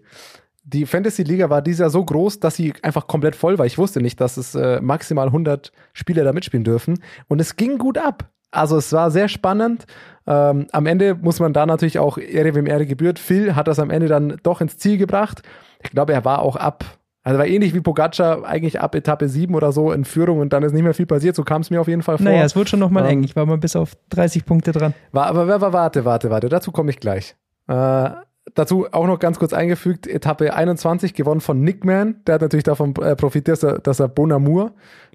Die 0.64 0.84
Fantasy-Liga 0.84 1.49
war 1.49 1.62
dieses 1.62 1.80
Jahr 1.80 1.91
so 1.91 2.05
groß, 2.05 2.41
dass 2.41 2.57
sie 2.57 2.74
einfach 2.82 3.07
komplett 3.07 3.37
voll 3.37 3.59
war. 3.59 3.66
Ich 3.66 3.78
wusste 3.78 4.01
nicht, 4.01 4.20
dass 4.20 4.37
es 4.37 4.55
äh, 4.55 4.80
maximal 4.80 5.26
100 5.26 5.70
Spieler 5.93 6.24
da 6.24 6.32
mitspielen 6.32 6.64
dürfen. 6.64 7.03
Und 7.28 7.41
es 7.41 7.57
ging 7.57 7.78
gut 7.78 7.99
ab. 7.99 8.30
Also 8.57 8.77
es 8.79 8.93
war 8.93 9.11
sehr 9.11 9.29
spannend. 9.29 9.87
Ähm, 10.27 10.67
am 10.73 10.87
Ende 10.87 11.15
muss 11.15 11.39
man 11.39 11.53
da 11.53 11.67
natürlich 11.67 11.99
auch 11.99 12.19
Ehre 12.19 12.55
wem 12.55 12.67
Ehre 12.67 12.87
gebührt. 12.87 13.19
Phil 13.19 13.55
hat 13.55 13.69
das 13.69 13.79
am 13.79 13.91
Ende 13.91 14.09
dann 14.09 14.39
doch 14.43 14.61
ins 14.61 14.77
Ziel 14.79 14.99
gebracht. 14.99 15.43
Ich 15.83 15.91
glaube, 15.91 16.13
er 16.13 16.25
war 16.25 16.41
auch 16.41 16.57
ab, 16.57 16.85
also 17.23 17.39
war 17.39 17.47
ähnlich 17.47 17.75
wie 17.75 17.81
Pogacar, 17.81 18.45
eigentlich 18.45 18.81
ab 18.81 18.95
Etappe 18.95 19.29
7 19.29 19.55
oder 19.55 19.71
so 19.71 19.93
in 19.93 20.05
Führung 20.05 20.41
und 20.41 20.53
dann 20.53 20.63
ist 20.63 20.73
nicht 20.73 20.83
mehr 20.83 20.95
viel 20.95 21.07
passiert. 21.07 21.37
So 21.37 21.45
kam 21.45 21.61
es 21.61 21.71
mir 21.71 21.81
auf 21.81 21.89
jeden 21.89 22.03
Fall 22.03 22.17
vor. 22.17 22.25
Naja, 22.25 22.45
es 22.45 22.57
wird 22.57 22.69
schon 22.69 22.81
nochmal 22.81 23.05
Ähm, 23.05 23.11
eng. 23.11 23.25
Ich 23.25 23.37
war 23.37 23.47
mal 23.47 23.59
bis 23.59 23.77
auf 23.77 23.93
30 24.11 24.45
Punkte 24.45 24.73
dran. 24.73 24.95
War, 25.13 25.27
aber, 25.27 25.53
aber 25.53 25.73
warte, 25.73 26.05
warte, 26.05 26.31
warte, 26.31 26.49
dazu 26.49 26.73
komme 26.73 26.91
ich 26.91 26.99
gleich. 26.99 27.37
Äh, 27.69 28.11
dazu 28.55 28.87
auch 28.91 29.07
noch 29.07 29.19
ganz 29.19 29.39
kurz 29.39 29.53
eingefügt, 29.53 30.07
Etappe 30.07 30.55
21 30.55 31.15
gewonnen 31.15 31.41
von 31.41 31.61
Nickman. 31.61 32.17
Der 32.27 32.37
hat 32.37 32.43
natürlich 32.43 32.65
davon 32.65 32.95
äh, 32.97 33.15
profitiert, 33.17 33.63
dass 33.63 33.63
er, 33.63 33.79
dass 33.79 34.01
er 34.01 34.09
Bonamour, 34.09 34.73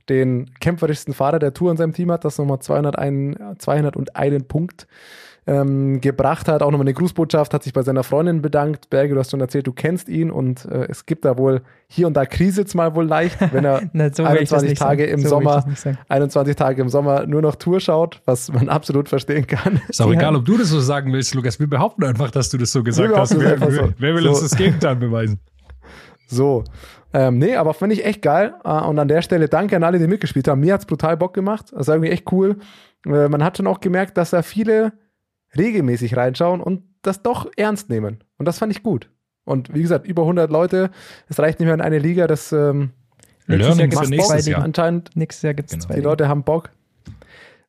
den 0.09 0.51
kämpferischsten 0.59 1.13
Fahrer 1.13 1.39
der 1.39 1.53
Tour 1.53 1.71
in 1.71 1.77
seinem 1.77 1.93
Team 1.93 2.11
hat, 2.11 2.25
das 2.25 2.37
nochmal 2.37 2.59
201, 2.59 3.37
201 3.59 4.43
Punkt 4.47 4.87
ähm, 5.47 6.01
gebracht 6.01 6.47
hat. 6.47 6.61
Auch 6.61 6.69
nochmal 6.69 6.85
eine 6.85 6.93
Grußbotschaft, 6.93 7.53
hat 7.53 7.63
sich 7.63 7.73
bei 7.73 7.81
seiner 7.81 8.03
Freundin 8.03 8.41
bedankt. 8.43 8.89
Berge, 8.91 9.15
du 9.15 9.19
hast 9.19 9.31
schon 9.31 9.41
erzählt, 9.41 9.65
du 9.65 9.73
kennst 9.73 10.07
ihn 10.07 10.29
und 10.29 10.65
äh, 10.65 10.85
es 10.87 11.07
gibt 11.07 11.25
da 11.25 11.37
wohl 11.37 11.61
hier 11.87 12.05
und 12.05 12.13
da 12.13 12.25
kriselt's 12.27 12.75
mal 12.75 12.93
wohl 12.93 13.05
leicht, 13.05 13.37
wenn 13.51 13.65
er 13.65 13.81
Na, 13.93 14.13
so 14.13 14.23
will 14.23 14.37
ich 14.43 14.49
das 14.49 14.61
21 14.63 14.69
nicht 14.69 14.79
Tage 14.79 15.03
sagen. 15.05 15.13
im 15.13 15.21
So 15.23 15.29
Sommer 15.29 15.55
das 15.55 15.65
nicht 15.65 15.79
sagen. 15.81 15.97
21 16.09 16.55
Tage 16.55 16.81
im 16.81 16.89
Sommer 16.89 17.25
nur 17.25 17.41
noch 17.41 17.55
Tour 17.55 17.79
schaut, 17.79 18.21
was 18.25 18.51
man 18.53 18.69
absolut 18.69 19.09
verstehen 19.09 19.47
kann. 19.47 19.81
Ist 19.89 19.99
auch 20.01 20.07
Die 20.07 20.13
egal, 20.13 20.35
ob 20.35 20.45
du 20.45 20.57
das 20.57 20.69
so 20.69 20.79
sagen 20.79 21.11
willst, 21.11 21.33
Lukas. 21.33 21.59
Wir 21.59 21.67
behaupten 21.67 22.03
einfach, 22.03 22.29
dass 22.29 22.49
du 22.49 22.57
das 22.59 22.71
so 22.71 22.83
gesagt 22.83 23.15
hast. 23.15 23.39
Wer, 23.39 23.59
wer 23.97 24.13
will 24.15 24.21
So. 24.23 24.29
uns 24.29 24.41
das 24.41 24.55
Gegenteil 24.55 24.95
beweisen? 24.95 25.39
So. 26.27 26.63
Ähm, 27.13 27.37
nee, 27.39 27.55
aber 27.55 27.73
finde 27.73 27.95
ich 27.95 28.05
echt 28.05 28.21
geil. 28.21 28.53
Äh, 28.63 28.69
und 28.69 28.97
an 28.99 29.07
der 29.07 29.21
Stelle 29.21 29.49
danke 29.49 29.75
an 29.75 29.83
alle, 29.83 29.99
die 29.99 30.07
mitgespielt 30.07 30.47
haben. 30.47 30.61
Mir 30.61 30.73
hat's 30.73 30.85
brutal 30.85 31.17
Bock 31.17 31.33
gemacht. 31.33 31.67
Das 31.71 31.81
ist 31.81 31.87
irgendwie 31.89 32.09
echt 32.11 32.31
cool. 32.31 32.57
Äh, 33.05 33.27
man 33.27 33.43
hat 33.43 33.57
schon 33.57 33.67
auch 33.67 33.79
gemerkt, 33.81 34.17
dass 34.17 34.29
da 34.29 34.41
viele 34.41 34.93
regelmäßig 35.57 36.15
reinschauen 36.15 36.61
und 36.61 36.83
das 37.01 37.21
doch 37.23 37.49
ernst 37.57 37.89
nehmen. 37.89 38.23
Und 38.37 38.45
das 38.47 38.59
fand 38.59 38.71
ich 38.71 38.83
gut. 38.83 39.09
Und 39.43 39.73
wie 39.73 39.81
gesagt, 39.81 40.07
über 40.07 40.21
100 40.21 40.49
Leute. 40.51 40.91
Es 41.27 41.39
reicht 41.39 41.59
nicht 41.59 41.65
mehr 41.65 41.73
in 41.73 41.81
eine 41.81 41.99
Liga. 41.99 42.27
Das 42.27 42.51
ähm, 42.53 42.91
Nächstes 43.47 43.47
Jahr 43.47 43.57
Learning 43.75 43.89
gibt's 43.89 44.09
nächstes. 44.09 44.47
Jahr. 44.47 44.63
Anscheinend 44.63 45.15
Nächstes 45.15 45.41
Jahr 45.41 45.53
gibt 45.53 45.69
es 45.69 45.73
Genau. 45.73 45.85
zwei. 45.87 45.95
die 45.95 46.01
Leute 46.01 46.27
haben 46.29 46.43
Bock. 46.43 46.69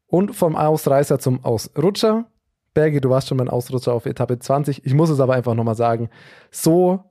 Und 0.07 0.36
vom 0.36 0.55
Ausreißer 0.55 1.18
zum 1.18 1.45
Ausrutscher. 1.45 2.26
Berge, 2.74 3.01
du 3.01 3.11
warst 3.11 3.28
schon 3.28 3.38
mein 3.38 3.49
Ausrutscher 3.49 3.93
auf 3.93 4.07
Etappe 4.07 4.38
20. 4.38 4.86
Ich 4.86 4.95
muss 4.95 5.11
es 5.11 5.18
aber 5.20 5.34
einfach 5.34 5.55
nochmal 5.55 5.74
sagen. 5.74 6.11
So 6.51 7.05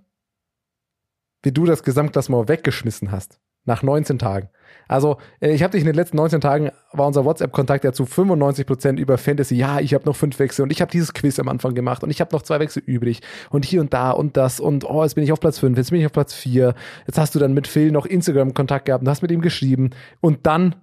wie 1.43 1.51
du 1.51 1.65
das 1.65 1.83
Gesamtklassement 1.83 2.49
weggeschmissen 2.49 3.11
hast. 3.11 3.39
Nach 3.63 3.83
19 3.83 4.17
Tagen. 4.17 4.49
Also, 4.87 5.17
äh, 5.39 5.53
ich 5.53 5.61
habe 5.61 5.71
dich 5.71 5.81
in 5.81 5.85
den 5.85 5.95
letzten 5.95 6.17
19 6.17 6.41
Tagen, 6.41 6.71
war 6.93 7.05
unser 7.05 7.25
WhatsApp-Kontakt 7.25 7.83
ja 7.83 7.93
zu 7.93 8.05
95% 8.05 8.97
über 8.97 9.19
Fantasy. 9.19 9.55
Ja, 9.55 9.79
ich 9.79 9.93
habe 9.93 10.05
noch 10.05 10.15
fünf 10.15 10.39
Wechsel 10.39 10.63
und 10.63 10.71
ich 10.71 10.81
habe 10.81 10.91
dieses 10.91 11.13
Quiz 11.13 11.37
am 11.37 11.47
Anfang 11.47 11.75
gemacht 11.75 12.03
und 12.03 12.09
ich 12.09 12.21
habe 12.21 12.35
noch 12.35 12.41
zwei 12.41 12.59
Wechsel 12.59 12.81
übrig 12.85 13.21
und 13.51 13.63
hier 13.63 13.81
und 13.81 13.93
da 13.93 14.11
und 14.11 14.35
das 14.35 14.59
und 14.59 14.83
oh, 14.83 15.03
jetzt 15.03 15.13
bin 15.13 15.23
ich 15.23 15.31
auf 15.31 15.39
Platz 15.39 15.59
5, 15.59 15.77
jetzt 15.77 15.91
bin 15.91 15.99
ich 15.99 16.07
auf 16.07 16.11
Platz 16.11 16.33
4. 16.33 16.73
Jetzt 17.05 17.19
hast 17.19 17.35
du 17.35 17.39
dann 17.39 17.53
mit 17.53 17.67
Phil 17.67 17.91
noch 17.91 18.07
Instagram-Kontakt 18.07 18.85
gehabt 18.85 19.03
und 19.03 19.09
hast 19.09 19.21
mit 19.21 19.31
ihm 19.31 19.41
geschrieben 19.41 19.91
und 20.21 20.47
dann 20.47 20.75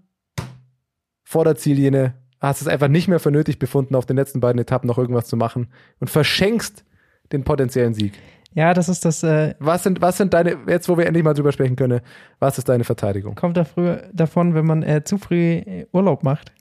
vor 1.25 1.45
der 1.45 1.57
Ziellinie 1.57 2.15
hast 2.41 2.63
es 2.63 2.69
einfach 2.69 2.89
nicht 2.89 3.09
mehr 3.09 3.21
für 3.21 3.31
nötig 3.31 3.59
befunden, 3.59 3.97
auf 3.97 4.07
den 4.07 4.17
letzten 4.17 4.41
beiden 4.41 4.61
Etappen 4.61 4.87
noch 4.87 4.99
irgendwas 4.99 5.27
zu 5.27 5.37
machen 5.37 5.69
und 5.99 6.09
verschenkst 6.09 6.85
den 7.33 7.45
potenziellen 7.45 7.95
Sieg. 7.95 8.13
Ja, 8.55 8.75
das 8.75 8.89
ist 8.89 9.05
das, 9.05 9.23
äh, 9.23 9.55
Was 9.59 9.83
sind, 9.83 10.01
was 10.01 10.17
sind 10.17 10.35
deine, 10.35 10.57
jetzt 10.67 10.89
wo 10.89 10.97
wir 10.97 11.07
endlich 11.07 11.25
mal 11.25 11.35
drüber 11.35 11.53
sprechen 11.53 11.77
können, 11.77 12.01
was 12.39 12.59
ist 12.59 12.69
deine 12.69 12.85
Verteidigung? 12.85 13.35
kommt 13.35 13.57
da 13.57 13.65
früher 13.65 14.09
davon, 14.13 14.55
wenn 14.55 14.67
man 14.67 14.83
äh, 14.83 15.05
zu 15.05 15.19
früh 15.19 15.59
äh, 15.59 15.87
Urlaub 15.93 16.23
macht. 16.23 16.53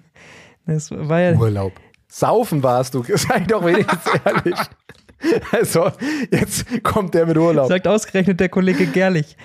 das 0.66 0.90
war 0.90 1.20
ja, 1.20 1.36
Urlaub. 1.36 1.72
Saufen 2.08 2.62
warst 2.62 2.94
du, 2.94 3.02
sei 3.14 3.40
doch 3.40 3.64
wenigstens 3.64 4.04
ehrlich. 4.24 4.58
Also, 5.50 5.90
jetzt 6.30 6.82
kommt 6.82 7.14
der 7.14 7.26
mit 7.26 7.36
Urlaub. 7.36 7.68
sagt 7.68 7.88
ausgerechnet 7.88 8.38
der 8.38 8.48
Kollege 8.48 8.86
Gerlich. 8.86 9.36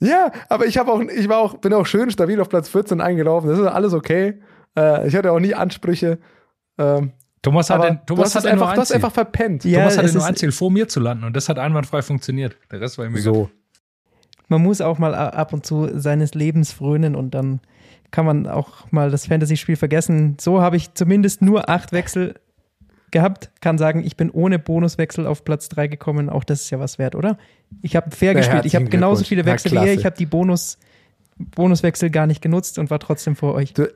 Ja, 0.00 0.32
aber 0.48 0.66
ich 0.66 0.78
habe 0.78 0.92
auch, 0.92 1.00
ich 1.00 1.28
war 1.28 1.38
auch, 1.38 1.58
bin 1.58 1.72
auch 1.74 1.86
schön 1.86 2.10
stabil 2.10 2.40
auf 2.40 2.48
Platz 2.48 2.68
14 2.68 3.00
eingelaufen. 3.00 3.48
Das 3.50 3.58
ist 3.58 3.66
alles 3.66 3.92
okay. 3.92 4.40
Äh, 4.76 5.06
ich 5.06 5.14
hatte 5.14 5.30
auch 5.30 5.38
nie 5.38 5.54
Ansprüche. 5.54 6.18
Ähm, 6.78 7.12
Thomas 7.42 7.70
hat, 7.70 7.82
den, 7.82 8.00
Thomas 8.06 8.34
hat 8.36 8.46
einfach, 8.46 8.84
Ziel. 8.84 8.96
einfach 8.96 9.12
verpennt. 9.12 9.64
Ja, 9.64 9.80
Thomas 9.80 9.98
hatte 9.98 10.06
es 10.06 10.14
nur 10.14 10.24
ein 10.24 10.36
Ziel, 10.36 10.52
vor 10.52 10.70
mir 10.70 10.88
zu 10.88 11.00
landen 11.00 11.24
und 11.24 11.36
das 11.36 11.48
hat 11.48 11.58
einwandfrei 11.58 12.00
funktioniert. 12.02 12.56
Der 12.70 12.80
Rest 12.80 12.98
war 12.98 13.04
ihm 13.04 13.12
egal. 13.12 13.22
So. 13.22 13.50
Man 14.48 14.62
muss 14.62 14.80
auch 14.80 14.98
mal 14.98 15.14
ab 15.14 15.52
und 15.52 15.66
zu 15.66 15.88
seines 15.98 16.34
Lebens 16.34 16.72
frönen 16.72 17.16
und 17.16 17.34
dann 17.34 17.60
kann 18.12 18.26
man 18.26 18.46
auch 18.46 18.92
mal 18.92 19.10
das 19.10 19.26
Fantasy-Spiel 19.26 19.76
vergessen. 19.76 20.36
So 20.40 20.60
habe 20.60 20.76
ich 20.76 20.94
zumindest 20.94 21.42
nur 21.42 21.68
acht 21.68 21.92
Wechsel 21.92 22.34
gehabt. 23.10 23.50
Kann 23.60 23.78
sagen, 23.78 24.04
ich 24.04 24.16
bin 24.16 24.30
ohne 24.30 24.58
Bonuswechsel 24.58 25.26
auf 25.26 25.44
Platz 25.44 25.68
drei 25.68 25.88
gekommen. 25.88 26.28
Auch 26.28 26.44
das 26.44 26.62
ist 26.62 26.70
ja 26.70 26.78
was 26.78 26.98
wert, 26.98 27.14
oder? 27.14 27.38
Ich 27.80 27.96
habe 27.96 28.10
fair 28.10 28.34
Na, 28.34 28.40
gespielt. 28.40 28.66
Ich 28.66 28.76
habe 28.76 28.86
genauso 28.86 29.24
viele 29.24 29.44
Wechsel 29.46 29.72
wie 29.72 29.86
ihr. 29.86 29.94
Ich 29.94 30.04
habe 30.04 30.16
die 30.16 30.26
Bonus, 30.26 30.78
Bonuswechsel 31.38 32.10
gar 32.10 32.26
nicht 32.26 32.42
genutzt 32.42 32.78
und 32.78 32.90
war 32.90 32.98
trotzdem 32.98 33.34
vor 33.34 33.54
euch. 33.54 33.72
Du, 33.72 33.88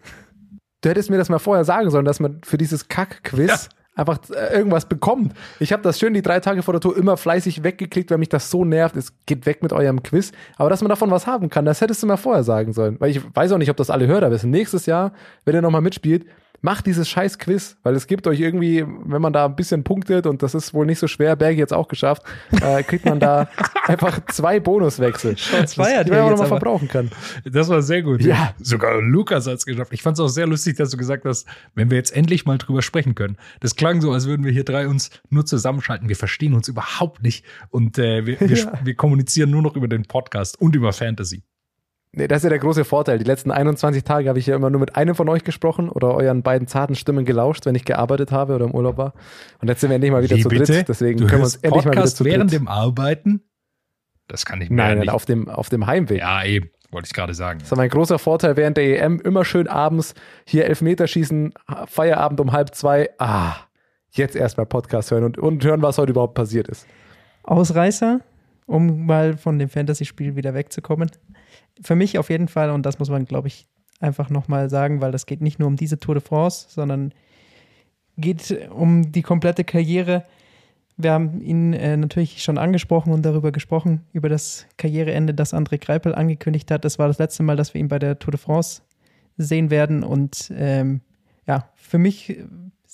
du 0.86 0.90
hättest 0.90 1.10
mir 1.10 1.18
das 1.18 1.28
mal 1.28 1.40
vorher 1.40 1.64
sagen 1.64 1.90
sollen, 1.90 2.04
dass 2.04 2.20
man 2.20 2.40
für 2.44 2.58
dieses 2.58 2.86
Kack-Quiz 2.86 3.68
einfach 3.96 4.18
äh, 4.30 4.56
irgendwas 4.56 4.86
bekommt. 4.86 5.32
Ich 5.58 5.72
habe 5.72 5.82
das 5.82 5.98
schön 5.98 6.14
die 6.14 6.22
drei 6.22 6.38
Tage 6.38 6.62
vor 6.62 6.72
der 6.74 6.80
Tour 6.80 6.96
immer 6.96 7.16
fleißig 7.16 7.64
weggeklickt, 7.64 8.10
weil 8.10 8.18
mich 8.18 8.28
das 8.28 8.50
so 8.50 8.64
nervt. 8.64 8.94
Es 8.94 9.12
geht 9.26 9.46
weg 9.46 9.64
mit 9.64 9.72
eurem 9.72 10.02
Quiz. 10.04 10.30
Aber 10.56 10.70
dass 10.70 10.82
man 10.82 10.90
davon 10.90 11.10
was 11.10 11.26
haben 11.26 11.48
kann, 11.48 11.64
das 11.64 11.80
hättest 11.80 12.04
du 12.04 12.06
mir 12.06 12.16
vorher 12.16 12.44
sagen 12.44 12.72
sollen. 12.72 13.00
Weil 13.00 13.10
ich 13.10 13.20
weiß 13.34 13.50
auch 13.52 13.58
nicht, 13.58 13.70
ob 13.70 13.76
das 13.76 13.90
alle 13.90 14.06
Hörer 14.06 14.30
wissen. 14.30 14.50
Nächstes 14.50 14.86
Jahr, 14.86 15.12
wenn 15.44 15.56
ihr 15.56 15.62
nochmal 15.62 15.80
mitspielt, 15.80 16.26
macht 16.60 16.86
dieses 16.86 17.08
scheiß 17.08 17.38
Quiz, 17.38 17.76
weil 17.82 17.94
es 17.94 18.06
gibt 18.06 18.26
euch 18.26 18.40
irgendwie, 18.40 18.84
wenn 19.04 19.22
man 19.22 19.32
da 19.32 19.46
ein 19.46 19.56
bisschen 19.56 19.84
punktet 19.84 20.26
und 20.26 20.42
das 20.42 20.54
ist 20.54 20.74
wohl 20.74 20.86
nicht 20.86 20.98
so 20.98 21.06
schwer, 21.06 21.36
Bergi 21.36 21.58
jetzt 21.58 21.72
auch 21.72 21.88
geschafft, 21.88 22.22
äh, 22.60 22.82
kriegt 22.82 23.04
man 23.04 23.20
da 23.20 23.48
einfach 23.84 24.20
zwei 24.26 24.60
Bonuswechsel. 24.60 25.36
Shots 25.36 25.74
feiert 25.74 26.06
die 26.08 26.12
man 26.12 26.30
nochmal 26.30 26.48
verbrauchen 26.48 26.88
kann. 26.88 27.10
Das 27.44 27.68
war 27.68 27.82
sehr 27.82 28.02
gut. 28.02 28.22
Ja. 28.22 28.54
Sogar 28.58 29.00
Lukas 29.00 29.46
hat 29.46 29.54
es 29.54 29.66
geschafft. 29.66 29.92
Ich 29.92 30.02
fand 30.02 30.18
es 30.18 30.20
auch 30.20 30.28
sehr 30.28 30.46
lustig, 30.46 30.76
dass 30.76 30.90
du 30.90 30.96
gesagt 30.96 31.24
hast, 31.24 31.46
wenn 31.74 31.90
wir 31.90 31.96
jetzt 31.96 32.14
endlich 32.14 32.46
mal 32.46 32.58
drüber 32.58 32.82
sprechen 32.82 33.14
können. 33.14 33.36
Das 33.60 33.76
klang 33.76 34.00
so, 34.00 34.12
als 34.12 34.26
würden 34.26 34.44
wir 34.44 34.52
hier 34.52 34.64
drei 34.64 34.88
uns 34.88 35.10
nur 35.30 35.44
zusammenschalten. 35.46 36.08
Wir 36.08 36.16
verstehen 36.16 36.54
uns 36.54 36.68
überhaupt 36.68 37.22
nicht. 37.22 37.44
Und 37.70 37.98
äh, 37.98 38.26
wir, 38.26 38.40
wir, 38.40 38.46
Ja. 38.56 38.72
wir 38.82 38.94
kommunizieren 38.94 39.50
nur 39.50 39.62
noch 39.62 39.76
über 39.76 39.88
den 39.88 40.04
Podcast 40.04 40.60
und 40.60 40.74
über 40.74 40.92
Fantasy. 40.92 41.42
Nee, 42.18 42.28
das 42.28 42.38
ist 42.38 42.44
ja 42.44 42.48
der 42.50 42.58
große 42.58 42.86
Vorteil. 42.86 43.18
Die 43.18 43.24
letzten 43.24 43.50
21 43.50 44.02
Tage 44.02 44.30
habe 44.30 44.38
ich 44.38 44.46
ja 44.46 44.56
immer 44.56 44.70
nur 44.70 44.80
mit 44.80 44.96
einem 44.96 45.14
von 45.14 45.28
euch 45.28 45.44
gesprochen 45.44 45.90
oder 45.90 46.14
euren 46.14 46.42
beiden 46.42 46.66
zarten 46.66 46.94
Stimmen 46.94 47.26
gelauscht, 47.26 47.66
wenn 47.66 47.74
ich 47.74 47.84
gearbeitet 47.84 48.32
habe 48.32 48.54
oder 48.54 48.64
im 48.64 48.74
Urlaub 48.74 48.96
war. 48.96 49.12
Und 49.60 49.68
jetzt 49.68 49.82
sind 49.82 49.90
wir 49.90 49.96
endlich 49.96 50.10
mal 50.12 50.22
wieder 50.22 50.36
Wie 50.36 50.42
zu 50.42 50.48
bitte? 50.48 50.64
dritt. 50.64 50.88
Deswegen 50.88 51.18
du 51.20 51.26
können 51.26 51.42
wir 51.42 51.44
uns 51.44 51.54
hörst 51.56 51.64
endlich 51.64 51.84
mal 51.84 51.90
wieder 51.92 52.00
Podcast 52.00 52.16
zu 52.16 52.24
während 52.24 52.50
dritt. 52.50 52.60
dem 52.60 52.68
Arbeiten? 52.68 53.42
Das 54.28 54.46
kann 54.46 54.62
ich 54.62 54.70
mir 54.70 54.76
Nein, 54.76 54.86
ja 54.88 54.94
nein, 54.94 55.00
nicht. 55.02 55.10
auf 55.10 55.26
dem, 55.26 55.48
auf 55.50 55.68
dem 55.68 55.86
Heimweg. 55.86 56.18
ja, 56.20 56.42
eben. 56.44 56.70
Wollte 56.90 57.06
ich 57.08 57.12
gerade 57.12 57.34
sagen. 57.34 57.58
Das 57.58 57.70
war 57.70 57.76
mein 57.76 57.90
großer 57.90 58.18
Vorteil 58.18 58.56
während 58.56 58.78
der 58.78 59.02
EM. 59.04 59.20
Immer 59.20 59.44
schön 59.44 59.68
abends 59.68 60.14
hier 60.46 60.64
Elfmeterschießen, 60.64 61.52
Feierabend 61.86 62.40
um 62.40 62.52
halb 62.52 62.74
zwei. 62.74 63.10
Ah, 63.18 63.56
jetzt 64.12 64.36
erstmal 64.36 64.64
Podcast 64.66 65.10
hören 65.10 65.24
und, 65.24 65.36
und 65.36 65.62
hören, 65.64 65.82
was 65.82 65.98
heute 65.98 66.12
überhaupt 66.12 66.34
passiert 66.34 66.68
ist. 66.68 66.86
Ausreißer, 67.42 68.20
um 68.66 69.04
mal 69.04 69.36
von 69.36 69.58
dem 69.58 69.68
Fantasy-Spiel 69.68 70.34
wieder 70.36 70.54
wegzukommen. 70.54 71.10
Für 71.80 71.94
mich 71.94 72.18
auf 72.18 72.30
jeden 72.30 72.48
Fall, 72.48 72.70
und 72.70 72.84
das 72.84 72.98
muss 72.98 73.10
man, 73.10 73.24
glaube 73.24 73.48
ich, 73.48 73.66
einfach 74.00 74.30
nochmal 74.30 74.68
sagen, 74.70 75.00
weil 75.00 75.12
das 75.12 75.26
geht 75.26 75.40
nicht 75.40 75.58
nur 75.58 75.68
um 75.68 75.76
diese 75.76 75.98
Tour 75.98 76.14
de 76.14 76.22
France, 76.22 76.66
sondern 76.70 77.12
geht 78.16 78.68
um 78.70 79.12
die 79.12 79.22
komplette 79.22 79.64
Karriere. 79.64 80.24
Wir 80.96 81.12
haben 81.12 81.40
ihn 81.42 81.74
äh, 81.74 81.96
natürlich 81.96 82.42
schon 82.42 82.56
angesprochen 82.56 83.12
und 83.12 83.24
darüber 83.24 83.52
gesprochen, 83.52 84.02
über 84.12 84.28
das 84.28 84.66
Karriereende, 84.78 85.34
das 85.34 85.52
André 85.52 85.78
Greipel 85.78 86.14
angekündigt 86.14 86.70
hat. 86.70 86.84
Das 86.84 86.98
war 86.98 87.08
das 87.08 87.18
letzte 87.18 87.42
Mal, 87.42 87.56
dass 87.56 87.74
wir 87.74 87.80
ihn 87.80 87.88
bei 87.88 87.98
der 87.98 88.18
Tour 88.18 88.30
de 88.30 88.40
France 88.40 88.82
sehen 89.36 89.70
werden. 89.70 90.02
Und 90.02 90.50
ähm, 90.56 91.02
ja, 91.46 91.68
für 91.76 91.98
mich 91.98 92.38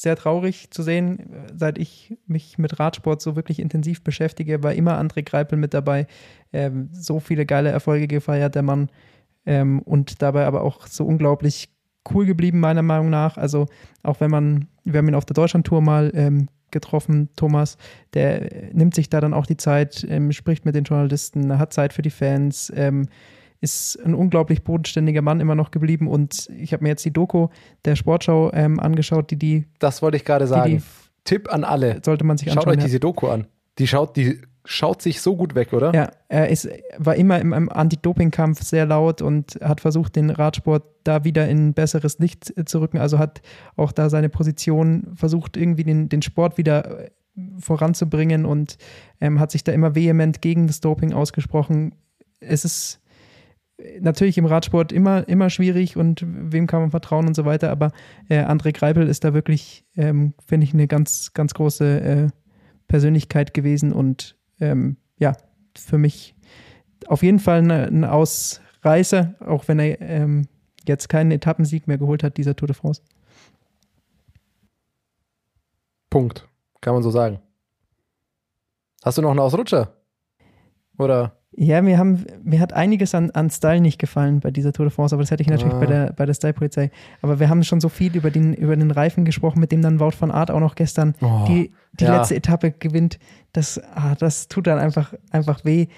sehr 0.02 0.16
traurig 0.16 0.70
zu 0.70 0.82
sehen, 0.82 1.30
seit 1.54 1.78
ich 1.78 2.18
mich 2.26 2.58
mit 2.58 2.80
Radsport 2.80 3.22
so 3.22 3.36
wirklich 3.36 3.60
intensiv 3.60 4.02
beschäftige, 4.02 4.62
war 4.64 4.72
immer 4.72 5.00
André 5.00 5.22
Greipel 5.22 5.56
mit 5.56 5.74
dabei. 5.74 6.08
Ähm, 6.52 6.88
so 6.92 7.20
viele 7.20 7.46
geile 7.46 7.70
Erfolge 7.70 8.08
gefeiert, 8.08 8.56
der 8.56 8.62
Mann. 8.62 8.90
Ähm, 9.46 9.80
und 9.80 10.20
dabei 10.20 10.46
aber 10.46 10.62
auch 10.62 10.88
so 10.88 11.04
unglaublich 11.04 11.68
cool 12.12 12.26
geblieben, 12.26 12.58
meiner 12.58 12.82
Meinung 12.82 13.10
nach. 13.10 13.36
Also 13.36 13.66
auch 14.02 14.20
wenn 14.20 14.30
man, 14.30 14.66
wir 14.82 14.98
haben 14.98 15.08
ihn 15.08 15.14
auf 15.14 15.24
der 15.24 15.34
Deutschlandtour 15.34 15.80
mal 15.80 16.10
ähm, 16.14 16.48
getroffen, 16.72 17.28
Thomas, 17.36 17.76
der 18.12 18.50
äh, 18.50 18.70
nimmt 18.74 18.96
sich 18.96 19.08
da 19.08 19.20
dann 19.20 19.34
auch 19.34 19.46
die 19.46 19.56
Zeit, 19.56 20.04
ähm, 20.08 20.32
spricht 20.32 20.64
mit 20.64 20.74
den 20.74 20.84
Journalisten, 20.84 21.58
hat 21.58 21.72
Zeit 21.72 21.92
für 21.92 22.02
die 22.02 22.10
Fans, 22.10 22.72
ähm, 22.74 23.06
ist 23.62 23.98
ein 24.04 24.14
unglaublich 24.14 24.64
bodenständiger 24.64 25.22
Mann 25.22 25.40
immer 25.40 25.54
noch 25.54 25.70
geblieben 25.70 26.08
und 26.08 26.50
ich 26.58 26.72
habe 26.72 26.82
mir 26.82 26.90
jetzt 26.90 27.04
die 27.04 27.12
Doku 27.12 27.48
der 27.84 27.96
Sportschau 27.96 28.52
ähm, 28.52 28.78
angeschaut, 28.80 29.30
die 29.30 29.36
die, 29.36 29.66
Das 29.78 30.02
wollte 30.02 30.16
ich 30.16 30.24
gerade 30.24 30.46
sagen. 30.46 30.78
die 30.78 30.82
Tipp 31.24 31.52
an 31.52 31.62
alle. 31.64 32.00
sollte 32.04 32.24
man 32.24 32.36
sich 32.36 32.48
Schaut 32.48 32.58
anschauen. 32.58 32.72
euch 32.74 32.80
ja. 32.80 32.84
diese 32.86 33.00
Doku 33.00 33.28
an. 33.28 33.46
Die 33.78 33.86
schaut, 33.86 34.16
die 34.16 34.40
schaut 34.64 35.00
sich 35.00 35.20
so 35.20 35.36
gut 35.36 35.54
weg, 35.54 35.72
oder? 35.72 35.94
Ja, 35.94 36.10
er 36.28 36.48
ist, 36.48 36.68
war 36.98 37.14
immer 37.14 37.40
im, 37.40 37.52
im 37.52 37.70
Anti-Doping-Kampf 37.70 38.62
sehr 38.62 38.84
laut 38.84 39.22
und 39.22 39.58
hat 39.62 39.80
versucht, 39.80 40.16
den 40.16 40.30
Radsport 40.30 40.84
da 41.04 41.24
wieder 41.24 41.48
in 41.48 41.72
besseres 41.72 42.18
Licht 42.18 42.52
äh, 42.56 42.64
zu 42.64 42.80
rücken. 42.80 42.98
Also 42.98 43.18
hat 43.18 43.42
auch 43.76 43.92
da 43.92 44.10
seine 44.10 44.28
Position 44.28 45.12
versucht, 45.14 45.56
irgendwie 45.56 45.84
den, 45.84 46.08
den 46.08 46.22
Sport 46.22 46.58
wieder 46.58 47.04
äh, 47.04 47.10
voranzubringen 47.58 48.44
und 48.44 48.76
ähm, 49.20 49.40
hat 49.40 49.52
sich 49.52 49.64
da 49.64 49.72
immer 49.72 49.94
vehement 49.94 50.42
gegen 50.42 50.66
das 50.66 50.80
Doping 50.80 51.12
ausgesprochen. 51.12 51.94
Es 52.40 52.64
ist 52.64 53.00
natürlich 54.00 54.38
im 54.38 54.46
Radsport 54.46 54.92
immer, 54.92 55.28
immer 55.28 55.50
schwierig 55.50 55.96
und 55.96 56.24
wem 56.26 56.66
kann 56.66 56.80
man 56.80 56.90
vertrauen 56.90 57.26
und 57.26 57.34
so 57.34 57.44
weiter, 57.44 57.70
aber 57.70 57.92
äh, 58.28 58.44
André 58.44 58.72
Greipel 58.72 59.08
ist 59.08 59.24
da 59.24 59.34
wirklich, 59.34 59.84
ähm, 59.96 60.34
finde 60.46 60.64
ich, 60.64 60.74
eine 60.74 60.86
ganz, 60.86 61.32
ganz 61.34 61.54
große 61.54 62.00
äh, 62.00 62.28
Persönlichkeit 62.88 63.54
gewesen 63.54 63.92
und 63.92 64.36
ähm, 64.60 64.96
ja, 65.18 65.36
für 65.76 65.98
mich 65.98 66.34
auf 67.06 67.22
jeden 67.22 67.38
Fall 67.38 67.58
eine, 67.58 67.86
ein 67.86 68.04
Ausreißer, 68.04 69.34
auch 69.40 69.68
wenn 69.68 69.78
er 69.78 70.00
ähm, 70.00 70.46
jetzt 70.86 71.08
keinen 71.08 71.30
Etappensieg 71.30 71.86
mehr 71.86 71.98
geholt 71.98 72.22
hat, 72.22 72.36
dieser 72.36 72.56
Tour 72.56 72.68
de 72.68 72.76
France. 72.76 73.02
Punkt. 76.10 76.46
Kann 76.80 76.94
man 76.94 77.02
so 77.02 77.10
sagen. 77.10 77.40
Hast 79.04 79.18
du 79.18 79.22
noch 79.22 79.30
einen 79.30 79.40
Ausrutscher? 79.40 79.96
Oder? 80.98 81.41
Ja, 81.54 81.82
mir, 81.82 81.98
haben, 81.98 82.24
mir 82.42 82.60
hat 82.60 82.72
einiges 82.72 83.14
an, 83.14 83.30
an 83.32 83.50
Style 83.50 83.80
nicht 83.82 83.98
gefallen 83.98 84.40
bei 84.40 84.50
dieser 84.50 84.72
Tour 84.72 84.86
de 84.86 84.94
France, 84.94 85.14
aber 85.14 85.22
das 85.22 85.30
hätte 85.30 85.42
ich 85.42 85.50
natürlich 85.50 85.74
Ah. 85.74 85.80
bei 85.80 85.86
der, 85.86 86.12
bei 86.14 86.24
der 86.24 86.32
Style-Polizei. 86.32 86.90
Aber 87.20 87.40
wir 87.40 87.50
haben 87.50 87.62
schon 87.62 87.78
so 87.80 87.90
viel 87.90 88.16
über 88.16 88.30
den, 88.30 88.54
über 88.54 88.74
den 88.74 88.90
Reifen 88.90 89.26
gesprochen, 89.26 89.60
mit 89.60 89.70
dem 89.70 89.82
dann 89.82 90.00
Wout 90.00 90.12
van 90.18 90.30
Aert 90.30 90.50
auch 90.50 90.60
noch 90.60 90.74
gestern 90.76 91.14
Oh, 91.20 91.44
die, 91.46 91.70
die 92.00 92.04
ja. 92.04 92.16
letzte 92.16 92.36
Etappe 92.36 92.70
gewinnt. 92.70 93.18
Das, 93.52 93.78
ah, 93.94 94.14
das 94.18 94.48
tut 94.48 94.66
dann 94.66 94.78
einfach, 94.78 95.12
einfach 95.30 95.62
weh. 95.66 95.88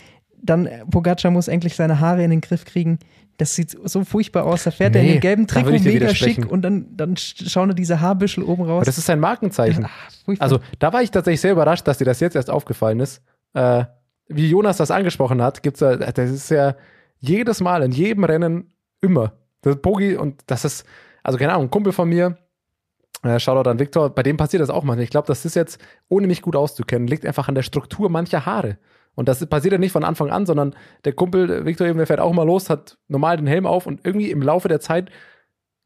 Dann 0.43 0.67
äh, 0.67 0.85
Pogacar 0.91 1.31
muss 1.31 1.47
endlich 1.47 1.77
seine 1.77 2.01
Haare 2.01 2.25
in 2.25 2.31
den 2.31 2.41
Griff 2.41 2.65
kriegen. 2.65 2.99
Das 3.37 3.55
sieht 3.55 3.77
so 3.85 4.05
furchtbar 4.05 4.45
aus. 4.47 4.65
Da 4.65 4.73
fährt 4.73 4.95
er 4.97 5.03
in 5.03 5.07
Nee, 5.07 5.13
dem 5.15 5.21
gelben 5.21 5.47
Trikot 5.47 5.71
mega 5.71 6.13
schick 6.15 6.51
und 6.51 6.63
dann, 6.63 6.87
dann 6.97 7.15
sch- 7.15 7.49
schauen 7.49 7.69
da 7.69 7.75
diese 7.75 8.01
Haarbüschel 8.01 8.43
oben 8.43 8.63
raus. 8.63 8.79
Aber 8.79 8.85
das 8.85 8.99
ist 8.99 9.09
ein 9.09 9.21
Markenzeichen. 9.21 9.85
Ah, 9.85 9.91
furchtbar. 10.25 10.45
Also, 10.45 10.59
da 10.81 10.93
war 10.93 11.01
ich 11.03 11.11
tatsächlich 11.13 11.41
sehr 11.41 11.53
überrascht, 11.53 11.87
dass 11.87 11.99
dir 11.99 12.05
das 12.05 12.19
jetzt 12.21 12.35
erst 12.37 12.51
aufgefallen 12.51 12.99
ist. 13.01 13.23
Äh, 13.55 13.85
wie 14.29 14.49
Jonas 14.49 14.77
das 14.77 14.91
angesprochen 14.91 15.43
hat, 15.43 15.63
gibt's 15.63 15.81
da, 15.81 15.97
das 15.97 16.31
ist 16.31 16.51
ja 16.51 16.77
jedes 17.19 17.61
Mal, 17.61 17.83
in 17.83 17.93
jedem 17.93 18.25
Rennen 18.25 18.73
immer. 19.01 19.33
Das 19.63 19.77
Pogi 19.81 20.17
und 20.17 20.43
das 20.47 20.65
ist, 20.65 20.85
also 21.23 21.39
keine 21.39 21.53
Ahnung, 21.53 21.67
ein 21.67 21.71
Kumpel 21.71 21.93
von 21.93 22.09
mir, 22.09 22.37
äh, 23.23 23.39
Shoutout 23.39 23.69
an 23.69 23.79
Victor, 23.79 24.11
bei 24.11 24.23
dem 24.23 24.37
passiert 24.37 24.63
das 24.63 24.71
auch 24.71 24.85
manchmal. 24.85 25.05
Ich 25.05 25.11
glaube, 25.11 25.27
das 25.27 25.45
ist 25.45 25.57
jetzt, 25.57 25.81
ohne 26.09 26.27
mich 26.27 26.43
gut 26.43 26.57
auszukennen, 26.57 27.09
liegt 27.09 27.27
einfach 27.27 27.49
an 27.49 27.55
der 27.55 27.63
Struktur 27.63 28.11
mancher 28.11 28.47
Haare. 28.47 28.79
Und 29.15 29.29
das 29.29 29.45
passiert 29.47 29.73
ja 29.73 29.79
nicht 29.79 29.93
von 29.93 30.05
Anfang 30.05 30.31
an, 30.31 30.45
sondern 30.45 30.75
der 31.05 31.13
Kumpel, 31.13 31.47
der 31.47 31.65
Victor 31.65 31.87
eben, 31.87 31.99
der 31.99 32.07
fährt 32.07 32.21
auch 32.21 32.33
mal 32.33 32.47
los, 32.47 32.69
hat 32.69 32.99
normal 33.09 33.37
den 33.37 33.47
Helm 33.47 33.67
auf 33.67 33.87
und 33.87 34.05
irgendwie 34.05 34.31
im 34.31 34.43
Laufe 34.43 34.69
der 34.69 34.81
Zeit 34.81 35.11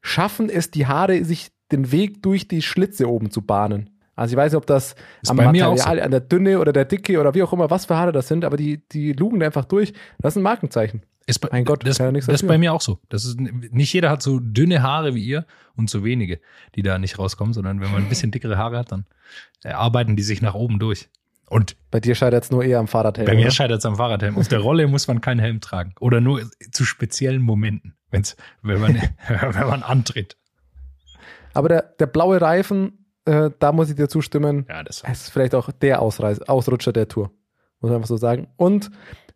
schaffen 0.01 0.49
es 0.49 0.71
die 0.71 0.87
Haare, 0.87 1.25
sich 1.25 1.51
den 1.71 1.93
Weg 1.93 2.23
durch 2.23 2.49
die 2.49 2.63
Schlitze 2.63 3.09
oben 3.09 3.31
zu 3.31 3.43
bahnen. 3.43 3.98
Also 4.19 4.33
ich 4.33 4.37
weiß 4.37 4.53
nicht, 4.53 4.59
ob 4.59 4.67
das 4.67 4.97
Ist 5.23 5.31
am 5.31 5.37
Material, 5.37 6.01
an 6.01 6.11
der 6.11 6.21
Dünne 6.21 6.59
oder 6.59 6.73
der 6.73 6.85
Dicke 6.85 7.21
oder 7.21 7.35
wie 7.35 7.43
auch 7.45 7.53
immer, 7.53 7.71
was 7.71 7.87
für 7.87 7.97
Haare 7.97 8.11
das 8.11 8.27
sind, 8.27 8.45
aber 8.45 8.57
die, 8.57 8.83
die 8.89 9.13
lugen 9.13 9.39
da 9.39 9.47
einfach 9.47 9.65
durch. 9.65 9.93
Das 10.19 10.33
ist 10.33 10.39
ein 10.39 10.43
Markenzeichen. 10.43 11.03
Ist 11.27 11.39
bei, 11.39 11.49
Mein 11.53 11.65
Gott, 11.65 11.87
das, 11.87 11.99
kann 11.99 12.15
ja 12.15 12.21
das 12.21 12.43
ist 12.43 12.49
bei 12.49 12.59
mir 12.59 12.73
auch 12.73 12.81
so. 12.81 12.99
Das 13.11 13.25
ist, 13.25 13.39
nicht 13.39 13.93
jeder 13.93 14.11
hat 14.11 14.23
so 14.23 14.41
dünne 14.41 14.83
Haare 14.83 15.15
wie 15.15 15.23
ihr 15.23 15.47
und 15.77 15.89
so 15.89 16.03
wenige, 16.03 16.41
die 16.75 16.83
da 16.83 16.99
nicht 16.99 17.19
rauskommen, 17.19 17.55
sondern 17.55 17.81
wenn 17.81 17.93
man 17.93 18.03
ein 18.03 18.09
bisschen 18.09 18.33
dickere 18.33 18.59
Haare 18.59 18.79
hat, 18.79 18.91
dann 18.91 19.05
äh, 19.63 19.69
arbeiten 19.69 20.17
die 20.17 20.23
sich 20.23 20.43
nach 20.43 20.55
oben 20.55 20.81
durch. 20.81 21.09
Und 21.49 21.77
Bei 21.93 22.01
dir 22.01 22.15
scheitert 22.15 22.45
es 22.45 22.51
nur 22.51 22.65
eher 22.65 22.81
am 22.81 22.89
Fahrradhelm. 22.89 23.27
bei 23.27 23.35
mir 23.35 23.43
oder? 23.43 23.51
scheitert 23.53 23.79
es 23.79 23.87
am 23.87 23.97
Fahrradhelm. 23.97 24.37
Auf 24.37 24.49
der 24.49 24.59
Rolle 24.59 24.89
muss 24.89 25.07
man 25.07 25.21
keinen 25.21 25.39
Helm 25.39 25.61
tragen. 25.61 25.95
Oder 26.01 26.21
nur 26.21 26.43
zu 26.73 26.85
speziellen 26.85 27.41
Momenten, 27.41 27.95
wenn's, 28.11 28.37
wenn, 28.63 28.81
man, 28.81 28.97
wenn 29.29 29.67
man 29.69 29.83
antritt. 29.85 30.37
Aber 31.55 31.69
der, 31.69 31.83
der 31.99 32.07
blaue 32.07 32.41
Reifen, 32.41 32.98
äh, 33.29 33.51
da 33.59 33.73
muss 33.73 33.91
ich 33.91 33.97
dir 33.97 34.09
zustimmen, 34.09 34.67
Ja, 34.69 34.83
das 34.83 35.03
es 35.07 35.23
ist 35.23 35.31
vielleicht 35.31 35.55
auch 35.55 35.71
der 35.71 36.01
Ausreiß, 36.03 36.43
Ausrutscher 36.49 36.93
der 36.93 37.09
Tour. 37.09 37.31
Muss 37.81 37.91
man 37.91 37.97
einfach 37.97 38.09
so 38.09 38.17
sagen. 38.17 38.49
Und 38.57 38.91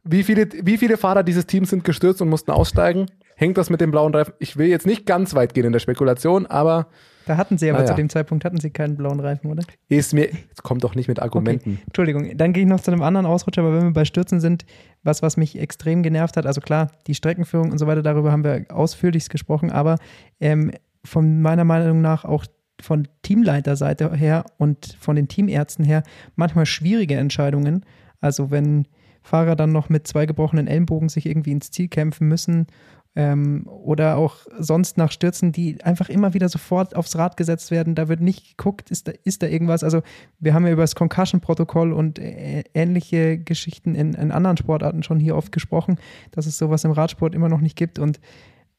wie 0.05 0.25
viele, 0.25 0.49
wie 0.63 0.79
viele 0.79 0.97
Fahrer 0.97 1.23
dieses 1.23 1.47
Teams 1.47 1.71
sind 1.71 1.85
gestürzt 1.85 2.21
und 2.21 2.29
mussten 2.29 2.51
aussteigen? 2.51 3.07
Hängt 3.37 3.57
das 3.57 3.71
mit 3.71 3.81
dem 3.81 3.91
blauen 3.93 4.13
Reifen? 4.15 4.35
Ich 4.41 4.57
will 4.57 4.67
jetzt 4.67 4.87
nicht 4.87 5.07
ganz 5.07 5.35
weit 5.35 5.55
gehen 5.55 5.65
in 5.65 5.73
der 5.73 5.79
Spekulation, 5.79 6.47
aber 6.47 6.89
da 7.27 7.37
hatten 7.37 7.57
sie 7.57 7.71
aber 7.71 7.79
Ah, 7.79 7.83
ja. 7.83 7.87
zu 7.87 7.95
dem 7.95 8.09
Zeitpunkt 8.09 8.45
hatten 8.45 8.59
sie 8.59 8.71
keinen 8.71 8.97
blauen 8.97 9.21
Reifen, 9.21 9.49
oder? 9.51 9.63
ist 9.89 10.13
mir, 10.13 10.25
jetzt 10.27 10.65
kommt 10.65 10.83
doch 10.83 10.97
nicht 10.97 11.07
mit 11.07 11.21
Argumenten. 11.23 11.81
Entschuldigung, 11.87 12.37
dann 12.37 12.53
gehe 12.53 12.65
ich 12.65 12.69
noch 12.69 12.81
zu 12.81 12.91
einem 12.91 13.03
anderen 13.03 13.27
Ausrutscher, 13.27 13.63
aber 13.63 13.75
wenn 13.77 13.85
wir 13.85 13.93
bei 13.93 14.05
Stürzen 14.05 14.41
sind, 14.41 14.65
was, 15.05 15.23
was 15.23 15.37
mich 15.37 15.57
extrem 15.59 16.03
genervt 16.03 16.37
hat, 16.37 16.47
also 16.47 16.61
klar, 16.61 16.91
die 17.07 17.15
Streckenführung 17.15 17.71
und 17.71 17.79
so 17.79 17.87
weiter, 17.87 18.03
darüber 18.03 18.33
haben 18.33 18.43
wir 18.43 18.65
ausführlich 18.71 19.29
gesprochen, 19.29 19.71
aber 19.71 19.99
ähm, 20.41 20.73
von 21.05 21.41
meiner 21.43 21.65
Meinung 21.65 22.01
nach 22.01 22.25
auch 22.25 22.45
von 22.83 23.09
Teamleiterseite 23.23 24.15
her 24.15 24.45
und 24.59 24.97
von 25.01 25.17
den 25.17 25.29
Teamärzten 25.29 25.85
her 25.85 26.03
manchmal 26.37 26.67
schwierige 26.67 27.17
Entscheidungen. 27.17 27.85
Also 28.21 28.51
wenn 28.51 28.87
Fahrer 29.23 29.57
dann 29.57 29.73
noch 29.73 29.89
mit 29.89 30.07
zwei 30.07 30.27
gebrochenen 30.27 30.67
Ellenbogen 30.67 31.09
sich 31.09 31.27
irgendwie 31.27 31.53
ins 31.53 31.71
Ziel 31.71 31.89
kämpfen 31.89 32.29
müssen 32.29 32.67
Ähm, 33.15 33.67
oder 33.67 34.17
auch 34.17 34.37
sonst 34.59 34.97
nach 34.97 35.13
Stürzen, 35.13 35.53
die 35.53 35.85
einfach 35.85 36.09
immer 36.09 36.33
wieder 36.33 36.49
sofort 36.49 36.97
aufs 36.97 37.15
Rad 37.15 37.37
gesetzt 37.37 37.71
werden. 37.71 37.95
Da 37.95 38.09
wird 38.09 38.23
nicht 38.23 38.57
geguckt, 38.57 38.91
ist 38.91 39.07
da, 39.07 39.13
ist 39.25 39.43
da 39.43 39.49
irgendwas. 39.49 39.85
Also, 39.85 40.01
wir 40.39 40.55
haben 40.55 40.65
ja 40.65 40.73
über 40.73 40.83
das 40.83 40.95
Concussion-Protokoll 40.95 41.93
und 41.93 42.19
äh, 42.19 42.65
ähnliche 42.73 43.37
Geschichten 43.37 43.95
in, 43.95 44.15
in, 44.15 44.33
anderen 44.33 44.57
Sportarten 44.57 45.03
schon 45.03 45.21
hier 45.21 45.37
oft 45.37 45.53
gesprochen, 45.53 45.99
dass 46.31 46.47
es 46.47 46.57
sowas 46.57 46.85
im 46.85 46.93
Radsport 46.93 47.35
immer 47.35 47.51
noch 47.51 47.61
nicht 47.61 47.77
gibt. 47.77 47.99
Und 47.99 48.19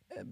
äh, 0.09 0.23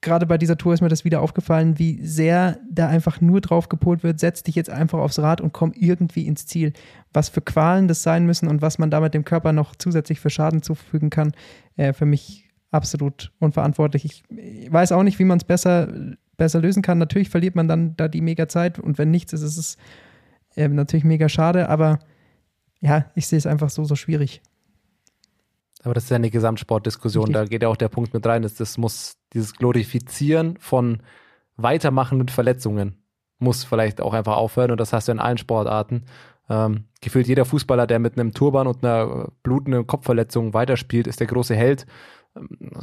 gerade 0.00 0.26
bei 0.26 0.38
dieser 0.38 0.56
Tour 0.56 0.74
ist 0.74 0.80
mir 0.80 0.88
das 0.88 1.04
wieder 1.04 1.20
aufgefallen, 1.20 1.78
wie 1.78 2.04
sehr 2.04 2.58
da 2.70 2.88
einfach 2.88 3.20
nur 3.20 3.40
drauf 3.40 3.68
gepolt 3.68 4.02
wird, 4.02 4.20
setz 4.20 4.42
dich 4.42 4.54
jetzt 4.54 4.70
einfach 4.70 4.98
aufs 4.98 5.18
Rad 5.18 5.40
und 5.40 5.52
komm 5.52 5.72
irgendwie 5.74 6.26
ins 6.26 6.46
Ziel. 6.46 6.72
Was 7.12 7.28
für 7.28 7.40
Qualen 7.40 7.88
das 7.88 8.02
sein 8.02 8.26
müssen 8.26 8.48
und 8.48 8.62
was 8.62 8.78
man 8.78 8.90
damit 8.90 9.14
dem 9.14 9.24
Körper 9.24 9.52
noch 9.52 9.74
zusätzlich 9.74 10.20
für 10.20 10.30
Schaden 10.30 10.62
zufügen 10.62 11.10
kann, 11.10 11.32
äh, 11.76 11.92
für 11.92 12.06
mich 12.06 12.48
absolut 12.70 13.32
unverantwortlich. 13.40 14.04
Ich 14.04 14.72
weiß 14.72 14.92
auch 14.92 15.02
nicht, 15.02 15.18
wie 15.18 15.24
man 15.24 15.38
es 15.38 15.44
besser, 15.44 15.88
besser 16.36 16.60
lösen 16.60 16.82
kann. 16.82 16.98
Natürlich 16.98 17.30
verliert 17.30 17.56
man 17.56 17.66
dann 17.66 17.96
da 17.96 18.08
die 18.08 18.20
mega 18.20 18.48
Zeit 18.48 18.78
und 18.78 18.98
wenn 18.98 19.10
nichts 19.10 19.32
ist, 19.32 19.42
ist 19.42 19.56
es 19.56 19.76
äh, 20.54 20.68
natürlich 20.68 21.04
mega 21.04 21.28
schade, 21.28 21.68
aber 21.68 21.98
ja, 22.80 23.06
ich 23.16 23.26
sehe 23.26 23.38
es 23.38 23.46
einfach 23.46 23.70
so, 23.70 23.84
so 23.84 23.96
schwierig. 23.96 24.42
Aber 25.84 25.94
das 25.94 26.04
ist 26.04 26.10
ja 26.10 26.16
eine 26.16 26.30
Gesamtsportdiskussion, 26.30 27.32
da 27.32 27.44
geht 27.44 27.62
ja 27.62 27.68
auch 27.68 27.76
der 27.76 27.88
Punkt 27.88 28.12
mit 28.12 28.26
rein, 28.26 28.42
dass 28.42 28.54
das 28.54 28.78
muss, 28.78 29.16
dieses 29.32 29.54
Glorifizieren 29.54 30.56
von 30.58 31.02
Weitermachen 31.56 32.18
mit 32.18 32.30
Verletzungen 32.30 32.96
muss 33.38 33.64
vielleicht 33.64 34.00
auch 34.00 34.14
einfach 34.14 34.36
aufhören. 34.36 34.70
Und 34.70 34.80
das 34.80 34.92
hast 34.92 35.08
du 35.08 35.12
in 35.12 35.18
allen 35.18 35.38
Sportarten. 35.38 36.04
Ähm, 36.50 36.84
gefühlt 37.00 37.28
jeder 37.28 37.44
Fußballer, 37.44 37.86
der 37.86 37.98
mit 37.98 38.18
einem 38.18 38.32
Turban 38.32 38.66
und 38.66 38.84
einer 38.84 39.28
blutenden 39.42 39.86
Kopfverletzung 39.86 40.54
weiterspielt, 40.54 41.06
ist 41.06 41.20
der 41.20 41.26
große 41.26 41.54
Held. 41.54 41.86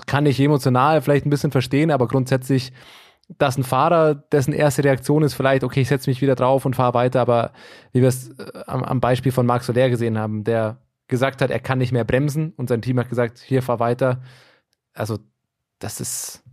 Kann 0.06 0.26
ich 0.26 0.40
emotional 0.40 1.02
vielleicht 1.02 1.26
ein 1.26 1.30
bisschen 1.30 1.52
verstehen, 1.52 1.92
aber 1.92 2.08
grundsätzlich, 2.08 2.74
dass 3.38 3.58
ein 3.58 3.64
Fahrer, 3.64 4.16
dessen 4.16 4.54
erste 4.54 4.84
Reaktion 4.84 5.24
ist 5.24 5.34
vielleicht, 5.34 5.64
okay, 5.64 5.82
ich 5.82 5.88
setze 5.88 6.10
mich 6.10 6.22
wieder 6.22 6.36
drauf 6.36 6.66
und 6.66 6.76
fahre 6.76 6.94
weiter, 6.94 7.22
aber 7.22 7.52
wie 7.92 8.02
wir 8.02 8.10
es 8.10 8.30
äh, 8.38 8.64
am, 8.68 8.84
am, 8.84 9.00
Beispiel 9.00 9.32
von 9.32 9.46
Max 9.46 9.66
Soler 9.66 9.90
gesehen 9.90 10.20
haben, 10.20 10.44
der 10.44 10.78
gesagt 11.08 11.42
hat, 11.42 11.52
er 11.52 11.60
kann 11.60 11.78
nicht 11.78 11.92
mehr 11.92 12.04
bremsen 12.04 12.54
und 12.58 12.70
sein 12.70 12.82
Team 12.82 13.00
hat 13.00 13.10
gesagt, 13.10 13.40
hier 13.40 13.62
fahr 13.62 13.80
weiter. 13.80 14.22
Also, 14.94 15.20
das 15.80 16.00
ist 16.02 16.44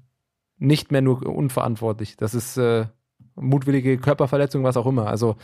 nicht 0.58 0.92
mehr 0.92 1.02
nur 1.02 1.26
unverantwortlich. 1.26 2.16
Das 2.16 2.34
ist 2.34 2.56
äh, 2.56 2.86
mutwillige 3.34 3.98
Körperverletzung, 3.98 4.64
was 4.64 4.76
auch 4.76 4.86
immer. 4.86 5.06
Also, 5.06 5.36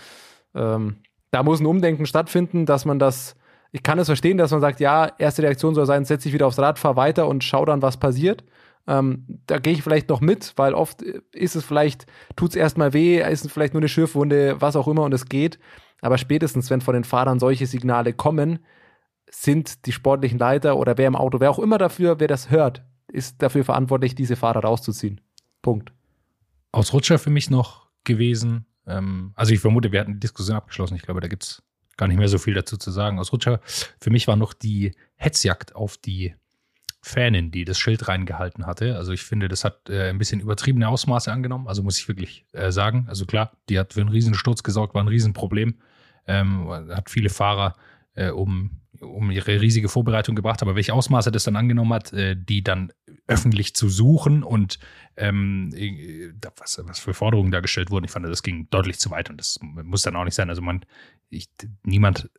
ähm, 0.55 0.97
da 1.31 1.43
muss 1.43 1.61
ein 1.61 1.67
Umdenken 1.67 2.07
stattfinden, 2.07 2.67
dass 2.67 2.85
man 2.85 2.99
das 2.99 3.37
ich 3.71 3.83
kann 3.83 3.99
es 3.99 4.07
verstehen, 4.07 4.39
dass 4.39 4.51
man 4.51 4.61
sagt, 4.61 4.81
ja, 4.81 5.13
erste 5.19 5.43
Reaktion 5.43 5.75
soll 5.75 5.87
sein, 5.87 6.05
setz 6.05 6.23
dich 6.23 6.33
wieder 6.33 6.47
aufs 6.47 6.59
Rad, 6.59 6.79
fahr 6.79 6.97
weiter 6.97 7.29
und 7.29 7.45
schau 7.45 7.65
dann, 7.65 7.83
was 7.83 7.99
passiert. 7.99 8.45
Ähm, 8.87 9.41
da 9.47 9.59
gehe 9.59 9.75
ich 9.75 9.83
vielleicht 9.83 10.09
noch 10.09 10.23
mit, 10.23 10.55
weil 10.57 10.73
oft 10.73 11.03
ist 11.03 11.57
es 11.57 11.65
vielleicht, 11.65 12.07
tut 12.37 12.51
es 12.51 12.57
erstmal 12.57 12.95
weh, 12.95 13.21
ist 13.21 13.45
es 13.45 13.53
vielleicht 13.53 13.75
nur 13.75 13.83
eine 13.83 13.89
Schürfwunde, 13.89 14.61
was 14.61 14.77
auch 14.77 14.89
immer 14.89 15.03
und 15.03 15.13
es 15.13 15.27
geht. 15.27 15.59
Aber 16.01 16.17
spätestens, 16.17 16.71
wenn 16.71 16.81
von 16.81 16.95
den 16.95 17.05
Fahrern 17.05 17.39
solche 17.39 17.67
Signale 17.67 18.15
kommen, 18.15 18.61
sind 19.31 19.87
die 19.87 19.93
sportlichen 19.93 20.39
Leiter 20.39 20.77
oder 20.77 20.99
wer 20.99 21.07
im 21.07 21.17
Auto, 21.17 21.41
wer 21.41 21.51
auch 21.51 21.59
immer 21.59 21.79
dafür, 21.79 22.21
wer 22.21 22.29
das 22.29 22.51
hört, 22.51 22.83
ist 23.09 23.43
dafür 23.43 23.65
verantwortlich, 23.65 24.15
diese 24.15 24.37
Fahrer 24.37 24.61
rauszuziehen. 24.61 25.21
Punkt. 25.63 25.93
Aus 26.73 26.93
Rutscher 26.93 27.19
für 27.19 27.31
mich 27.31 27.51
noch 27.51 27.89
gewesen. 28.05 28.67
Ähm, 28.87 29.33
also 29.35 29.53
ich 29.53 29.61
vermute, 29.61 29.93
wir 29.93 30.01
hatten 30.01 30.15
die 30.15 30.21
Diskussion 30.21 30.57
abgeschlossen. 30.57 30.97
Ich 30.97 31.03
glaube, 31.03 31.21
da 31.21 31.29
gibt 31.29 31.45
es 31.45 31.63
gar 31.97 32.09
nicht 32.09 32.19
mehr 32.19 32.29
so 32.29 32.39
viel 32.39 32.55
dazu 32.55 32.77
zu 32.77 32.91
sagen. 32.91 33.19
Aus 33.19 33.33
Rutscher, 33.33 33.61
für 34.01 34.11
mich 34.11 34.29
war 34.29 34.37
noch 34.37 34.53
die 34.53 34.93
Hetzjagd 35.17 35.75
auf 35.75 35.97
die 35.97 36.35
Fanin, 37.01 37.51
die 37.51 37.65
das 37.65 37.79
Schild 37.79 38.09
reingehalten 38.09 38.67
hatte. 38.67 38.97
Also 38.97 39.13
ich 39.13 39.23
finde, 39.23 39.49
das 39.49 39.65
hat 39.65 39.89
äh, 39.89 40.11
ein 40.11 40.19
bisschen 40.19 40.41
übertriebene 40.41 40.89
Ausmaße 40.89 41.33
angenommen. 41.33 41.69
Also 41.69 41.83
muss 41.83 41.99
ich 41.99 42.09
wirklich 42.09 42.45
äh, 42.53 42.71
sagen. 42.71 43.07
Also 43.09 43.25
klar, 43.25 43.53
die 43.69 43.79
hat 43.79 43.95
für 43.95 44.01
einen 44.01 44.11
Riesensturz 44.11 44.63
gesorgt, 44.63 44.95
war 44.95 45.03
ein 45.03 45.09
Riesenproblem. 45.09 45.77
Ähm, 46.27 46.69
hat 46.91 47.09
viele 47.09 47.31
Fahrer 47.31 47.75
äh, 48.15 48.31
um, 48.31 48.81
um 49.01 49.31
ihre 49.31 49.61
riesige 49.61 49.89
Vorbereitung 49.89 50.35
gebracht. 50.37 50.63
Aber 50.63 50.75
welche 50.75 50.95
Ausmaße 50.95 51.31
das 51.31 51.45
dann 51.45 51.57
angenommen 51.57 51.93
hat, 51.93 52.13
äh, 52.13 52.37
die 52.37 52.63
dann 52.63 52.93
öffentlich 53.27 53.75
zu 53.75 53.89
suchen 53.89 54.43
und 54.43 54.79
ähm, 55.17 55.71
äh, 55.75 56.33
was, 56.57 56.81
was 56.85 56.99
für 56.99 57.15
Forderungen 57.15 57.51
da 57.51 57.61
gestellt 57.61 57.91
wurden, 57.91 58.05
ich 58.05 58.11
fand, 58.11 58.27
das 58.27 58.43
ging 58.43 58.69
deutlich 58.71 58.99
zu 58.99 59.11
weit 59.11 59.31
und 59.31 59.39
das 59.39 59.59
muss 59.63 60.03
dann 60.03 60.17
auch 60.17 60.25
nicht 60.25 60.35
sein. 60.35 60.49
Also 60.49 60.63
man, 60.63 60.85
ich, 61.29 61.49
niemand 61.85 62.31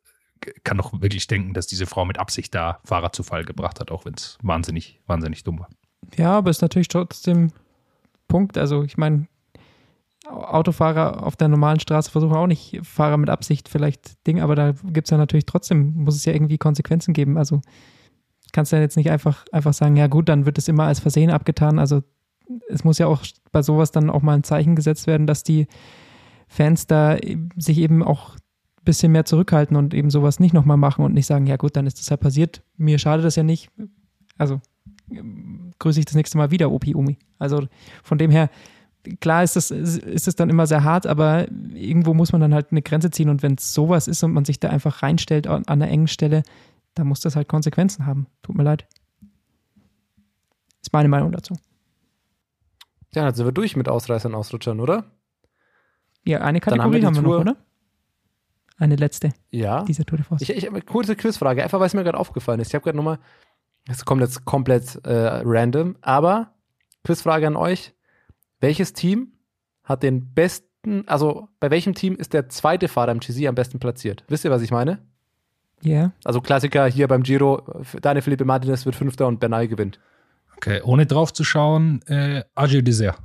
kann 0.63 0.77
doch 0.77 1.01
wirklich 1.01 1.27
denken, 1.27 1.53
dass 1.53 1.67
diese 1.67 1.85
Frau 1.85 2.05
mit 2.05 2.17
Absicht 2.17 2.55
da 2.55 2.79
Fahrer 2.85 3.11
zu 3.11 3.23
Fall 3.23 3.43
gebracht 3.43 3.79
hat, 3.79 3.91
auch 3.91 4.05
wenn 4.05 4.13
es 4.13 4.37
wahnsinnig, 4.41 5.01
wahnsinnig 5.05 5.43
dumm 5.43 5.59
war. 5.59 5.69
Ja, 6.15 6.37
aber 6.37 6.49
es 6.49 6.57
ist 6.57 6.61
natürlich 6.61 6.87
trotzdem 6.87 7.51
Punkt. 8.27 8.57
Also 8.57 8.83
ich 8.83 8.97
meine, 8.97 9.27
Autofahrer 10.29 11.25
auf 11.25 11.35
der 11.35 11.47
normalen 11.47 11.79
Straße 11.79 12.11
versuchen 12.11 12.35
auch 12.35 12.47
nicht 12.47 12.79
Fahrer 12.83 13.17
mit 13.17 13.29
Absicht 13.29 13.67
vielleicht 13.67 14.25
Ding, 14.27 14.39
aber 14.39 14.55
da 14.55 14.71
gibt 14.71 15.07
es 15.07 15.11
ja 15.11 15.17
natürlich 15.17 15.45
trotzdem, 15.45 15.93
muss 15.95 16.15
es 16.15 16.25
ja 16.25 16.33
irgendwie 16.33 16.57
Konsequenzen 16.57 17.13
geben. 17.13 17.37
Also 17.37 17.61
kannst 18.53 18.71
du 18.71 18.75
ja 18.75 18.81
jetzt 18.81 18.97
nicht 18.97 19.09
einfach, 19.09 19.45
einfach 19.51 19.73
sagen, 19.73 19.95
ja 19.95 20.07
gut, 20.07 20.29
dann 20.29 20.45
wird 20.45 20.57
es 20.57 20.67
immer 20.67 20.83
als 20.83 20.99
Versehen 20.99 21.31
abgetan. 21.31 21.79
Also 21.79 22.03
es 22.69 22.83
muss 22.83 22.97
ja 22.97 23.07
auch 23.07 23.23
bei 23.51 23.61
sowas 23.61 23.91
dann 23.91 24.09
auch 24.09 24.21
mal 24.21 24.33
ein 24.33 24.43
Zeichen 24.43 24.75
gesetzt 24.75 25.07
werden, 25.07 25.27
dass 25.27 25.43
die 25.43 25.67
Fans 26.47 26.87
da 26.87 27.17
sich 27.57 27.77
eben 27.77 28.03
auch 28.03 28.35
ein 28.35 28.85
bisschen 28.85 29.11
mehr 29.11 29.25
zurückhalten 29.25 29.77
und 29.77 29.93
eben 29.93 30.09
sowas 30.09 30.39
nicht 30.39 30.53
nochmal 30.53 30.77
machen 30.77 31.05
und 31.05 31.13
nicht 31.13 31.27
sagen, 31.27 31.45
ja 31.45 31.57
gut, 31.57 31.75
dann 31.75 31.85
ist 31.85 31.99
das 31.99 32.09
ja 32.09 32.17
passiert. 32.17 32.63
Mir 32.77 32.97
schadet 32.97 33.25
das 33.25 33.35
ja 33.35 33.43
nicht. 33.43 33.69
Also 34.37 34.61
grüße 35.79 35.99
ich 35.99 36.05
das 36.05 36.15
nächste 36.15 36.37
Mal 36.37 36.51
wieder, 36.51 36.71
Opi 36.71 36.95
Umi. 36.95 37.17
Also 37.37 37.67
von 38.03 38.17
dem 38.17 38.31
her, 38.31 38.49
klar 39.19 39.43
ist 39.43 39.55
das, 39.55 39.71
ist 39.71 40.27
das 40.27 40.35
dann 40.35 40.49
immer 40.49 40.67
sehr 40.67 40.83
hart, 40.83 41.07
aber 41.07 41.47
irgendwo 41.73 42.13
muss 42.13 42.31
man 42.31 42.41
dann 42.41 42.53
halt 42.53 42.71
eine 42.71 42.81
Grenze 42.81 43.11
ziehen 43.11 43.29
und 43.29 43.43
wenn 43.43 43.55
es 43.55 43.73
sowas 43.73 44.07
ist 44.07 44.23
und 44.23 44.31
man 44.31 44.45
sich 44.45 44.59
da 44.59 44.69
einfach 44.69 45.03
reinstellt 45.03 45.47
an 45.47 45.67
einer 45.67 45.87
engen 45.87 46.07
Stelle, 46.07 46.43
dann 46.95 47.07
muss 47.07 47.19
das 47.19 47.35
halt 47.35 47.47
Konsequenzen 47.47 48.05
haben. 48.05 48.27
Tut 48.41 48.55
mir 48.55 48.63
leid. 48.63 48.87
Ist 50.81 50.93
meine 50.93 51.09
Meinung 51.09 51.31
dazu. 51.31 51.55
Ja, 53.13 53.25
dann 53.25 53.33
sind 53.33 53.45
wir 53.45 53.51
durch 53.51 53.75
mit 53.75 53.89
Ausreißern, 53.89 54.35
Ausrutschern, 54.35 54.79
oder? 54.79 55.05
Ja, 56.25 56.41
eine 56.41 56.59
Kategorie 56.59 56.85
haben 56.85 56.93
wir, 56.93 57.05
haben 57.05 57.15
wir 57.15 57.21
noch, 57.21 57.39
oder? 57.39 57.55
Eine 58.77 58.95
letzte. 58.95 59.33
Ja. 59.51 59.83
Dieser 59.83 60.05
Tour 60.05 60.17
de 60.17 60.25
France. 60.25 60.43
Ich, 60.43 60.51
ich 60.51 60.65
habe 60.65 60.77
eine 60.77 60.85
kurze 60.85 61.15
Quizfrage, 61.15 61.63
einfach 61.63 61.79
weil 61.79 61.87
es 61.87 61.93
mir 61.93 62.03
gerade 62.03 62.17
aufgefallen 62.17 62.59
ist. 62.59 62.69
Ich 62.69 62.75
habe 62.75 62.83
gerade 62.83 62.97
nochmal, 62.97 63.19
das 63.85 64.05
kommt 64.05 64.21
jetzt 64.21 64.45
komplett 64.45 65.03
äh, 65.05 65.41
random, 65.43 65.97
aber 66.01 66.53
Quizfrage 67.03 67.47
an 67.47 67.55
euch. 67.55 67.93
Welches 68.59 68.93
Team 68.93 69.33
hat 69.83 70.03
den 70.03 70.33
besten, 70.33 71.07
also 71.07 71.47
bei 71.59 71.71
welchem 71.71 71.93
Team 71.93 72.15
ist 72.15 72.33
der 72.33 72.49
zweite 72.49 72.87
Fahrer 72.87 73.11
im 73.11 73.19
GC 73.19 73.47
am 73.47 73.55
besten 73.55 73.79
platziert? 73.79 74.23
Wisst 74.27 74.45
ihr, 74.45 74.51
was 74.51 74.61
ich 74.61 74.71
meine? 74.71 74.99
Ja. 75.81 75.91
Yeah. 75.91 76.13
Also 76.25 76.41
Klassiker 76.41 76.87
hier 76.87 77.07
beim 77.07 77.23
Giro, 77.23 77.63
deine 78.01 78.21
Felipe 78.21 78.43
Martinez 78.43 78.85
wird 78.85 78.95
Fünfter 78.95 79.27
und 79.27 79.39
Bernal 79.39 79.67
gewinnt. 79.67 79.99
Okay, 80.57 80.81
ohne 80.83 81.05
drauf 81.05 81.31
zu 81.31 81.45
schauen, 81.45 82.01
äh, 82.07 82.43
Agile 82.53 82.83
Dessert. 82.83 83.17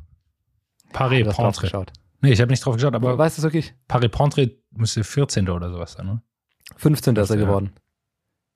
Paris 0.93 1.27
ah, 1.27 1.33
Pontre. 1.33 1.87
Nee, 2.21 2.33
ich 2.33 2.41
habe 2.41 2.51
nicht 2.51 2.65
drauf 2.65 2.77
geschaut, 2.77 2.95
aber. 2.95 3.19
Weißt 3.19 3.37
du 3.37 3.41
es 3.41 3.43
wirklich? 3.43 3.75
Paris 3.89 4.11
Pontre 4.11 4.53
müsste 4.71 5.03
14. 5.03 5.49
oder 5.51 5.71
sowas 5.71 5.95
sein, 5.95 6.07
ne? 6.07 6.23
15. 6.77 7.17
ist 7.17 7.31
er 7.31 7.37
ja. 7.37 7.45
geworden. 7.45 7.73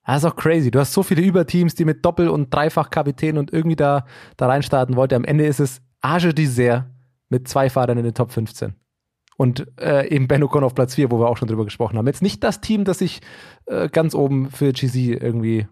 Das 0.05 0.23
ist 0.23 0.25
auch 0.25 0.35
crazy. 0.35 0.71
Du 0.71 0.79
hast 0.79 0.93
so 0.93 1.03
viele 1.03 1.21
Überteams, 1.21 1.75
die 1.75 1.85
mit 1.85 2.03
Doppel- 2.03 2.29
und 2.29 2.51
Dreifach-Kapitän 2.51 3.37
und 3.37 3.53
irgendwie 3.53 3.75
da, 3.75 4.05
da 4.37 4.47
reinstarten 4.47 4.95
wollten. 4.95 5.13
Am 5.13 5.23
Ende 5.25 5.45
ist 5.45 5.59
es 5.59 5.81
Age 6.01 6.33
Dessert 6.33 6.85
mit 7.29 7.47
zwei 7.47 7.69
Fahrern 7.69 7.97
in 7.97 8.03
den 8.03 8.13
Top 8.13 8.31
15. 8.31 8.73
Und 9.37 9.67
äh, 9.79 10.07
eben 10.09 10.27
Ben 10.27 10.43
Ocon 10.43 10.63
auf 10.63 10.75
Platz 10.75 10.95
4, 10.95 11.11
wo 11.11 11.19
wir 11.19 11.29
auch 11.29 11.37
schon 11.37 11.47
drüber 11.47 11.63
gesprochen 11.63 11.97
haben. 11.97 12.07
Jetzt 12.07 12.21
nicht 12.21 12.43
das 12.43 12.59
Team, 12.59 12.83
das 12.83 12.99
ich 12.99 13.21
äh, 13.67 13.87
ganz 13.87 14.13
oben 14.13 14.49
für 14.49 14.73
GC 14.73 15.21
irgendwie 15.21 15.67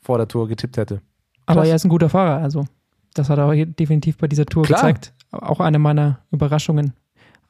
vor 0.00 0.18
der 0.18 0.26
Tour 0.26 0.48
getippt 0.48 0.76
hätte. 0.76 1.02
Aber 1.46 1.64
er 1.64 1.76
ist 1.76 1.84
ein 1.84 1.88
guter 1.88 2.08
Fahrer, 2.08 2.42
also 2.42 2.66
das 3.14 3.28
hat 3.28 3.38
er 3.38 3.66
definitiv 3.66 4.16
bei 4.16 4.26
dieser 4.26 4.46
Tour 4.46 4.64
Klar. 4.64 4.80
gezeigt. 4.80 5.14
Auch 5.30 5.60
eine 5.60 5.78
meiner 5.78 6.20
Überraschungen, 6.30 6.94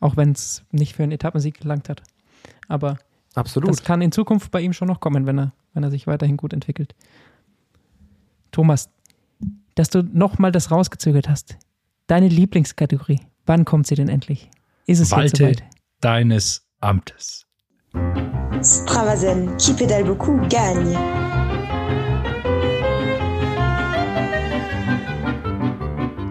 auch 0.00 0.16
wenn 0.16 0.32
es 0.32 0.64
nicht 0.72 0.94
für 0.94 1.02
einen 1.02 1.12
Etappensieg 1.12 1.60
gelangt 1.60 1.88
hat. 1.88 2.02
Aber 2.68 2.98
Absolut. 3.34 3.70
das 3.70 3.82
kann 3.82 4.02
in 4.02 4.12
Zukunft 4.12 4.50
bei 4.50 4.60
ihm 4.60 4.72
schon 4.72 4.88
noch 4.88 5.00
kommen, 5.00 5.26
wenn 5.26 5.38
er, 5.38 5.52
wenn 5.72 5.82
er 5.82 5.90
sich 5.90 6.06
weiterhin 6.06 6.36
gut 6.36 6.52
entwickelt. 6.52 6.94
Thomas, 8.50 8.90
dass 9.74 9.88
du 9.88 10.02
nochmal 10.02 10.52
das 10.52 10.70
rausgezögert 10.70 11.28
hast. 11.28 11.56
Deine 12.06 12.28
Lieblingskategorie. 12.28 13.20
Wann 13.46 13.64
kommt 13.64 13.86
sie 13.86 13.94
denn 13.94 14.08
endlich? 14.08 14.50
Ist 14.86 15.00
es 15.00 15.12
Walte 15.12 15.44
jetzt 15.44 15.58
soweit? 15.60 15.70
deines 16.00 16.66
Amtes. 16.80 17.46
Stravazen, 18.62 19.56
qui 19.56 19.72
pédale 19.72 20.04
beaucoup, 20.04 20.48
gagne. 20.48 20.96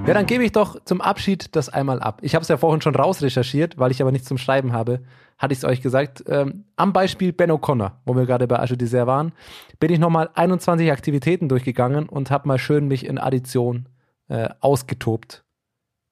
Ja, 0.07 0.15
dann 0.15 0.26
gebe 0.26 0.43
ich 0.43 0.52
doch 0.52 0.84
zum 0.84 0.99
Abschied 0.99 1.56
das 1.56 1.69
einmal 1.69 2.02
ab. 2.02 2.19
Ich 2.22 2.35
habe 2.35 2.41
es 2.41 2.49
ja 2.49 2.57
vorhin 2.57 2.81
schon 2.81 2.95
rausrecherchiert, 2.95 3.77
weil 3.77 3.91
ich 3.91 4.02
aber 4.02 4.11
nichts 4.11 4.27
zum 4.27 4.38
Schreiben 4.38 4.73
habe, 4.73 5.02
hatte 5.38 5.53
ich 5.53 5.60
es 5.60 5.64
euch 5.64 5.81
gesagt. 5.81 6.23
Ähm, 6.27 6.65
am 6.76 6.91
Beispiel 6.91 7.31
Ben 7.31 7.52
O'Connor, 7.52 7.93
wo 8.06 8.15
wir 8.15 8.26
gerade 8.26 8.48
bei 8.48 8.60
Asche 8.60 8.76
Dessert 8.76 9.07
waren, 9.07 9.31
bin 9.80 9.91
ich 9.93 9.99
nochmal 9.99 10.30
21 10.34 10.91
Aktivitäten 10.91 11.48
durchgegangen 11.48 12.10
und 12.10 12.30
habe 12.30 12.48
mal 12.48 12.57
schön 12.57 12.88
mich 12.88 13.06
in 13.06 13.19
Addition 13.19 13.88
äh, 14.27 14.49
ausgetobt. 14.60 15.45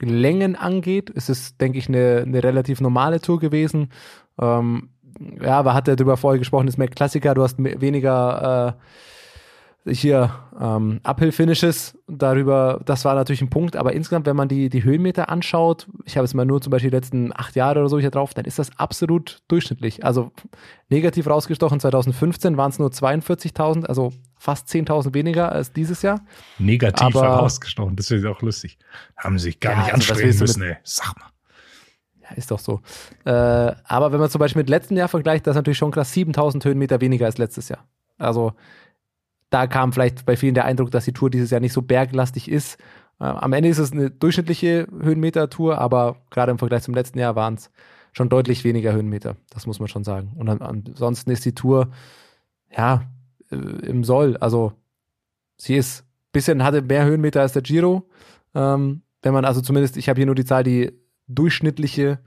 Längen 0.00 0.56
angeht, 0.56 1.10
ist 1.10 1.28
es, 1.28 1.56
denke 1.56 1.78
ich, 1.78 1.88
eine, 1.88 2.24
eine 2.26 2.42
relativ 2.42 2.80
normale 2.80 3.20
Tour 3.20 3.38
gewesen. 3.38 3.90
Ähm, 4.38 4.90
ja, 5.42 5.58
aber 5.58 5.74
hat 5.74 5.88
er 5.88 5.96
darüber 5.96 6.16
vorher 6.16 6.38
gesprochen, 6.38 6.68
ist 6.68 6.78
mehr 6.78 6.88
Klassiker, 6.88 7.34
du 7.34 7.42
hast 7.42 7.56
weniger 7.58 8.76
äh, 8.78 9.92
hier 9.94 10.34
ähm, 10.60 11.00
Uphill-Finishes 11.04 11.96
darüber, 12.08 12.80
das 12.84 13.04
war 13.04 13.14
natürlich 13.14 13.40
ein 13.40 13.50
Punkt, 13.50 13.76
aber 13.76 13.92
insgesamt, 13.92 14.26
wenn 14.26 14.34
man 14.34 14.48
die, 14.48 14.68
die 14.68 14.82
Höhenmeter 14.82 15.28
anschaut, 15.28 15.86
ich 16.04 16.16
habe 16.16 16.24
es 16.24 16.34
mal 16.34 16.44
nur 16.44 16.60
zum 16.60 16.72
Beispiel 16.72 16.90
die 16.90 16.96
letzten 16.96 17.30
acht 17.32 17.54
Jahre 17.54 17.78
oder 17.78 17.88
so 17.88 18.00
hier 18.00 18.10
drauf, 18.10 18.34
dann 18.34 18.46
ist 18.46 18.58
das 18.58 18.76
absolut 18.80 19.42
durchschnittlich. 19.46 20.04
Also 20.04 20.32
negativ 20.88 21.28
rausgestochen, 21.28 21.78
2015 21.78 22.56
waren 22.56 22.70
es 22.70 22.80
nur 22.80 22.88
42.000, 22.88 23.86
also 23.86 24.12
fast 24.36 24.68
10.000 24.68 25.14
weniger 25.14 25.52
als 25.52 25.72
dieses 25.72 26.02
Jahr. 26.02 26.20
Negativ 26.58 27.14
Aber- 27.14 27.22
herausgestochen, 27.22 27.94
das 27.94 28.10
ist 28.10 28.24
auch 28.26 28.42
lustig. 28.42 28.78
Haben 29.16 29.38
sich 29.38 29.60
gar 29.60 29.72
Ja, 29.72 29.78
nicht 29.84 29.94
also 29.94 30.12
anstrengen 30.12 30.38
müssen, 30.38 30.62
ey. 30.62 30.76
Sag 30.82 31.14
mal. 31.20 31.28
Ist 32.36 32.50
doch 32.50 32.58
so. 32.58 32.80
Äh, 33.24 33.30
aber 33.30 34.12
wenn 34.12 34.20
man 34.20 34.30
zum 34.30 34.38
Beispiel 34.38 34.60
mit 34.60 34.68
letzten 34.68 34.96
Jahr 34.96 35.08
vergleicht, 35.08 35.46
das 35.46 35.52
ist 35.52 35.56
natürlich 35.56 35.78
schon 35.78 35.90
krass 35.90 36.12
7000 36.12 36.64
Höhenmeter 36.64 37.00
weniger 37.00 37.26
als 37.26 37.38
letztes 37.38 37.68
Jahr. 37.68 37.84
Also 38.18 38.52
da 39.50 39.66
kam 39.66 39.92
vielleicht 39.92 40.26
bei 40.26 40.36
vielen 40.36 40.54
der 40.54 40.66
Eindruck, 40.66 40.90
dass 40.90 41.06
die 41.06 41.12
Tour 41.12 41.30
dieses 41.30 41.50
Jahr 41.50 41.60
nicht 41.60 41.72
so 41.72 41.82
berglastig 41.82 42.50
ist. 42.50 42.78
Äh, 43.20 43.24
am 43.24 43.52
Ende 43.52 43.68
ist 43.68 43.78
es 43.78 43.92
eine 43.92 44.10
durchschnittliche 44.10 44.86
Höhenmeter-Tour, 44.90 45.78
aber 45.78 46.16
gerade 46.30 46.52
im 46.52 46.58
Vergleich 46.58 46.82
zum 46.82 46.94
letzten 46.94 47.18
Jahr 47.18 47.36
waren 47.36 47.54
es 47.54 47.70
schon 48.12 48.28
deutlich 48.28 48.64
weniger 48.64 48.92
Höhenmeter. 48.92 49.36
Das 49.50 49.66
muss 49.66 49.78
man 49.78 49.88
schon 49.88 50.04
sagen. 50.04 50.32
Und 50.36 50.48
an, 50.48 50.60
ansonsten 50.60 51.30
ist 51.30 51.44
die 51.44 51.54
Tour, 51.54 51.88
ja, 52.76 53.02
äh, 53.50 53.56
im 53.56 54.04
Soll. 54.04 54.36
Also 54.36 54.72
sie 55.56 55.76
ist 55.76 56.04
bisschen, 56.32 56.64
hatte 56.64 56.82
mehr 56.82 57.04
Höhenmeter 57.04 57.40
als 57.40 57.54
der 57.54 57.62
Giro. 57.62 58.08
Ähm, 58.54 59.02
wenn 59.22 59.32
man 59.32 59.44
also 59.44 59.60
zumindest, 59.60 59.96
ich 59.96 60.08
habe 60.08 60.18
hier 60.18 60.26
nur 60.26 60.34
die 60.34 60.44
Zahl, 60.44 60.64
die 60.64 60.92
durchschnittliche 61.28 62.20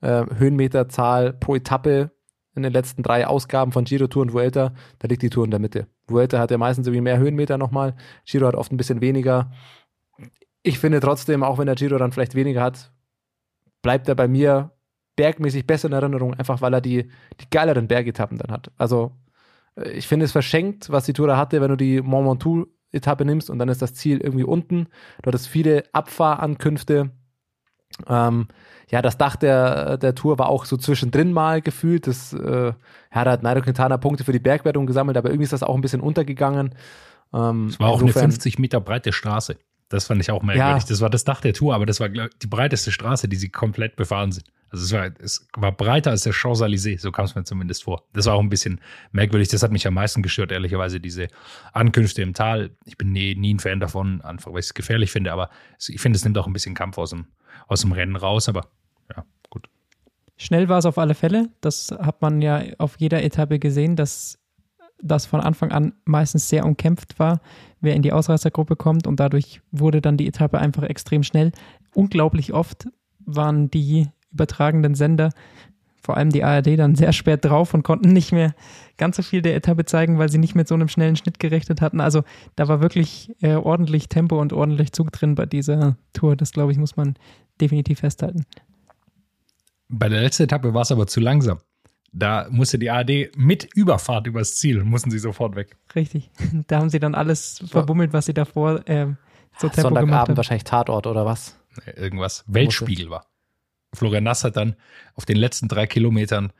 äh, 0.00 0.24
Höhenmeterzahl 0.36 1.32
pro 1.32 1.54
Etappe 1.56 2.10
in 2.54 2.62
den 2.62 2.72
letzten 2.72 3.02
drei 3.02 3.26
Ausgaben 3.26 3.72
von 3.72 3.84
Giro 3.84 4.06
Tour 4.06 4.22
und 4.22 4.32
Vuelta, 4.32 4.74
da 5.00 5.08
liegt 5.08 5.22
die 5.22 5.30
Tour 5.30 5.44
in 5.44 5.50
der 5.50 5.60
Mitte. 5.60 5.88
Vuelta 6.06 6.38
hat 6.38 6.50
ja 6.50 6.58
meistens 6.58 6.86
irgendwie 6.86 7.02
mehr 7.02 7.18
Höhenmeter 7.18 7.58
nochmal, 7.58 7.96
Giro 8.24 8.46
hat 8.46 8.54
oft 8.54 8.72
ein 8.72 8.76
bisschen 8.76 9.00
weniger. 9.00 9.50
Ich 10.62 10.78
finde 10.78 11.00
trotzdem, 11.00 11.42
auch 11.42 11.58
wenn 11.58 11.66
der 11.66 11.74
Giro 11.74 11.98
dann 11.98 12.12
vielleicht 12.12 12.34
weniger 12.34 12.62
hat, 12.62 12.92
bleibt 13.82 14.08
er 14.08 14.14
bei 14.14 14.28
mir 14.28 14.70
bergmäßig 15.16 15.66
besser 15.66 15.88
in 15.88 15.92
Erinnerung, 15.92 16.34
einfach 16.34 16.60
weil 16.60 16.74
er 16.74 16.80
die, 16.80 17.10
die 17.40 17.50
geileren 17.50 17.88
Bergetappen 17.88 18.38
dann 18.38 18.50
hat. 18.50 18.70
Also 18.76 19.12
äh, 19.76 19.90
ich 19.90 20.06
finde 20.06 20.24
es 20.24 20.32
verschenkt, 20.32 20.90
was 20.90 21.04
die 21.06 21.12
Tour 21.12 21.26
da 21.26 21.36
hatte, 21.36 21.60
wenn 21.60 21.70
du 21.70 21.76
die 21.76 22.00
Mont 22.00 22.28
Ventoux 22.28 22.66
Etappe 22.92 23.24
nimmst 23.24 23.50
und 23.50 23.58
dann 23.58 23.68
ist 23.68 23.82
das 23.82 23.94
Ziel 23.94 24.20
irgendwie 24.20 24.44
unten. 24.44 24.86
Du 25.22 25.28
hattest 25.28 25.48
viele 25.48 25.84
Abfahrankünfte. 25.92 27.10
Ähm, 28.08 28.48
ja, 28.90 29.02
das 29.02 29.16
Dach 29.18 29.36
der, 29.36 29.96
der 29.98 30.14
Tour 30.14 30.38
war 30.38 30.48
auch 30.48 30.64
so 30.66 30.76
zwischendrin 30.76 31.32
mal 31.32 31.62
gefühlt. 31.62 32.06
Das, 32.06 32.32
äh, 32.32 32.72
ja, 33.14 33.24
da 33.24 33.30
hat 33.30 33.42
Nairo 33.42 33.60
Quintana 33.62 33.96
Punkte 33.96 34.24
für 34.24 34.32
die 34.32 34.38
Bergwertung 34.38 34.86
gesammelt, 34.86 35.16
aber 35.16 35.28
irgendwie 35.30 35.44
ist 35.44 35.52
das 35.52 35.62
auch 35.62 35.74
ein 35.74 35.80
bisschen 35.80 36.00
untergegangen. 36.00 36.74
Ähm, 37.32 37.68
Es 37.68 37.80
war 37.80 37.88
auch 37.88 38.00
insofern- 38.00 38.24
eine 38.24 38.32
50 38.32 38.58
Meter 38.58 38.80
breite 38.80 39.12
Straße. 39.12 39.56
Das 39.88 40.06
fand 40.06 40.20
ich 40.20 40.30
auch 40.30 40.42
merkwürdig. 40.42 40.82
Ja. 40.82 40.88
Das 40.88 41.00
war 41.00 41.10
das 41.10 41.24
Dach 41.24 41.40
der 41.40 41.52
Tour, 41.52 41.74
aber 41.74 41.86
das 41.86 42.00
war 42.00 42.08
glaub, 42.08 42.30
die 42.40 42.46
breiteste 42.46 42.90
Straße, 42.90 43.28
die 43.28 43.36
sie 43.36 43.48
komplett 43.50 43.96
befahren 43.96 44.32
sind. 44.32 44.46
Also 44.70 44.84
es 44.86 44.92
war, 44.92 45.10
es 45.20 45.46
war 45.56 45.70
breiter 45.70 46.10
als 46.10 46.22
der 46.22 46.32
Champs-Élysées, 46.32 46.98
so 47.00 47.12
kam 47.12 47.26
es 47.26 47.34
mir 47.36 47.44
zumindest 47.44 47.84
vor. 47.84 48.02
Das 48.12 48.26
war 48.26 48.34
auch 48.34 48.40
ein 48.40 48.48
bisschen 48.48 48.80
merkwürdig. 49.12 49.48
Das 49.48 49.62
hat 49.62 49.70
mich 49.70 49.86
am 49.86 49.94
meisten 49.94 50.20
gestört, 50.22 50.50
ehrlicherweise, 50.50 50.98
diese 50.98 51.28
Ankünfte 51.72 52.22
im 52.22 52.34
Tal. 52.34 52.70
Ich 52.84 52.96
bin 52.98 53.12
nie, 53.12 53.36
nie 53.36 53.54
ein 53.54 53.60
Fan 53.60 53.78
davon, 53.78 54.20
einfach 54.22 54.52
weil 54.52 54.60
ich 54.60 54.66
es 54.66 54.74
gefährlich 54.74 55.12
finde, 55.12 55.32
aber 55.32 55.50
ich 55.86 56.00
finde, 56.00 56.16
es 56.16 56.24
nimmt 56.24 56.36
auch 56.38 56.46
ein 56.48 56.52
bisschen 56.52 56.74
Kampf 56.74 56.98
aus 56.98 57.10
dem, 57.10 57.26
aus 57.66 57.82
dem 57.82 57.92
Rennen 57.92 58.16
raus, 58.16 58.48
aber 58.48 58.68
ja, 59.14 59.24
gut. 59.50 59.68
Schnell 60.36 60.68
war 60.68 60.78
es 60.78 60.86
auf 60.86 60.98
alle 60.98 61.14
Fälle. 61.14 61.50
Das 61.60 61.90
hat 61.90 62.22
man 62.22 62.42
ja 62.42 62.62
auf 62.78 62.96
jeder 62.98 63.22
Etappe 63.22 63.58
gesehen, 63.58 63.96
dass 63.96 64.38
das 65.02 65.26
von 65.26 65.40
Anfang 65.40 65.70
an 65.72 65.92
meistens 66.04 66.48
sehr 66.48 66.64
umkämpft 66.64 67.18
war, 67.18 67.40
wer 67.80 67.94
in 67.94 68.02
die 68.02 68.12
Ausreißergruppe 68.12 68.76
kommt 68.76 69.06
und 69.06 69.20
dadurch 69.20 69.60
wurde 69.70 70.00
dann 70.00 70.16
die 70.16 70.26
Etappe 70.26 70.58
einfach 70.58 70.84
extrem 70.84 71.22
schnell. 71.22 71.52
Unglaublich 71.94 72.52
oft 72.52 72.88
waren 73.18 73.70
die 73.70 74.08
übertragenden 74.32 74.94
Sender, 74.94 75.30
vor 76.04 76.18
allem 76.18 76.30
die 76.30 76.44
ARD, 76.44 76.78
dann 76.78 76.94
sehr 76.94 77.12
spät 77.12 77.44
drauf 77.44 77.72
und 77.72 77.82
konnten 77.82 78.12
nicht 78.12 78.30
mehr 78.30 78.54
ganz 78.98 79.16
so 79.16 79.22
viel 79.22 79.40
der 79.40 79.56
Etappe 79.56 79.86
zeigen, 79.86 80.18
weil 80.18 80.28
sie 80.28 80.38
nicht 80.38 80.54
mit 80.54 80.68
so 80.68 80.74
einem 80.74 80.88
schnellen 80.88 81.16
Schnitt 81.16 81.40
gerechnet 81.40 81.80
hatten. 81.80 82.00
Also 82.00 82.22
da 82.56 82.68
war 82.68 82.82
wirklich 82.82 83.34
äh, 83.40 83.54
ordentlich 83.54 84.08
Tempo 84.08 84.38
und 84.38 84.52
ordentlich 84.52 84.92
Zug 84.92 85.12
drin 85.12 85.34
bei 85.34 85.46
dieser 85.46 85.96
Tour. 86.12 86.36
Das, 86.36 86.52
glaube 86.52 86.72
ich, 86.72 86.78
muss 86.78 86.96
man 86.96 87.14
definitiv 87.60 88.00
festhalten. 88.00 88.44
Bei 89.88 90.08
der 90.10 90.20
letzten 90.20 90.42
Etappe 90.44 90.74
war 90.74 90.82
es 90.82 90.92
aber 90.92 91.06
zu 91.06 91.20
langsam. 91.20 91.58
Da 92.12 92.46
musste 92.50 92.78
die 92.78 92.90
ARD 92.90 93.36
mit 93.36 93.68
Überfahrt 93.74 94.26
übers 94.26 94.56
Ziel, 94.56 94.84
mussten 94.84 95.10
sie 95.10 95.18
sofort 95.18 95.56
weg. 95.56 95.76
Richtig. 95.94 96.30
Da 96.66 96.80
haben 96.80 96.90
sie 96.90 97.00
dann 97.00 97.14
alles 97.14 97.64
verbummelt, 97.66 98.12
was 98.12 98.26
sie 98.26 98.34
davor 98.34 98.82
ähm, 98.86 99.16
so 99.58 99.68
Tempo 99.68 99.88
gemacht 99.88 99.94
Sonntagabend 99.94 100.14
haben. 100.14 100.36
wahrscheinlich 100.36 100.64
Tatort 100.64 101.06
oder 101.06 101.24
was? 101.24 101.58
äh, 101.84 101.90
irgendwas 102.00 102.44
Weltspiegel 102.46 103.10
war. 103.10 103.26
Florian 103.94 104.24
Nass 104.24 104.44
hat 104.44 104.56
dann 104.56 104.76
auf 105.14 105.24
den 105.24 105.36
letzten 105.36 105.68
drei 105.68 105.86
Kilometern, 105.86 106.52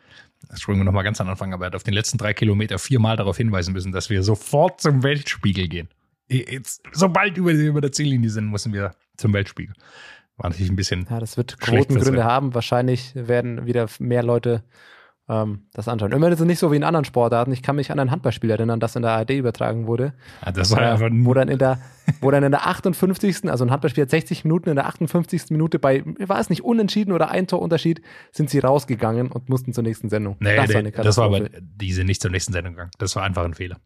das 0.48 0.60
springen 0.60 0.80
wir 0.80 0.84
nochmal 0.84 1.04
ganz 1.04 1.20
am 1.20 1.28
Anfang, 1.28 1.52
aber 1.52 1.64
er 1.64 1.66
hat 1.68 1.76
auf 1.76 1.82
den 1.82 1.94
letzten 1.94 2.18
drei 2.18 2.34
Kilometer 2.34 2.78
viermal 2.78 3.16
darauf 3.16 3.36
hinweisen 3.36 3.72
müssen, 3.72 3.92
dass 3.92 4.10
wir 4.10 4.22
sofort 4.22 4.80
zum 4.80 5.02
Weltspiegel 5.02 5.68
gehen. 5.68 5.88
Jetzt, 6.28 6.82
sobald 6.92 7.36
wir 7.36 7.52
über 7.52 7.80
der 7.80 7.92
Ziellinie 7.92 8.30
sind, 8.30 8.50
müssen 8.50 8.72
wir 8.72 8.94
zum 9.16 9.32
Weltspiegel. 9.32 9.74
War 10.36 10.50
natürlich 10.50 10.70
ein 10.70 10.76
bisschen. 10.76 11.06
Ja, 11.08 11.20
das 11.20 11.36
wird 11.36 11.60
Quotengründe 11.60 12.24
haben. 12.24 12.54
Wahrscheinlich 12.54 13.12
werden 13.14 13.66
wieder 13.66 13.88
mehr 13.98 14.22
Leute 14.22 14.64
ähm, 15.28 15.66
das 15.72 15.88
anschauen. 15.88 16.12
Immerhin 16.12 16.34
ist 16.34 16.40
es 16.40 16.46
nicht 16.46 16.58
so 16.58 16.70
wie 16.70 16.76
in 16.76 16.84
anderen 16.84 17.04
Sportarten. 17.04 17.52
Ich 17.52 17.62
kann 17.62 17.76
mich 17.76 17.90
an 17.90 17.98
ein 17.98 18.10
Handballspiel 18.10 18.50
erinnern, 18.50 18.78
das 18.80 18.94
in 18.94 19.02
der 19.02 19.12
ARD 19.12 19.30
übertragen 19.30 19.86
wurde. 19.86 20.12
Ja, 20.44 20.52
das 20.52 20.70
war 20.70 20.82
Äh, 20.82 20.92
einfach 20.92 21.08
wo 21.10 21.32
dann 21.32 21.48
in 21.48 21.58
der, 21.58 21.80
wo 22.20 22.30
dann 22.30 22.42
in 22.42 22.50
der 22.50 22.66
58. 22.66 23.50
also 23.50 23.64
ein 23.64 23.70
Handballspiel 23.70 24.02
hat 24.02 24.10
60 24.10 24.44
Minuten, 24.44 24.68
in 24.68 24.76
der 24.76 24.86
58. 24.86 25.50
Minute 25.50 25.78
bei, 25.78 26.02
war 26.18 26.38
es 26.38 26.50
nicht 26.50 26.62
unentschieden 26.62 27.12
oder 27.12 27.30
ein 27.30 27.46
Torunterschied, 27.46 28.02
sind 28.32 28.50
sie 28.50 28.58
rausgegangen 28.58 29.32
und 29.32 29.48
mussten 29.48 29.72
zur 29.72 29.82
nächsten 29.82 30.10
Sendung. 30.10 30.36
Nee, 30.40 30.56
das, 30.56 30.66
das, 30.66 30.74
war 30.74 30.80
eine 30.80 30.90
das 30.90 31.16
war 31.16 31.24
aber, 31.26 31.48
die 31.60 31.92
sind 31.92 32.06
nicht 32.06 32.20
zur 32.20 32.30
nächsten 32.30 32.52
Sendung 32.52 32.74
gegangen. 32.74 32.90
Das 32.98 33.16
war 33.16 33.22
einfach 33.22 33.44
ein 33.44 33.54
Fehler. 33.54 33.80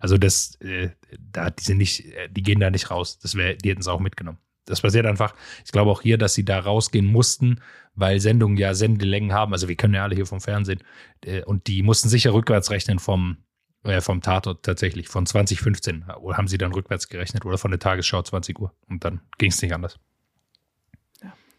Also 0.00 0.18
das, 0.18 0.56
äh, 0.60 0.90
da, 1.18 1.48
die 1.48 1.64
sind 1.64 1.78
nicht, 1.78 2.04
äh, 2.14 2.28
die 2.30 2.42
gehen 2.42 2.60
da 2.60 2.70
nicht 2.70 2.90
raus. 2.90 3.18
Das 3.18 3.36
wäre, 3.36 3.56
die 3.56 3.70
hätten 3.70 3.80
es 3.80 3.88
auch 3.88 4.00
mitgenommen. 4.00 4.38
Das 4.66 4.80
passiert 4.80 5.06
einfach. 5.06 5.34
Ich 5.64 5.72
glaube 5.72 5.90
auch 5.90 6.02
hier, 6.02 6.18
dass 6.18 6.34
sie 6.34 6.44
da 6.44 6.58
rausgehen 6.58 7.06
mussten, 7.06 7.60
weil 7.94 8.20
Sendungen 8.20 8.56
ja 8.56 8.74
Sendelängen 8.74 9.32
haben. 9.32 9.52
Also 9.52 9.68
wir 9.68 9.76
können 9.76 9.94
ja 9.94 10.02
alle 10.02 10.14
hier 10.14 10.26
vom 10.26 10.40
Fernsehen. 10.40 10.82
Äh, 11.24 11.42
und 11.44 11.66
die 11.66 11.82
mussten 11.82 12.08
sicher 12.08 12.32
rückwärts 12.32 12.70
rechnen 12.70 12.98
vom, 12.98 13.38
äh, 13.84 14.00
vom 14.00 14.22
Tatort 14.22 14.64
tatsächlich. 14.64 15.08
Von 15.08 15.26
2015 15.26 16.04
oder 16.20 16.36
haben 16.36 16.48
sie 16.48 16.58
dann 16.58 16.72
rückwärts 16.72 17.08
gerechnet 17.08 17.44
oder 17.44 17.58
von 17.58 17.70
der 17.70 17.80
Tagesschau 17.80 18.22
20 18.22 18.58
Uhr. 18.58 18.72
Und 18.88 19.04
dann 19.04 19.20
ging 19.38 19.50
es 19.50 19.60
nicht 19.60 19.74
anders. 19.74 19.98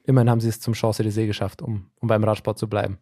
Immerhin 0.05 0.29
haben 0.29 0.39
sie 0.39 0.49
es 0.49 0.59
zum 0.59 0.73
Champs-Élysées 0.73 1.25
geschafft, 1.25 1.61
um, 1.61 1.89
um 1.99 2.07
beim 2.07 2.23
Radsport 2.23 2.59
zu 2.59 2.67
bleiben. 2.67 2.99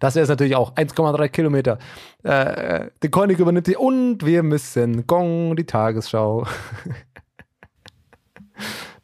Das 0.00 0.14
wäre 0.14 0.22
es 0.24 0.28
natürlich 0.28 0.56
auch. 0.56 0.74
1,3 0.74 1.28
Kilometer. 1.28 1.78
Äh, 2.22 2.90
der 3.02 3.10
König 3.10 3.38
übernimmt 3.38 3.66
die 3.66 3.76
und 3.76 4.24
wir 4.24 4.42
müssen 4.42 5.06
Gong, 5.06 5.56
die 5.56 5.64
Tagesschau. 5.64 6.46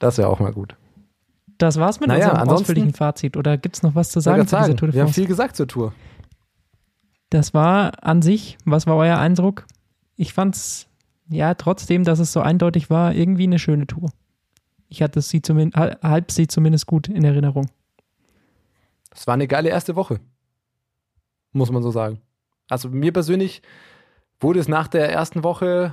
das 0.01 0.18
wäre 0.18 0.28
auch 0.28 0.40
mal 0.40 0.52
gut. 0.52 0.74
Das 1.59 1.78
war's 1.78 2.01
mit 2.01 2.09
Naja, 2.09 2.31
unserem 2.31 2.48
ausführlichen 2.48 2.94
Fazit. 2.94 3.36
Oder 3.36 3.59
gibt 3.59 3.77
es 3.77 3.82
noch 3.82 3.94
was 3.94 4.10
zu 4.10 4.20
sagen 4.20 4.48
zu 4.48 4.56
dieser 4.56 4.74
Tour 4.74 4.89
de 4.89 4.94
wir 4.94 5.02
haben 5.02 5.12
viel 5.12 5.27
gesagt 5.27 5.56
zur 5.56 5.68
Tour. 5.68 5.93
Das 7.28 7.55
war 7.55 8.02
an 8.02 8.22
sich, 8.22 8.59
was 8.64 8.86
war 8.86 8.97
euer 8.97 9.18
Eindruck? 9.18 9.66
Ich 10.16 10.32
fand's, 10.32 10.89
ja, 11.28 11.55
trotzdem, 11.55 12.02
dass 12.02 12.18
es 12.18 12.32
so 12.32 12.40
eindeutig 12.40 12.90
war, 12.90 13.14
irgendwie 13.14 13.44
eine 13.44 13.59
schöne 13.59 13.86
Tour. 13.86 14.10
Ich 14.89 15.02
hatte 15.02 15.20
sie 15.20 15.43
zumindest, 15.43 15.77
halb 16.02 16.32
sie 16.32 16.48
zumindest 16.48 16.86
gut 16.86 17.09
in 17.09 17.24
Erinnerung. 17.24 17.70
Das 19.10 19.27
war 19.27 19.35
eine 19.35 19.47
geile 19.47 19.68
erste 19.68 19.94
Woche. 19.97 20.18
Muss 21.52 21.70
man 21.70 21.82
so 21.82 21.90
sagen. 21.90 22.20
Also 22.68 22.89
mir 22.89 23.12
persönlich 23.12 23.62
wurde 24.40 24.60
es 24.60 24.68
nach 24.68 24.89
der 24.89 25.12
ersten 25.12 25.44
Woche, 25.44 25.93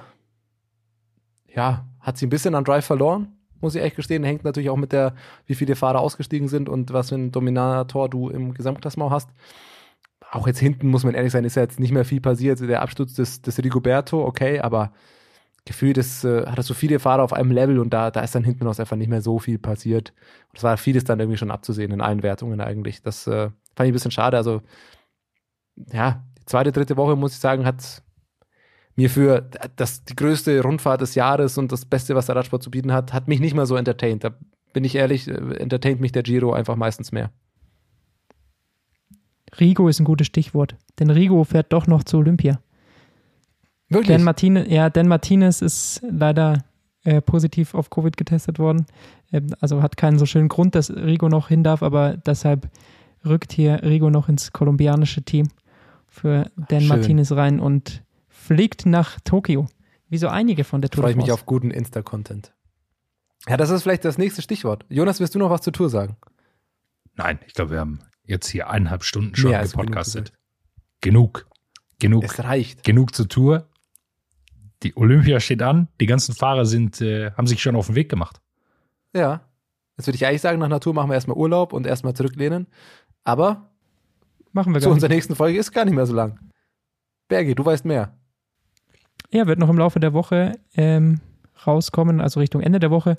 ja, 1.54 1.86
hat 2.00 2.18
sie 2.18 2.26
ein 2.26 2.30
bisschen 2.30 2.56
an 2.56 2.64
Drive 2.64 2.86
verloren, 2.86 3.37
muss 3.62 3.76
ich 3.76 3.82
echt 3.82 3.96
gestehen. 3.96 4.24
Hängt 4.24 4.44
natürlich 4.44 4.70
auch 4.70 4.78
mit 4.78 4.92
der, 4.92 5.14
wie 5.46 5.56
viele 5.56 5.76
Fahrer 5.76 6.00
ausgestiegen 6.00 6.48
sind 6.48 6.70
und 6.70 6.94
was 6.94 7.10
für 7.10 7.16
ein 7.16 7.32
Dominator 7.32 8.10
du 8.10 8.30
im 8.30 8.54
Gesamtklassement 8.54 9.12
hast. 9.12 9.30
auch 10.32 10.48
jetzt 10.48 10.60
hinten, 10.60 10.90
muss 10.90 11.04
man 11.04 11.14
ehrlich 11.16 11.32
sein, 11.32 11.46
ist 11.46 11.56
ja 11.56 11.64
jetzt 11.64 11.80
nicht 11.80 11.92
mehr 11.92 12.06
viel 12.06 12.22
passiert. 12.22 12.60
Der 12.60 12.82
Absturz 12.82 13.14
des, 13.14 13.42
des 13.42 13.58
Rigoberto, 13.60 14.26
okay, 14.26 14.60
aber 14.60 14.92
gefühlt 15.68 15.98
ist, 15.98 16.24
äh, 16.24 16.46
hat 16.48 16.58
er 16.58 16.64
so 16.64 16.74
viele 16.74 17.00
Fahrer 17.00 17.24
auf 17.24 17.34
einem 17.34 17.52
Level 17.52 17.80
und 17.80 17.92
da, 17.92 18.10
da 18.12 18.22
ist 18.22 18.34
dann 18.34 18.44
hinten 18.44 18.66
raus 18.66 18.80
einfach 18.80 18.96
nicht 18.96 19.10
mehr 19.10 19.22
so 19.22 19.40
viel 19.40 19.60
passiert. 19.60 20.14
Und 20.50 20.58
es 20.58 20.64
war 20.64 20.78
vieles 20.78 21.04
dann 21.04 21.20
irgendwie 21.20 21.38
schon 21.38 21.52
abzusehen 21.52 21.92
in 21.92 22.02
allen 22.02 22.24
Wertungen 22.24 22.62
eigentlich. 22.62 23.02
Das 23.02 23.28
äh, 23.28 23.50
fand 23.76 23.88
ich 23.88 23.92
ein 23.92 23.94
bisschen 23.94 24.12
schade. 24.12 24.38
Also, 24.38 24.62
ja, 25.92 26.24
die 26.40 26.46
zweite, 26.46 26.72
dritte 26.72 26.98
Woche, 26.98 27.16
muss 27.16 27.34
ich 27.34 27.40
sagen, 27.40 27.66
hat 27.66 28.02
mir 28.98 29.10
für 29.10 29.48
das, 29.76 30.04
die 30.04 30.16
größte 30.16 30.62
Rundfahrt 30.62 31.02
des 31.02 31.16
Jahres 31.16 31.58
und 31.58 31.72
das 31.72 31.86
Beste, 31.86 32.16
was 32.16 32.26
der 32.26 32.36
Radsport 32.36 32.64
zu 32.64 32.72
bieten 32.72 32.92
hat, 32.92 33.14
hat 33.14 33.28
mich 33.28 33.40
nicht 33.40 33.56
mehr 33.56 33.68
so 33.68 33.76
entertained. 33.76 34.24
Da 34.24 34.32
bin 34.74 34.84
ich 34.84 34.96
ehrlich, 34.96 35.28
äh, 35.28 35.34
entertaint 35.34 36.02
mich 36.02 36.12
der 36.12 36.24
Giro 36.24 36.52
einfach 36.52 36.76
meistens 36.76 37.12
mehr. 37.12 37.32
Rigo 39.60 39.88
ist 39.88 40.00
ein 40.00 40.06
gutes 40.06 40.28
Stichwort, 40.28 40.76
denn 41.00 41.10
Rigo 41.10 41.44
fährt 41.44 41.72
doch 41.72 41.88
noch 41.88 42.04
zu 42.04 42.18
Olympia. 42.18 42.60
Wirklich? 43.90 44.18
Dan 44.18 44.24
Martinez, 44.24 44.68
ja, 44.70 44.90
Dan 44.90 45.08
Martinez 45.08 45.62
ist 45.62 46.02
leider 46.10 46.66
äh, 47.04 47.22
positiv 47.22 47.74
auf 47.74 47.90
Covid 47.90 48.18
getestet 48.18 48.60
worden. 48.60 48.88
Ähm, 49.32 49.48
also 49.60 49.82
hat 49.82 49.96
keinen 49.96 50.18
so 50.18 50.26
schönen 50.26 50.50
Grund, 50.50 50.76
dass 50.76 50.90
Rigo 50.92 51.30
noch 51.30 51.50
hin 51.50 51.64
darf, 51.64 51.84
aber 51.84 52.18
deshalb 52.18 52.68
rückt 53.26 53.54
hier 53.54 53.84
Rigo 53.84 54.10
noch 54.10 54.28
ins 54.28 54.52
kolumbianische 54.52 55.22
Team 55.22 55.48
für 56.08 56.50
Dan 56.68 56.82
Schön. 56.82 56.90
Martinez 56.90 57.32
rein 57.32 57.60
und 57.60 58.04
fliegt 58.48 58.86
nach 58.86 59.20
Tokio. 59.22 59.68
Wie 60.10 60.18
so 60.18 60.30
einige 60.30 60.64
von 60.64 60.82
der 60.82 60.90
Tour 60.90 61.04
Freue 61.04 61.12
ich 61.12 61.18
mich 61.18 61.32
auf 61.32 61.46
guten 61.46 61.70
Insta-Content. 61.70 62.54
Ja, 63.48 63.58
das 63.58 63.70
ist 63.70 63.84
vielleicht 63.84 64.06
das 64.06 64.18
nächste 64.18 64.42
Stichwort. 64.42 64.86
Jonas, 64.90 65.20
willst 65.20 65.36
du 65.36 65.40
noch 65.40 65.50
was 65.50 65.62
zur 65.62 65.74
Tour 65.74 65.90
sagen? 65.90 66.16
Nein, 67.16 67.40
ich 67.46 67.54
glaube, 67.54 67.72
wir 67.72 67.80
haben 67.80 68.00
jetzt 68.24 68.48
hier 68.48 68.70
eineinhalb 68.70 69.04
Stunden 69.04 69.36
schon 69.36 69.52
Mehr 69.52 69.60
genug 69.60 69.72
gepodcastet. 69.72 70.34
Genug. 71.02 71.48
Genug. 72.00 72.24
Es 72.24 72.40
reicht. 72.44 72.84
Genug 72.84 73.14
zur 73.14 73.28
Tour. 73.28 73.70
Die 74.84 74.96
Olympia 74.96 75.40
steht 75.40 75.62
an. 75.62 75.88
Die 76.00 76.06
ganzen 76.06 76.34
Fahrer 76.36 76.66
sind, 76.66 77.02
äh, 77.02 77.32
haben 77.32 77.48
sich 77.48 77.62
schon 77.62 77.76
auf 77.76 77.88
den 77.88 77.96
Weg 77.96 78.10
gemacht. 78.10 78.42
Ja. 79.14 79.42
Jetzt 79.98 80.08
würde 80.08 80.16
ich 80.16 80.26
eigentlich 80.26 80.42
sagen, 80.42 80.60
nach 80.60 80.68
Natur 80.68 80.94
machen 80.94 81.10
wir 81.10 81.16
erstmal 81.16 81.38
Urlaub 81.38 81.74
und 81.74 81.88
erstmal 81.88 82.14
zurücklehnen. 82.14 82.68
Aber 83.24 83.72
Machen 84.54 84.74
wir 84.74 84.82
zu 84.82 84.88
nicht. 84.88 84.94
unserer 84.94 85.10
nächsten 85.10 85.36
Folge 85.36 85.58
ist 85.58 85.72
gar 85.72 85.86
nicht 85.86 85.96
mehr 85.96 86.06
so 86.06 86.14
lang. 86.14 86.40
Bergi, 87.28 87.56
du 87.56 87.66
weißt 87.66 87.84
mehr. 87.86 88.14
Ja, 89.32 89.46
wird 89.46 89.60
noch 89.60 89.70
im 89.70 89.78
Laufe 89.78 90.00
der 90.00 90.14
Woche 90.14 90.54
ähm, 90.76 91.20
rauskommen, 91.66 92.22
also 92.22 92.40
Richtung 92.40 92.62
Ende 92.62 92.80
der 92.80 92.92
Woche, 92.92 93.18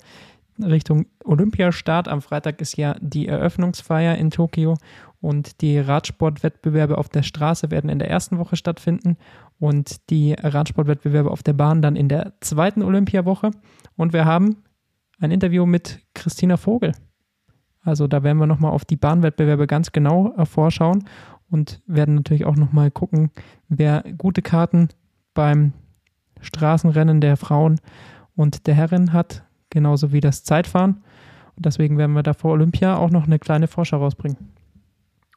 Richtung 0.59 1.05
Olympiastart. 1.23 2.07
Am 2.07 2.21
Freitag 2.21 2.61
ist 2.61 2.77
ja 2.77 2.95
die 2.99 3.27
Eröffnungsfeier 3.27 4.15
in 4.15 4.31
Tokio 4.31 4.77
und 5.21 5.61
die 5.61 5.77
Radsportwettbewerbe 5.77 6.97
auf 6.97 7.09
der 7.09 7.23
Straße 7.23 7.71
werden 7.71 7.89
in 7.89 7.99
der 7.99 8.09
ersten 8.09 8.37
Woche 8.37 8.55
stattfinden 8.55 9.17
und 9.59 10.09
die 10.09 10.33
Radsportwettbewerbe 10.33 11.29
auf 11.29 11.43
der 11.43 11.53
Bahn 11.53 11.81
dann 11.81 11.95
in 11.95 12.09
der 12.09 12.33
zweiten 12.41 12.81
Olympiawoche. 12.81 13.51
Und 13.95 14.13
wir 14.13 14.25
haben 14.25 14.63
ein 15.19 15.31
Interview 15.31 15.65
mit 15.65 15.99
Christina 16.13 16.57
Vogel. 16.57 16.93
Also 17.81 18.07
da 18.07 18.23
werden 18.23 18.37
wir 18.37 18.47
nochmal 18.47 18.71
auf 18.71 18.85
die 18.85 18.97
Bahnwettbewerbe 18.97 19.67
ganz 19.67 19.91
genau 19.91 20.33
äh, 20.37 20.45
vorschauen 20.45 21.05
und 21.49 21.81
werden 21.85 22.15
natürlich 22.15 22.45
auch 22.45 22.55
nochmal 22.55 22.91
gucken, 22.91 23.31
wer 23.67 24.03
gute 24.17 24.41
Karten 24.41 24.89
beim 25.33 25.73
Straßenrennen 26.41 27.21
der 27.21 27.37
Frauen 27.37 27.79
und 28.35 28.67
der 28.67 28.75
Herren 28.75 29.13
hat, 29.13 29.43
genauso 29.69 30.11
wie 30.11 30.21
das 30.21 30.43
Zeitfahren. 30.43 31.03
Und 31.55 31.65
deswegen 31.65 31.97
werden 31.97 32.13
wir 32.13 32.23
da 32.23 32.33
vor 32.33 32.51
Olympia 32.51 32.97
auch 32.97 33.09
noch 33.09 33.25
eine 33.25 33.39
kleine 33.39 33.67
Vorschau 33.67 33.97
rausbringen. 33.97 34.37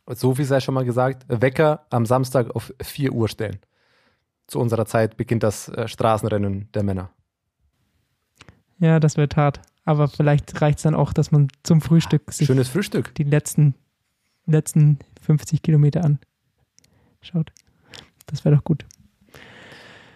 So 0.08 0.34
viel 0.34 0.44
sei 0.44 0.60
schon 0.60 0.74
mal 0.74 0.84
gesagt. 0.84 1.24
Wecker 1.28 1.86
am 1.90 2.06
Samstag 2.06 2.54
auf 2.54 2.72
4 2.82 3.12
Uhr 3.12 3.28
stellen. 3.28 3.58
Zu 4.46 4.60
unserer 4.60 4.86
Zeit 4.86 5.16
beginnt 5.16 5.42
das 5.42 5.68
äh, 5.68 5.88
Straßenrennen 5.88 6.68
der 6.74 6.82
Männer. 6.82 7.10
Ja, 8.78 9.00
das 9.00 9.16
wird 9.16 9.36
hart. 9.36 9.60
Aber 9.84 10.08
vielleicht 10.08 10.60
reicht 10.60 10.78
es 10.78 10.82
dann 10.82 10.94
auch, 10.94 11.12
dass 11.12 11.32
man 11.32 11.48
zum 11.62 11.80
Frühstück 11.80 12.32
sich 12.32 12.46
Schönes 12.46 12.68
Frühstück. 12.68 13.14
die 13.14 13.24
letzten, 13.24 13.74
letzten 14.46 14.98
50 15.22 15.62
Kilometer 15.62 16.04
anschaut. 16.04 17.52
Das 18.26 18.44
wäre 18.44 18.56
doch 18.56 18.64
gut. 18.64 18.84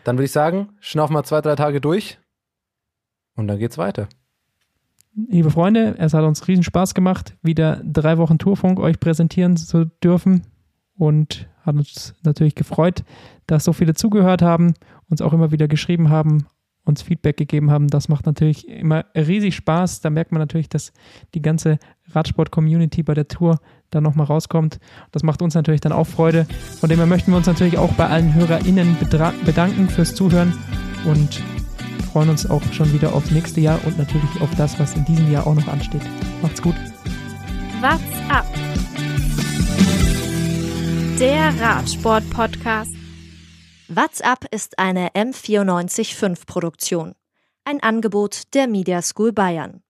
Dann 0.06 0.18
würde 0.18 0.26
ich 0.26 0.32
sagen, 0.32 0.68
schnaufen 0.78 1.16
wir 1.16 1.24
zwei, 1.24 1.40
drei 1.40 1.56
Tage 1.56 1.80
durch 1.80 2.20
und 3.34 3.48
dann 3.48 3.58
geht's 3.58 3.76
weiter. 3.76 4.08
Liebe 5.16 5.50
Freunde, 5.50 5.96
es 5.98 6.14
hat 6.14 6.22
uns 6.22 6.46
riesen 6.46 6.62
Spaß 6.62 6.94
gemacht, 6.94 7.34
wieder 7.42 7.82
drei 7.84 8.16
Wochen 8.16 8.38
Tourfunk 8.38 8.78
euch 8.78 9.00
präsentieren 9.00 9.56
zu 9.56 9.86
dürfen 10.04 10.46
und 10.96 11.48
hat 11.62 11.74
uns 11.74 12.14
natürlich 12.22 12.54
gefreut, 12.54 13.02
dass 13.48 13.64
so 13.64 13.72
viele 13.72 13.94
zugehört 13.94 14.42
haben, 14.42 14.74
uns 15.10 15.20
auch 15.20 15.32
immer 15.32 15.50
wieder 15.50 15.66
geschrieben 15.66 16.08
haben, 16.08 16.46
uns 16.84 17.02
Feedback 17.02 17.36
gegeben 17.36 17.72
haben. 17.72 17.88
Das 17.88 18.08
macht 18.08 18.26
natürlich 18.26 18.68
immer 18.68 19.06
riesig 19.16 19.56
Spaß. 19.56 20.02
Da 20.02 20.10
merkt 20.10 20.30
man 20.30 20.40
natürlich, 20.40 20.68
dass 20.68 20.92
die 21.34 21.42
ganze 21.42 21.80
Radsport-Community 22.12 23.02
bei 23.02 23.14
der 23.14 23.26
Tour 23.26 23.58
dann 23.90 24.02
nochmal 24.02 24.26
rauskommt. 24.26 24.78
Das 25.12 25.22
macht 25.22 25.42
uns 25.42 25.54
natürlich 25.54 25.80
dann 25.80 25.92
auch 25.92 26.06
Freude. 26.06 26.46
Von 26.80 26.88
dem 26.88 26.98
her 26.98 27.06
möchten 27.06 27.30
wir 27.30 27.36
uns 27.36 27.46
natürlich 27.46 27.78
auch 27.78 27.92
bei 27.92 28.06
allen 28.06 28.34
HörerInnen 28.34 28.96
bedanken 29.44 29.88
fürs 29.88 30.14
Zuhören 30.14 30.52
und 31.04 31.42
freuen 32.12 32.30
uns 32.30 32.48
auch 32.48 32.62
schon 32.72 32.92
wieder 32.92 33.14
aufs 33.14 33.30
nächste 33.30 33.60
Jahr 33.60 33.78
und 33.84 33.98
natürlich 33.98 34.40
auf 34.40 34.54
das, 34.56 34.78
was 34.78 34.94
in 34.94 35.04
diesem 35.04 35.30
Jahr 35.30 35.46
auch 35.46 35.54
noch 35.54 35.68
ansteht. 35.68 36.02
Macht's 36.42 36.62
gut. 36.62 36.74
What's 37.80 38.02
up? 38.30 38.46
Der 41.18 41.52
Radsport-Podcast. 41.60 42.92
WhatsApp 43.88 44.46
ist 44.50 44.78
eine 44.78 45.10
M945 45.10 46.46
Produktion. 46.46 47.14
Ein 47.64 47.82
Angebot 47.82 48.54
der 48.54 48.66
Media 48.66 49.00
School 49.00 49.32
Bayern. 49.32 49.82